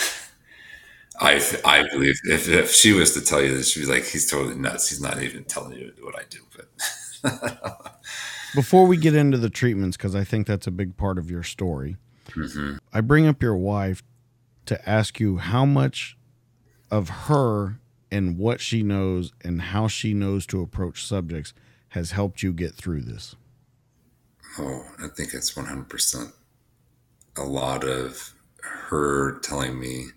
I 1.19 1.41
I 1.63 1.87
believe 1.89 2.15
if, 2.25 2.49
if 2.49 2.71
she 2.71 2.93
was 2.93 3.13
to 3.13 3.21
tell 3.21 3.41
you 3.41 3.55
that 3.57 3.65
she'd 3.65 3.81
be 3.81 3.85
like 3.85 4.05
he's 4.05 4.29
totally 4.29 4.55
nuts 4.55 4.89
he's 4.89 5.01
not 5.01 5.21
even 5.21 5.43
telling 5.43 5.77
you 5.77 5.91
what 6.01 6.15
I 6.17 6.23
do 6.29 6.39
but 6.55 7.93
before 8.55 8.85
we 8.85 8.97
get 8.97 9.15
into 9.15 9.37
the 9.37 9.49
treatments 9.49 9.95
because 9.97 10.15
I 10.15 10.23
think 10.23 10.47
that's 10.47 10.67
a 10.67 10.71
big 10.71 10.97
part 10.97 11.17
of 11.17 11.29
your 11.29 11.43
story 11.43 11.97
Mm-hmm. 12.35 12.77
I 12.91 13.01
bring 13.01 13.27
up 13.27 13.41
your 13.41 13.55
wife 13.55 14.03
to 14.65 14.89
ask 14.89 15.19
you 15.19 15.37
how 15.37 15.65
much 15.65 16.17
of 16.89 17.09
her 17.09 17.79
and 18.11 18.37
what 18.37 18.61
she 18.61 18.83
knows 18.83 19.33
and 19.43 19.61
how 19.61 19.87
she 19.87 20.13
knows 20.13 20.45
to 20.47 20.61
approach 20.61 21.05
subjects 21.05 21.53
has 21.89 22.11
helped 22.11 22.43
you 22.43 22.53
get 22.53 22.73
through 22.73 23.01
this. 23.01 23.35
Oh, 24.57 24.83
I 24.99 25.07
think 25.15 25.33
it's 25.33 25.53
100%. 25.53 26.33
A 27.37 27.43
lot 27.43 27.83
of 27.83 28.33
her 28.61 29.39
telling 29.39 29.79
me 29.79 30.07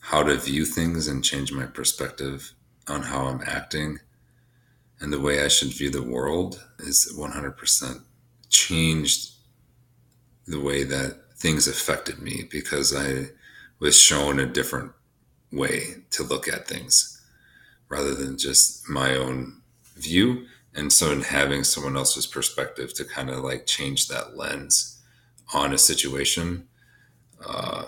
how 0.00 0.22
to 0.22 0.36
view 0.36 0.64
things 0.64 1.06
and 1.06 1.24
change 1.24 1.52
my 1.52 1.66
perspective 1.66 2.54
on 2.88 3.02
how 3.02 3.26
I'm 3.26 3.42
acting 3.46 4.00
and 5.00 5.12
the 5.12 5.20
way 5.20 5.42
I 5.42 5.48
should 5.48 5.72
view 5.72 5.90
the 5.90 6.02
world 6.02 6.62
is 6.78 7.12
100% 7.18 8.02
changed 8.50 9.32
the 10.46 10.60
way 10.60 10.84
that 10.84 11.16
things 11.36 11.66
affected 11.66 12.20
me 12.20 12.46
because 12.50 12.94
I 12.94 13.30
was 13.78 13.98
shown 13.98 14.38
a 14.38 14.46
different 14.46 14.92
way 15.50 16.04
to 16.10 16.22
look 16.22 16.46
at 16.48 16.68
things 16.68 17.22
rather 17.88 18.14
than 18.14 18.36
just 18.36 18.88
my 18.88 19.16
own 19.16 19.62
view. 19.96 20.46
And 20.74 20.92
so, 20.92 21.10
in 21.10 21.22
having 21.22 21.64
someone 21.64 21.96
else's 21.96 22.26
perspective 22.26 22.94
to 22.94 23.04
kind 23.04 23.30
of 23.30 23.42
like 23.42 23.66
change 23.66 24.06
that 24.08 24.36
lens 24.36 25.00
on 25.52 25.72
a 25.72 25.78
situation, 25.78 26.68
uh, 27.44 27.84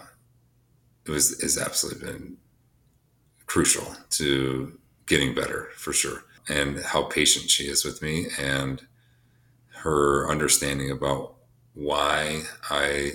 it 1.06 1.10
was 1.10 1.32
is 1.42 1.58
absolutely 1.58 2.06
been 2.06 2.36
crucial 3.46 3.96
to 4.10 4.78
getting 5.06 5.34
better 5.34 5.68
for 5.76 5.92
sure. 5.92 6.24
And 6.48 6.80
how 6.80 7.04
patient 7.04 7.50
she 7.50 7.64
is 7.64 7.84
with 7.84 8.02
me 8.02 8.26
and 8.38 8.86
her 9.82 10.28
understanding 10.28 10.90
about 10.90 11.34
why 11.74 12.42
I 12.70 13.12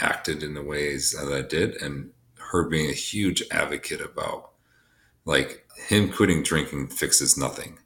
acted 0.00 0.42
in 0.42 0.54
the 0.54 0.62
ways 0.62 1.12
that 1.12 1.32
I 1.32 1.42
did, 1.42 1.80
and 1.80 2.10
her 2.38 2.64
being 2.68 2.90
a 2.90 2.94
huge 2.94 3.42
advocate 3.50 4.00
about 4.00 4.52
like 5.24 5.66
him 5.88 6.10
quitting 6.10 6.42
drinking 6.42 6.88
fixes 6.88 7.38
nothing. 7.38 7.78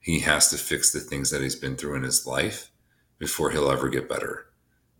He 0.00 0.20
has 0.20 0.48
to 0.50 0.56
fix 0.56 0.92
the 0.92 1.00
things 1.00 1.30
that 1.30 1.42
he's 1.42 1.56
been 1.56 1.76
through 1.76 1.96
in 1.96 2.02
his 2.02 2.26
life 2.26 2.70
before 3.18 3.50
he'll 3.50 3.70
ever 3.70 3.88
get 3.88 4.08
better. 4.08 4.46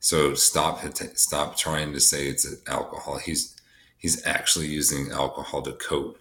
So 0.01 0.35
stop 0.35 0.81
stop 1.15 1.57
trying 1.57 1.93
to 1.93 2.01
say 2.01 2.27
it's 2.27 2.47
alcohol. 2.67 3.19
He's 3.19 3.55
he's 3.99 4.27
actually 4.27 4.67
using 4.67 5.13
alcohol 5.13 5.63
to 5.63 5.73
cope 5.73 6.19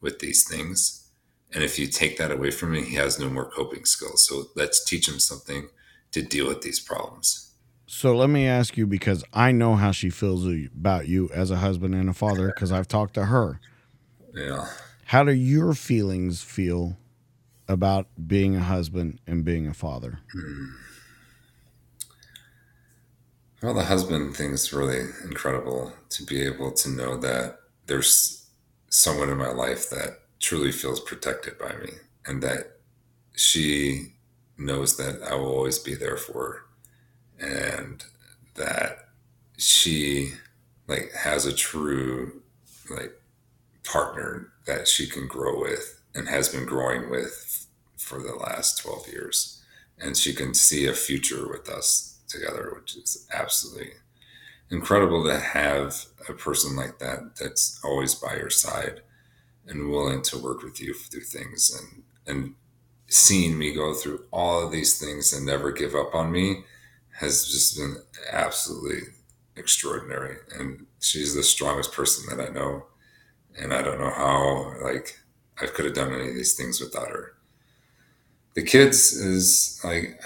with 0.00 0.18
these 0.18 0.46
things. 0.46 1.08
And 1.52 1.64
if 1.64 1.78
you 1.78 1.86
take 1.86 2.18
that 2.18 2.30
away 2.30 2.50
from 2.50 2.74
him, 2.74 2.84
he 2.84 2.96
has 2.96 3.18
no 3.18 3.30
more 3.30 3.50
coping 3.50 3.86
skills. 3.86 4.28
So 4.28 4.44
let's 4.54 4.84
teach 4.84 5.08
him 5.08 5.18
something 5.18 5.68
to 6.12 6.20
deal 6.20 6.46
with 6.46 6.62
these 6.62 6.80
problems. 6.80 7.52
So 7.86 8.14
let 8.14 8.28
me 8.28 8.46
ask 8.46 8.76
you 8.76 8.86
because 8.86 9.24
I 9.32 9.52
know 9.52 9.76
how 9.76 9.92
she 9.92 10.10
feels 10.10 10.46
about 10.46 11.06
you 11.06 11.30
as 11.32 11.50
a 11.50 11.56
husband 11.56 11.94
and 11.94 12.10
a 12.10 12.14
father 12.14 12.48
because 12.48 12.72
I've 12.72 12.88
talked 12.88 13.14
to 13.14 13.26
her. 13.26 13.60
Yeah. 14.34 14.66
How 15.06 15.22
do 15.24 15.32
your 15.32 15.74
feelings 15.74 16.42
feel 16.42 16.98
about 17.68 18.08
being 18.26 18.56
a 18.56 18.60
husband 18.60 19.20
and 19.26 19.44
being 19.44 19.66
a 19.66 19.74
father? 19.74 20.20
Hmm. 20.32 20.64
Well, 23.64 23.72
the 23.72 23.84
husband 23.84 24.36
thing 24.36 24.50
is 24.50 24.74
really 24.74 25.08
incredible 25.24 25.94
to 26.10 26.22
be 26.22 26.42
able 26.42 26.72
to 26.72 26.90
know 26.90 27.16
that 27.16 27.60
there's 27.86 28.44
someone 28.90 29.30
in 29.30 29.38
my 29.38 29.52
life 29.52 29.88
that 29.88 30.18
truly 30.38 30.70
feels 30.70 31.00
protected 31.00 31.58
by 31.58 31.74
me 31.76 31.92
and 32.26 32.42
that 32.42 32.80
she 33.34 34.12
knows 34.58 34.98
that 34.98 35.22
I 35.22 35.36
will 35.36 35.46
always 35.46 35.78
be 35.78 35.94
there 35.94 36.18
for 36.18 36.66
her 37.40 37.46
and 37.48 38.04
that 38.56 39.08
she 39.56 40.34
like 40.86 41.12
has 41.12 41.46
a 41.46 41.56
true 41.56 42.42
like 42.90 43.18
partner 43.82 44.52
that 44.66 44.88
she 44.88 45.08
can 45.08 45.26
grow 45.26 45.58
with 45.58 46.02
and 46.14 46.28
has 46.28 46.50
been 46.50 46.66
growing 46.66 47.08
with 47.08 47.66
for 47.96 48.18
the 48.18 48.34
last 48.34 48.82
12 48.82 49.08
years. 49.08 49.62
And 49.98 50.18
she 50.18 50.34
can 50.34 50.52
see 50.52 50.86
a 50.86 50.92
future 50.92 51.48
with 51.48 51.70
us 51.70 52.13
together 52.34 52.72
which 52.76 52.96
is 52.96 53.26
absolutely 53.32 53.90
incredible 54.70 55.24
to 55.24 55.38
have 55.38 56.04
a 56.28 56.32
person 56.32 56.76
like 56.76 56.98
that 56.98 57.36
that's 57.40 57.80
always 57.84 58.14
by 58.14 58.34
your 58.36 58.50
side 58.50 59.00
and 59.66 59.90
willing 59.90 60.22
to 60.22 60.38
work 60.38 60.62
with 60.62 60.80
you 60.80 60.92
through 60.94 61.20
things 61.20 61.70
and 61.78 62.02
and 62.26 62.54
seeing 63.08 63.56
me 63.56 63.72
go 63.72 63.94
through 63.94 64.24
all 64.32 64.64
of 64.64 64.72
these 64.72 64.98
things 64.98 65.32
and 65.32 65.46
never 65.46 65.70
give 65.70 65.94
up 65.94 66.14
on 66.14 66.32
me 66.32 66.64
has 67.20 67.46
just 67.46 67.76
been 67.76 67.96
absolutely 68.32 69.02
extraordinary. 69.56 70.36
And 70.58 70.86
she's 71.00 71.34
the 71.34 71.42
strongest 71.42 71.92
person 71.92 72.24
that 72.28 72.44
I 72.44 72.52
know. 72.52 72.86
And 73.56 73.72
I 73.72 73.82
don't 73.82 74.00
know 74.00 74.10
how, 74.10 74.74
like, 74.82 75.20
I 75.60 75.66
could 75.66 75.84
have 75.84 75.94
done 75.94 76.12
any 76.12 76.28
of 76.28 76.34
these 76.34 76.54
things 76.54 76.80
without 76.80 77.08
her. 77.08 77.34
The 78.54 78.62
kids 78.62 79.12
is 79.12 79.80
like 79.84 80.20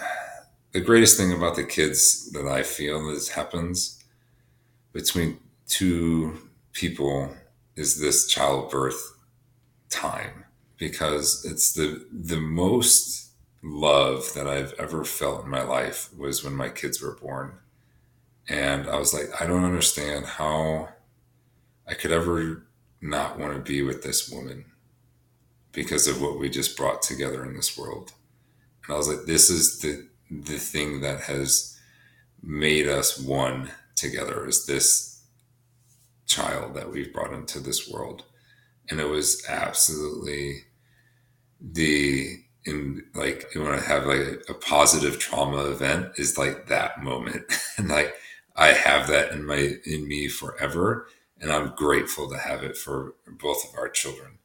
the 0.73 0.81
greatest 0.81 1.17
thing 1.17 1.33
about 1.33 1.57
the 1.57 1.65
kids 1.65 2.31
that 2.33 2.47
I 2.47 2.63
feel 2.63 3.09
is 3.11 3.31
happens 3.31 4.03
between 4.93 5.39
two 5.67 6.39
people 6.73 7.35
is 7.77 8.01
this 8.01 8.27
childbirth 8.27 9.17
time 9.89 10.45
because 10.77 11.45
it's 11.45 11.73
the 11.73 12.07
the 12.13 12.41
most 12.41 13.31
love 13.63 14.33
that 14.35 14.47
I've 14.47 14.73
ever 14.79 15.05
felt 15.05 15.45
in 15.45 15.51
my 15.51 15.63
life 15.63 16.11
was 16.17 16.45
when 16.45 16.55
my 16.55 16.69
kids 16.69 17.01
were 17.03 17.17
born. 17.17 17.53
And 18.49 18.89
I 18.89 18.99
was 18.99 19.13
like, 19.13 19.29
I 19.41 19.47
don't 19.47 19.65
understand 19.65 20.25
how 20.25 20.89
I 21.87 21.95
could 21.95 22.13
ever 22.13 22.67
not 23.01 23.39
want 23.39 23.55
to 23.55 23.61
be 23.61 23.83
with 23.83 24.03
this 24.03 24.31
woman 24.31 24.65
because 25.73 26.07
of 26.07 26.21
what 26.23 26.39
we 26.39 26.49
just 26.49 26.77
brought 26.77 27.03
together 27.03 27.45
in 27.45 27.55
this 27.55 27.77
world. 27.77 28.13
And 28.85 28.95
I 28.95 28.97
was 28.97 29.09
like, 29.09 29.27
this 29.27 29.51
is 29.51 29.81
the 29.81 30.08
the 30.31 30.59
thing 30.59 31.01
that 31.01 31.21
has 31.23 31.79
made 32.43 32.87
us 32.87 33.19
one 33.19 33.71
together 33.95 34.47
is 34.47 34.67
this 34.67 35.23
child 36.27 36.75
that 36.75 36.91
we've 36.91 37.13
brought 37.13 37.33
into 37.33 37.59
this 37.59 37.89
world. 37.89 38.25
And 38.91 39.01
it 39.01 39.09
was 39.09 39.45
absolutely 39.49 40.65
the 41.61 42.39
in 42.65 43.05
like 43.15 43.53
you 43.55 43.63
want 43.63 43.81
to 43.81 43.87
have 43.87 44.07
like 44.07 44.21
a, 44.21 44.53
a 44.53 44.55
positive 44.55 45.19
trauma 45.19 45.65
event 45.71 46.13
is 46.17 46.39
like 46.39 46.67
that 46.69 47.03
moment. 47.03 47.45
and 47.79 47.89
like 47.89 48.15
I 48.57 48.69
have 48.69 49.09
that 49.09 49.33
in 49.33 49.45
my 49.45 49.77
in 49.85 50.07
me 50.07 50.29
forever. 50.29 51.09
And 51.41 51.53
I'm 51.53 51.75
grateful 51.77 52.29
to 52.31 52.37
have 52.37 52.65
it 52.65 52.77
for 52.77 53.15
both 53.27 53.65
of 53.65 53.79
our 53.79 53.89
children. 53.89 54.39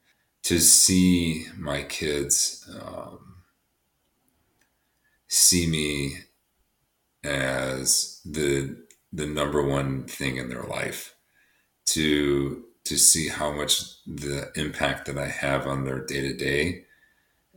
To 0.43 0.59
see 0.59 1.47
my 1.57 1.83
kids 1.83 2.69
um, 2.81 3.32
see 5.33 5.67
me 5.67 6.17
as 7.23 8.21
the 8.23 8.77
the 9.11 9.25
number 9.25 9.61
one 9.65 10.03
thing 10.03 10.37
in 10.37 10.49
their 10.49 10.63
life. 10.63 11.15
To 11.87 12.63
to 12.85 12.97
see 12.97 13.27
how 13.29 13.51
much 13.51 14.03
the 14.05 14.51
impact 14.55 15.05
that 15.05 15.17
I 15.17 15.27
have 15.27 15.67
on 15.67 15.85
their 15.85 16.05
day 16.05 16.21
to 16.21 16.33
day 16.33 16.85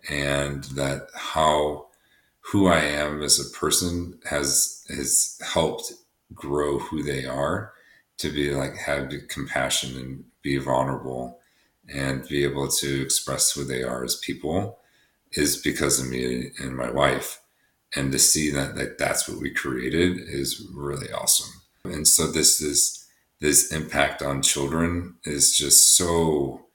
and 0.08 0.64
that 0.64 1.08
how 1.14 1.88
who 2.40 2.68
I 2.68 2.78
am 2.80 3.22
as 3.22 3.40
a 3.40 3.58
person 3.58 4.18
has 4.24 4.84
has 4.88 5.38
helped 5.44 5.92
grow 6.34 6.78
who 6.78 7.02
they 7.02 7.24
are 7.24 7.72
to 8.18 8.30
be 8.30 8.54
like 8.54 8.76
have 8.76 9.12
compassion 9.28 9.96
and 9.98 10.24
be 10.42 10.58
vulnerable 10.58 11.40
and 11.88 12.26
be 12.28 12.44
able 12.44 12.68
to 12.68 13.02
express 13.02 13.52
who 13.52 13.64
they 13.64 13.82
are 13.82 14.04
as 14.04 14.16
people 14.16 14.78
is 15.32 15.56
because 15.56 16.00
of 16.00 16.08
me 16.08 16.50
and 16.58 16.76
my 16.76 16.90
wife 16.90 17.40
and 17.96 18.12
to 18.12 18.18
see 18.18 18.50
that 18.50 18.76
like 18.76 18.98
that's 18.98 19.28
what 19.28 19.40
we 19.40 19.50
created 19.50 20.18
is 20.18 20.68
really 20.72 21.12
awesome. 21.12 21.62
And 21.84 22.06
so 22.06 22.26
this 22.30 22.60
is 22.60 23.06
this 23.40 23.72
impact 23.72 24.22
on 24.22 24.42
children 24.42 25.16
is 25.24 25.56
just 25.56 25.96
so 25.96 26.66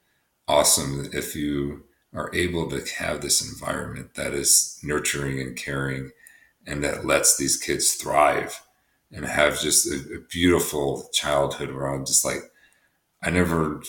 awesome 0.48 1.08
if 1.12 1.34
you 1.34 1.84
are 2.14 2.30
able 2.34 2.68
to 2.70 2.84
have 2.98 3.20
this 3.20 3.40
environment 3.40 4.14
that 4.14 4.34
is 4.34 4.78
nurturing 4.82 5.40
and 5.40 5.56
caring 5.56 6.10
and 6.66 6.84
that 6.84 7.06
lets 7.06 7.36
these 7.36 7.56
kids 7.56 7.92
thrive 7.94 8.60
and 9.10 9.24
have 9.24 9.60
just 9.60 9.86
a, 9.86 10.16
a 10.16 10.20
beautiful 10.30 11.08
childhood 11.12 11.72
where 11.72 11.86
I'm 11.86 12.04
just 12.04 12.24
like 12.24 12.42
I 13.22 13.30
never 13.30 13.82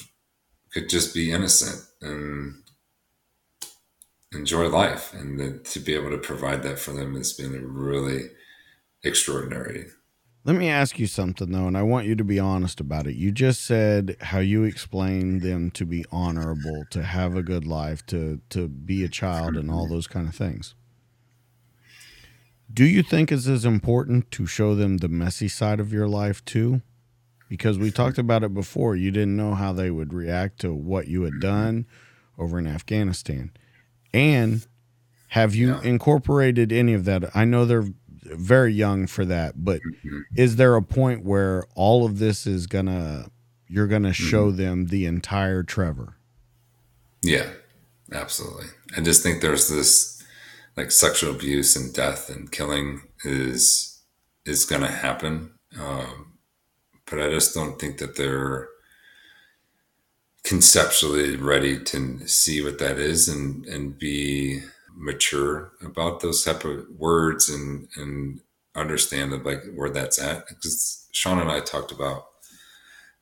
could 0.71 0.89
just 0.89 1.13
be 1.13 1.31
innocent. 1.31 1.83
And 2.01 2.62
enjoy 4.33 4.67
life 4.67 5.13
and 5.13 5.39
the, 5.39 5.59
to 5.69 5.79
be 5.79 5.93
able 5.93 6.09
to 6.09 6.17
provide 6.17 6.63
that 6.63 6.79
for 6.79 6.91
them 6.91 7.15
has 7.15 7.33
been 7.33 7.51
really 7.73 8.29
extraordinary. 9.03 9.85
Let 10.45 10.57
me 10.57 10.67
ask 10.69 10.99
you 10.99 11.07
something 11.07 11.51
though 11.51 11.67
and 11.67 11.77
i 11.77 11.83
want 11.83 12.05
you 12.05 12.15
to 12.15 12.23
be 12.23 12.39
honest 12.39 12.81
about 12.81 13.07
it. 13.07 13.15
You 13.15 13.31
just 13.31 13.63
said 13.63 14.17
how 14.19 14.39
you 14.39 14.63
explain 14.63 15.39
them 15.39 15.71
to 15.71 15.85
be 15.85 16.05
honorable 16.11 16.83
to 16.91 17.03
have 17.03 17.35
a 17.35 17.43
good 17.43 17.65
life 17.65 18.05
to 18.07 18.41
to 18.49 18.67
be 18.67 19.03
a 19.03 19.09
child 19.09 19.55
and 19.55 19.71
all 19.71 19.87
those 19.87 20.07
kind 20.07 20.27
of 20.27 20.35
things. 20.35 20.75
Do 22.71 22.85
you 22.85 23.03
think 23.03 23.31
it's 23.31 23.47
as 23.47 23.65
important 23.65 24.31
to 24.31 24.45
show 24.45 24.75
them 24.75 24.97
the 24.97 25.07
messy 25.07 25.47
side 25.47 25.79
of 25.79 25.93
your 25.93 26.07
life 26.07 26.43
too? 26.43 26.81
Because 27.47 27.77
we 27.77 27.91
talked 27.91 28.17
about 28.17 28.43
it 28.43 28.53
before. 28.53 28.95
You 28.95 29.11
didn't 29.11 29.37
know 29.37 29.53
how 29.53 29.73
they 29.73 29.91
would 29.91 30.11
react 30.11 30.59
to 30.61 30.73
what 30.73 31.07
you 31.07 31.21
had 31.21 31.33
mm-hmm. 31.33 31.47
done 31.47 31.85
over 32.37 32.57
in 32.57 32.67
afghanistan 32.67 33.51
and 34.13 34.65
have 35.29 35.55
you 35.55 35.69
yeah. 35.69 35.81
incorporated 35.81 36.71
any 36.71 36.93
of 36.93 37.05
that? 37.05 37.35
I 37.35 37.45
know 37.45 37.65
they're 37.65 37.87
very 38.21 38.73
young 38.73 39.07
for 39.07 39.25
that, 39.25 39.63
but 39.63 39.81
mm-hmm. 39.81 40.19
is 40.35 40.55
there 40.57 40.75
a 40.75 40.81
point 40.81 41.25
where 41.25 41.65
all 41.75 42.05
of 42.05 42.19
this 42.19 42.45
is 42.45 42.67
gonna 42.67 43.29
you're 43.67 43.87
gonna 43.87 44.09
mm-hmm. 44.09 44.29
show 44.29 44.51
them 44.51 44.87
the 44.87 45.05
entire 45.05 45.63
Trevor? 45.63 46.17
Yeah, 47.21 47.49
absolutely. 48.11 48.67
I 48.95 49.01
just 49.01 49.23
think 49.23 49.41
there's 49.41 49.69
this 49.69 50.23
like 50.77 50.91
sexual 50.91 51.33
abuse 51.33 51.75
and 51.75 51.93
death 51.93 52.29
and 52.29 52.51
killing 52.51 53.01
is 53.23 54.03
is 54.45 54.65
gonna 54.65 54.91
happen, 54.91 55.51
um, 55.79 56.37
but 57.09 57.19
I 57.19 57.29
just 57.29 57.53
don't 57.53 57.79
think 57.79 57.97
that 57.97 58.15
they're 58.17 58.67
conceptually 60.43 61.35
ready 61.37 61.79
to 61.79 62.27
see 62.27 62.63
what 62.63 62.79
that 62.79 62.97
is 62.97 63.29
and 63.29 63.65
and 63.65 63.97
be 63.97 64.61
mature 64.95 65.71
about 65.81 66.19
those 66.19 66.43
type 66.43 66.65
of 66.65 66.85
words 66.97 67.49
and 67.49 67.87
and 67.95 68.41
understand 68.75 69.31
that 69.31 69.45
like 69.45 69.63
where 69.75 69.89
that's 69.89 70.21
at 70.21 70.47
because 70.47 71.07
Sean 71.11 71.39
and 71.39 71.51
I 71.51 71.59
talked 71.59 71.91
about 71.91 72.25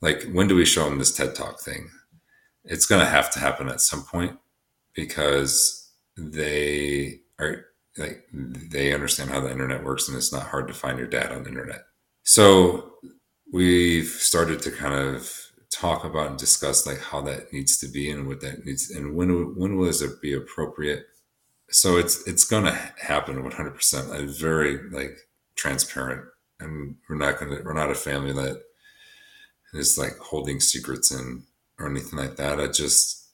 like 0.01 0.23
when 0.31 0.47
do 0.47 0.55
we 0.55 0.65
show 0.65 0.85
them 0.85 0.97
this 0.97 1.15
TED 1.15 1.35
Talk 1.35 1.59
thing? 1.61 1.89
It's 2.63 2.85
going 2.85 3.01
to 3.01 3.09
have 3.09 3.31
to 3.31 3.39
happen 3.39 3.69
at 3.69 3.81
some 3.81 4.03
point 4.03 4.37
because 4.95 5.91
they 6.17 7.21
are 7.39 7.65
like 7.97 8.23
they 8.33 8.93
understand 8.93 9.29
how 9.29 9.41
the 9.41 9.51
internet 9.51 9.83
works 9.83 10.07
and 10.07 10.17
it's 10.17 10.33
not 10.33 10.47
hard 10.47 10.67
to 10.67 10.73
find 10.73 10.97
your 10.97 11.07
dad 11.07 11.31
on 11.31 11.43
the 11.43 11.49
internet. 11.49 11.83
So 12.23 12.93
we've 13.51 14.07
started 14.07 14.61
to 14.63 14.71
kind 14.71 14.93
of 14.93 15.40
talk 15.81 16.03
about 16.03 16.27
and 16.27 16.37
discuss 16.37 16.85
like 16.85 16.99
how 16.99 17.21
that 17.21 17.51
needs 17.51 17.77
to 17.79 17.87
be 17.87 18.11
and 18.11 18.27
what 18.27 18.39
that 18.41 18.63
needs 18.65 18.91
and 18.91 19.15
when 19.15 19.55
when 19.55 19.77
will 19.77 19.89
it 19.89 20.21
be 20.21 20.33
appropriate? 20.33 21.07
So 21.71 21.97
it's 21.97 22.27
it's 22.27 22.43
going 22.43 22.65
to 22.65 22.73
happen 23.01 23.41
100% 23.43 24.13
i'm 24.13 24.27
very 24.27 24.89
like 24.91 25.17
transparent. 25.55 26.25
And 26.59 26.97
we're 27.09 27.15
not 27.15 27.39
going 27.39 27.57
to 27.57 27.63
we're 27.63 27.73
not 27.73 27.89
a 27.89 27.95
family 27.95 28.33
that 28.33 28.61
is 29.73 29.97
like 29.97 30.17
holding 30.19 30.59
secrets 30.59 31.11
in 31.11 31.45
or 31.79 31.89
anything 31.89 32.19
like 32.19 32.35
that. 32.35 32.59
I 32.59 32.67
just 32.67 33.29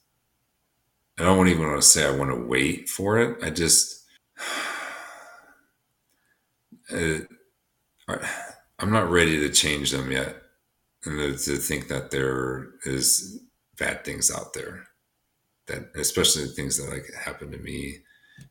i 1.18 1.24
don't 1.24 1.48
even 1.48 1.66
want 1.66 1.82
to 1.82 1.88
say 1.88 2.06
i 2.06 2.10
want 2.10 2.30
to 2.30 2.46
wait 2.46 2.88
for 2.88 3.18
it. 3.18 3.36
I 3.42 3.50
just 3.50 4.06
i'm 8.80 8.90
not 8.90 9.10
ready 9.10 9.38
to 9.40 9.50
change 9.50 9.90
them 9.90 10.10
yet 10.10 10.47
and 11.04 11.38
to 11.38 11.56
think 11.56 11.88
that 11.88 12.10
there 12.10 12.70
is 12.84 13.40
bad 13.78 14.04
things 14.04 14.30
out 14.30 14.52
there 14.54 14.84
that 15.66 15.90
especially 15.96 16.42
the 16.42 16.48
things 16.48 16.76
that 16.76 16.90
like 16.90 17.06
happen 17.14 17.50
to 17.50 17.58
me 17.58 17.98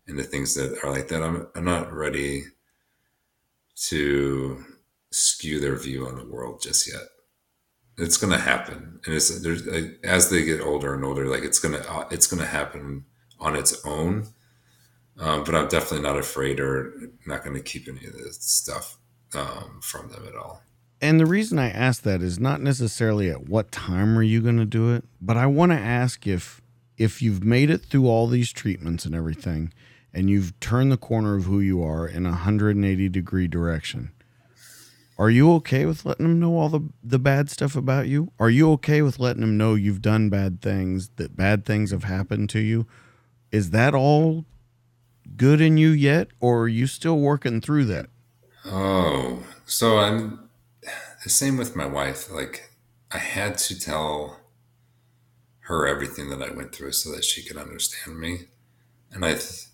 and 0.07 0.17
the 0.17 0.23
things 0.23 0.55
that 0.55 0.79
are 0.83 0.91
like 0.91 1.07
that 1.09 1.21
i'm, 1.21 1.47
I'm 1.55 1.65
not 1.65 1.91
ready 1.91 2.45
to 3.77 4.63
skew 5.11 5.59
their 5.59 5.75
view 5.75 6.07
on 6.07 6.17
the 6.17 6.25
world 6.25 6.61
just 6.61 6.91
yet. 6.91 7.03
It's 7.97 8.17
going 8.17 8.33
to 8.33 8.39
happen. 8.39 8.99
And 9.05 9.15
it's 9.15 9.41
there's 9.41 9.67
as 10.03 10.29
they 10.29 10.43
get 10.43 10.61
older 10.61 10.93
and 10.93 11.03
older 11.03 11.27
like 11.27 11.43
it's 11.43 11.59
going 11.59 11.75
to 11.75 11.91
uh, 11.91 12.07
it's 12.11 12.27
going 12.27 12.41
to 12.41 12.47
happen 12.47 13.05
on 13.39 13.55
its 13.55 13.85
own. 13.85 14.27
Um, 15.19 15.43
but 15.43 15.55
i'm 15.55 15.67
definitely 15.67 16.07
not 16.07 16.19
afraid 16.19 16.59
or 16.59 16.93
not 17.25 17.43
going 17.43 17.55
to 17.55 17.63
keep 17.63 17.87
any 17.87 18.05
of 18.05 18.13
this 18.13 18.37
stuff 18.39 18.99
um, 19.33 19.79
from 19.81 20.09
them 20.09 20.27
at 20.27 20.35
all 20.35 20.61
and 21.01 21.19
the 21.19 21.25
reason 21.25 21.59
I 21.59 21.69
ask 21.69 22.01
that 22.03 22.21
is 22.21 22.39
not 22.39 22.61
necessarily 22.61 23.29
at 23.29 23.47
what 23.47 23.71
time 23.71 24.17
are 24.17 24.23
you 24.23 24.41
going 24.41 24.57
to 24.57 24.65
do 24.65 24.93
it, 24.93 25.03
but 25.21 25.37
I 25.37 25.45
want 25.45 25.71
to 25.71 25.77
ask 25.77 26.25
if 26.25 26.61
if 26.97 27.21
you've 27.21 27.43
made 27.43 27.69
it 27.69 27.83
through 27.83 28.07
all 28.07 28.27
these 28.27 28.51
treatments 28.51 29.05
and 29.05 29.13
everything 29.13 29.71
and 30.17 30.31
you've 30.31 30.59
turned 30.59 30.91
the 30.91 30.97
corner 30.97 31.35
of 31.35 31.45
who 31.45 31.59
you 31.59 31.83
are 31.83 32.07
in 32.07 32.25
a 32.25 32.29
180 32.29 33.09
degree 33.09 33.47
direction. 33.47 34.11
Are 35.19 35.29
you 35.29 35.51
okay 35.53 35.85
with 35.85 36.05
letting 36.05 36.25
them 36.25 36.39
know 36.39 36.57
all 36.57 36.69
the, 36.69 36.81
the 37.03 37.19
bad 37.19 37.51
stuff 37.51 37.75
about 37.75 38.07
you? 38.07 38.31
Are 38.39 38.49
you 38.49 38.71
okay 38.73 39.03
with 39.03 39.19
letting 39.19 39.41
them 39.41 39.57
know 39.57 39.75
you've 39.75 40.01
done 40.01 40.29
bad 40.29 40.61
things, 40.61 41.09
that 41.17 41.35
bad 41.35 41.65
things 41.65 41.91
have 41.91 42.03
happened 42.03 42.49
to 42.51 42.59
you? 42.59 42.87
Is 43.51 43.71
that 43.71 43.93
all 43.93 44.45
good 45.35 45.61
in 45.61 45.77
you 45.77 45.89
yet, 45.89 46.29
or 46.39 46.61
are 46.61 46.67
you 46.67 46.87
still 46.87 47.19
working 47.19 47.61
through 47.61 47.85
that? 47.85 48.07
Oh, 48.65 49.43
so 49.65 49.99
I'm 49.99 50.46
the 51.27 51.33
same 51.33 51.57
with 51.57 51.75
my 51.75 51.85
wife. 51.85 52.31
Like, 52.31 52.69
I 53.11 53.17
had 53.17 53.57
to 53.57 53.77
tell 53.77 54.39
her 55.59 55.85
everything 55.85 56.29
that 56.29 56.41
I 56.41 56.55
went 56.55 56.73
through 56.73 56.93
so 56.93 57.11
that 57.11 57.25
she 57.25 57.43
could 57.43 57.57
understand 57.57 58.17
me. 58.17 58.45
And 59.11 59.25
I, 59.25 59.33
th- 59.33 59.65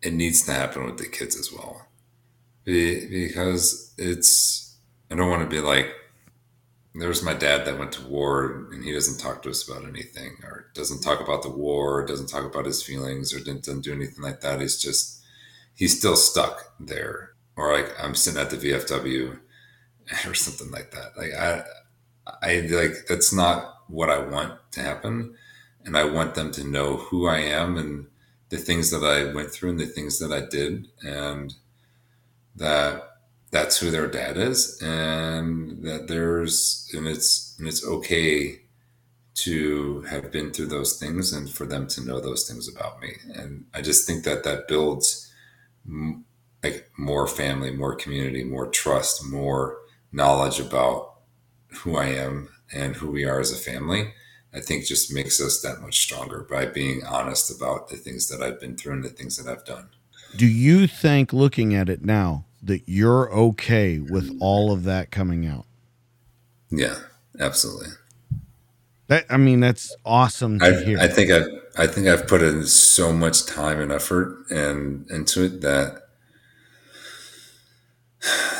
it 0.00 0.12
needs 0.12 0.44
to 0.44 0.52
happen 0.52 0.84
with 0.84 0.98
the 0.98 1.08
kids 1.08 1.36
as 1.36 1.52
well. 1.52 1.88
Be- 2.62 3.04
because 3.04 3.94
it's, 3.98 4.76
I 5.10 5.16
don't 5.16 5.28
want 5.28 5.42
to 5.42 5.52
be 5.52 5.60
like, 5.60 5.92
there's 6.94 7.24
my 7.24 7.34
dad 7.34 7.64
that 7.64 7.76
went 7.76 7.90
to 7.90 8.06
war 8.06 8.68
and 8.72 8.84
he 8.84 8.92
doesn't 8.92 9.18
talk 9.18 9.42
to 9.42 9.50
us 9.50 9.68
about 9.68 9.88
anything 9.88 10.36
or 10.44 10.70
doesn't 10.72 11.00
talk 11.00 11.20
about 11.20 11.42
the 11.42 11.50
war, 11.50 12.06
doesn't 12.06 12.28
talk 12.28 12.44
about 12.44 12.66
his 12.66 12.80
feelings 12.80 13.34
or 13.34 13.38
didn't, 13.38 13.64
didn't 13.64 13.82
do 13.82 13.92
anything 13.92 14.22
like 14.22 14.40
that. 14.42 14.60
He's 14.60 14.80
just, 14.80 15.20
he's 15.74 15.98
still 15.98 16.14
stuck 16.14 16.74
there. 16.78 17.32
Or 17.56 17.76
like 17.76 17.92
I'm 18.00 18.14
sitting 18.14 18.40
at 18.40 18.50
the 18.50 18.56
VFW 18.56 19.40
or 20.26 20.34
something 20.34 20.70
like 20.70 20.90
that. 20.92 21.16
Like 21.16 21.32
I, 21.34 21.64
I 22.42 22.60
like 22.70 23.06
that's 23.08 23.32
not 23.32 23.74
what 23.88 24.10
I 24.10 24.18
want 24.18 24.58
to 24.72 24.80
happen. 24.80 25.34
And 25.84 25.98
I 25.98 26.04
want 26.04 26.34
them 26.34 26.50
to 26.52 26.64
know 26.64 26.96
who 26.96 27.26
I 27.26 27.38
am 27.38 27.76
and 27.76 28.06
the 28.48 28.56
things 28.56 28.90
that 28.90 29.04
I 29.04 29.32
went 29.34 29.50
through 29.50 29.70
and 29.70 29.80
the 29.80 29.86
things 29.86 30.18
that 30.18 30.32
I 30.32 30.46
did. 30.48 30.88
And 31.02 31.52
that 32.56 33.14
that's 33.54 33.78
who 33.78 33.90
their 33.92 34.08
dad 34.08 34.36
is 34.36 34.82
and 34.82 35.84
that 35.84 36.08
there's 36.08 36.90
and 36.92 37.06
it's 37.06 37.54
and 37.58 37.68
it's 37.68 37.86
okay 37.86 38.60
to 39.34 40.02
have 40.02 40.32
been 40.32 40.52
through 40.52 40.66
those 40.66 40.98
things 40.98 41.32
and 41.32 41.48
for 41.48 41.64
them 41.64 41.86
to 41.86 42.04
know 42.04 42.18
those 42.20 42.48
things 42.48 42.68
about 42.68 43.00
me 43.00 43.12
and 43.34 43.64
i 43.72 43.80
just 43.80 44.08
think 44.08 44.24
that 44.24 44.42
that 44.42 44.66
builds 44.66 45.32
like 46.64 46.90
more 46.98 47.28
family 47.28 47.70
more 47.70 47.94
community 47.94 48.42
more 48.42 48.66
trust 48.66 49.24
more 49.24 49.78
knowledge 50.14 50.60
about 50.60 51.14
who 51.78 51.96
i 51.96 52.06
am 52.06 52.48
and 52.72 52.96
who 52.96 53.10
we 53.10 53.24
are 53.24 53.40
as 53.40 53.52
a 53.52 53.56
family 53.56 54.12
i 54.54 54.60
think 54.60 54.84
just 54.84 55.12
makes 55.12 55.40
us 55.40 55.60
that 55.60 55.80
much 55.80 56.00
stronger 56.00 56.46
by 56.48 56.64
being 56.64 57.04
honest 57.04 57.54
about 57.54 57.88
the 57.88 57.96
things 57.96 58.28
that 58.28 58.42
i've 58.42 58.60
been 58.60 58.76
through 58.76 58.92
and 58.92 59.04
the 59.04 59.08
things 59.08 59.36
that 59.36 59.50
i've 59.50 59.64
done 59.64 59.88
do 60.36 60.46
you 60.46 60.86
think 60.86 61.32
looking 61.32 61.74
at 61.74 61.88
it 61.88 62.04
now 62.04 62.44
that 62.64 62.82
you're 62.86 63.30
okay 63.32 63.98
with 63.98 64.36
all 64.40 64.72
of 64.72 64.84
that 64.84 65.10
coming 65.10 65.46
out. 65.46 65.66
Yeah, 66.70 66.96
absolutely. 67.38 67.88
That 69.08 69.26
I 69.28 69.36
mean, 69.36 69.60
that's 69.60 69.94
awesome 70.04 70.58
to 70.58 70.66
I, 70.66 70.84
hear. 70.84 70.98
I 70.98 71.08
think 71.08 71.30
I've 71.30 71.46
I 71.76 71.86
think 71.86 72.06
I've 72.06 72.26
put 72.26 72.42
in 72.42 72.64
so 72.66 73.12
much 73.12 73.44
time 73.44 73.80
and 73.80 73.92
effort 73.92 74.44
and 74.50 75.08
into 75.10 75.44
it 75.44 75.60
that 75.60 76.08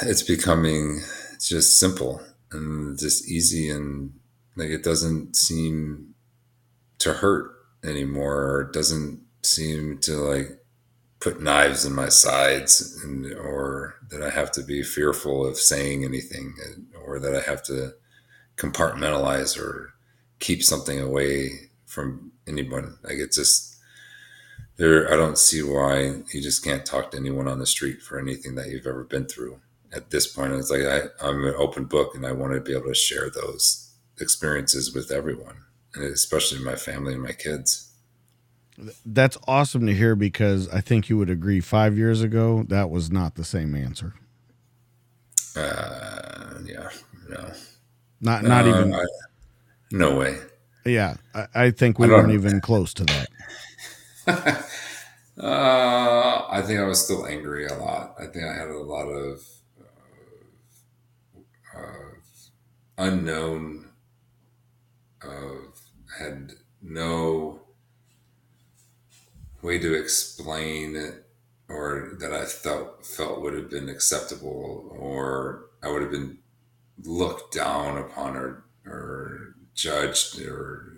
it's 0.02 0.22
becoming 0.22 1.00
just 1.48 1.78
simple 1.78 2.22
and 2.52 2.98
just 2.98 3.28
easy 3.28 3.70
and 3.70 4.12
like 4.56 4.70
it 4.70 4.82
doesn't 4.82 5.36
seem 5.36 6.14
to 6.98 7.12
hurt 7.12 7.52
anymore 7.84 8.36
or 8.36 8.60
it 8.62 8.72
doesn't 8.72 9.20
seem 9.42 9.98
to 9.98 10.12
like 10.16 10.58
put 11.20 11.40
knives 11.40 11.84
in 11.84 11.94
my 11.94 12.08
sides 12.08 13.00
and, 13.02 13.32
or 13.32 13.96
that 14.10 14.22
I 14.22 14.30
have 14.30 14.50
to 14.52 14.62
be 14.62 14.82
fearful 14.82 15.46
of 15.46 15.56
saying 15.56 16.04
anything 16.04 16.54
or 17.04 17.18
that 17.18 17.34
I 17.34 17.40
have 17.40 17.62
to 17.64 17.94
compartmentalize 18.56 19.58
or 19.58 19.94
keep 20.38 20.62
something 20.62 21.00
away 21.00 21.70
from 21.86 22.32
anyone. 22.46 22.98
Like 23.02 23.14
it's 23.14 23.36
just 23.36 23.76
there. 24.76 25.12
I 25.12 25.16
don't 25.16 25.38
see 25.38 25.62
why 25.62 26.22
you 26.32 26.42
just 26.42 26.62
can't 26.64 26.84
talk 26.84 27.10
to 27.10 27.16
anyone 27.16 27.48
on 27.48 27.58
the 27.58 27.66
street 27.66 28.02
for 28.02 28.18
anything 28.18 28.54
that 28.56 28.68
you've 28.68 28.86
ever 28.86 29.04
been 29.04 29.26
through 29.26 29.60
at 29.94 30.10
this 30.10 30.26
point. 30.26 30.52
It's 30.52 30.70
like 30.70 30.82
I, 30.82 31.02
I'm 31.26 31.44
an 31.44 31.54
open 31.56 31.84
book 31.84 32.14
and 32.14 32.26
I 32.26 32.32
want 32.32 32.54
to 32.54 32.60
be 32.60 32.72
able 32.72 32.88
to 32.88 32.94
share 32.94 33.30
those 33.30 33.92
experiences 34.20 34.94
with 34.94 35.10
everyone 35.10 35.56
and 35.94 36.04
especially 36.04 36.62
my 36.62 36.76
family 36.76 37.14
and 37.14 37.22
my 37.22 37.32
kids. 37.32 37.90
That's 39.06 39.38
awesome 39.46 39.86
to 39.86 39.94
hear 39.94 40.16
because 40.16 40.68
I 40.70 40.80
think 40.80 41.08
you 41.08 41.16
would 41.18 41.30
agree. 41.30 41.60
Five 41.60 41.96
years 41.96 42.22
ago, 42.22 42.64
that 42.68 42.90
was 42.90 43.10
not 43.10 43.36
the 43.36 43.44
same 43.44 43.74
answer. 43.74 44.14
Uh, 45.56 46.58
yeah, 46.64 46.88
no, 47.28 47.52
not 48.20 48.42
not 48.42 48.64
uh, 48.64 48.68
even. 48.68 48.94
I, 48.94 49.04
no 49.92 50.18
way. 50.18 50.38
Yeah, 50.84 51.14
I, 51.32 51.46
I 51.54 51.70
think 51.70 52.00
we 52.00 52.08
I 52.08 52.10
weren't 52.10 52.32
even 52.32 52.60
close 52.60 52.92
to 52.94 53.04
that. 53.04 53.28
uh, 55.38 56.46
I 56.50 56.60
think 56.62 56.80
I 56.80 56.84
was 56.84 57.04
still 57.04 57.26
angry 57.26 57.66
a 57.66 57.74
lot. 57.74 58.16
I 58.18 58.26
think 58.26 58.44
I 58.44 58.54
had 58.54 58.70
a 58.70 58.78
lot 58.78 59.06
of 59.06 59.40
unknown. 62.98 63.86
Of 65.22 65.80
had 66.18 66.52
no 66.82 67.62
way 69.62 69.78
to 69.78 69.94
explain 69.94 70.96
it 70.96 71.24
or 71.68 72.12
that 72.20 72.32
I 72.32 72.44
felt 72.44 73.06
felt 73.06 73.40
would 73.40 73.54
have 73.54 73.70
been 73.70 73.88
acceptable 73.88 74.94
or 74.98 75.66
I 75.82 75.88
would 75.88 76.02
have 76.02 76.10
been 76.10 76.38
looked 77.02 77.54
down 77.54 77.96
upon 77.96 78.36
or 78.36 78.64
or 78.86 79.54
judged 79.74 80.40
or 80.42 80.92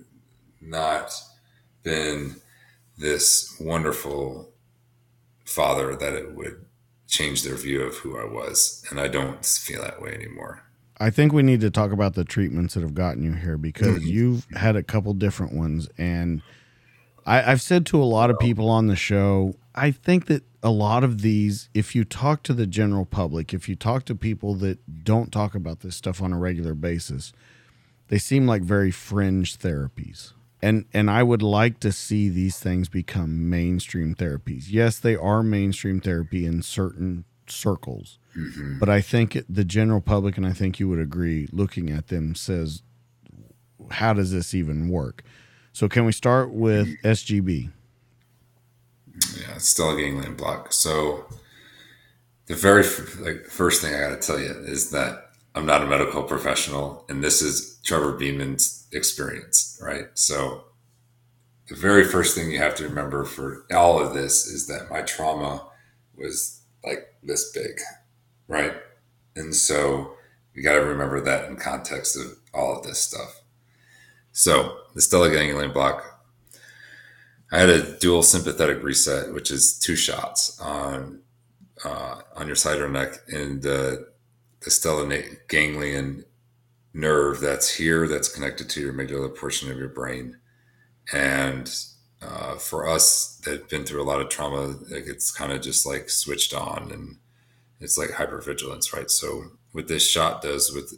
not 0.61 1.13
been 1.83 2.37
this 2.99 3.57
wonderful 3.61 4.51
father 5.45 5.95
that 5.95 6.15
it 6.15 6.35
would 6.35 6.65
change 7.07 7.43
their 7.43 7.55
view 7.55 7.83
of 7.83 7.97
who 7.97 8.19
I 8.19 8.25
was. 8.25 8.85
And 8.91 8.99
I 9.01 9.07
don't 9.09 9.45
feel 9.45 9.83
that 9.83 10.03
way 10.03 10.13
anymore. 10.13 10.66
I 10.99 11.11
think 11.11 11.33
we 11.33 11.43
need 11.43 11.61
to 11.61 11.71
talk 11.71 11.93
about 11.93 12.15
the 12.15 12.25
treatments 12.25 12.75
that 12.75 12.81
have 12.81 12.95
gotten 12.95 13.23
you 13.23 13.35
here 13.35 13.59
because 13.59 13.99
mm-hmm. 13.99 14.09
you've 14.09 14.47
had 14.55 14.77
a 14.77 14.83
couple 14.83 15.13
different 15.15 15.53
ones 15.53 15.89
and 15.99 16.43
I, 17.27 17.41
have 17.41 17.61
said 17.61 17.85
to 17.87 18.01
a 18.01 18.05
lot 18.05 18.31
of 18.31 18.39
people 18.39 18.71
on 18.71 18.87
the 18.87 18.95
show, 18.95 19.57
I 19.75 19.91
think 19.91 20.27
that 20.27 20.45
a 20.63 20.71
lot 20.71 21.03
of 21.03 21.23
these, 21.23 21.69
if 21.75 21.95
you 21.95 22.05
talk 22.05 22.45
to 22.45 22.55
the 22.55 22.67
general 22.67 23.05
public, 23.05 23.53
if 23.53 23.69
you 23.69 23.75
talk 23.75 24.05
to 24.05 24.15
people 24.15 24.55
that 24.57 25.05
don't 25.05 25.33
talk 25.33 25.55
about 25.55 25.81
this 25.81 25.97
stuff 25.97 26.23
on 26.23 26.33
a 26.33 26.39
regular 26.39 26.75
basis, 26.75 27.33
they 28.09 28.19
seem 28.19 28.47
like 28.47 28.63
very 28.63 28.93
fringe 28.93 29.59
therapies. 29.59 30.33
And 30.63 30.87
and 30.95 31.11
I 31.11 31.23
would 31.23 31.43
like 31.43 31.81
to 31.81 31.93
see 31.93 32.29
these 32.29 32.59
things 32.59 32.89
become 32.89 33.51
mainstream 33.51 34.15
therapies. 34.15 34.67
Yes, 34.69 34.99
they 34.99 35.15
are 35.15 35.43
mainstream 35.43 36.01
therapy 36.01 36.47
in 36.47 36.63
certain 36.63 37.25
circles. 37.51 38.19
Mm-hmm. 38.37 38.79
But 38.79 38.89
I 38.89 39.01
think 39.01 39.39
the 39.49 39.65
general 39.65 40.01
public, 40.01 40.37
and 40.37 40.47
I 40.47 40.53
think 40.53 40.79
you 40.79 40.89
would 40.89 40.99
agree, 41.01 41.49
looking 41.53 41.91
at 41.91 42.09
them 42.09 42.35
says, 42.35 42.83
how 43.91 44.13
does 44.13 44.33
this 44.33 44.55
even 44.55 44.89
work? 44.89 45.23
So 45.73 45.89
can 45.89 46.05
we 46.05 46.13
start 46.13 46.53
with 46.53 46.89
SGB? 47.03 47.71
Yeah, 49.39 49.55
it's 49.55 49.73
stellate 49.75 49.99
ganglion 49.99 50.35
block. 50.35 50.73
So 50.73 51.27
the 52.47 52.55
very 52.55 52.83
like 53.21 53.47
first 53.47 53.83
thing 53.83 53.95
I 53.95 54.01
got 54.01 54.21
to 54.21 54.27
tell 54.27 54.41
you 54.41 54.53
is 54.67 54.91
that 54.91 55.31
I'm 55.55 55.67
not 55.67 55.83
a 55.83 55.87
medical 55.87 56.23
professional, 56.23 57.05
and 57.09 57.25
this 57.25 57.41
is 57.41 57.79
Trevor 57.83 58.13
Beaman's 58.13 58.87
experience, 58.93 59.81
right? 59.83 60.07
So 60.15 60.65
the 61.69 61.75
very 61.75 62.05
first 62.05 62.37
thing 62.37 62.51
you 62.51 62.59
have 62.59 62.75
to 62.77 62.85
remember 62.85 63.25
for 63.25 63.65
all 63.73 63.99
of 63.99 64.15
this 64.15 64.47
is 64.47 64.67
that 64.67 64.91
my 64.91 65.03
trauma 65.03 65.67
was 66.15 66.56
like 66.87 67.15
this 67.23 67.51
big, 67.53 67.81
right? 68.49 68.75
And 69.35 69.55
so 69.55 70.15
you 70.55 70.63
got 70.63 70.75
to 70.75 70.85
remember 70.85 71.21
that 71.21 71.49
in 71.49 71.57
context 71.57 72.17
of 72.17 72.39
all 72.55 72.79
of 72.79 72.85
this 72.85 73.01
stuff. 73.01 73.43
So 74.33 74.77
the 74.95 75.01
stellate 75.01 75.33
ganglion 75.33 75.73
block, 75.73 76.21
I 77.53 77.59
had 77.59 77.69
a 77.69 77.99
dual 77.99 78.23
sympathetic 78.23 78.83
reset, 78.83 79.33
which 79.33 79.51
is 79.51 79.79
two 79.79 79.97
shots 79.97 80.59
on 80.61 81.21
uh, 81.85 82.23
on 82.35 82.47
your 82.47 82.57
side 82.57 82.79
or 82.79 82.89
neck, 82.89 83.15
and 83.29 83.63
the 83.63 84.09
stellate 84.63 85.47
ganglion 85.49 86.25
nerve 86.95 87.41
that's 87.41 87.69
here, 87.71 88.09
that's 88.09 88.29
connected 88.29 88.69
to 88.71 88.81
your 88.81 88.93
amygdala 88.93 89.37
portion 89.37 89.71
of 89.71 89.79
your 89.79 89.89
brain. 89.89 90.39
And 91.13 91.73
uh, 92.23 92.57
for 92.57 92.89
us 92.89 93.41
that 93.45 93.53
have 93.53 93.69
been 93.69 93.85
through 93.85 94.03
a 94.03 94.05
lot 94.05 94.21
of 94.21 94.29
trauma, 94.29 94.77
like 94.91 95.07
it's 95.07 95.31
kind 95.31 95.53
of 95.53 95.61
just 95.61 95.87
like 95.87 96.09
switched 96.11 96.55
on, 96.55 96.91
and 96.91 97.17
it's 97.81 97.99
like 97.99 98.11
hypervigilance, 98.11 98.93
right? 98.93 99.11
So 99.11 99.45
what 99.73 99.89
this 99.89 100.09
shot 100.09 100.43
does 100.43 100.73
with 100.73 100.95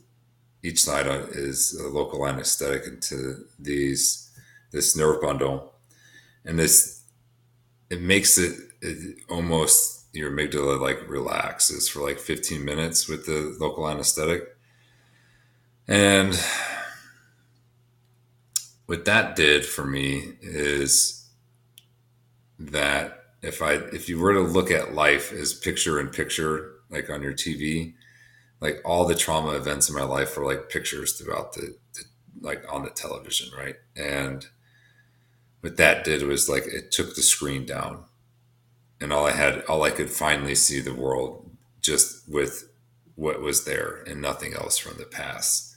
each 0.62 0.81
side 0.81 1.07
is 1.31 1.78
a 1.78 1.89
local 1.89 2.27
anesthetic 2.27 2.86
into 2.86 3.45
these 3.59 4.31
this 4.70 4.97
nerve 4.97 5.20
bundle, 5.20 5.73
and 6.45 6.59
this 6.59 7.03
it 7.90 8.01
makes 8.01 8.39
it, 8.39 8.59
it 8.82 9.19
almost 9.28 10.07
your 10.12 10.31
amygdala 10.31 10.81
like 10.81 11.09
relaxes 11.09 11.89
for 11.89 12.01
like 12.01 12.19
15 12.19 12.65
minutes 12.65 13.09
with 13.09 13.27
the 13.27 13.57
local 13.59 13.89
anesthetic, 13.89 14.57
and 15.86 16.39
what 18.89 19.05
that 19.05 19.36
did 19.36 19.65
for 19.65 19.85
me 19.85 20.32
is 20.43 21.28
that 22.59 23.27
if 23.43 23.62
I 23.62 23.74
if 23.74 24.09
you 24.09 24.19
were 24.19 24.35
to 24.35 24.40
look 24.40 24.70
at 24.70 24.94
life 24.94 25.32
as 25.32 25.55
picture 25.55 26.01
in 26.01 26.09
picture 26.09 26.73
like 26.90 27.09
on 27.09 27.23
your 27.23 27.35
TV 27.35 27.94
like 28.60 28.81
all 28.85 29.06
the 29.06 29.15
trauma 29.15 29.52
events 29.52 29.89
in 29.89 29.94
my 29.94 30.02
life 30.02 30.36
were 30.36 30.44
like 30.44 30.69
pictures 30.69 31.12
throughout 31.12 31.52
the, 31.52 31.77
the 31.94 32.02
like 32.40 32.65
on 32.73 32.85
the 32.85 32.90
television, 32.90 33.51
right? 33.56 33.77
And 33.97 34.47
what 35.60 35.77
that 35.77 36.05
did 36.05 36.23
was 36.23 36.48
like 36.48 36.66
it 36.66 36.90
took 36.90 37.15
the 37.15 37.23
screen 37.23 37.66
down, 37.66 38.05
and 39.01 39.12
all 39.12 39.27
I 39.27 39.32
had, 39.32 39.65
all 39.65 39.82
I 39.82 39.90
could 39.90 40.10
finally 40.10 40.55
see 40.55 40.81
the 40.81 40.94
world 40.94 41.51
just 41.81 42.28
with 42.28 42.69
what 43.15 43.40
was 43.40 43.65
there 43.65 44.05
and 44.06 44.20
nothing 44.20 44.55
else 44.55 44.78
from 44.78 44.98
the 44.98 45.05
past. 45.05 45.74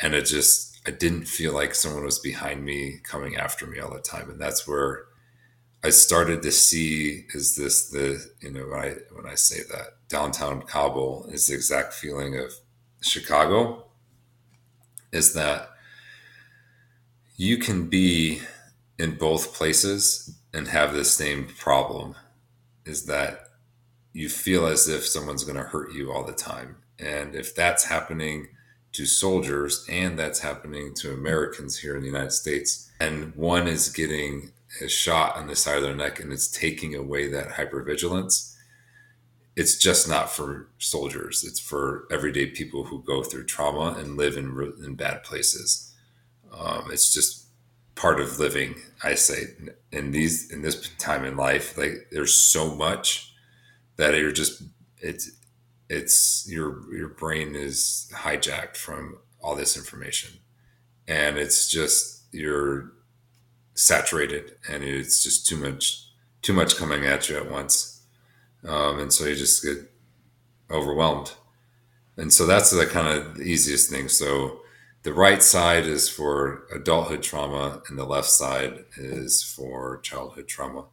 And 0.00 0.14
it 0.14 0.26
just, 0.26 0.67
I 0.88 0.90
didn't 0.90 1.26
feel 1.26 1.52
like 1.52 1.74
someone 1.74 2.06
was 2.06 2.18
behind 2.18 2.64
me 2.64 3.00
coming 3.02 3.36
after 3.36 3.66
me 3.66 3.78
all 3.78 3.92
the 3.92 4.00
time, 4.00 4.30
and 4.30 4.40
that's 4.40 4.66
where 4.66 5.04
I 5.84 5.90
started 5.90 6.40
to 6.40 6.50
see 6.50 7.26
is 7.34 7.56
this 7.56 7.90
the 7.90 8.24
you 8.40 8.50
know 8.50 8.68
when 8.68 8.80
I 8.80 8.94
when 9.12 9.26
I 9.26 9.34
say 9.34 9.58
that 9.70 10.08
downtown 10.08 10.62
Kabul 10.62 11.28
is 11.30 11.46
the 11.46 11.54
exact 11.54 11.92
feeling 11.92 12.38
of 12.38 12.54
Chicago 13.02 13.84
is 15.12 15.34
that 15.34 15.72
you 17.36 17.58
can 17.58 17.90
be 17.90 18.40
in 18.98 19.16
both 19.16 19.52
places 19.52 20.38
and 20.54 20.68
have 20.68 20.94
the 20.94 21.04
same 21.04 21.48
problem 21.48 22.14
is 22.86 23.04
that 23.04 23.50
you 24.14 24.30
feel 24.30 24.64
as 24.64 24.88
if 24.88 25.06
someone's 25.06 25.44
going 25.44 25.58
to 25.58 25.64
hurt 25.64 25.92
you 25.92 26.10
all 26.10 26.24
the 26.24 26.32
time. 26.32 26.76
And 26.98 27.34
if 27.34 27.54
that's 27.54 27.84
happening 27.84 28.48
to 28.92 29.06
soldiers 29.06 29.84
and 29.88 30.18
that's 30.18 30.40
happening 30.40 30.94
to 30.94 31.12
Americans 31.12 31.78
here 31.78 31.94
in 31.94 32.00
the 32.00 32.08
United 32.08 32.32
States, 32.32 32.90
and 33.00 33.34
one 33.34 33.68
is 33.68 33.90
getting 33.90 34.52
a 34.82 34.88
shot 34.88 35.36
on 35.36 35.46
the 35.46 35.56
side 35.56 35.76
of 35.76 35.82
their 35.82 35.94
neck 35.94 36.20
and 36.20 36.32
it's 36.32 36.48
taking 36.48 36.94
away 36.94 37.28
that 37.28 37.48
hypervigilance, 37.50 38.54
it's 39.56 39.76
just 39.76 40.08
not 40.08 40.30
for 40.30 40.68
soldiers. 40.78 41.44
It's 41.44 41.58
for 41.58 42.06
everyday 42.12 42.46
people 42.46 42.84
who 42.84 43.02
go 43.02 43.22
through 43.22 43.46
trauma 43.46 43.98
and 43.98 44.16
live 44.16 44.36
in, 44.36 44.74
in 44.84 44.94
bad 44.94 45.24
places. 45.24 45.92
Um, 46.52 46.90
it's 46.92 47.12
just 47.12 47.46
part 47.96 48.20
of 48.20 48.38
living. 48.38 48.76
I 49.02 49.14
say 49.14 49.46
in 49.90 50.12
these 50.12 50.50
in 50.52 50.62
this 50.62 50.88
time 50.98 51.24
in 51.24 51.36
life, 51.36 51.76
like 51.76 52.08
there's 52.12 52.34
so 52.34 52.74
much 52.74 53.34
that 53.96 54.14
you're 54.14 54.32
just 54.32 54.62
it's 54.98 55.30
it's 55.88 56.46
your 56.48 56.94
your 56.94 57.08
brain 57.08 57.54
is 57.54 58.10
hijacked 58.14 58.76
from 58.76 59.18
all 59.40 59.56
this 59.56 59.76
information, 59.76 60.38
and 61.06 61.38
it's 61.38 61.70
just 61.70 62.24
you're 62.32 62.92
saturated, 63.74 64.56
and 64.68 64.82
it's 64.84 65.22
just 65.22 65.46
too 65.46 65.56
much 65.56 66.04
too 66.42 66.52
much 66.52 66.76
coming 66.76 67.04
at 67.04 67.28
you 67.28 67.36
at 67.36 67.50
once, 67.50 68.02
um, 68.66 68.98
and 68.98 69.12
so 69.12 69.24
you 69.24 69.34
just 69.34 69.64
get 69.64 69.78
overwhelmed, 70.70 71.32
and 72.16 72.32
so 72.32 72.46
that's 72.46 72.70
the 72.70 72.86
kind 72.86 73.08
of 73.08 73.36
the 73.36 73.44
easiest 73.44 73.90
thing. 73.90 74.08
So 74.08 74.60
the 75.04 75.12
right 75.12 75.42
side 75.42 75.86
is 75.86 76.08
for 76.08 76.66
adulthood 76.74 77.22
trauma 77.22 77.82
and 77.88 77.98
the 77.98 78.04
left 78.04 78.28
side 78.28 78.84
is 78.96 79.42
for 79.42 80.00
childhood 80.00 80.48
trauma. 80.48 80.86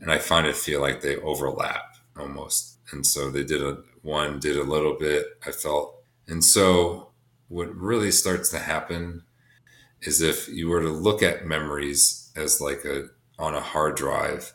And 0.00 0.10
i 0.10 0.18
find 0.18 0.46
it 0.46 0.56
feel 0.56 0.80
like 0.80 1.00
they 1.00 1.16
overlap 1.16 1.96
almost. 2.18 2.78
And 2.92 3.06
so 3.06 3.30
they 3.30 3.44
did 3.44 3.62
a 3.62 3.78
one 4.06 4.38
did 4.38 4.56
a 4.56 4.62
little 4.62 4.94
bit 4.94 5.26
i 5.46 5.50
felt 5.50 6.02
and 6.28 6.44
so 6.44 7.10
what 7.48 7.74
really 7.74 8.10
starts 8.10 8.50
to 8.50 8.58
happen 8.58 9.22
is 10.02 10.20
if 10.20 10.48
you 10.48 10.68
were 10.68 10.82
to 10.82 10.88
look 10.88 11.22
at 11.22 11.46
memories 11.46 12.30
as 12.36 12.60
like 12.60 12.84
a 12.84 13.06
on 13.38 13.54
a 13.54 13.60
hard 13.60 13.96
drive 13.96 14.54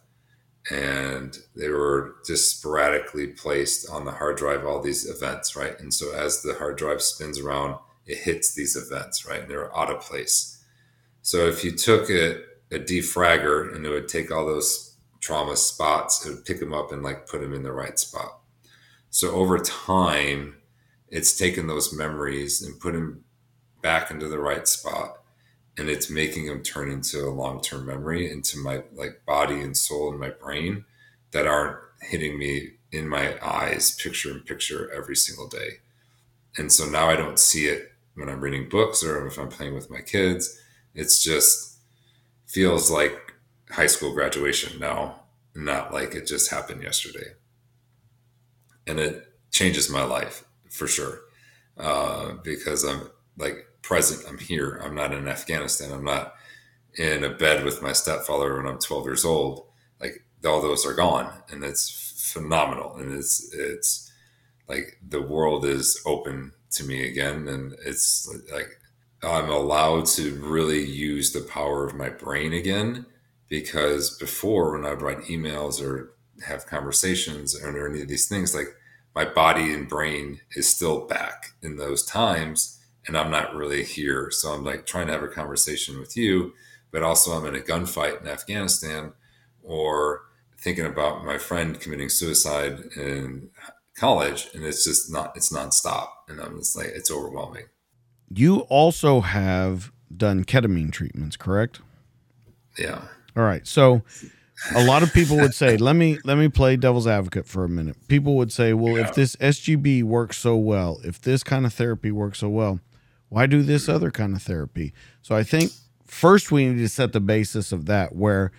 and 0.69 1.39
they 1.55 1.69
were 1.69 2.15
just 2.25 2.57
sporadically 2.57 3.27
placed 3.27 3.89
on 3.89 4.05
the 4.05 4.11
hard 4.11 4.37
drive 4.37 4.65
all 4.65 4.81
these 4.81 5.09
events 5.09 5.55
right 5.55 5.79
and 5.79 5.93
so 5.93 6.13
as 6.13 6.41
the 6.41 6.55
hard 6.55 6.77
drive 6.77 7.01
spins 7.01 7.39
around 7.39 7.75
it 8.05 8.17
hits 8.17 8.53
these 8.53 8.75
events, 8.75 9.25
right? 9.25 9.41
And 9.41 9.49
they're 9.49 9.75
out 9.75 9.91
of 9.91 10.01
place. 10.01 10.63
So 11.21 11.47
if 11.47 11.63
you 11.63 11.71
took 11.71 12.09
a, 12.09 12.41
a 12.71 12.79
defragger 12.79 13.73
and 13.75 13.85
it 13.85 13.89
would 13.89 14.07
take 14.07 14.31
all 14.31 14.45
those 14.45 14.95
trauma 15.19 15.55
spots, 15.55 16.25
it 16.25 16.29
would 16.29 16.45
pick 16.45 16.59
them 16.59 16.73
up 16.73 16.91
and 16.91 17.03
like 17.03 17.27
put 17.27 17.41
them 17.41 17.53
in 17.53 17.63
the 17.63 17.71
right 17.71 17.97
spot. 17.97 18.40
So 19.11 19.31
over 19.31 19.59
time, 19.59 20.55
it's 21.09 21.37
taken 21.37 21.67
those 21.67 21.93
memories 21.93 22.61
and 22.61 22.79
put 22.79 22.93
them 22.93 23.23
back 23.83 24.09
into 24.09 24.27
the 24.27 24.39
right 24.39 24.67
spot 24.67 25.17
and 25.77 25.89
it's 25.89 26.09
making 26.09 26.47
them 26.47 26.63
turn 26.63 26.91
into 26.91 27.25
a 27.25 27.29
long-term 27.31 27.85
memory 27.85 28.29
into 28.31 28.57
my 28.57 28.83
like 28.93 29.21
body 29.25 29.61
and 29.61 29.75
soul 29.75 30.11
and 30.11 30.19
my 30.19 30.29
brain 30.29 30.85
that 31.31 31.47
aren't 31.47 31.77
hitting 32.01 32.37
me 32.37 32.73
in 32.91 33.07
my 33.07 33.35
eyes 33.43 33.95
picture 33.95 34.31
in 34.31 34.41
picture 34.41 34.91
every 34.93 35.15
single 35.15 35.47
day 35.47 35.79
and 36.57 36.71
so 36.71 36.85
now 36.85 37.09
i 37.09 37.15
don't 37.15 37.39
see 37.39 37.65
it 37.65 37.91
when 38.15 38.29
I'm 38.29 38.41
reading 38.41 38.69
books 38.69 39.03
or 39.03 39.25
if 39.27 39.37
I'm 39.37 39.49
playing 39.49 39.73
with 39.73 39.89
my 39.89 40.01
kids. 40.01 40.59
It's 40.93 41.23
just 41.23 41.77
feels 42.45 42.91
like 42.91 43.33
high 43.69 43.87
school 43.87 44.13
graduation 44.13 44.79
now, 44.79 45.21
not 45.55 45.93
like 45.93 46.13
it 46.15 46.27
just 46.27 46.51
happened 46.51 46.83
yesterday. 46.83 47.33
And 48.87 48.99
it 48.99 49.27
changes 49.51 49.89
my 49.89 50.03
life 50.03 50.43
for 50.69 50.87
sure 50.87 51.21
uh, 51.77 52.33
because 52.43 52.83
I'm 52.83 53.09
like 53.37 53.67
present. 53.81 54.25
I'm 54.27 54.37
here. 54.37 54.81
I'm 54.83 54.95
not 54.95 55.13
in 55.13 55.27
Afghanistan. 55.27 55.91
I'm 55.91 56.03
not 56.03 56.33
in 56.97 57.23
a 57.23 57.29
bed 57.29 57.63
with 57.63 57.81
my 57.81 57.93
stepfather 57.93 58.55
when 58.57 58.67
I'm 58.67 58.79
12 58.79 59.05
years 59.05 59.25
old. 59.25 59.67
Like 59.99 60.23
all 60.45 60.61
those 60.61 60.85
are 60.85 60.93
gone, 60.93 61.31
and 61.49 61.63
it's 61.63 62.31
phenomenal. 62.33 62.95
And 62.97 63.13
it's 63.13 63.53
it's 63.53 64.11
like 64.67 64.97
the 65.07 65.21
world 65.21 65.65
is 65.65 66.01
open 66.05 66.53
to 66.71 66.83
me 66.83 67.07
again. 67.07 67.47
And 67.47 67.75
it's 67.85 68.27
like 68.51 68.79
I'm 69.23 69.49
allowed 69.49 70.05
to 70.07 70.35
really 70.35 70.83
use 70.83 71.31
the 71.31 71.41
power 71.41 71.85
of 71.85 71.95
my 71.95 72.09
brain 72.09 72.53
again. 72.53 73.05
Because 73.49 74.17
before, 74.17 74.71
when 74.71 74.85
I'd 74.85 75.01
write 75.01 75.19
emails 75.23 75.83
or 75.83 76.13
have 76.45 76.65
conversations 76.65 77.59
or 77.59 77.87
any 77.87 78.01
of 78.01 78.07
these 78.07 78.27
things, 78.27 78.55
like 78.55 78.67
my 79.15 79.25
body 79.25 79.73
and 79.73 79.87
brain 79.87 80.39
is 80.55 80.69
still 80.69 81.05
back 81.07 81.51
in 81.61 81.77
those 81.77 82.05
times 82.05 82.79
and 83.07 83.17
I'm 83.17 83.31
not 83.31 83.55
really 83.55 83.83
here. 83.83 84.29
So 84.31 84.51
I'm 84.51 84.63
like 84.63 84.85
trying 84.85 85.07
to 85.07 85.13
have 85.13 85.23
a 85.23 85.27
conversation 85.27 85.99
with 85.99 86.15
you, 86.15 86.53
but 86.91 87.03
also 87.03 87.31
I'm 87.31 87.45
in 87.45 87.55
a 87.55 87.63
gunfight 87.63 88.21
in 88.21 88.27
Afghanistan 88.27 89.13
or 89.63 90.21
thinking 90.57 90.85
about 90.85 91.25
my 91.25 91.37
friend 91.37 91.79
committing 91.79 92.09
suicide 92.09 92.79
in 92.95 93.49
college 93.95 94.49
and 94.53 94.63
it's 94.63 94.85
just 94.85 95.11
not 95.11 95.35
it's 95.35 95.51
nonstop 95.51 96.07
and 96.29 96.39
i'm 96.39 96.57
just 96.57 96.77
like 96.77 96.87
it's 96.87 97.11
overwhelming. 97.11 97.65
You 98.33 98.59
also 98.61 99.21
have 99.21 99.91
done 100.15 100.45
ketamine 100.45 100.91
treatments 100.91 101.35
correct? 101.35 101.81
Yeah. 102.77 103.01
All 103.35 103.43
right. 103.43 103.67
So 103.67 104.01
a 104.75 104.83
lot 104.85 105.03
of 105.03 105.11
people 105.13 105.37
would 105.37 105.53
say 105.53 105.77
let 105.77 105.95
me 105.95 106.19
let 106.23 106.37
me 106.37 106.47
play 106.47 106.75
devil's 106.75 107.07
advocate 107.07 107.47
for 107.47 107.63
a 107.63 107.69
minute 107.69 107.95
people 108.07 108.35
would 108.35 108.51
say 108.51 108.73
well 108.73 108.97
yeah. 108.97 109.07
if 109.07 109.15
this 109.15 109.35
sgb 109.37 110.03
works 110.03 110.37
so 110.37 110.55
well 110.55 110.99
if 111.03 111.21
this 111.21 111.43
kind 111.43 111.65
of 111.65 111.73
therapy 111.73 112.11
works 112.11 112.39
so 112.39 112.49
well 112.49 112.79
why 113.29 113.45
do 113.45 113.63
this 113.63 113.89
other 113.89 114.11
kind 114.11 114.35
of 114.35 114.41
therapy 114.41 114.93
so 115.21 115.35
i 115.35 115.43
think 115.43 115.71
first 116.05 116.51
we 116.51 116.67
need 116.67 116.77
to 116.77 116.89
set 116.89 117.13
the 117.13 117.19
basis 117.19 117.71
of 117.71 117.85
that 117.85 118.15
where 118.15 118.51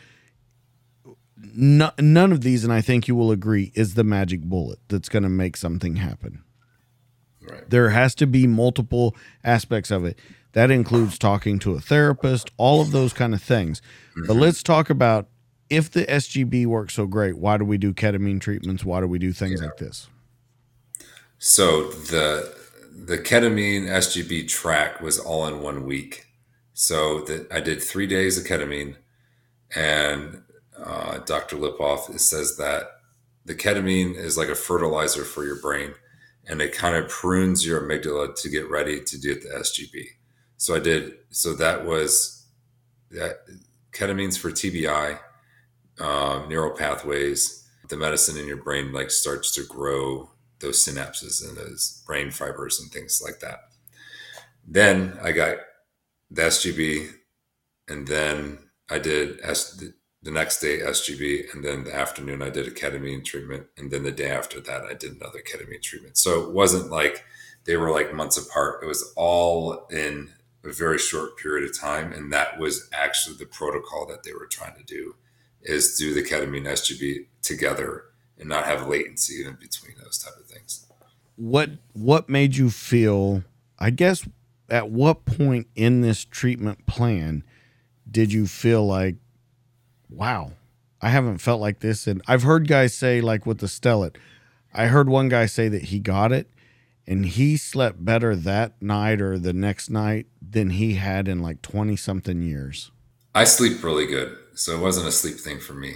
no, 1.54 1.90
none 1.98 2.32
of 2.32 2.42
these, 2.42 2.64
and 2.64 2.72
I 2.72 2.80
think 2.80 3.08
you 3.08 3.14
will 3.14 3.30
agree, 3.30 3.72
is 3.74 3.94
the 3.94 4.04
magic 4.04 4.42
bullet 4.42 4.78
that's 4.88 5.08
going 5.08 5.22
to 5.22 5.28
make 5.28 5.56
something 5.56 5.96
happen. 5.96 6.42
Right. 7.40 7.68
There 7.68 7.90
has 7.90 8.14
to 8.16 8.26
be 8.26 8.46
multiple 8.46 9.16
aspects 9.42 9.90
of 9.90 10.04
it. 10.04 10.18
That 10.52 10.70
includes 10.70 11.18
talking 11.18 11.58
to 11.60 11.74
a 11.74 11.80
therapist, 11.80 12.50
all 12.56 12.80
of 12.80 12.92
those 12.92 13.12
kind 13.12 13.34
of 13.34 13.42
things. 13.42 13.80
Mm-hmm. 14.10 14.26
But 14.26 14.34
let's 14.34 14.62
talk 14.62 14.90
about 14.90 15.28
if 15.72 15.90
the 15.90 16.04
SGB 16.04 16.66
works 16.66 16.94
so 16.94 17.06
great, 17.06 17.38
why 17.38 17.56
do 17.56 17.64
we 17.64 17.78
do 17.78 17.94
ketamine 17.94 18.40
treatments? 18.40 18.84
Why 18.84 19.00
do 19.00 19.06
we 19.06 19.18
do 19.18 19.32
things 19.32 19.60
yeah. 19.60 19.68
like 19.68 19.78
this? 19.78 20.08
So 21.38 21.90
the 21.90 22.54
the 22.94 23.16
ketamine 23.16 23.86
SGB 23.86 24.48
track 24.48 25.00
was 25.00 25.18
all 25.18 25.46
in 25.46 25.62
one 25.62 25.86
week. 25.86 26.26
So 26.74 27.20
that 27.22 27.50
I 27.50 27.60
did 27.60 27.82
three 27.82 28.06
days 28.06 28.38
of 28.38 28.44
ketamine, 28.44 28.96
and 29.74 30.42
uh, 30.78 31.18
Dr. 31.18 31.56
Lipov 31.56 32.18
says 32.20 32.56
that 32.58 32.84
the 33.44 33.54
ketamine 33.54 34.14
is 34.14 34.36
like 34.36 34.48
a 34.48 34.54
fertilizer 34.54 35.24
for 35.24 35.44
your 35.44 35.60
brain 35.60 35.94
and 36.46 36.60
it 36.60 36.74
kind 36.74 36.96
of 36.96 37.08
prunes 37.08 37.66
your 37.66 37.80
amygdala 37.80 38.40
to 38.40 38.48
get 38.48 38.68
ready 38.68 39.00
to 39.00 39.20
do 39.20 39.34
the 39.34 39.48
SGB. 39.48 40.04
So 40.56 40.74
I 40.74 40.80
did, 40.80 41.14
so 41.30 41.54
that 41.54 41.84
was 41.84 42.46
that 43.10 43.40
ketamine's 43.92 44.36
for 44.36 44.50
TBI, 44.50 45.18
uh, 46.00 46.44
neural 46.48 46.76
pathways. 46.76 47.68
The 47.88 47.96
medicine 47.96 48.38
in 48.38 48.46
your 48.46 48.56
brain 48.56 48.92
like 48.92 49.10
starts 49.10 49.52
to 49.54 49.64
grow 49.64 50.30
those 50.60 50.84
synapses 50.84 51.46
and 51.46 51.56
those 51.56 52.02
brain 52.06 52.30
fibers 52.30 52.80
and 52.80 52.90
things 52.90 53.20
like 53.22 53.40
that. 53.40 53.64
Then 54.66 55.18
I 55.22 55.32
got 55.32 55.58
the 56.30 56.42
SGB, 56.42 57.10
and 57.88 58.06
then 58.06 58.58
I 58.88 58.98
did 58.98 59.40
S- 59.42 59.82
the 60.22 60.30
next 60.30 60.60
day 60.60 60.78
SGB, 60.78 61.52
and 61.52 61.64
then 61.64 61.84
the 61.84 61.94
afternoon 61.94 62.42
I 62.42 62.48
did 62.48 62.66
a 62.66 62.70
ketamine 62.70 63.24
treatment, 63.24 63.66
and 63.76 63.90
then 63.90 64.04
the 64.04 64.12
day 64.12 64.30
after 64.30 64.60
that 64.60 64.82
I 64.82 64.94
did 64.94 65.16
another 65.16 65.40
ketamine 65.40 65.82
treatment. 65.82 66.16
So 66.16 66.42
it 66.42 66.52
wasn't 66.52 66.90
like 66.90 67.24
they 67.64 67.76
were 67.76 67.90
like 67.90 68.14
months 68.14 68.38
apart. 68.38 68.82
It 68.82 68.86
was 68.86 69.12
all 69.16 69.86
in 69.90 70.30
a 70.64 70.72
very 70.72 70.98
short 70.98 71.36
period 71.36 71.68
of 71.68 71.78
time, 71.78 72.12
and 72.12 72.32
that 72.32 72.58
was 72.58 72.88
actually 72.92 73.36
the 73.36 73.46
protocol 73.46 74.06
that 74.06 74.22
they 74.22 74.32
were 74.32 74.46
trying 74.46 74.76
to 74.76 74.84
do 74.84 75.16
is 75.62 75.96
do 75.96 76.12
the 76.14 76.22
ketamine 76.22 76.66
SGB 76.66 77.26
together 77.42 78.04
and 78.38 78.48
not 78.48 78.64
have 78.64 78.86
latency 78.88 79.44
in 79.44 79.56
between 79.60 79.94
those 80.02 80.18
type 80.18 80.34
of 80.38 80.46
things. 80.46 80.86
What 81.36 81.70
what 81.92 82.28
made 82.28 82.56
you 82.56 82.70
feel? 82.70 83.44
I 83.78 83.90
guess 83.90 84.26
at 84.68 84.90
what 84.90 85.24
point 85.24 85.66
in 85.74 86.00
this 86.00 86.24
treatment 86.24 86.86
plan 86.86 87.44
did 88.10 88.32
you 88.32 88.46
feel 88.46 88.86
like 88.86 89.16
wow, 90.10 90.52
I 91.00 91.08
haven't 91.08 91.38
felt 91.38 91.60
like 91.60 91.80
this. 91.80 92.06
And 92.06 92.22
I've 92.26 92.42
heard 92.42 92.68
guys 92.68 92.94
say, 92.94 93.20
like 93.20 93.46
with 93.46 93.58
the 93.58 93.66
stellate, 93.66 94.16
I 94.74 94.86
heard 94.86 95.08
one 95.08 95.28
guy 95.28 95.46
say 95.46 95.68
that 95.68 95.84
he 95.84 95.98
got 95.98 96.32
it 96.32 96.50
and 97.06 97.26
he 97.26 97.56
slept 97.56 98.04
better 98.04 98.36
that 98.36 98.80
night 98.80 99.20
or 99.20 99.38
the 99.38 99.52
next 99.52 99.90
night 99.90 100.26
than 100.40 100.70
he 100.70 100.94
had 100.94 101.28
in 101.28 101.40
like 101.40 101.62
20 101.62 101.96
something 101.96 102.42
years. 102.42 102.90
I 103.34 103.44
sleep 103.44 103.82
really 103.82 104.06
good. 104.06 104.36
So 104.54 104.76
it 104.76 104.80
wasn't 104.80 105.08
a 105.08 105.12
sleep 105.12 105.36
thing 105.36 105.60
for 105.60 105.72
me. 105.72 105.94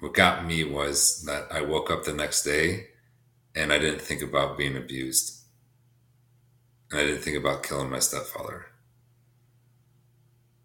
What 0.00 0.14
got 0.14 0.44
me 0.44 0.64
was 0.64 1.22
that 1.24 1.46
I 1.50 1.62
woke 1.62 1.90
up 1.90 2.04
the 2.04 2.12
next 2.12 2.42
day 2.42 2.88
and 3.54 3.72
I 3.72 3.78
didn't 3.78 4.02
think 4.02 4.22
about 4.22 4.58
being 4.58 4.76
abused. 4.76 5.42
And 6.90 7.00
I 7.00 7.04
didn't 7.04 7.22
think 7.22 7.36
about 7.36 7.62
killing 7.62 7.90
my 7.90 8.00
stepfather. 8.00 8.66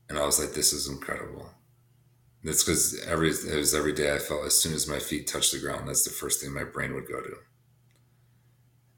And 0.09 0.17
I 0.17 0.25
was 0.25 0.39
like, 0.39 0.53
this 0.53 0.73
is 0.73 0.89
incredible. 0.89 1.51
It's 2.43 2.63
because 2.63 2.99
every 3.05 3.29
it 3.29 3.55
was 3.55 3.75
every 3.75 3.93
day 3.93 4.15
I 4.15 4.17
felt 4.17 4.45
as 4.45 4.59
soon 4.59 4.73
as 4.73 4.87
my 4.87 4.99
feet 4.99 5.27
touched 5.27 5.51
the 5.51 5.59
ground, 5.59 5.87
that's 5.87 6.03
the 6.03 6.09
first 6.09 6.41
thing 6.41 6.53
my 6.53 6.63
brain 6.63 6.93
would 6.93 7.07
go 7.07 7.21
to. 7.21 7.35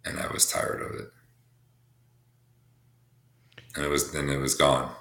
And 0.06 0.20
I 0.20 0.32
was 0.32 0.50
tired 0.50 0.82
of 0.82 0.92
it. 1.00 1.08
And 3.76 3.86
it 3.86 3.90
was 3.90 4.12
then 4.12 4.30
it 4.30 4.38
was 4.38 4.56
gone. 4.56 4.94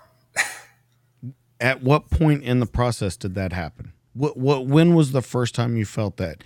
At 1.60 1.82
what 1.82 2.10
point 2.10 2.42
in 2.42 2.60
the 2.60 2.66
process 2.66 3.16
did 3.16 3.34
that 3.34 3.52
happen? 3.52 3.92
What 4.14 4.36
what 4.36 4.66
when 4.66 4.94
was 4.94 5.12
the 5.12 5.22
first 5.22 5.54
time 5.54 5.76
you 5.76 5.84
felt 5.84 6.16
that? 6.16 6.42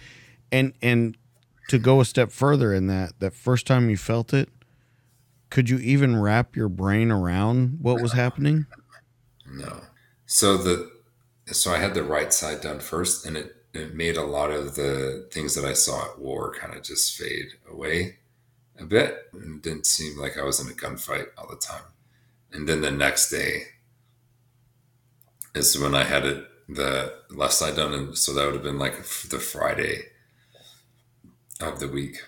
And 0.51 0.73
and 0.83 1.17
to 1.69 1.79
go 1.79 2.01
a 2.01 2.05
step 2.05 2.31
further 2.31 2.75
in 2.75 2.89
that, 2.89 3.19
that 3.21 3.33
first 3.33 3.67
time 3.67 3.89
you 3.89 3.97
felt 3.97 4.35
it, 4.35 4.49
could 5.51 5.71
you 5.71 5.79
even 5.79 6.21
wrap 6.21 6.57
your 6.57 6.69
brain 6.69 7.11
around 7.11 7.79
what 7.81 8.03
was 8.03 8.13
happening? 8.13 8.67
No. 9.51 9.81
So 10.27 10.57
the 10.57 10.91
so 11.47 11.73
I 11.73 11.79
had 11.79 11.95
the 11.95 12.03
right 12.03 12.33
side 12.33 12.61
done 12.61 12.81
first, 12.81 13.25
and 13.25 13.37
it 13.37 13.57
it 13.73 13.95
made 13.95 14.17
a 14.17 14.25
lot 14.25 14.51
of 14.51 14.77
the 14.77 15.29
things 15.33 15.55
that 15.55 15.65
I 15.65 15.73
saw 15.73 16.05
at 16.11 16.19
war 16.19 16.55
kind 16.55 16.75
of 16.75 16.83
just 16.83 17.17
fade 17.17 17.49
away 17.71 18.19
a 18.79 18.85
bit. 18.85 19.29
It 19.35 19.63
didn't 19.63 19.87
seem 19.87 20.19
like 20.19 20.39
I 20.39 20.45
was 20.45 20.61
in 20.61 20.71
a 20.71 20.75
gunfight 20.75 21.27
all 21.37 21.49
the 21.49 21.57
time. 21.57 21.85
And 22.53 22.69
then 22.69 22.83
the 22.83 22.91
next 22.91 23.31
day 23.31 23.65
is 25.55 25.79
when 25.79 25.95
I 25.95 26.05
had 26.05 26.25
it 26.25 26.47
the 26.69 27.15
left 27.31 27.55
side 27.55 27.77
done, 27.77 27.93
and 27.93 28.19
so 28.19 28.33
that 28.33 28.45
would 28.45 28.55
have 28.55 28.63
been 28.63 28.79
like 28.79 28.97
the 28.97 29.39
Friday 29.39 30.07
of 31.61 31.79
the 31.79 31.89
week, 31.89 32.23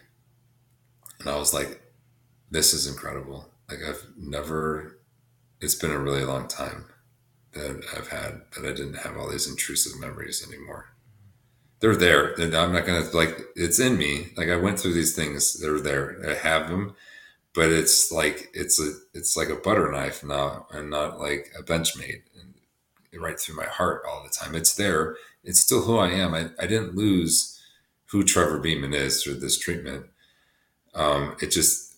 and 1.20 1.28
I 1.28 1.36
was 1.36 1.54
like, 1.54 1.80
"This 2.50 2.72
is 2.74 2.86
incredible! 2.86 3.50
Like 3.68 3.80
I've 3.86 4.06
never. 4.16 4.98
It's 5.60 5.74
been 5.74 5.90
a 5.90 5.98
really 5.98 6.24
long 6.24 6.48
time 6.48 6.86
that 7.52 7.82
I've 7.96 8.08
had 8.08 8.42
that 8.54 8.64
I 8.64 8.72
didn't 8.72 8.98
have 8.98 9.16
all 9.16 9.30
these 9.30 9.48
intrusive 9.48 9.98
memories 9.98 10.46
anymore. 10.46 10.92
They're 11.80 11.96
there, 11.96 12.32
and 12.34 12.54
I'm 12.54 12.72
not 12.72 12.86
gonna 12.86 13.08
like. 13.12 13.38
It's 13.56 13.80
in 13.80 13.96
me. 13.96 14.28
Like 14.36 14.48
I 14.48 14.56
went 14.56 14.78
through 14.78 14.94
these 14.94 15.16
things. 15.16 15.54
They're 15.54 15.80
there. 15.80 16.22
I 16.28 16.34
have 16.34 16.68
them, 16.68 16.94
but 17.54 17.70
it's 17.70 18.12
like 18.12 18.50
it's 18.54 18.78
a 18.80 18.92
it's 19.14 19.36
like 19.36 19.48
a 19.48 19.56
butter 19.56 19.90
knife 19.90 20.22
now, 20.22 20.66
and 20.70 20.90
not 20.90 21.18
like 21.18 21.52
a 21.58 21.62
Benchmade 21.62 22.22
right 23.18 23.38
through 23.38 23.56
my 23.56 23.66
heart 23.66 24.02
all 24.08 24.22
the 24.22 24.30
time. 24.30 24.54
It's 24.54 24.74
there. 24.74 25.16
It's 25.44 25.60
still 25.60 25.82
who 25.82 25.98
I 25.98 26.10
am. 26.10 26.34
I, 26.34 26.50
I 26.58 26.66
didn't 26.66 26.94
lose 26.94 27.60
who 28.06 28.22
Trevor 28.22 28.58
Beaman 28.58 28.94
is 28.94 29.22
through 29.22 29.34
this 29.34 29.58
treatment. 29.58 30.06
Um, 30.94 31.36
it 31.40 31.50
just 31.50 31.96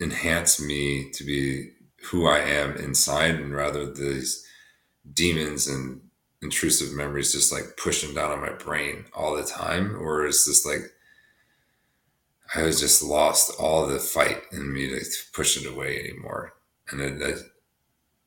enhanced 0.00 0.60
me 0.60 1.10
to 1.10 1.24
be 1.24 1.72
who 2.10 2.26
I 2.26 2.38
am 2.38 2.76
inside, 2.76 3.34
and 3.34 3.54
rather 3.54 3.92
these 3.92 4.46
demons 5.12 5.66
and 5.66 6.00
intrusive 6.42 6.94
memories 6.94 7.32
just 7.32 7.52
like 7.52 7.76
pushing 7.76 8.14
down 8.14 8.32
on 8.32 8.40
my 8.40 8.52
brain 8.52 9.04
all 9.14 9.36
the 9.36 9.44
time, 9.44 9.96
or 9.96 10.26
is 10.26 10.46
this 10.46 10.64
like 10.64 10.90
I 12.54 12.62
was 12.62 12.80
just 12.80 13.02
lost 13.02 13.52
all 13.60 13.86
the 13.86 13.98
fight 13.98 14.42
in 14.50 14.72
me 14.72 14.88
to 14.88 15.00
push 15.32 15.56
it 15.56 15.70
away 15.70 15.98
anymore, 15.98 16.54
and 16.90 17.02
I, 17.02 17.32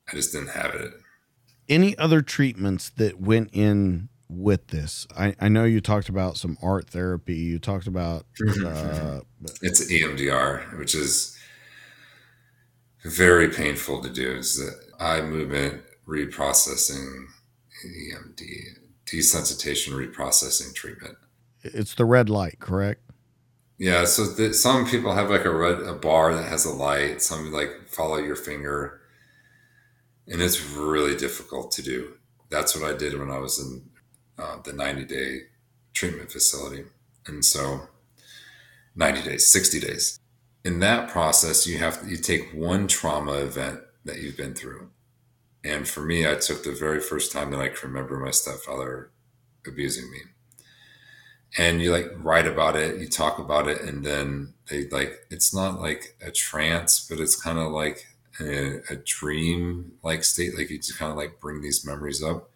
I 0.08 0.12
just 0.12 0.32
didn't 0.32 0.50
have 0.50 0.74
it 0.74 0.92
any 1.68 1.96
other 1.98 2.22
treatments 2.22 2.90
that 2.90 3.20
went 3.20 3.50
in 3.52 4.08
with 4.28 4.68
this? 4.68 5.06
I, 5.16 5.34
I 5.40 5.48
know 5.48 5.64
you 5.64 5.80
talked 5.80 6.08
about 6.08 6.36
some 6.36 6.58
art 6.62 6.88
therapy. 6.88 7.34
You 7.34 7.58
talked 7.58 7.86
about 7.86 8.26
uh, 8.40 9.20
it's 9.62 9.90
EMDR, 9.90 10.78
which 10.78 10.94
is 10.94 11.38
very 13.04 13.48
painful 13.48 14.02
to 14.02 14.10
do. 14.10 14.32
Is 14.32 14.56
the 14.56 15.04
eye 15.04 15.22
movement 15.22 15.82
reprocessing 16.06 17.26
EMD 17.84 18.40
desensitization 19.06 19.92
reprocessing 19.92 20.74
treatment. 20.74 21.16
It's 21.62 21.94
the 21.94 22.04
red 22.04 22.28
light, 22.28 22.58
correct? 22.58 23.00
Yeah. 23.78 24.04
So 24.04 24.26
the, 24.26 24.54
some 24.54 24.86
people 24.86 25.14
have 25.14 25.30
like 25.30 25.44
a 25.44 25.54
red 25.54 25.80
a 25.80 25.94
bar 25.94 26.34
that 26.34 26.48
has 26.48 26.64
a 26.64 26.72
light. 26.72 27.22
Some 27.22 27.52
like 27.52 27.88
follow 27.88 28.16
your 28.16 28.36
finger 28.36 29.00
and 30.28 30.40
it's 30.40 30.62
really 30.70 31.16
difficult 31.16 31.72
to 31.72 31.82
do. 31.82 32.14
That's 32.50 32.76
what 32.76 32.88
I 32.88 32.96
did 32.96 33.18
when 33.18 33.30
I 33.30 33.38
was 33.38 33.58
in 33.58 33.82
uh, 34.38 34.58
the 34.62 34.72
90 34.72 35.04
day 35.04 35.40
treatment 35.92 36.30
facility. 36.30 36.84
And 37.26 37.44
so 37.44 37.88
90 38.96 39.22
days, 39.22 39.50
60 39.50 39.80
days. 39.80 40.18
In 40.64 40.80
that 40.80 41.10
process, 41.10 41.66
you 41.66 41.78
have 41.78 42.00
to, 42.00 42.08
you 42.08 42.16
take 42.16 42.52
one 42.54 42.86
trauma 42.86 43.32
event 43.34 43.80
that 44.04 44.20
you've 44.20 44.36
been 44.36 44.54
through. 44.54 44.90
And 45.62 45.88
for 45.88 46.02
me, 46.02 46.28
I 46.28 46.34
took 46.34 46.62
the 46.62 46.72
very 46.72 47.00
first 47.00 47.32
time 47.32 47.50
that 47.50 47.60
I 47.60 47.68
can 47.68 47.90
remember 47.90 48.18
my 48.18 48.30
stepfather 48.30 49.10
abusing 49.66 50.10
me. 50.10 50.18
And 51.56 51.80
you 51.80 51.92
like 51.92 52.10
write 52.16 52.46
about 52.46 52.76
it, 52.76 53.00
you 53.00 53.08
talk 53.08 53.38
about 53.38 53.68
it, 53.68 53.80
and 53.80 54.04
then 54.04 54.54
they 54.68 54.88
like, 54.88 55.26
it's 55.30 55.54
not 55.54 55.80
like 55.80 56.16
a 56.20 56.30
trance, 56.30 57.06
but 57.08 57.20
it's 57.20 57.40
kind 57.40 57.58
of 57.58 57.70
like 57.70 58.06
a, 58.40 58.80
a 58.90 58.96
dream 58.96 59.92
like 60.02 60.24
state, 60.24 60.56
like 60.56 60.70
you 60.70 60.78
just 60.78 60.98
kind 60.98 61.10
of 61.10 61.16
like 61.16 61.40
bring 61.40 61.60
these 61.62 61.86
memories 61.86 62.22
up. 62.22 62.50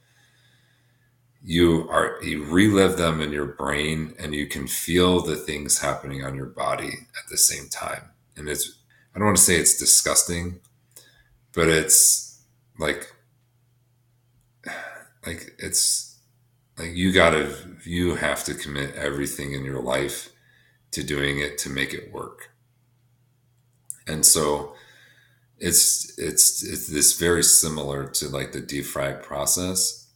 You 1.43 1.89
are 1.91 2.23
you 2.23 2.45
relive 2.45 2.97
them 2.97 3.21
in 3.21 3.33
your 3.33 3.47
brain, 3.47 4.15
and 4.19 4.35
you 4.35 4.47
can 4.47 4.67
feel 4.67 5.21
the 5.21 5.37
things 5.37 5.79
happening 5.79 6.25
on 6.25 6.35
your 6.35 6.47
body 6.47 6.93
at 7.17 7.31
the 7.31 7.39
same 7.39 7.69
time. 7.69 8.11
And 8.37 8.49
it's 8.49 8.79
I 9.15 9.19
don't 9.19 9.27
want 9.27 9.37
to 9.37 9.43
say 9.43 9.57
it's 9.57 9.79
disgusting, 9.79 10.61
but 11.55 11.69
it's 11.69 12.43
like 12.79 13.13
like 15.27 15.55
it's 15.59 16.19
like 16.79 16.95
you 16.95 17.13
gotta 17.13 17.55
you 17.85 18.17
have 18.17 18.45
to 18.45 18.55
commit 18.55 18.95
everything 18.95 19.53
in 19.53 19.65
your 19.65 19.81
life 19.83 20.31
to 20.93 21.03
doing 21.03 21.39
it 21.39 21.59
to 21.59 21.71
make 21.71 21.93
it 21.93 22.13
work 22.13 22.51
and 24.07 24.25
so 24.25 24.75
it's 25.61 26.17
it's 26.19 26.63
it's 26.63 26.87
this 26.87 27.19
very 27.19 27.43
similar 27.43 28.07
to 28.07 28.29
like 28.29 28.53
the 28.53 28.61
defrag 28.61 29.23
process 29.23 30.07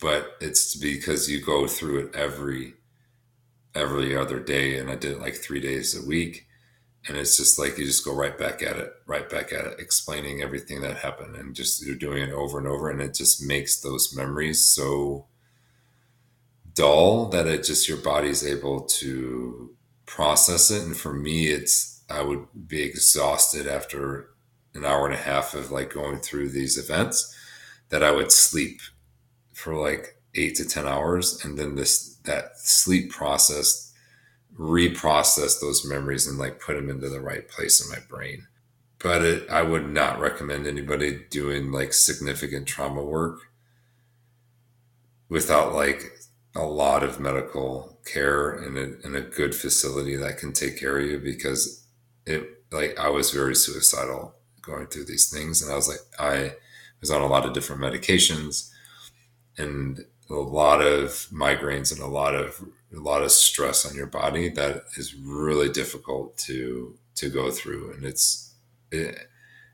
but 0.00 0.36
it's 0.40 0.74
because 0.76 1.30
you 1.30 1.40
go 1.40 1.66
through 1.66 2.06
it 2.06 2.14
every 2.14 2.74
every 3.74 4.16
other 4.16 4.40
day 4.40 4.78
and 4.78 4.90
i 4.90 4.94
did 4.94 5.12
it 5.12 5.20
like 5.20 5.34
three 5.34 5.60
days 5.60 5.94
a 5.96 6.06
week 6.06 6.46
and 7.08 7.16
it's 7.16 7.36
just 7.36 7.58
like 7.58 7.78
you 7.78 7.84
just 7.84 8.04
go 8.04 8.14
right 8.14 8.38
back 8.38 8.62
at 8.62 8.76
it 8.76 8.90
right 9.06 9.28
back 9.28 9.52
at 9.52 9.66
it 9.66 9.78
explaining 9.78 10.40
everything 10.40 10.80
that 10.80 10.96
happened 10.96 11.36
and 11.36 11.54
just 11.54 11.84
you're 11.84 11.94
doing 11.94 12.22
it 12.22 12.32
over 12.32 12.58
and 12.58 12.66
over 12.66 12.88
and 12.90 13.00
it 13.00 13.14
just 13.14 13.46
makes 13.46 13.80
those 13.80 14.16
memories 14.16 14.64
so 14.64 15.26
dull 16.72 17.28
that 17.28 17.46
it 17.46 17.64
just 17.64 17.88
your 17.88 17.98
body's 17.98 18.46
able 18.46 18.80
to 18.80 19.74
process 20.06 20.70
it 20.70 20.82
and 20.82 20.96
for 20.96 21.12
me 21.12 21.48
it's 21.48 22.02
i 22.08 22.22
would 22.22 22.46
be 22.66 22.82
exhausted 22.82 23.66
after 23.66 24.30
an 24.76 24.84
hour 24.84 25.06
and 25.06 25.14
a 25.14 25.18
half 25.18 25.54
of 25.54 25.70
like 25.70 25.92
going 25.92 26.18
through 26.18 26.50
these 26.50 26.78
events 26.78 27.34
that 27.88 28.02
I 28.02 28.10
would 28.10 28.32
sleep 28.32 28.80
for 29.52 29.74
like 29.74 30.20
eight 30.34 30.54
to 30.56 30.64
10 30.64 30.86
hours. 30.86 31.44
And 31.44 31.58
then 31.58 31.74
this, 31.74 32.16
that 32.24 32.58
sleep 32.58 33.10
process 33.10 33.92
reprocess 34.58 35.60
those 35.60 35.86
memories 35.86 36.26
and 36.26 36.38
like 36.38 36.60
put 36.60 36.76
them 36.76 36.88
into 36.88 37.08
the 37.08 37.20
right 37.20 37.48
place 37.48 37.84
in 37.84 37.90
my 37.90 37.98
brain. 38.08 38.46
But 38.98 39.22
it, 39.22 39.50
I 39.50 39.62
would 39.62 39.88
not 39.88 40.20
recommend 40.20 40.66
anybody 40.66 41.20
doing 41.30 41.70
like 41.72 41.92
significant 41.92 42.66
trauma 42.66 43.02
work 43.02 43.40
without 45.28 45.74
like 45.74 46.18
a 46.54 46.64
lot 46.64 47.02
of 47.02 47.20
medical 47.20 47.98
care 48.06 48.50
and 48.50 48.78
a, 48.78 49.06
in 49.06 49.14
a 49.14 49.20
good 49.20 49.54
facility 49.54 50.16
that 50.16 50.38
can 50.38 50.52
take 50.52 50.78
care 50.78 50.98
of 50.98 51.04
you 51.04 51.18
because 51.18 51.86
it 52.24 52.62
like 52.72 52.98
I 52.98 53.10
was 53.10 53.30
very 53.30 53.54
suicidal 53.54 54.34
going 54.66 54.86
through 54.88 55.06
these 55.06 55.30
things. 55.30 55.62
And 55.62 55.72
I 55.72 55.76
was 55.76 55.88
like, 55.88 56.00
I 56.18 56.54
was 57.00 57.10
on 57.10 57.22
a 57.22 57.26
lot 57.26 57.46
of 57.46 57.52
different 57.52 57.80
medications 57.80 58.70
and 59.56 60.04
a 60.28 60.34
lot 60.34 60.82
of 60.82 61.28
migraines 61.32 61.92
and 61.92 62.00
a 62.02 62.06
lot 62.06 62.34
of 62.34 62.64
a 62.94 63.00
lot 63.00 63.22
of 63.22 63.30
stress 63.30 63.84
on 63.84 63.94
your 63.94 64.06
body 64.06 64.48
that 64.48 64.84
is 64.96 65.14
really 65.14 65.68
difficult 65.68 66.36
to 66.38 66.98
to 67.14 67.30
go 67.30 67.50
through. 67.50 67.92
And 67.92 68.04
it's 68.04 68.54
it, 68.90 69.28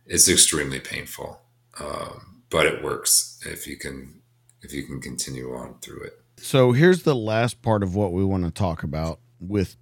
it's 0.07 0.29
extremely 0.29 0.81
painful. 0.81 1.41
Um, 1.81 2.43
but 2.51 2.67
it 2.67 2.83
works 2.83 3.41
if 3.47 3.67
you 3.67 3.77
can 3.77 4.21
if 4.63 4.73
you 4.73 4.85
can 4.85 5.01
continue 5.01 5.55
on 5.55 5.79
through 5.81 6.03
it. 6.05 6.21
So 6.37 6.73
here's 6.73 7.03
the 7.03 7.15
last 7.15 7.63
part 7.63 7.83
of 7.83 7.95
what 7.95 8.13
we 8.13 8.25
want 8.25 8.45
to 8.45 8.51
talk 8.51 8.83
about 8.83 9.21
with 9.41 9.77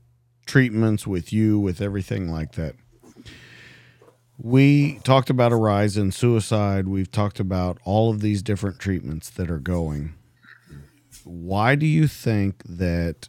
treatments 0.47 1.07
with 1.07 1.32
you 1.32 1.59
with 1.59 1.81
everything 1.81 2.31
like 2.31 2.53
that 2.53 2.74
we 4.43 4.99
talked 5.01 5.29
about 5.29 5.53
a 5.53 5.57
rise 5.57 5.97
in 5.97 6.12
suicide. 6.12 6.89
We've 6.89 7.11
talked 7.11 7.41
about 7.41 7.79
all 7.85 8.11
of 8.11 8.21
these 8.21 8.43
different 8.43 8.79
treatments 8.79 9.29
that 9.31 9.51
are 9.51 9.59
going. 9.59 10.15
Why 11.25 11.75
do 11.75 11.87
you 11.87 12.09
think 12.09 12.62
that? 12.65 13.29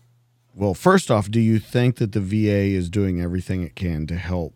Well, 0.56 0.74
first 0.74 1.12
off, 1.12 1.30
do 1.30 1.40
you 1.40 1.60
think 1.60 1.98
that 1.98 2.14
the 2.14 2.22
VA 2.22 2.76
is 2.76 2.90
doing 2.90 3.22
everything 3.22 3.62
it 3.62 3.76
can 3.76 4.08
to 4.08 4.16
help 4.16 4.54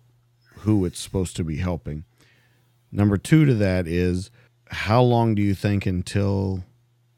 who 0.60 0.86
it's 0.86 0.99
supposed 0.99 1.36
to 1.38 1.44
be 1.44 1.57
helping? 1.57 2.06
Number 2.91 3.18
two 3.18 3.45
to 3.45 3.53
that 3.56 3.88
is 3.88 4.32
how 4.69 5.02
long 5.02 5.36
do 5.36 5.41
you 5.41 5.53
think 5.56 5.86
until 5.86 6.64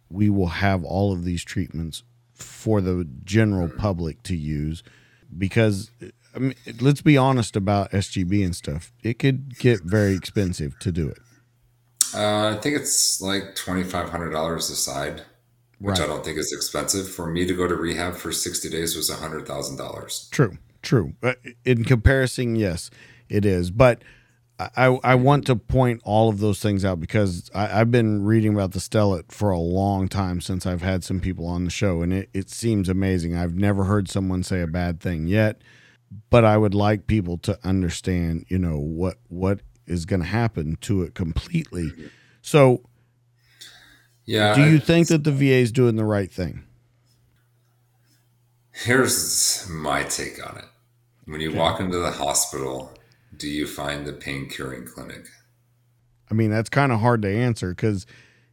we 0.09 0.29
will 0.29 0.47
have 0.47 0.83
all 0.83 1.11
of 1.11 1.23
these 1.23 1.43
treatments 1.43 2.03
for 2.33 2.81
the 2.81 3.07
general 3.23 3.69
public 3.69 4.23
to 4.23 4.35
use? 4.35 4.83
Because 5.37 5.91
I 6.37 6.39
mean, 6.39 6.55
let's 6.79 7.01
be 7.01 7.17
honest 7.17 7.55
about 7.55 7.91
SGB 7.91 8.45
and 8.45 8.55
stuff. 8.55 8.93
It 9.03 9.17
could 9.17 9.57
get 9.57 9.81
very 9.83 10.13
expensive 10.13 10.77
to 10.79 10.91
do 10.91 11.09
it. 11.09 11.17
Uh, 12.13 12.55
I 12.55 12.59
think 12.61 12.77
it's 12.77 13.19
like 13.19 13.55
twenty 13.55 13.83
five 13.83 14.09
hundred 14.09 14.31
dollars 14.31 14.69
a 14.69 14.75
side, 14.75 15.23
which 15.79 15.99
right. 15.99 16.05
I 16.05 16.07
don't 16.07 16.23
think 16.23 16.37
is 16.37 16.53
expensive. 16.53 17.09
For 17.09 17.27
me 17.27 17.45
to 17.45 17.55
go 17.55 17.67
to 17.67 17.75
rehab 17.75 18.15
for 18.15 18.31
sixty 18.31 18.69
days 18.69 18.95
was 18.95 19.09
hundred 19.09 19.47
thousand 19.47 19.77
dollars. 19.77 20.29
True, 20.31 20.57
true. 20.81 21.15
In 21.65 21.83
comparison, 21.83 22.55
yes, 22.55 22.91
it 23.27 23.43
is. 23.43 23.71
But 23.71 24.03
I, 24.59 24.99
I 25.03 25.15
want 25.15 25.45
to 25.47 25.55
point 25.55 26.01
all 26.03 26.29
of 26.29 26.39
those 26.39 26.59
things 26.59 26.83
out 26.83 26.99
because 26.99 27.51
I, 27.53 27.67
have 27.67 27.91
been 27.91 28.23
reading 28.23 28.53
about 28.53 28.71
the 28.71 28.79
stellate 28.79 29.31
for 29.31 29.51
a 29.51 29.59
long 29.59 30.07
time 30.07 30.41
since 30.41 30.65
I've 30.65 30.81
had 30.81 31.03
some 31.03 31.19
people 31.19 31.45
on 31.45 31.63
the 31.63 31.69
show, 31.69 32.01
and 32.01 32.11
it, 32.11 32.29
it 32.33 32.49
seems 32.49 32.89
amazing. 32.89 33.35
I've 33.35 33.53
never 33.53 33.83
heard 33.83 34.09
someone 34.09 34.41
say 34.41 34.61
a 34.61 34.67
bad 34.67 34.99
thing 34.99 35.27
yet, 35.27 35.61
but 36.29 36.45
I 36.45 36.57
would 36.57 36.73
like 36.73 37.07
people 37.07 37.37
to 37.39 37.59
understand, 37.63 38.45
you 38.47 38.59
know, 38.59 38.77
what 38.77 39.17
what 39.27 39.61
is 39.85 40.05
going 40.05 40.21
to 40.21 40.27
happen 40.27 40.77
to 40.81 41.03
it 41.03 41.15
completely. 41.15 41.91
So, 42.41 42.81
yeah, 44.25 44.55
do 44.55 44.69
you 44.69 44.79
think 44.79 45.07
that 45.07 45.23
the 45.23 45.31
VA 45.31 45.55
is 45.55 45.71
doing 45.71 45.95
the 45.95 46.05
right 46.05 46.31
thing? 46.31 46.63
Here's 48.71 49.67
my 49.69 50.03
take 50.03 50.45
on 50.45 50.57
it. 50.57 50.65
When 51.25 51.41
you 51.41 51.49
okay. 51.49 51.57
walk 51.57 51.79
into 51.79 51.97
the 51.97 52.11
hospital 52.11 52.93
do 53.35 53.47
you 53.47 53.67
find 53.67 54.05
the 54.05 54.13
pain 54.13 54.47
curing 54.49 54.85
clinic? 54.85 55.27
I 56.29 56.33
mean, 56.33 56.51
that's 56.51 56.69
kind 56.69 56.91
of 56.91 56.99
hard 56.99 57.21
to 57.21 57.29
answer 57.29 57.69
because 57.69 58.05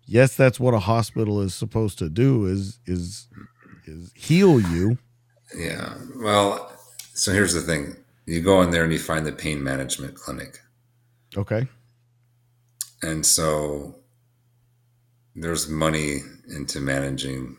yes, 0.07 0.37
that's 0.37 0.61
what 0.61 0.75
a 0.75 0.81
hospital 0.81 1.41
is 1.41 1.55
supposed 1.55 1.99
to 1.99 2.09
do 2.09 2.47
is 2.47 2.81
is 2.87 3.29
is 3.87 4.13
heal 4.15 4.61
you. 4.61 4.99
Yeah. 5.57 5.95
Well, 6.17 6.71
so 7.15 7.33
here's 7.33 7.55
the 7.55 7.63
thing. 7.63 7.97
You 8.27 8.43
go 8.43 8.61
in 8.61 8.71
there 8.71 8.85
and 8.85 8.93
you 8.93 8.99
find 8.99 9.25
the 9.25 9.33
pain 9.33 9.65
management 9.65 10.15
clinic. 10.15 10.59
Okay. 11.37 11.67
And 13.03 13.25
so 13.25 13.97
there's 15.35 15.69
money 15.69 16.19
into 16.49 16.81
managing 16.81 17.57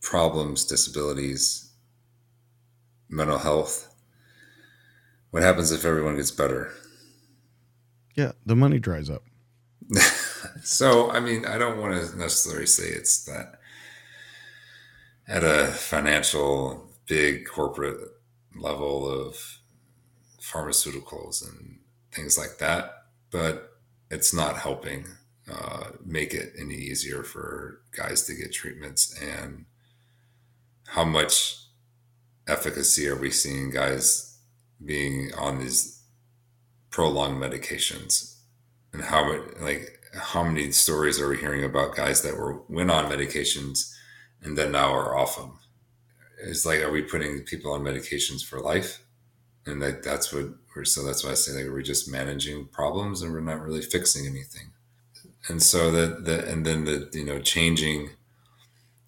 problems, 0.00 0.64
disabilities, 0.64 1.72
mental 3.08 3.38
health 3.38 3.94
what 5.34 5.42
happens 5.42 5.72
if 5.72 5.84
everyone 5.84 6.14
gets 6.14 6.30
better? 6.30 6.72
Yeah, 8.14 8.30
the 8.46 8.54
money 8.54 8.78
dries 8.78 9.10
up. 9.10 9.24
so, 10.62 11.10
I 11.10 11.18
mean, 11.18 11.44
I 11.44 11.58
don't 11.58 11.80
want 11.80 12.00
to 12.00 12.16
necessarily 12.16 12.66
say 12.66 12.84
it's 12.84 13.24
that 13.24 13.58
at 15.28 15.42
a 15.42 15.66
financial 15.66 16.90
big 17.06 17.46
corporate 17.46 17.98
level 18.56 19.08
of 19.08 19.58
pharmaceuticals 20.40 21.46
and 21.46 21.78
things 22.12 22.36
like 22.38 22.58
that, 22.58 23.04
but 23.30 23.78
it's 24.10 24.34
not 24.34 24.58
helping 24.58 25.06
uh, 25.50 25.90
make 26.04 26.32
it 26.34 26.52
any 26.58 26.74
easier 26.74 27.22
for 27.22 27.80
guys 27.96 28.22
to 28.24 28.34
get 28.34 28.52
treatments. 28.52 29.18
And 29.20 29.64
how 30.86 31.04
much 31.04 31.58
efficacy 32.46 33.08
are 33.08 33.16
we 33.16 33.30
seeing 33.30 33.70
guys 33.70 34.38
being 34.84 35.32
on 35.34 35.58
these 35.58 36.02
prolonged 36.90 37.42
medications 37.42 38.36
and 38.92 39.02
how 39.02 39.40
like 39.60 39.98
how 40.14 40.44
many 40.44 40.70
stories 40.70 41.20
are 41.20 41.28
we 41.28 41.36
hearing 41.36 41.64
about 41.64 41.96
guys 41.96 42.22
that 42.22 42.36
were 42.36 42.62
went 42.68 42.90
on 42.90 43.10
medications 43.10 43.93
and 44.44 44.56
then 44.56 44.72
now 44.72 44.92
are 44.92 45.16
off 45.16 45.36
them 45.36 45.58
it's 46.46 46.66
like 46.66 46.80
are 46.80 46.90
we 46.90 47.02
putting 47.02 47.40
people 47.40 47.72
on 47.72 47.82
medications 47.82 48.44
for 48.44 48.60
life? 48.60 49.02
And 49.66 49.80
that 49.82 50.02
that's 50.02 50.32
what 50.32 50.46
we're 50.76 50.84
so 50.84 51.02
that's 51.04 51.24
why 51.24 51.30
i 51.30 51.34
say 51.34 51.52
like 51.52 51.72
we're 51.72 51.82
just 51.82 52.10
managing 52.10 52.66
problems 52.66 53.22
and 53.22 53.32
we're 53.32 53.40
not 53.40 53.62
really 53.62 53.80
fixing 53.80 54.26
anything. 54.26 54.72
And 55.48 55.62
so 55.62 55.90
that 55.90 56.24
the 56.24 56.46
and 56.50 56.66
then 56.66 56.84
the 56.84 57.08
you 57.12 57.24
know 57.24 57.38
changing 57.38 58.10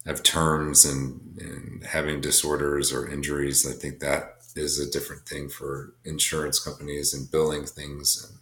of 0.05 0.23
terms 0.23 0.85
and, 0.85 1.37
and 1.39 1.83
having 1.83 2.21
disorders 2.21 2.93
or 2.93 3.09
injuries 3.09 3.67
i 3.67 3.73
think 3.73 3.99
that 3.99 4.37
is 4.55 4.79
a 4.79 4.89
different 4.89 5.23
thing 5.23 5.49
for 5.49 5.93
insurance 6.05 6.59
companies 6.59 7.13
and 7.13 7.29
billing 7.29 7.65
things 7.65 8.23
and 8.23 8.36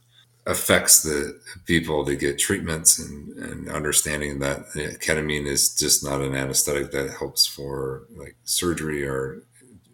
affects 0.48 1.02
the 1.02 1.40
people 1.66 2.06
to 2.06 2.16
get 2.16 2.38
treatments 2.38 3.00
and, 3.00 3.36
and 3.38 3.70
understanding 3.70 4.40
that 4.40 4.68
ketamine 5.02 5.48
is 5.48 5.74
just 5.76 6.04
not 6.04 6.22
an 6.22 6.36
anesthetic 6.36 6.92
that 6.92 7.10
helps 7.18 7.48
for 7.48 8.04
like 8.16 8.36
surgery 8.44 9.04
or 9.04 9.42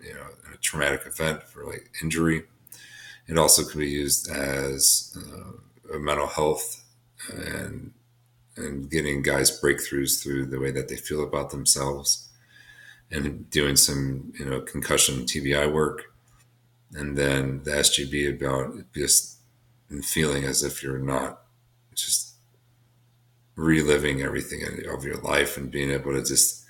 you 0.04 0.14
know 0.14 0.26
a 0.54 0.58
traumatic 0.58 1.06
event 1.06 1.42
for 1.44 1.66
like 1.66 1.90
injury. 2.02 2.44
It 3.28 3.38
also 3.38 3.64
can 3.64 3.80
be 3.80 3.90
used 3.90 4.30
as 4.30 5.18
uh, 5.18 5.96
a 5.96 6.00
mental 6.00 6.28
health 6.28 6.84
and 7.30 7.94
and 8.58 8.92
getting 8.92 9.22
guys 9.22 9.62
breakthroughs 9.62 10.22
through 10.22 10.48
the 10.48 10.60
way 10.60 10.72
that 10.72 10.90
they 10.90 10.98
feel 10.98 11.24
about 11.24 11.52
themselves 11.52 12.28
and 13.10 13.50
doing 13.50 13.78
some 13.78 14.34
you 14.38 14.46
know 14.46 14.60
concussion 14.60 15.24
TBI 15.24 15.72
work. 15.72 16.14
And 16.94 17.18
then 17.18 17.64
the 17.64 17.72
SGB 17.72 18.36
about 18.36 18.74
just 18.94 19.38
feeling 20.00 20.44
as 20.46 20.64
if 20.64 20.82
you're 20.82 21.00
not 21.00 21.42
just 21.94 22.36
reliving 23.56 24.22
everything 24.22 24.62
of 24.88 25.04
your 25.04 25.18
life 25.18 25.58
and 25.58 25.72
being 25.72 25.92
able 25.92 26.14
to 26.14 26.24
just 26.24 26.64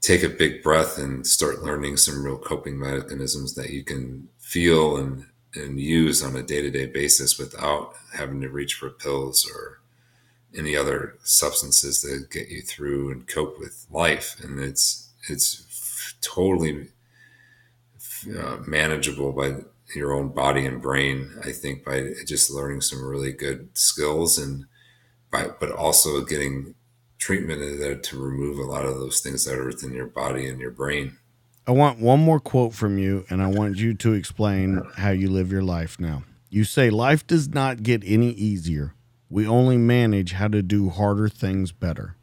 take 0.00 0.22
a 0.22 0.28
big 0.28 0.62
breath 0.62 0.98
and 0.98 1.26
start 1.26 1.62
learning 1.62 1.96
some 1.96 2.24
real 2.24 2.38
coping 2.38 2.78
mechanisms 2.78 3.54
that 3.54 3.70
you 3.70 3.84
can 3.84 4.28
feel 4.38 4.96
and 4.96 5.26
and 5.54 5.80
use 5.80 6.22
on 6.22 6.36
a 6.36 6.42
day-to-day 6.42 6.86
basis 6.86 7.38
without 7.38 7.94
having 8.14 8.42
to 8.42 8.48
reach 8.48 8.74
for 8.74 8.90
pills 8.90 9.50
or 9.50 9.80
any 10.56 10.76
other 10.76 11.16
substances 11.24 12.02
that 12.02 12.30
get 12.30 12.48
you 12.48 12.60
through 12.62 13.10
and 13.10 13.26
cope 13.26 13.58
with 13.58 13.86
life. 13.90 14.36
And 14.42 14.60
it's 14.60 15.10
it's 15.28 16.14
totally 16.20 16.88
uh, 18.38 18.58
manageable 18.66 19.32
by 19.32 19.56
your 19.94 20.12
own 20.12 20.28
body 20.30 20.66
and 20.66 20.82
brain. 20.82 21.32
I 21.44 21.52
think 21.52 21.84
by 21.84 22.12
just 22.26 22.50
learning 22.50 22.80
some 22.80 23.04
really 23.04 23.32
good 23.32 23.68
skills 23.74 24.38
and 24.38 24.66
by, 25.30 25.48
but 25.60 25.70
also 25.70 26.22
getting 26.22 26.74
treatment 27.18 27.62
in 27.62 27.80
there 27.80 27.96
to 27.96 28.18
remove 28.18 28.58
a 28.58 28.70
lot 28.70 28.84
of 28.84 28.96
those 28.96 29.20
things 29.20 29.44
that 29.44 29.58
are 29.58 29.66
within 29.66 29.92
your 29.92 30.06
body 30.06 30.46
and 30.46 30.60
your 30.60 30.70
brain. 30.70 31.16
I 31.66 31.72
want 31.72 31.98
one 31.98 32.20
more 32.20 32.38
quote 32.38 32.74
from 32.74 32.98
you, 32.98 33.24
and 33.28 33.42
I 33.42 33.48
want 33.48 33.76
you 33.76 33.94
to 33.94 34.12
explain 34.12 34.82
how 34.96 35.10
you 35.10 35.28
live 35.28 35.50
your 35.50 35.62
life 35.62 35.98
now. 35.98 36.22
You 36.48 36.62
say, 36.62 36.90
Life 36.90 37.26
does 37.26 37.48
not 37.48 37.82
get 37.82 38.02
any 38.04 38.30
easier. 38.30 38.94
We 39.28 39.48
only 39.48 39.76
manage 39.76 40.32
how 40.32 40.46
to 40.48 40.62
do 40.62 40.90
harder 40.90 41.28
things 41.28 41.72
better. 41.72 42.14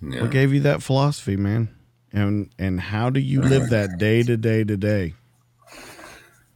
Yeah. 0.00 0.22
What 0.22 0.32
gave 0.32 0.52
you 0.52 0.58
that 0.60 0.82
philosophy, 0.82 1.36
man? 1.36 1.68
and 2.12 2.50
and 2.58 2.80
how 2.80 3.10
do 3.10 3.20
you 3.20 3.40
live 3.40 3.70
that 3.70 3.98
day 3.98 4.22
to 4.22 4.36
day 4.36 4.64
to 4.64 4.76
day 4.76 5.14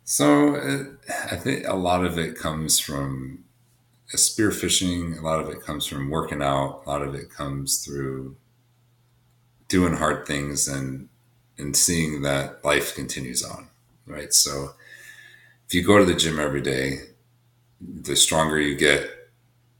so 0.06 0.54
it, 0.54 0.86
i 1.30 1.36
think 1.36 1.66
a 1.68 1.74
lot 1.74 2.06
of 2.06 2.18
it 2.18 2.38
comes 2.38 2.78
from 2.78 3.44
uh, 4.14 4.16
spearfishing 4.16 5.18
a 5.18 5.22
lot 5.22 5.38
of 5.40 5.50
it 5.50 5.60
comes 5.60 5.84
from 5.86 6.08
working 6.08 6.42
out 6.42 6.82
a 6.86 6.88
lot 6.88 7.02
of 7.02 7.14
it 7.14 7.28
comes 7.28 7.84
through 7.84 8.34
doing 9.68 9.92
hard 9.94 10.26
things 10.26 10.66
and 10.66 11.08
and 11.58 11.76
seeing 11.76 12.22
that 12.22 12.64
life 12.64 12.94
continues 12.94 13.44
on 13.44 13.68
right? 14.06 14.32
So 14.32 14.70
if 15.66 15.74
you 15.74 15.82
go 15.82 15.98
to 15.98 16.04
the 16.04 16.14
gym 16.14 16.38
every 16.38 16.62
day 16.62 17.00
the 17.80 18.16
stronger 18.16 18.58
you 18.60 18.76
get 18.76 19.10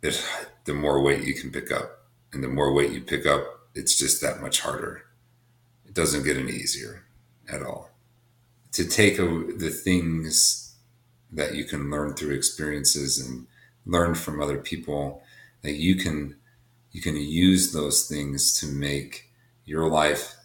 it 0.02 0.22
the 0.64 0.74
more 0.74 1.00
weight 1.00 1.24
you 1.24 1.34
can 1.34 1.50
pick 1.50 1.70
up. 1.70 2.02
And 2.32 2.42
the 2.42 2.48
more 2.48 2.72
weight 2.72 2.90
you 2.90 3.00
pick 3.00 3.24
up 3.24 3.44
it's 3.74 3.98
just 3.98 4.20
that 4.22 4.40
much 4.40 4.60
harder. 4.60 5.04
It 5.86 5.94
doesn't 5.94 6.24
get 6.24 6.36
any 6.36 6.52
easier 6.52 7.04
at 7.48 7.62
all. 7.62 7.90
To 8.76 8.84
take 8.86 9.18
a, 9.18 9.26
the 9.56 9.70
things 9.70 10.74
that 11.32 11.54
you 11.54 11.64
can 11.64 11.90
learn 11.90 12.12
through 12.12 12.34
experiences 12.34 13.18
and 13.18 13.46
learn 13.86 14.14
from 14.14 14.42
other 14.42 14.58
people, 14.58 15.22
that 15.62 15.76
you 15.76 15.96
can 15.96 16.36
you 16.92 17.00
can 17.00 17.16
use 17.16 17.72
those 17.72 18.06
things 18.06 18.58
to 18.60 18.66
make 18.66 19.30
your 19.64 19.88
life 19.88 20.36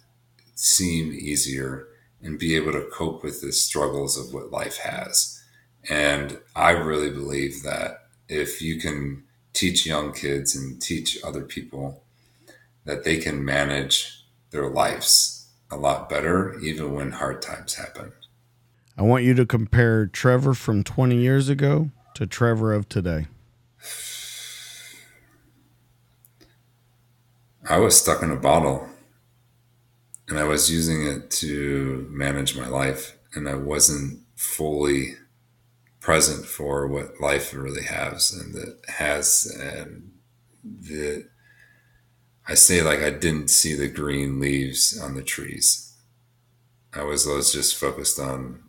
seem 0.54 1.12
easier 1.12 1.88
and 2.22 2.38
be 2.38 2.56
able 2.56 2.72
to 2.72 2.88
cope 2.90 3.22
with 3.22 3.42
the 3.42 3.52
struggles 3.52 4.16
of 4.16 4.32
what 4.32 4.50
life 4.50 4.78
has. 4.78 5.42
And 5.90 6.38
I 6.56 6.70
really 6.70 7.10
believe 7.10 7.62
that 7.64 8.06
if 8.30 8.62
you 8.62 8.80
can 8.80 9.24
teach 9.52 9.84
young 9.84 10.14
kids 10.14 10.56
and 10.56 10.80
teach 10.80 11.18
other 11.22 11.42
people 11.42 12.02
that 12.86 13.04
they 13.04 13.18
can 13.18 13.44
manage 13.44 14.24
their 14.52 14.68
lives 14.68 15.48
a 15.70 15.76
lot 15.76 16.08
better, 16.08 16.58
even 16.60 16.94
when 16.94 17.12
hard 17.12 17.42
times 17.42 17.74
happen. 17.74 18.12
I 19.02 19.04
want 19.04 19.24
you 19.24 19.34
to 19.34 19.44
compare 19.44 20.06
Trevor 20.06 20.54
from 20.54 20.84
20 20.84 21.16
years 21.16 21.48
ago 21.48 21.90
to 22.14 22.24
Trevor 22.24 22.72
of 22.72 22.88
today. 22.88 23.26
I 27.68 27.78
was 27.78 28.00
stuck 28.00 28.22
in 28.22 28.30
a 28.30 28.36
bottle 28.36 28.88
and 30.28 30.38
I 30.38 30.44
was 30.44 30.70
using 30.70 31.04
it 31.04 31.32
to 31.32 32.06
manage 32.12 32.56
my 32.56 32.68
life, 32.68 33.18
and 33.34 33.48
I 33.48 33.56
wasn't 33.56 34.20
fully 34.36 35.16
present 35.98 36.46
for 36.46 36.86
what 36.86 37.20
life 37.20 37.52
really 37.52 37.82
has 37.82 38.32
and 38.32 38.54
that 38.54 38.82
has 38.86 39.52
and 39.60 40.12
the 40.62 41.26
I 42.46 42.54
say 42.54 42.82
like 42.82 43.00
I 43.00 43.10
didn't 43.10 43.50
see 43.50 43.74
the 43.74 43.88
green 43.88 44.38
leaves 44.38 44.96
on 44.96 45.16
the 45.16 45.24
trees. 45.24 45.92
I 46.94 47.02
was 47.02 47.26
I 47.26 47.32
was 47.32 47.52
just 47.52 47.76
focused 47.76 48.20
on 48.20 48.62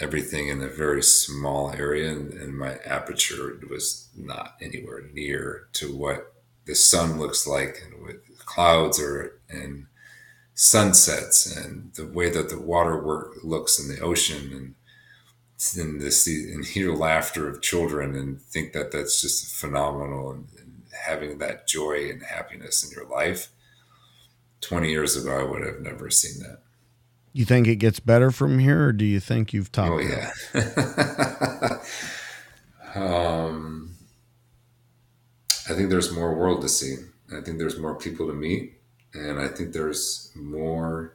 everything 0.00 0.48
in 0.48 0.62
a 0.62 0.68
very 0.68 1.02
small 1.02 1.72
area 1.72 2.10
and, 2.10 2.32
and 2.32 2.56
my 2.56 2.76
aperture 2.84 3.58
was 3.68 4.08
not 4.16 4.56
anywhere 4.60 5.02
near 5.12 5.68
to 5.72 5.94
what 5.94 6.32
the 6.64 6.74
sun 6.74 7.18
looks 7.18 7.46
like 7.46 7.82
and 7.84 8.02
what 8.02 8.16
clouds 8.38 9.00
are 9.00 9.40
and 9.48 9.86
sunsets 10.54 11.56
and 11.56 11.92
the 11.94 12.06
way 12.06 12.30
that 12.30 12.48
the 12.48 12.60
water 12.60 13.02
work 13.02 13.36
looks 13.42 13.78
in 13.78 13.88
the 13.88 14.00
ocean 14.00 14.50
and 14.52 14.74
and 15.78 16.00
this 16.00 16.26
and 16.26 16.64
hear 16.64 16.90
laughter 16.94 17.46
of 17.46 17.60
children 17.60 18.16
and 18.16 18.40
think 18.40 18.72
that 18.72 18.92
that's 18.92 19.20
just 19.20 19.54
phenomenal 19.54 20.30
and, 20.30 20.46
and 20.58 20.82
having 21.06 21.36
that 21.36 21.68
joy 21.68 22.08
and 22.10 22.22
happiness 22.22 22.82
in 22.82 22.90
your 22.96 23.06
life. 23.06 23.50
20 24.62 24.90
years 24.90 25.16
ago 25.16 25.38
i 25.38 25.42
would 25.42 25.64
have 25.64 25.80
never 25.80 26.10
seen 26.10 26.42
that 26.42 26.60
you 27.32 27.44
think 27.44 27.66
it 27.66 27.76
gets 27.76 28.00
better 28.00 28.30
from 28.30 28.58
here 28.58 28.86
or 28.86 28.92
do 28.92 29.04
you 29.04 29.20
think 29.20 29.52
you've 29.52 29.72
topped 29.72 29.90
oh 29.90 29.98
yeah. 29.98 30.30
Um, 32.92 33.94
i 35.68 35.74
think 35.74 35.90
there's 35.90 36.12
more 36.12 36.34
world 36.34 36.60
to 36.62 36.68
see. 36.68 36.96
I 37.32 37.40
think 37.40 37.58
there's 37.58 37.78
more 37.78 37.94
people 37.94 38.26
to 38.26 38.32
meet 38.32 38.74
and 39.14 39.40
i 39.40 39.46
think 39.46 39.72
there's 39.72 40.32
more 40.34 41.14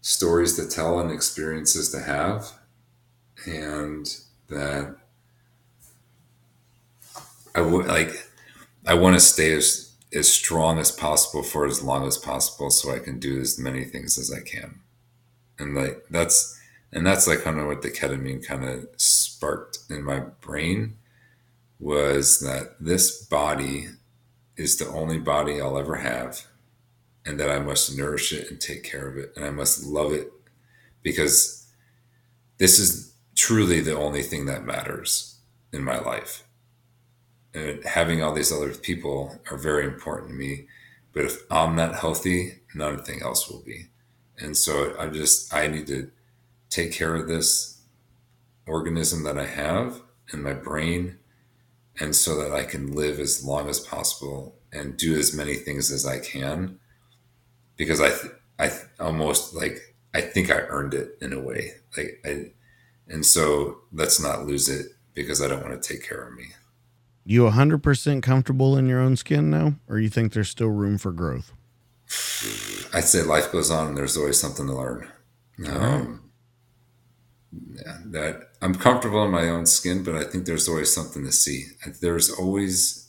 stories 0.00 0.56
to 0.56 0.68
tell 0.68 0.98
and 0.98 1.10
experiences 1.10 1.90
to 1.90 2.00
have 2.00 2.52
and 3.46 4.16
that 4.48 4.96
I 7.54 7.60
would 7.60 7.86
like 7.86 8.28
I 8.86 8.94
want 8.94 9.14
to 9.14 9.20
stay 9.20 9.52
as 9.52 9.94
as 10.14 10.30
strong 10.30 10.78
as 10.78 10.90
possible 10.90 11.42
for 11.42 11.64
as 11.64 11.82
long 11.82 12.06
as 12.06 12.18
possible 12.18 12.70
so 12.70 12.94
I 12.94 12.98
can 12.98 13.18
do 13.18 13.40
as 13.40 13.58
many 13.58 13.84
things 13.84 14.18
as 14.18 14.30
I 14.30 14.40
can. 14.40 14.80
And 15.62 15.76
like 15.76 16.04
that's 16.10 16.58
and 16.92 17.06
that's 17.06 17.26
like 17.26 17.42
kind 17.42 17.58
of 17.58 17.66
what 17.66 17.82
the 17.82 17.90
ketamine 17.90 18.44
kind 18.44 18.64
of 18.64 18.86
sparked 18.96 19.78
in 19.88 20.02
my 20.02 20.20
brain 20.20 20.96
was 21.78 22.40
that 22.40 22.76
this 22.80 23.24
body 23.24 23.86
is 24.56 24.76
the 24.76 24.88
only 24.88 25.18
body 25.18 25.60
I'll 25.60 25.78
ever 25.78 25.96
have 25.96 26.46
and 27.24 27.40
that 27.40 27.50
I 27.50 27.60
must 27.60 27.96
nourish 27.96 28.32
it 28.32 28.50
and 28.50 28.60
take 28.60 28.82
care 28.82 29.08
of 29.08 29.16
it 29.16 29.32
and 29.36 29.44
I 29.44 29.50
must 29.50 29.84
love 29.84 30.12
it 30.12 30.30
because 31.02 31.66
this 32.58 32.78
is 32.78 33.14
truly 33.34 33.80
the 33.80 33.96
only 33.96 34.22
thing 34.22 34.46
that 34.46 34.64
matters 34.64 35.36
in 35.72 35.82
my 35.82 35.98
life. 35.98 36.44
And 37.54 37.82
having 37.84 38.22
all 38.22 38.32
these 38.32 38.52
other 38.52 38.72
people 38.72 39.40
are 39.50 39.56
very 39.56 39.84
important 39.84 40.30
to 40.30 40.34
me. 40.34 40.66
But 41.12 41.24
if 41.24 41.42
I'm 41.50 41.76
not 41.76 41.96
healthy, 41.96 42.60
nothing 42.74 43.22
else 43.22 43.50
will 43.50 43.62
be. 43.62 43.88
And 44.42 44.56
so 44.56 44.94
I 44.98 45.06
just, 45.06 45.54
I 45.54 45.68
need 45.68 45.86
to 45.86 46.10
take 46.68 46.92
care 46.92 47.14
of 47.14 47.28
this 47.28 47.80
organism 48.66 49.22
that 49.24 49.38
I 49.38 49.46
have 49.46 50.02
in 50.32 50.42
my 50.42 50.52
brain. 50.52 51.18
And 52.00 52.16
so 52.16 52.36
that 52.42 52.52
I 52.52 52.64
can 52.64 52.94
live 52.94 53.20
as 53.20 53.44
long 53.44 53.68
as 53.68 53.78
possible 53.78 54.56
and 54.72 54.96
do 54.96 55.16
as 55.18 55.34
many 55.34 55.54
things 55.54 55.92
as 55.92 56.06
I 56.06 56.18
can. 56.18 56.78
Because 57.76 58.00
I, 58.00 58.12
I 58.58 58.70
almost 58.98 59.54
like, 59.54 59.94
I 60.14 60.22
think 60.22 60.50
I 60.50 60.60
earned 60.68 60.94
it 60.94 61.18
in 61.20 61.32
a 61.32 61.40
way. 61.40 61.72
Like 61.96 62.20
I, 62.24 62.52
and 63.08 63.24
so 63.24 63.82
let's 63.92 64.20
not 64.20 64.46
lose 64.46 64.68
it 64.68 64.86
because 65.14 65.42
I 65.42 65.48
don't 65.48 65.62
want 65.62 65.80
to 65.80 65.88
take 65.88 66.06
care 66.06 66.26
of 66.26 66.34
me. 66.34 66.46
You 67.24 67.42
100% 67.42 68.22
comfortable 68.22 68.76
in 68.76 68.88
your 68.88 68.98
own 68.98 69.16
skin 69.16 69.50
now, 69.50 69.74
or 69.88 69.98
you 69.98 70.08
think 70.08 70.32
there's 70.32 70.48
still 70.48 70.70
room 70.70 70.98
for 70.98 71.12
growth? 71.12 71.52
I'd 72.92 73.04
say 73.04 73.22
life 73.22 73.52
goes 73.52 73.70
on 73.70 73.88
and 73.88 73.96
there's 73.96 74.16
always 74.16 74.38
something 74.38 74.66
to 74.66 74.74
learn. 74.74 75.08
Um, 75.66 76.30
yeah, 77.74 77.98
that 78.06 78.50
I'm 78.60 78.74
comfortable 78.74 79.24
in 79.24 79.30
my 79.30 79.48
own 79.48 79.66
skin, 79.66 80.02
but 80.02 80.14
I 80.14 80.24
think 80.24 80.46
there's 80.46 80.68
always 80.68 80.92
something 80.94 81.24
to 81.24 81.32
see. 81.32 81.66
There's 82.00 82.30
always, 82.30 83.08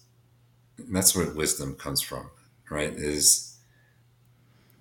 that's 0.78 1.16
where 1.16 1.30
wisdom 1.34 1.76
comes 1.76 2.02
from, 2.02 2.30
right? 2.70 2.94
Is 2.94 3.58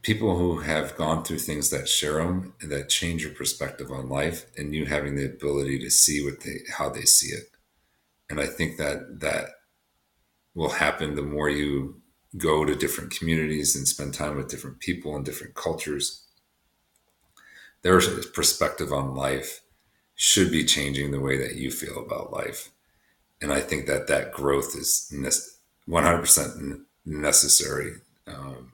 people 0.03 0.37
who 0.37 0.59
have 0.61 0.97
gone 0.97 1.25
through 1.25 1.39
things 1.39 1.71
that 1.71 1.89
share 1.89 2.15
them 2.15 2.55
and 2.61 2.71
that 2.73 2.89
change 2.89 3.23
your 3.23 3.33
perspective 3.33 3.91
on 3.91 4.09
life 4.09 4.47
and 4.57 4.75
you 4.75 4.85
having 4.85 5.15
the 5.15 5.25
ability 5.25 5.79
to 5.79 5.91
see 5.91 6.25
what 6.25 6.41
they 6.41 6.59
how 6.77 6.89
they 6.91 7.03
see 7.03 7.29
it 7.29 7.45
and 8.29 8.41
i 8.41 8.47
think 8.47 8.77
that 8.77 9.21
that 9.21 9.47
will 10.55 10.71
happen 10.71 11.15
the 11.15 11.23
more 11.23 11.49
you 11.49 12.02
go 12.37 12.65
to 12.65 12.75
different 12.75 13.11
communities 13.11 13.77
and 13.77 13.87
spend 13.87 14.15
time 14.15 14.37
with 14.37 14.49
different 14.49 14.81
people 14.81 15.15
and 15.17 15.25
different 15.25 15.55
cultures. 15.55 16.25
Their 17.83 18.01
perspective 18.33 18.93
on 18.93 19.15
life 19.15 19.63
should 20.15 20.51
be 20.51 20.65
changing 20.65 21.11
the 21.11 21.21
way 21.21 21.37
that 21.37 21.57
you 21.57 21.71
feel 21.71 21.99
about 21.99 22.33
life. 22.33 22.71
And 23.41 23.53
i 23.53 23.61
think 23.61 23.87
that 23.87 24.07
that 24.07 24.33
growth 24.33 24.77
is 24.77 25.13
100% 25.89 26.81
necessary 27.05 27.95
um, 28.29 28.73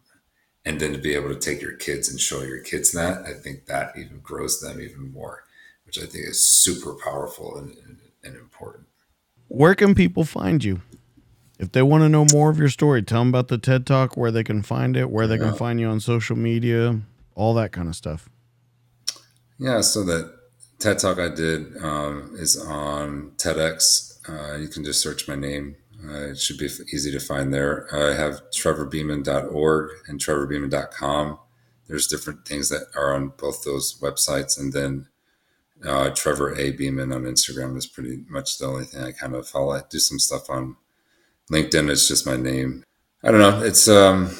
and 0.65 0.79
then 0.79 0.93
to 0.93 0.99
be 0.99 1.15
able 1.15 1.31
to 1.31 1.41
take 1.41 1.63
your 1.63 1.73
kids 1.73 2.11
and 2.11 2.21
show 2.21 2.43
your 2.43 2.61
kids 2.61 2.93
that 2.93 3.25
i 3.25 3.33
think 3.33 3.65
that 3.65 3.97
even 3.97 4.21
grows 4.21 4.61
them 4.61 4.79
even 4.79 5.11
more 5.11 5.45
which 5.87 5.99
i 5.99 6.03
think 6.03 6.27
is 6.27 6.45
super 6.45 6.93
powerful 6.93 7.57
and, 7.57 7.71
and, 7.87 7.97
and 8.23 8.37
important. 8.37 8.87
Where 9.49 9.75
can 9.75 9.95
people 9.95 10.25
find 10.25 10.63
you 10.63 10.83
if 11.59 11.73
they 11.73 11.83
want 11.83 12.03
to 12.03 12.09
know 12.09 12.27
more 12.33 12.51
of 12.51 12.59
your 12.59 12.69
story 12.69 13.03
tell 13.03 13.21
them 13.21 13.29
about 13.29 13.49
the 13.49 13.59
ted 13.59 13.87
talk 13.87 14.17
where 14.17 14.31
they 14.31 14.45
can 14.45 14.63
find 14.63 14.97
it 14.97 15.11
where 15.11 15.27
they 15.27 15.37
yeah. 15.37 15.45
can 15.45 15.55
find 15.55 15.81
you 15.81 15.89
on 15.89 16.01
social 16.01 16.37
media 16.37 17.01
all 17.35 17.55
that 17.55 17.73
kind 17.73 17.89
of 17.89 17.97
stuff 17.97 18.29
yeah 19.59 19.81
so 19.81 20.05
that 20.05 20.33
ted 20.79 20.99
talk 20.99 21.19
i 21.19 21.29
did 21.29 21.77
um, 21.83 22.35
is 22.39 22.57
on 22.57 23.33
tedx 23.37 24.19
uh, 24.29 24.57
you 24.57 24.69
can 24.69 24.85
just 24.85 25.01
search 25.01 25.27
my 25.27 25.35
name 25.35 25.77
uh, 26.07 26.29
it 26.29 26.39
should 26.39 26.59
be 26.59 26.67
easy 26.93 27.11
to 27.11 27.19
find 27.19 27.53
there. 27.53 27.89
I 27.93 28.15
have 28.15 28.43
trevorbeaman.org 28.51 29.91
and 30.07 30.21
trevorbeaman.com. 30.21 31.39
There's 31.89 32.07
different 32.07 32.47
things 32.47 32.69
that 32.69 32.87
are 32.95 33.15
on 33.15 33.33
both 33.37 33.65
those 33.65 33.99
websites. 34.01 34.59
And 34.59 34.73
then 34.73 35.09
uh, 35.85 36.11
Trevor 36.11 36.55
A. 36.55 36.71
Beaman 36.71 37.13
on 37.13 37.23
Instagram 37.23 37.77
is 37.77 37.87
pretty 37.87 38.25
much 38.29 38.59
the 38.59 38.67
only 38.67 38.85
thing 38.85 39.03
I 39.03 39.13
kind 39.13 39.35
of 39.35 39.49
follow. 39.49 39.73
I 39.73 39.83
do 39.89 39.99
some 39.99 40.19
stuff 40.19 40.49
on 40.51 40.77
LinkedIn. 41.51 41.91
is 41.91 42.09
just 42.09 42.27
my 42.27 42.37
name. 42.37 42.85
I 43.23 43.31
don't 43.31 43.41
know. 43.41 43.62
It's 43.62 43.89
um, 43.89 44.37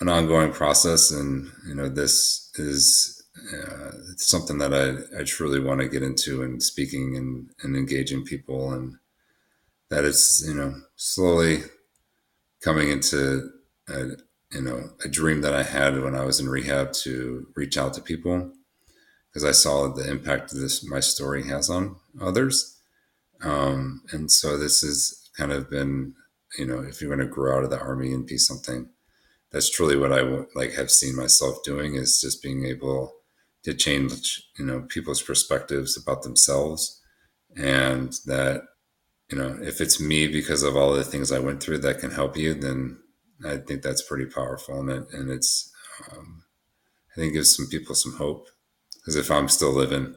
an 0.00 0.08
ongoing 0.08 0.52
process. 0.52 1.10
And, 1.10 1.50
you 1.66 1.74
know, 1.74 1.88
this 1.88 2.50
is 2.56 3.22
uh, 3.54 3.90
something 4.16 4.58
that 4.58 4.74
I, 4.74 5.20
I 5.20 5.24
truly 5.24 5.60
want 5.60 5.80
to 5.80 5.88
get 5.88 6.02
into 6.02 6.42
and 6.42 6.62
speaking 6.62 7.16
and, 7.16 7.50
and 7.62 7.76
engaging 7.76 8.24
people 8.24 8.72
and 8.72 8.96
that 9.92 10.06
it's 10.06 10.42
you 10.46 10.54
know 10.54 10.74
slowly 10.96 11.58
coming 12.64 12.88
into 12.88 13.50
a, 13.88 14.00
you 14.50 14.62
know 14.62 14.88
a 15.04 15.08
dream 15.08 15.42
that 15.42 15.54
I 15.54 15.62
had 15.62 16.00
when 16.00 16.14
I 16.14 16.24
was 16.24 16.40
in 16.40 16.48
rehab 16.48 16.92
to 17.04 17.46
reach 17.54 17.76
out 17.76 17.92
to 17.94 18.00
people 18.00 18.52
because 19.28 19.44
I 19.44 19.52
saw 19.52 19.88
the 19.88 20.10
impact 20.10 20.54
this 20.54 20.82
my 20.82 21.00
story 21.00 21.46
has 21.48 21.68
on 21.68 21.96
others, 22.18 22.80
um, 23.42 24.02
and 24.12 24.30
so 24.30 24.56
this 24.56 24.80
has 24.80 25.21
kind 25.36 25.52
of 25.52 25.70
been 25.70 26.14
you 26.58 26.66
know 26.66 26.80
if 26.80 27.00
you're 27.00 27.14
going 27.14 27.26
to 27.26 27.34
grow 27.34 27.56
out 27.56 27.64
of 27.64 27.70
the 27.70 27.80
army 27.80 28.12
and 28.12 28.26
be 28.26 28.38
something 28.38 28.90
that's 29.50 29.70
truly 29.70 29.96
what 29.96 30.12
I 30.12 30.22
like 30.54 30.72
have 30.74 30.90
seen 30.90 31.16
myself 31.16 31.62
doing 31.64 31.94
is 31.94 32.20
just 32.20 32.42
being 32.42 32.64
able 32.66 33.12
to 33.64 33.74
change 33.74 34.42
you 34.58 34.64
know 34.64 34.86
people's 34.88 35.22
perspectives 35.22 35.96
about 35.96 36.22
themselves 36.22 37.00
and 37.56 38.12
that 38.26 38.62
you 39.32 39.38
know, 39.38 39.56
if 39.62 39.80
it's 39.80 39.98
me 39.98 40.26
because 40.28 40.62
of 40.62 40.76
all 40.76 40.92
the 40.92 41.02
things 41.02 41.32
I 41.32 41.38
went 41.38 41.62
through 41.62 41.78
that 41.78 42.00
can 42.00 42.10
help 42.10 42.36
you, 42.36 42.52
then 42.52 42.98
I 43.44 43.56
think 43.56 43.82
that's 43.82 44.02
pretty 44.02 44.26
powerful. 44.26 44.78
And 44.78 44.90
it, 44.90 45.04
and 45.12 45.30
it's, 45.30 45.72
um, 46.12 46.44
I 47.10 47.20
think 47.20 47.32
gives 47.32 47.56
some 47.56 47.66
people 47.66 47.94
some 47.94 48.16
hope. 48.16 48.46
Because 48.94 49.16
if 49.16 49.30
I'm 49.30 49.48
still 49.48 49.72
living, 49.72 50.14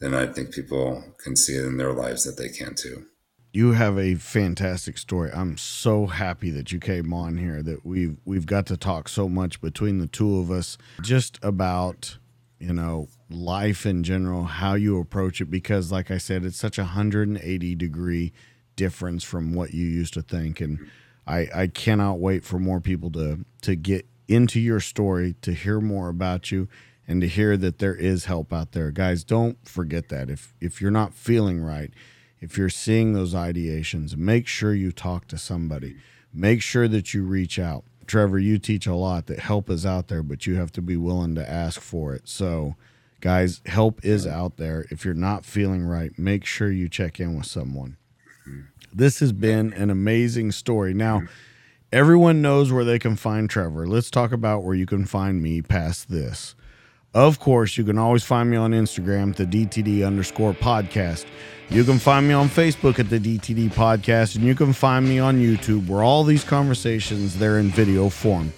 then 0.00 0.14
I 0.14 0.26
think 0.26 0.52
people 0.52 1.14
can 1.22 1.36
see 1.36 1.54
it 1.54 1.64
in 1.64 1.76
their 1.76 1.92
lives 1.92 2.24
that 2.24 2.36
they 2.36 2.48
can 2.48 2.74
too. 2.74 3.06
You 3.52 3.72
have 3.72 3.98
a 3.98 4.14
fantastic 4.14 4.96
story. 4.96 5.30
I'm 5.32 5.56
so 5.56 6.06
happy 6.06 6.50
that 6.50 6.70
you 6.70 6.78
came 6.78 7.12
on 7.12 7.36
here. 7.36 7.62
That 7.62 7.84
we've 7.84 8.16
we've 8.24 8.46
got 8.46 8.66
to 8.66 8.76
talk 8.76 9.08
so 9.08 9.28
much 9.28 9.60
between 9.60 9.98
the 9.98 10.06
two 10.06 10.38
of 10.38 10.50
us, 10.52 10.78
just 11.02 11.38
about 11.42 12.18
you 12.60 12.72
know 12.72 13.08
life 13.28 13.86
in 13.86 14.04
general, 14.04 14.44
how 14.44 14.74
you 14.74 15.00
approach 15.00 15.40
it. 15.40 15.50
Because, 15.50 15.90
like 15.90 16.12
I 16.12 16.18
said, 16.18 16.44
it's 16.44 16.58
such 16.58 16.78
a 16.78 16.82
180 16.82 17.74
degree 17.74 18.32
difference 18.76 19.24
from 19.24 19.52
what 19.52 19.74
you 19.74 19.86
used 19.86 20.14
to 20.14 20.22
think, 20.22 20.60
and 20.60 20.88
I 21.26 21.48
I 21.52 21.66
cannot 21.66 22.20
wait 22.20 22.44
for 22.44 22.60
more 22.60 22.80
people 22.80 23.10
to 23.12 23.44
to 23.62 23.74
get 23.74 24.06
into 24.28 24.60
your 24.60 24.78
story, 24.78 25.34
to 25.42 25.52
hear 25.52 25.80
more 25.80 26.08
about 26.08 26.52
you, 26.52 26.68
and 27.08 27.20
to 27.20 27.26
hear 27.26 27.56
that 27.56 27.78
there 27.78 27.96
is 27.96 28.26
help 28.26 28.52
out 28.52 28.70
there. 28.70 28.92
Guys, 28.92 29.24
don't 29.24 29.58
forget 29.66 30.08
that. 30.08 30.30
If 30.30 30.54
if 30.60 30.80
you're 30.80 30.92
not 30.92 31.14
feeling 31.14 31.60
right, 31.60 31.92
if 32.40 32.56
you're 32.56 32.70
seeing 32.70 33.12
those 33.12 33.34
ideations, 33.34 34.16
make 34.16 34.46
sure 34.46 34.74
you 34.74 34.92
talk 34.92 35.26
to 35.28 35.38
somebody. 35.38 35.96
Make 36.32 36.62
sure 36.62 36.88
that 36.88 37.12
you 37.12 37.24
reach 37.24 37.58
out. 37.58 37.84
Trevor, 38.06 38.38
you 38.38 38.58
teach 38.58 38.86
a 38.86 38.94
lot 38.94 39.26
that 39.26 39.38
help 39.38 39.70
is 39.70 39.84
out 39.86 40.08
there, 40.08 40.22
but 40.22 40.46
you 40.46 40.56
have 40.56 40.72
to 40.72 40.82
be 40.82 40.96
willing 40.96 41.34
to 41.36 41.48
ask 41.48 41.80
for 41.80 42.14
it. 42.14 42.28
So, 42.28 42.74
guys, 43.20 43.60
help 43.66 44.04
is 44.04 44.26
out 44.26 44.56
there. 44.56 44.86
If 44.90 45.04
you're 45.04 45.14
not 45.14 45.44
feeling 45.44 45.84
right, 45.84 46.18
make 46.18 46.44
sure 46.44 46.72
you 46.72 46.88
check 46.88 47.20
in 47.20 47.36
with 47.36 47.46
someone. 47.46 47.96
Mm-hmm. 48.48 48.60
This 48.92 49.20
has 49.20 49.32
been 49.32 49.72
an 49.74 49.90
amazing 49.90 50.52
story. 50.52 50.94
Now, 50.94 51.22
everyone 51.92 52.42
knows 52.42 52.72
where 52.72 52.84
they 52.84 52.98
can 52.98 53.16
find 53.16 53.48
Trevor. 53.48 53.86
Let's 53.86 54.10
talk 54.10 54.32
about 54.32 54.64
where 54.64 54.74
you 54.74 54.86
can 54.86 55.04
find 55.04 55.42
me 55.42 55.62
past 55.62 56.10
this. 56.10 56.54
Of 57.14 57.40
course, 57.40 57.76
you 57.76 57.82
can 57.82 57.98
always 57.98 58.22
find 58.22 58.48
me 58.48 58.56
on 58.56 58.70
Instagram, 58.70 59.30
at 59.30 59.36
the 59.36 59.66
DTD 59.66 60.06
underscore 60.06 60.52
podcast. 60.52 61.26
You 61.68 61.82
can 61.82 61.98
find 61.98 62.28
me 62.28 62.34
on 62.34 62.48
Facebook 62.48 63.00
at 63.00 63.10
the 63.10 63.18
DTD 63.18 63.72
podcast, 63.72 64.36
and 64.36 64.44
you 64.44 64.54
can 64.54 64.72
find 64.72 65.08
me 65.08 65.18
on 65.18 65.38
YouTube 65.38 65.88
where 65.88 66.04
all 66.04 66.22
these 66.22 66.44
conversations 66.44 67.36
they're 67.36 67.58
in 67.58 67.70
video 67.70 68.10
form. 68.10 68.52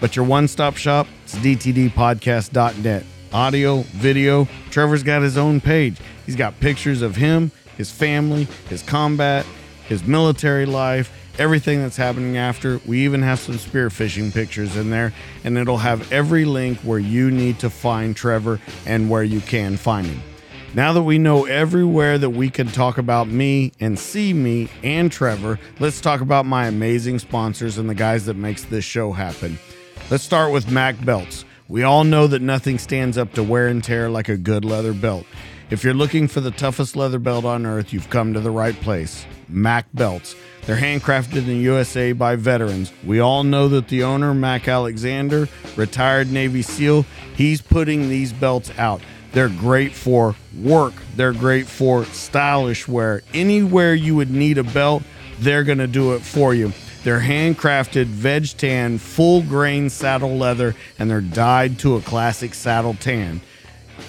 But 0.00 0.14
your 0.14 0.24
one-stop 0.24 0.76
shop 0.76 1.08
is 1.26 1.34
dtdpodcast.net. 1.34 3.04
Audio, 3.32 3.82
video. 3.88 4.46
Trevor's 4.70 5.02
got 5.02 5.22
his 5.22 5.36
own 5.36 5.60
page. 5.60 5.96
He's 6.26 6.36
got 6.36 6.58
pictures 6.60 7.02
of 7.02 7.16
him, 7.16 7.50
his 7.76 7.90
family, 7.90 8.44
his 8.68 8.84
combat, 8.84 9.44
his 9.88 10.04
military 10.04 10.66
life, 10.66 11.10
everything 11.38 11.80
that's 11.80 11.96
happening 11.96 12.36
after. 12.36 12.80
We 12.86 13.04
even 13.04 13.22
have 13.22 13.38
some 13.38 13.56
spearfishing 13.56 14.32
pictures 14.32 14.76
in 14.76 14.90
there, 14.90 15.12
and 15.44 15.56
it'll 15.56 15.78
have 15.78 16.12
every 16.12 16.44
link 16.44 16.78
where 16.78 16.98
you 16.98 17.30
need 17.30 17.58
to 17.60 17.70
find 17.70 18.16
Trevor 18.16 18.60
and 18.84 19.10
where 19.10 19.22
you 19.22 19.40
can 19.40 19.76
find 19.76 20.06
him. 20.06 20.22
Now 20.74 20.92
that 20.92 21.04
we 21.04 21.16
know 21.16 21.46
everywhere 21.46 22.18
that 22.18 22.30
we 22.30 22.50
can 22.50 22.66
talk 22.66 22.98
about 22.98 23.28
me 23.28 23.72
and 23.80 23.98
see 23.98 24.34
me 24.34 24.68
and 24.82 25.10
Trevor, 25.10 25.58
let's 25.78 26.00
talk 26.00 26.20
about 26.20 26.44
my 26.44 26.66
amazing 26.66 27.18
sponsors 27.18 27.78
and 27.78 27.88
the 27.88 27.94
guys 27.94 28.26
that 28.26 28.36
makes 28.36 28.64
this 28.64 28.84
show 28.84 29.12
happen. 29.12 29.58
Let's 30.10 30.24
start 30.24 30.52
with 30.52 30.70
Mac 30.70 31.02
Belts. 31.04 31.44
We 31.68 31.82
all 31.82 32.04
know 32.04 32.26
that 32.26 32.42
nothing 32.42 32.78
stands 32.78 33.16
up 33.16 33.32
to 33.34 33.42
wear 33.42 33.68
and 33.68 33.82
tear 33.82 34.10
like 34.10 34.28
a 34.28 34.36
good 34.36 34.64
leather 34.64 34.92
belt. 34.92 35.26
If 35.68 35.82
you're 35.82 35.94
looking 35.94 36.28
for 36.28 36.40
the 36.40 36.52
toughest 36.52 36.94
leather 36.94 37.18
belt 37.18 37.44
on 37.44 37.66
earth, 37.66 37.92
you've 37.92 38.08
come 38.08 38.32
to 38.34 38.40
the 38.40 38.52
right 38.52 38.80
place. 38.82 39.26
Mac 39.48 39.86
Belts. 39.94 40.36
They're 40.62 40.76
handcrafted 40.76 41.38
in 41.38 41.46
the 41.46 41.56
USA 41.56 42.12
by 42.12 42.36
veterans. 42.36 42.92
We 43.04 43.18
all 43.18 43.42
know 43.42 43.66
that 43.70 43.88
the 43.88 44.04
owner, 44.04 44.32
Mac 44.32 44.68
Alexander, 44.68 45.48
retired 45.74 46.30
Navy 46.30 46.62
SEAL, 46.62 47.04
he's 47.34 47.60
putting 47.60 48.08
these 48.08 48.32
belts 48.32 48.70
out. 48.78 49.00
They're 49.32 49.48
great 49.48 49.92
for 49.92 50.36
work, 50.56 50.94
they're 51.16 51.32
great 51.32 51.66
for 51.66 52.04
stylish 52.06 52.86
wear. 52.86 53.22
Anywhere 53.34 53.94
you 53.94 54.14
would 54.14 54.30
need 54.30 54.58
a 54.58 54.64
belt, 54.64 55.02
they're 55.40 55.64
going 55.64 55.78
to 55.78 55.88
do 55.88 56.14
it 56.14 56.20
for 56.20 56.54
you. 56.54 56.72
They're 57.02 57.20
handcrafted 57.20 58.06
veg 58.06 58.56
tan, 58.56 58.98
full 58.98 59.42
grain 59.42 59.90
saddle 59.90 60.36
leather, 60.36 60.76
and 60.98 61.10
they're 61.10 61.20
dyed 61.20 61.80
to 61.80 61.96
a 61.96 62.00
classic 62.02 62.54
saddle 62.54 62.94
tan. 62.94 63.40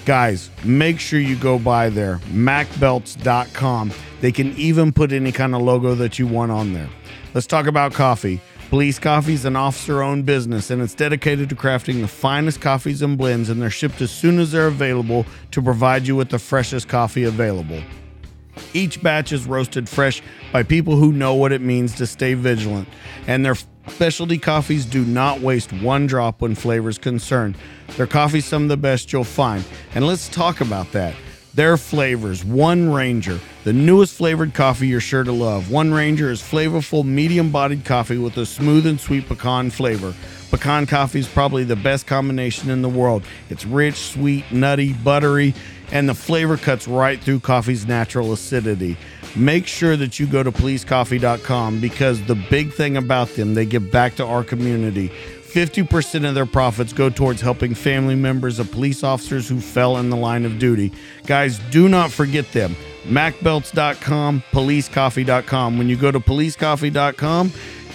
Guys, 0.04 0.50
make 0.64 0.98
sure 1.00 1.20
you 1.20 1.36
go 1.36 1.58
by 1.58 1.90
there, 1.90 2.18
macbelts.com. 2.30 3.92
They 4.20 4.32
can 4.32 4.56
even 4.56 4.92
put 4.92 5.12
any 5.12 5.32
kind 5.32 5.54
of 5.54 5.62
logo 5.62 5.94
that 5.94 6.18
you 6.18 6.26
want 6.26 6.50
on 6.50 6.72
there. 6.72 6.88
Let's 7.34 7.46
talk 7.46 7.66
about 7.66 7.92
coffee. 7.92 8.40
Police 8.70 8.98
Coffee 8.98 9.32
is 9.32 9.46
an 9.46 9.56
officer 9.56 10.02
owned 10.02 10.26
business 10.26 10.70
and 10.70 10.82
it's 10.82 10.94
dedicated 10.94 11.48
to 11.48 11.54
crafting 11.54 12.02
the 12.02 12.08
finest 12.08 12.60
coffees 12.60 13.00
and 13.00 13.16
blends, 13.16 13.48
and 13.48 13.62
they're 13.62 13.70
shipped 13.70 14.02
as 14.02 14.10
soon 14.10 14.38
as 14.38 14.52
they're 14.52 14.66
available 14.66 15.24
to 15.52 15.62
provide 15.62 16.06
you 16.06 16.14
with 16.14 16.28
the 16.28 16.38
freshest 16.38 16.86
coffee 16.86 17.24
available. 17.24 17.82
Each 18.74 19.02
batch 19.02 19.32
is 19.32 19.46
roasted 19.46 19.88
fresh 19.88 20.20
by 20.52 20.64
people 20.64 20.96
who 20.96 21.12
know 21.12 21.32
what 21.34 21.52
it 21.52 21.62
means 21.62 21.94
to 21.96 22.06
stay 22.06 22.34
vigilant, 22.34 22.88
and 23.26 23.42
their 23.42 23.56
specialty 23.90 24.38
coffees 24.38 24.84
do 24.84 25.04
not 25.04 25.40
waste 25.40 25.72
one 25.72 26.06
drop 26.06 26.40
when 26.40 26.54
flavor 26.54 26.88
is 26.88 26.98
concerned. 26.98 27.56
Their 27.96 28.06
coffee's 28.06 28.44
some 28.44 28.64
of 28.64 28.68
the 28.68 28.76
best 28.76 29.12
you'll 29.12 29.24
find, 29.24 29.64
and 29.94 30.06
let's 30.06 30.28
talk 30.28 30.60
about 30.60 30.92
that. 30.92 31.14
Their 31.54 31.76
flavors 31.76 32.44
One 32.44 32.92
Ranger, 32.92 33.40
the 33.64 33.72
newest 33.72 34.16
flavored 34.16 34.54
coffee 34.54 34.86
you're 34.86 35.00
sure 35.00 35.24
to 35.24 35.32
love. 35.32 35.70
One 35.70 35.92
Ranger 35.92 36.30
is 36.30 36.40
flavorful, 36.40 37.04
medium 37.04 37.50
bodied 37.50 37.84
coffee 37.84 38.18
with 38.18 38.36
a 38.36 38.46
smooth 38.46 38.86
and 38.86 39.00
sweet 39.00 39.26
pecan 39.26 39.70
flavor. 39.70 40.14
Pecan 40.50 40.86
coffee 40.86 41.18
is 41.18 41.28
probably 41.28 41.64
the 41.64 41.74
best 41.74 42.06
combination 42.06 42.70
in 42.70 42.82
the 42.82 42.88
world. 42.88 43.24
It's 43.50 43.64
rich, 43.66 43.96
sweet, 43.96 44.52
nutty, 44.52 44.92
buttery, 44.92 45.54
and 45.90 46.08
the 46.08 46.14
flavor 46.14 46.56
cuts 46.56 46.86
right 46.86 47.20
through 47.20 47.40
coffee's 47.40 47.86
natural 47.86 48.32
acidity. 48.32 48.96
Make 49.36 49.66
sure 49.66 49.96
that 49.96 50.18
you 50.18 50.26
go 50.26 50.42
to 50.42 50.50
policecoffee.com 50.50 51.80
because 51.80 52.22
the 52.22 52.34
big 52.34 52.72
thing 52.72 52.96
about 52.96 53.28
them, 53.30 53.54
they 53.54 53.66
give 53.66 53.90
back 53.90 54.16
to 54.16 54.26
our 54.26 54.42
community. 54.44 55.10
50% 55.48 56.28
of 56.28 56.34
their 56.34 56.46
profits 56.46 56.92
go 56.92 57.08
towards 57.08 57.40
helping 57.40 57.74
family 57.74 58.14
members 58.14 58.58
of 58.58 58.70
police 58.70 59.02
officers 59.02 59.48
who 59.48 59.60
fell 59.60 59.96
in 59.96 60.10
the 60.10 60.16
line 60.16 60.44
of 60.44 60.58
duty. 60.58 60.92
Guys, 61.26 61.58
do 61.70 61.88
not 61.88 62.10
forget 62.12 62.52
them. 62.52 62.76
MacBelts.com, 63.04 64.42
policecoffee.com. 64.52 65.78
When 65.78 65.88
you 65.88 65.96
go 65.96 66.10
to 66.10 66.20
policecoffee.com, 66.20 67.50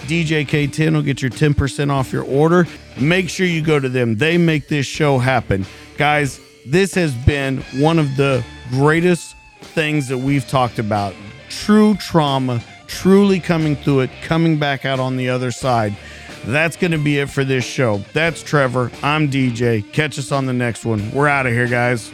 DJ 0.06 0.46
K10 0.46 0.94
will 0.94 1.02
get 1.02 1.22
your 1.22 1.30
10% 1.30 1.90
off 1.90 2.12
your 2.12 2.24
order. 2.24 2.66
Make 3.00 3.28
sure 3.28 3.46
you 3.46 3.62
go 3.62 3.78
to 3.78 3.88
them. 3.88 4.16
They 4.16 4.36
make 4.36 4.66
this 4.66 4.86
show 4.86 5.18
happen. 5.18 5.64
Guys, 5.96 6.40
this 6.66 6.94
has 6.94 7.14
been 7.14 7.58
one 7.76 7.98
of 7.98 8.16
the 8.16 8.44
greatest 8.70 9.36
things 9.64 10.08
that 10.08 10.18
we've 10.18 10.46
talked 10.46 10.78
about. 10.78 11.14
True 11.48 11.94
trauma, 11.96 12.62
truly 12.86 13.40
coming 13.40 13.76
through 13.76 14.00
it, 14.00 14.10
coming 14.22 14.58
back 14.58 14.84
out 14.84 15.00
on 15.00 15.16
the 15.16 15.28
other 15.28 15.50
side. 15.50 15.96
That's 16.44 16.76
going 16.76 16.92
to 16.92 16.98
be 16.98 17.18
it 17.18 17.30
for 17.30 17.44
this 17.44 17.64
show. 17.64 17.98
That's 18.12 18.42
Trevor. 18.42 18.90
I'm 19.02 19.30
DJ. 19.30 19.90
Catch 19.92 20.18
us 20.18 20.30
on 20.30 20.46
the 20.46 20.52
next 20.52 20.84
one. 20.84 21.10
We're 21.12 21.28
out 21.28 21.46
of 21.46 21.52
here, 21.52 21.66
guys. 21.66 22.12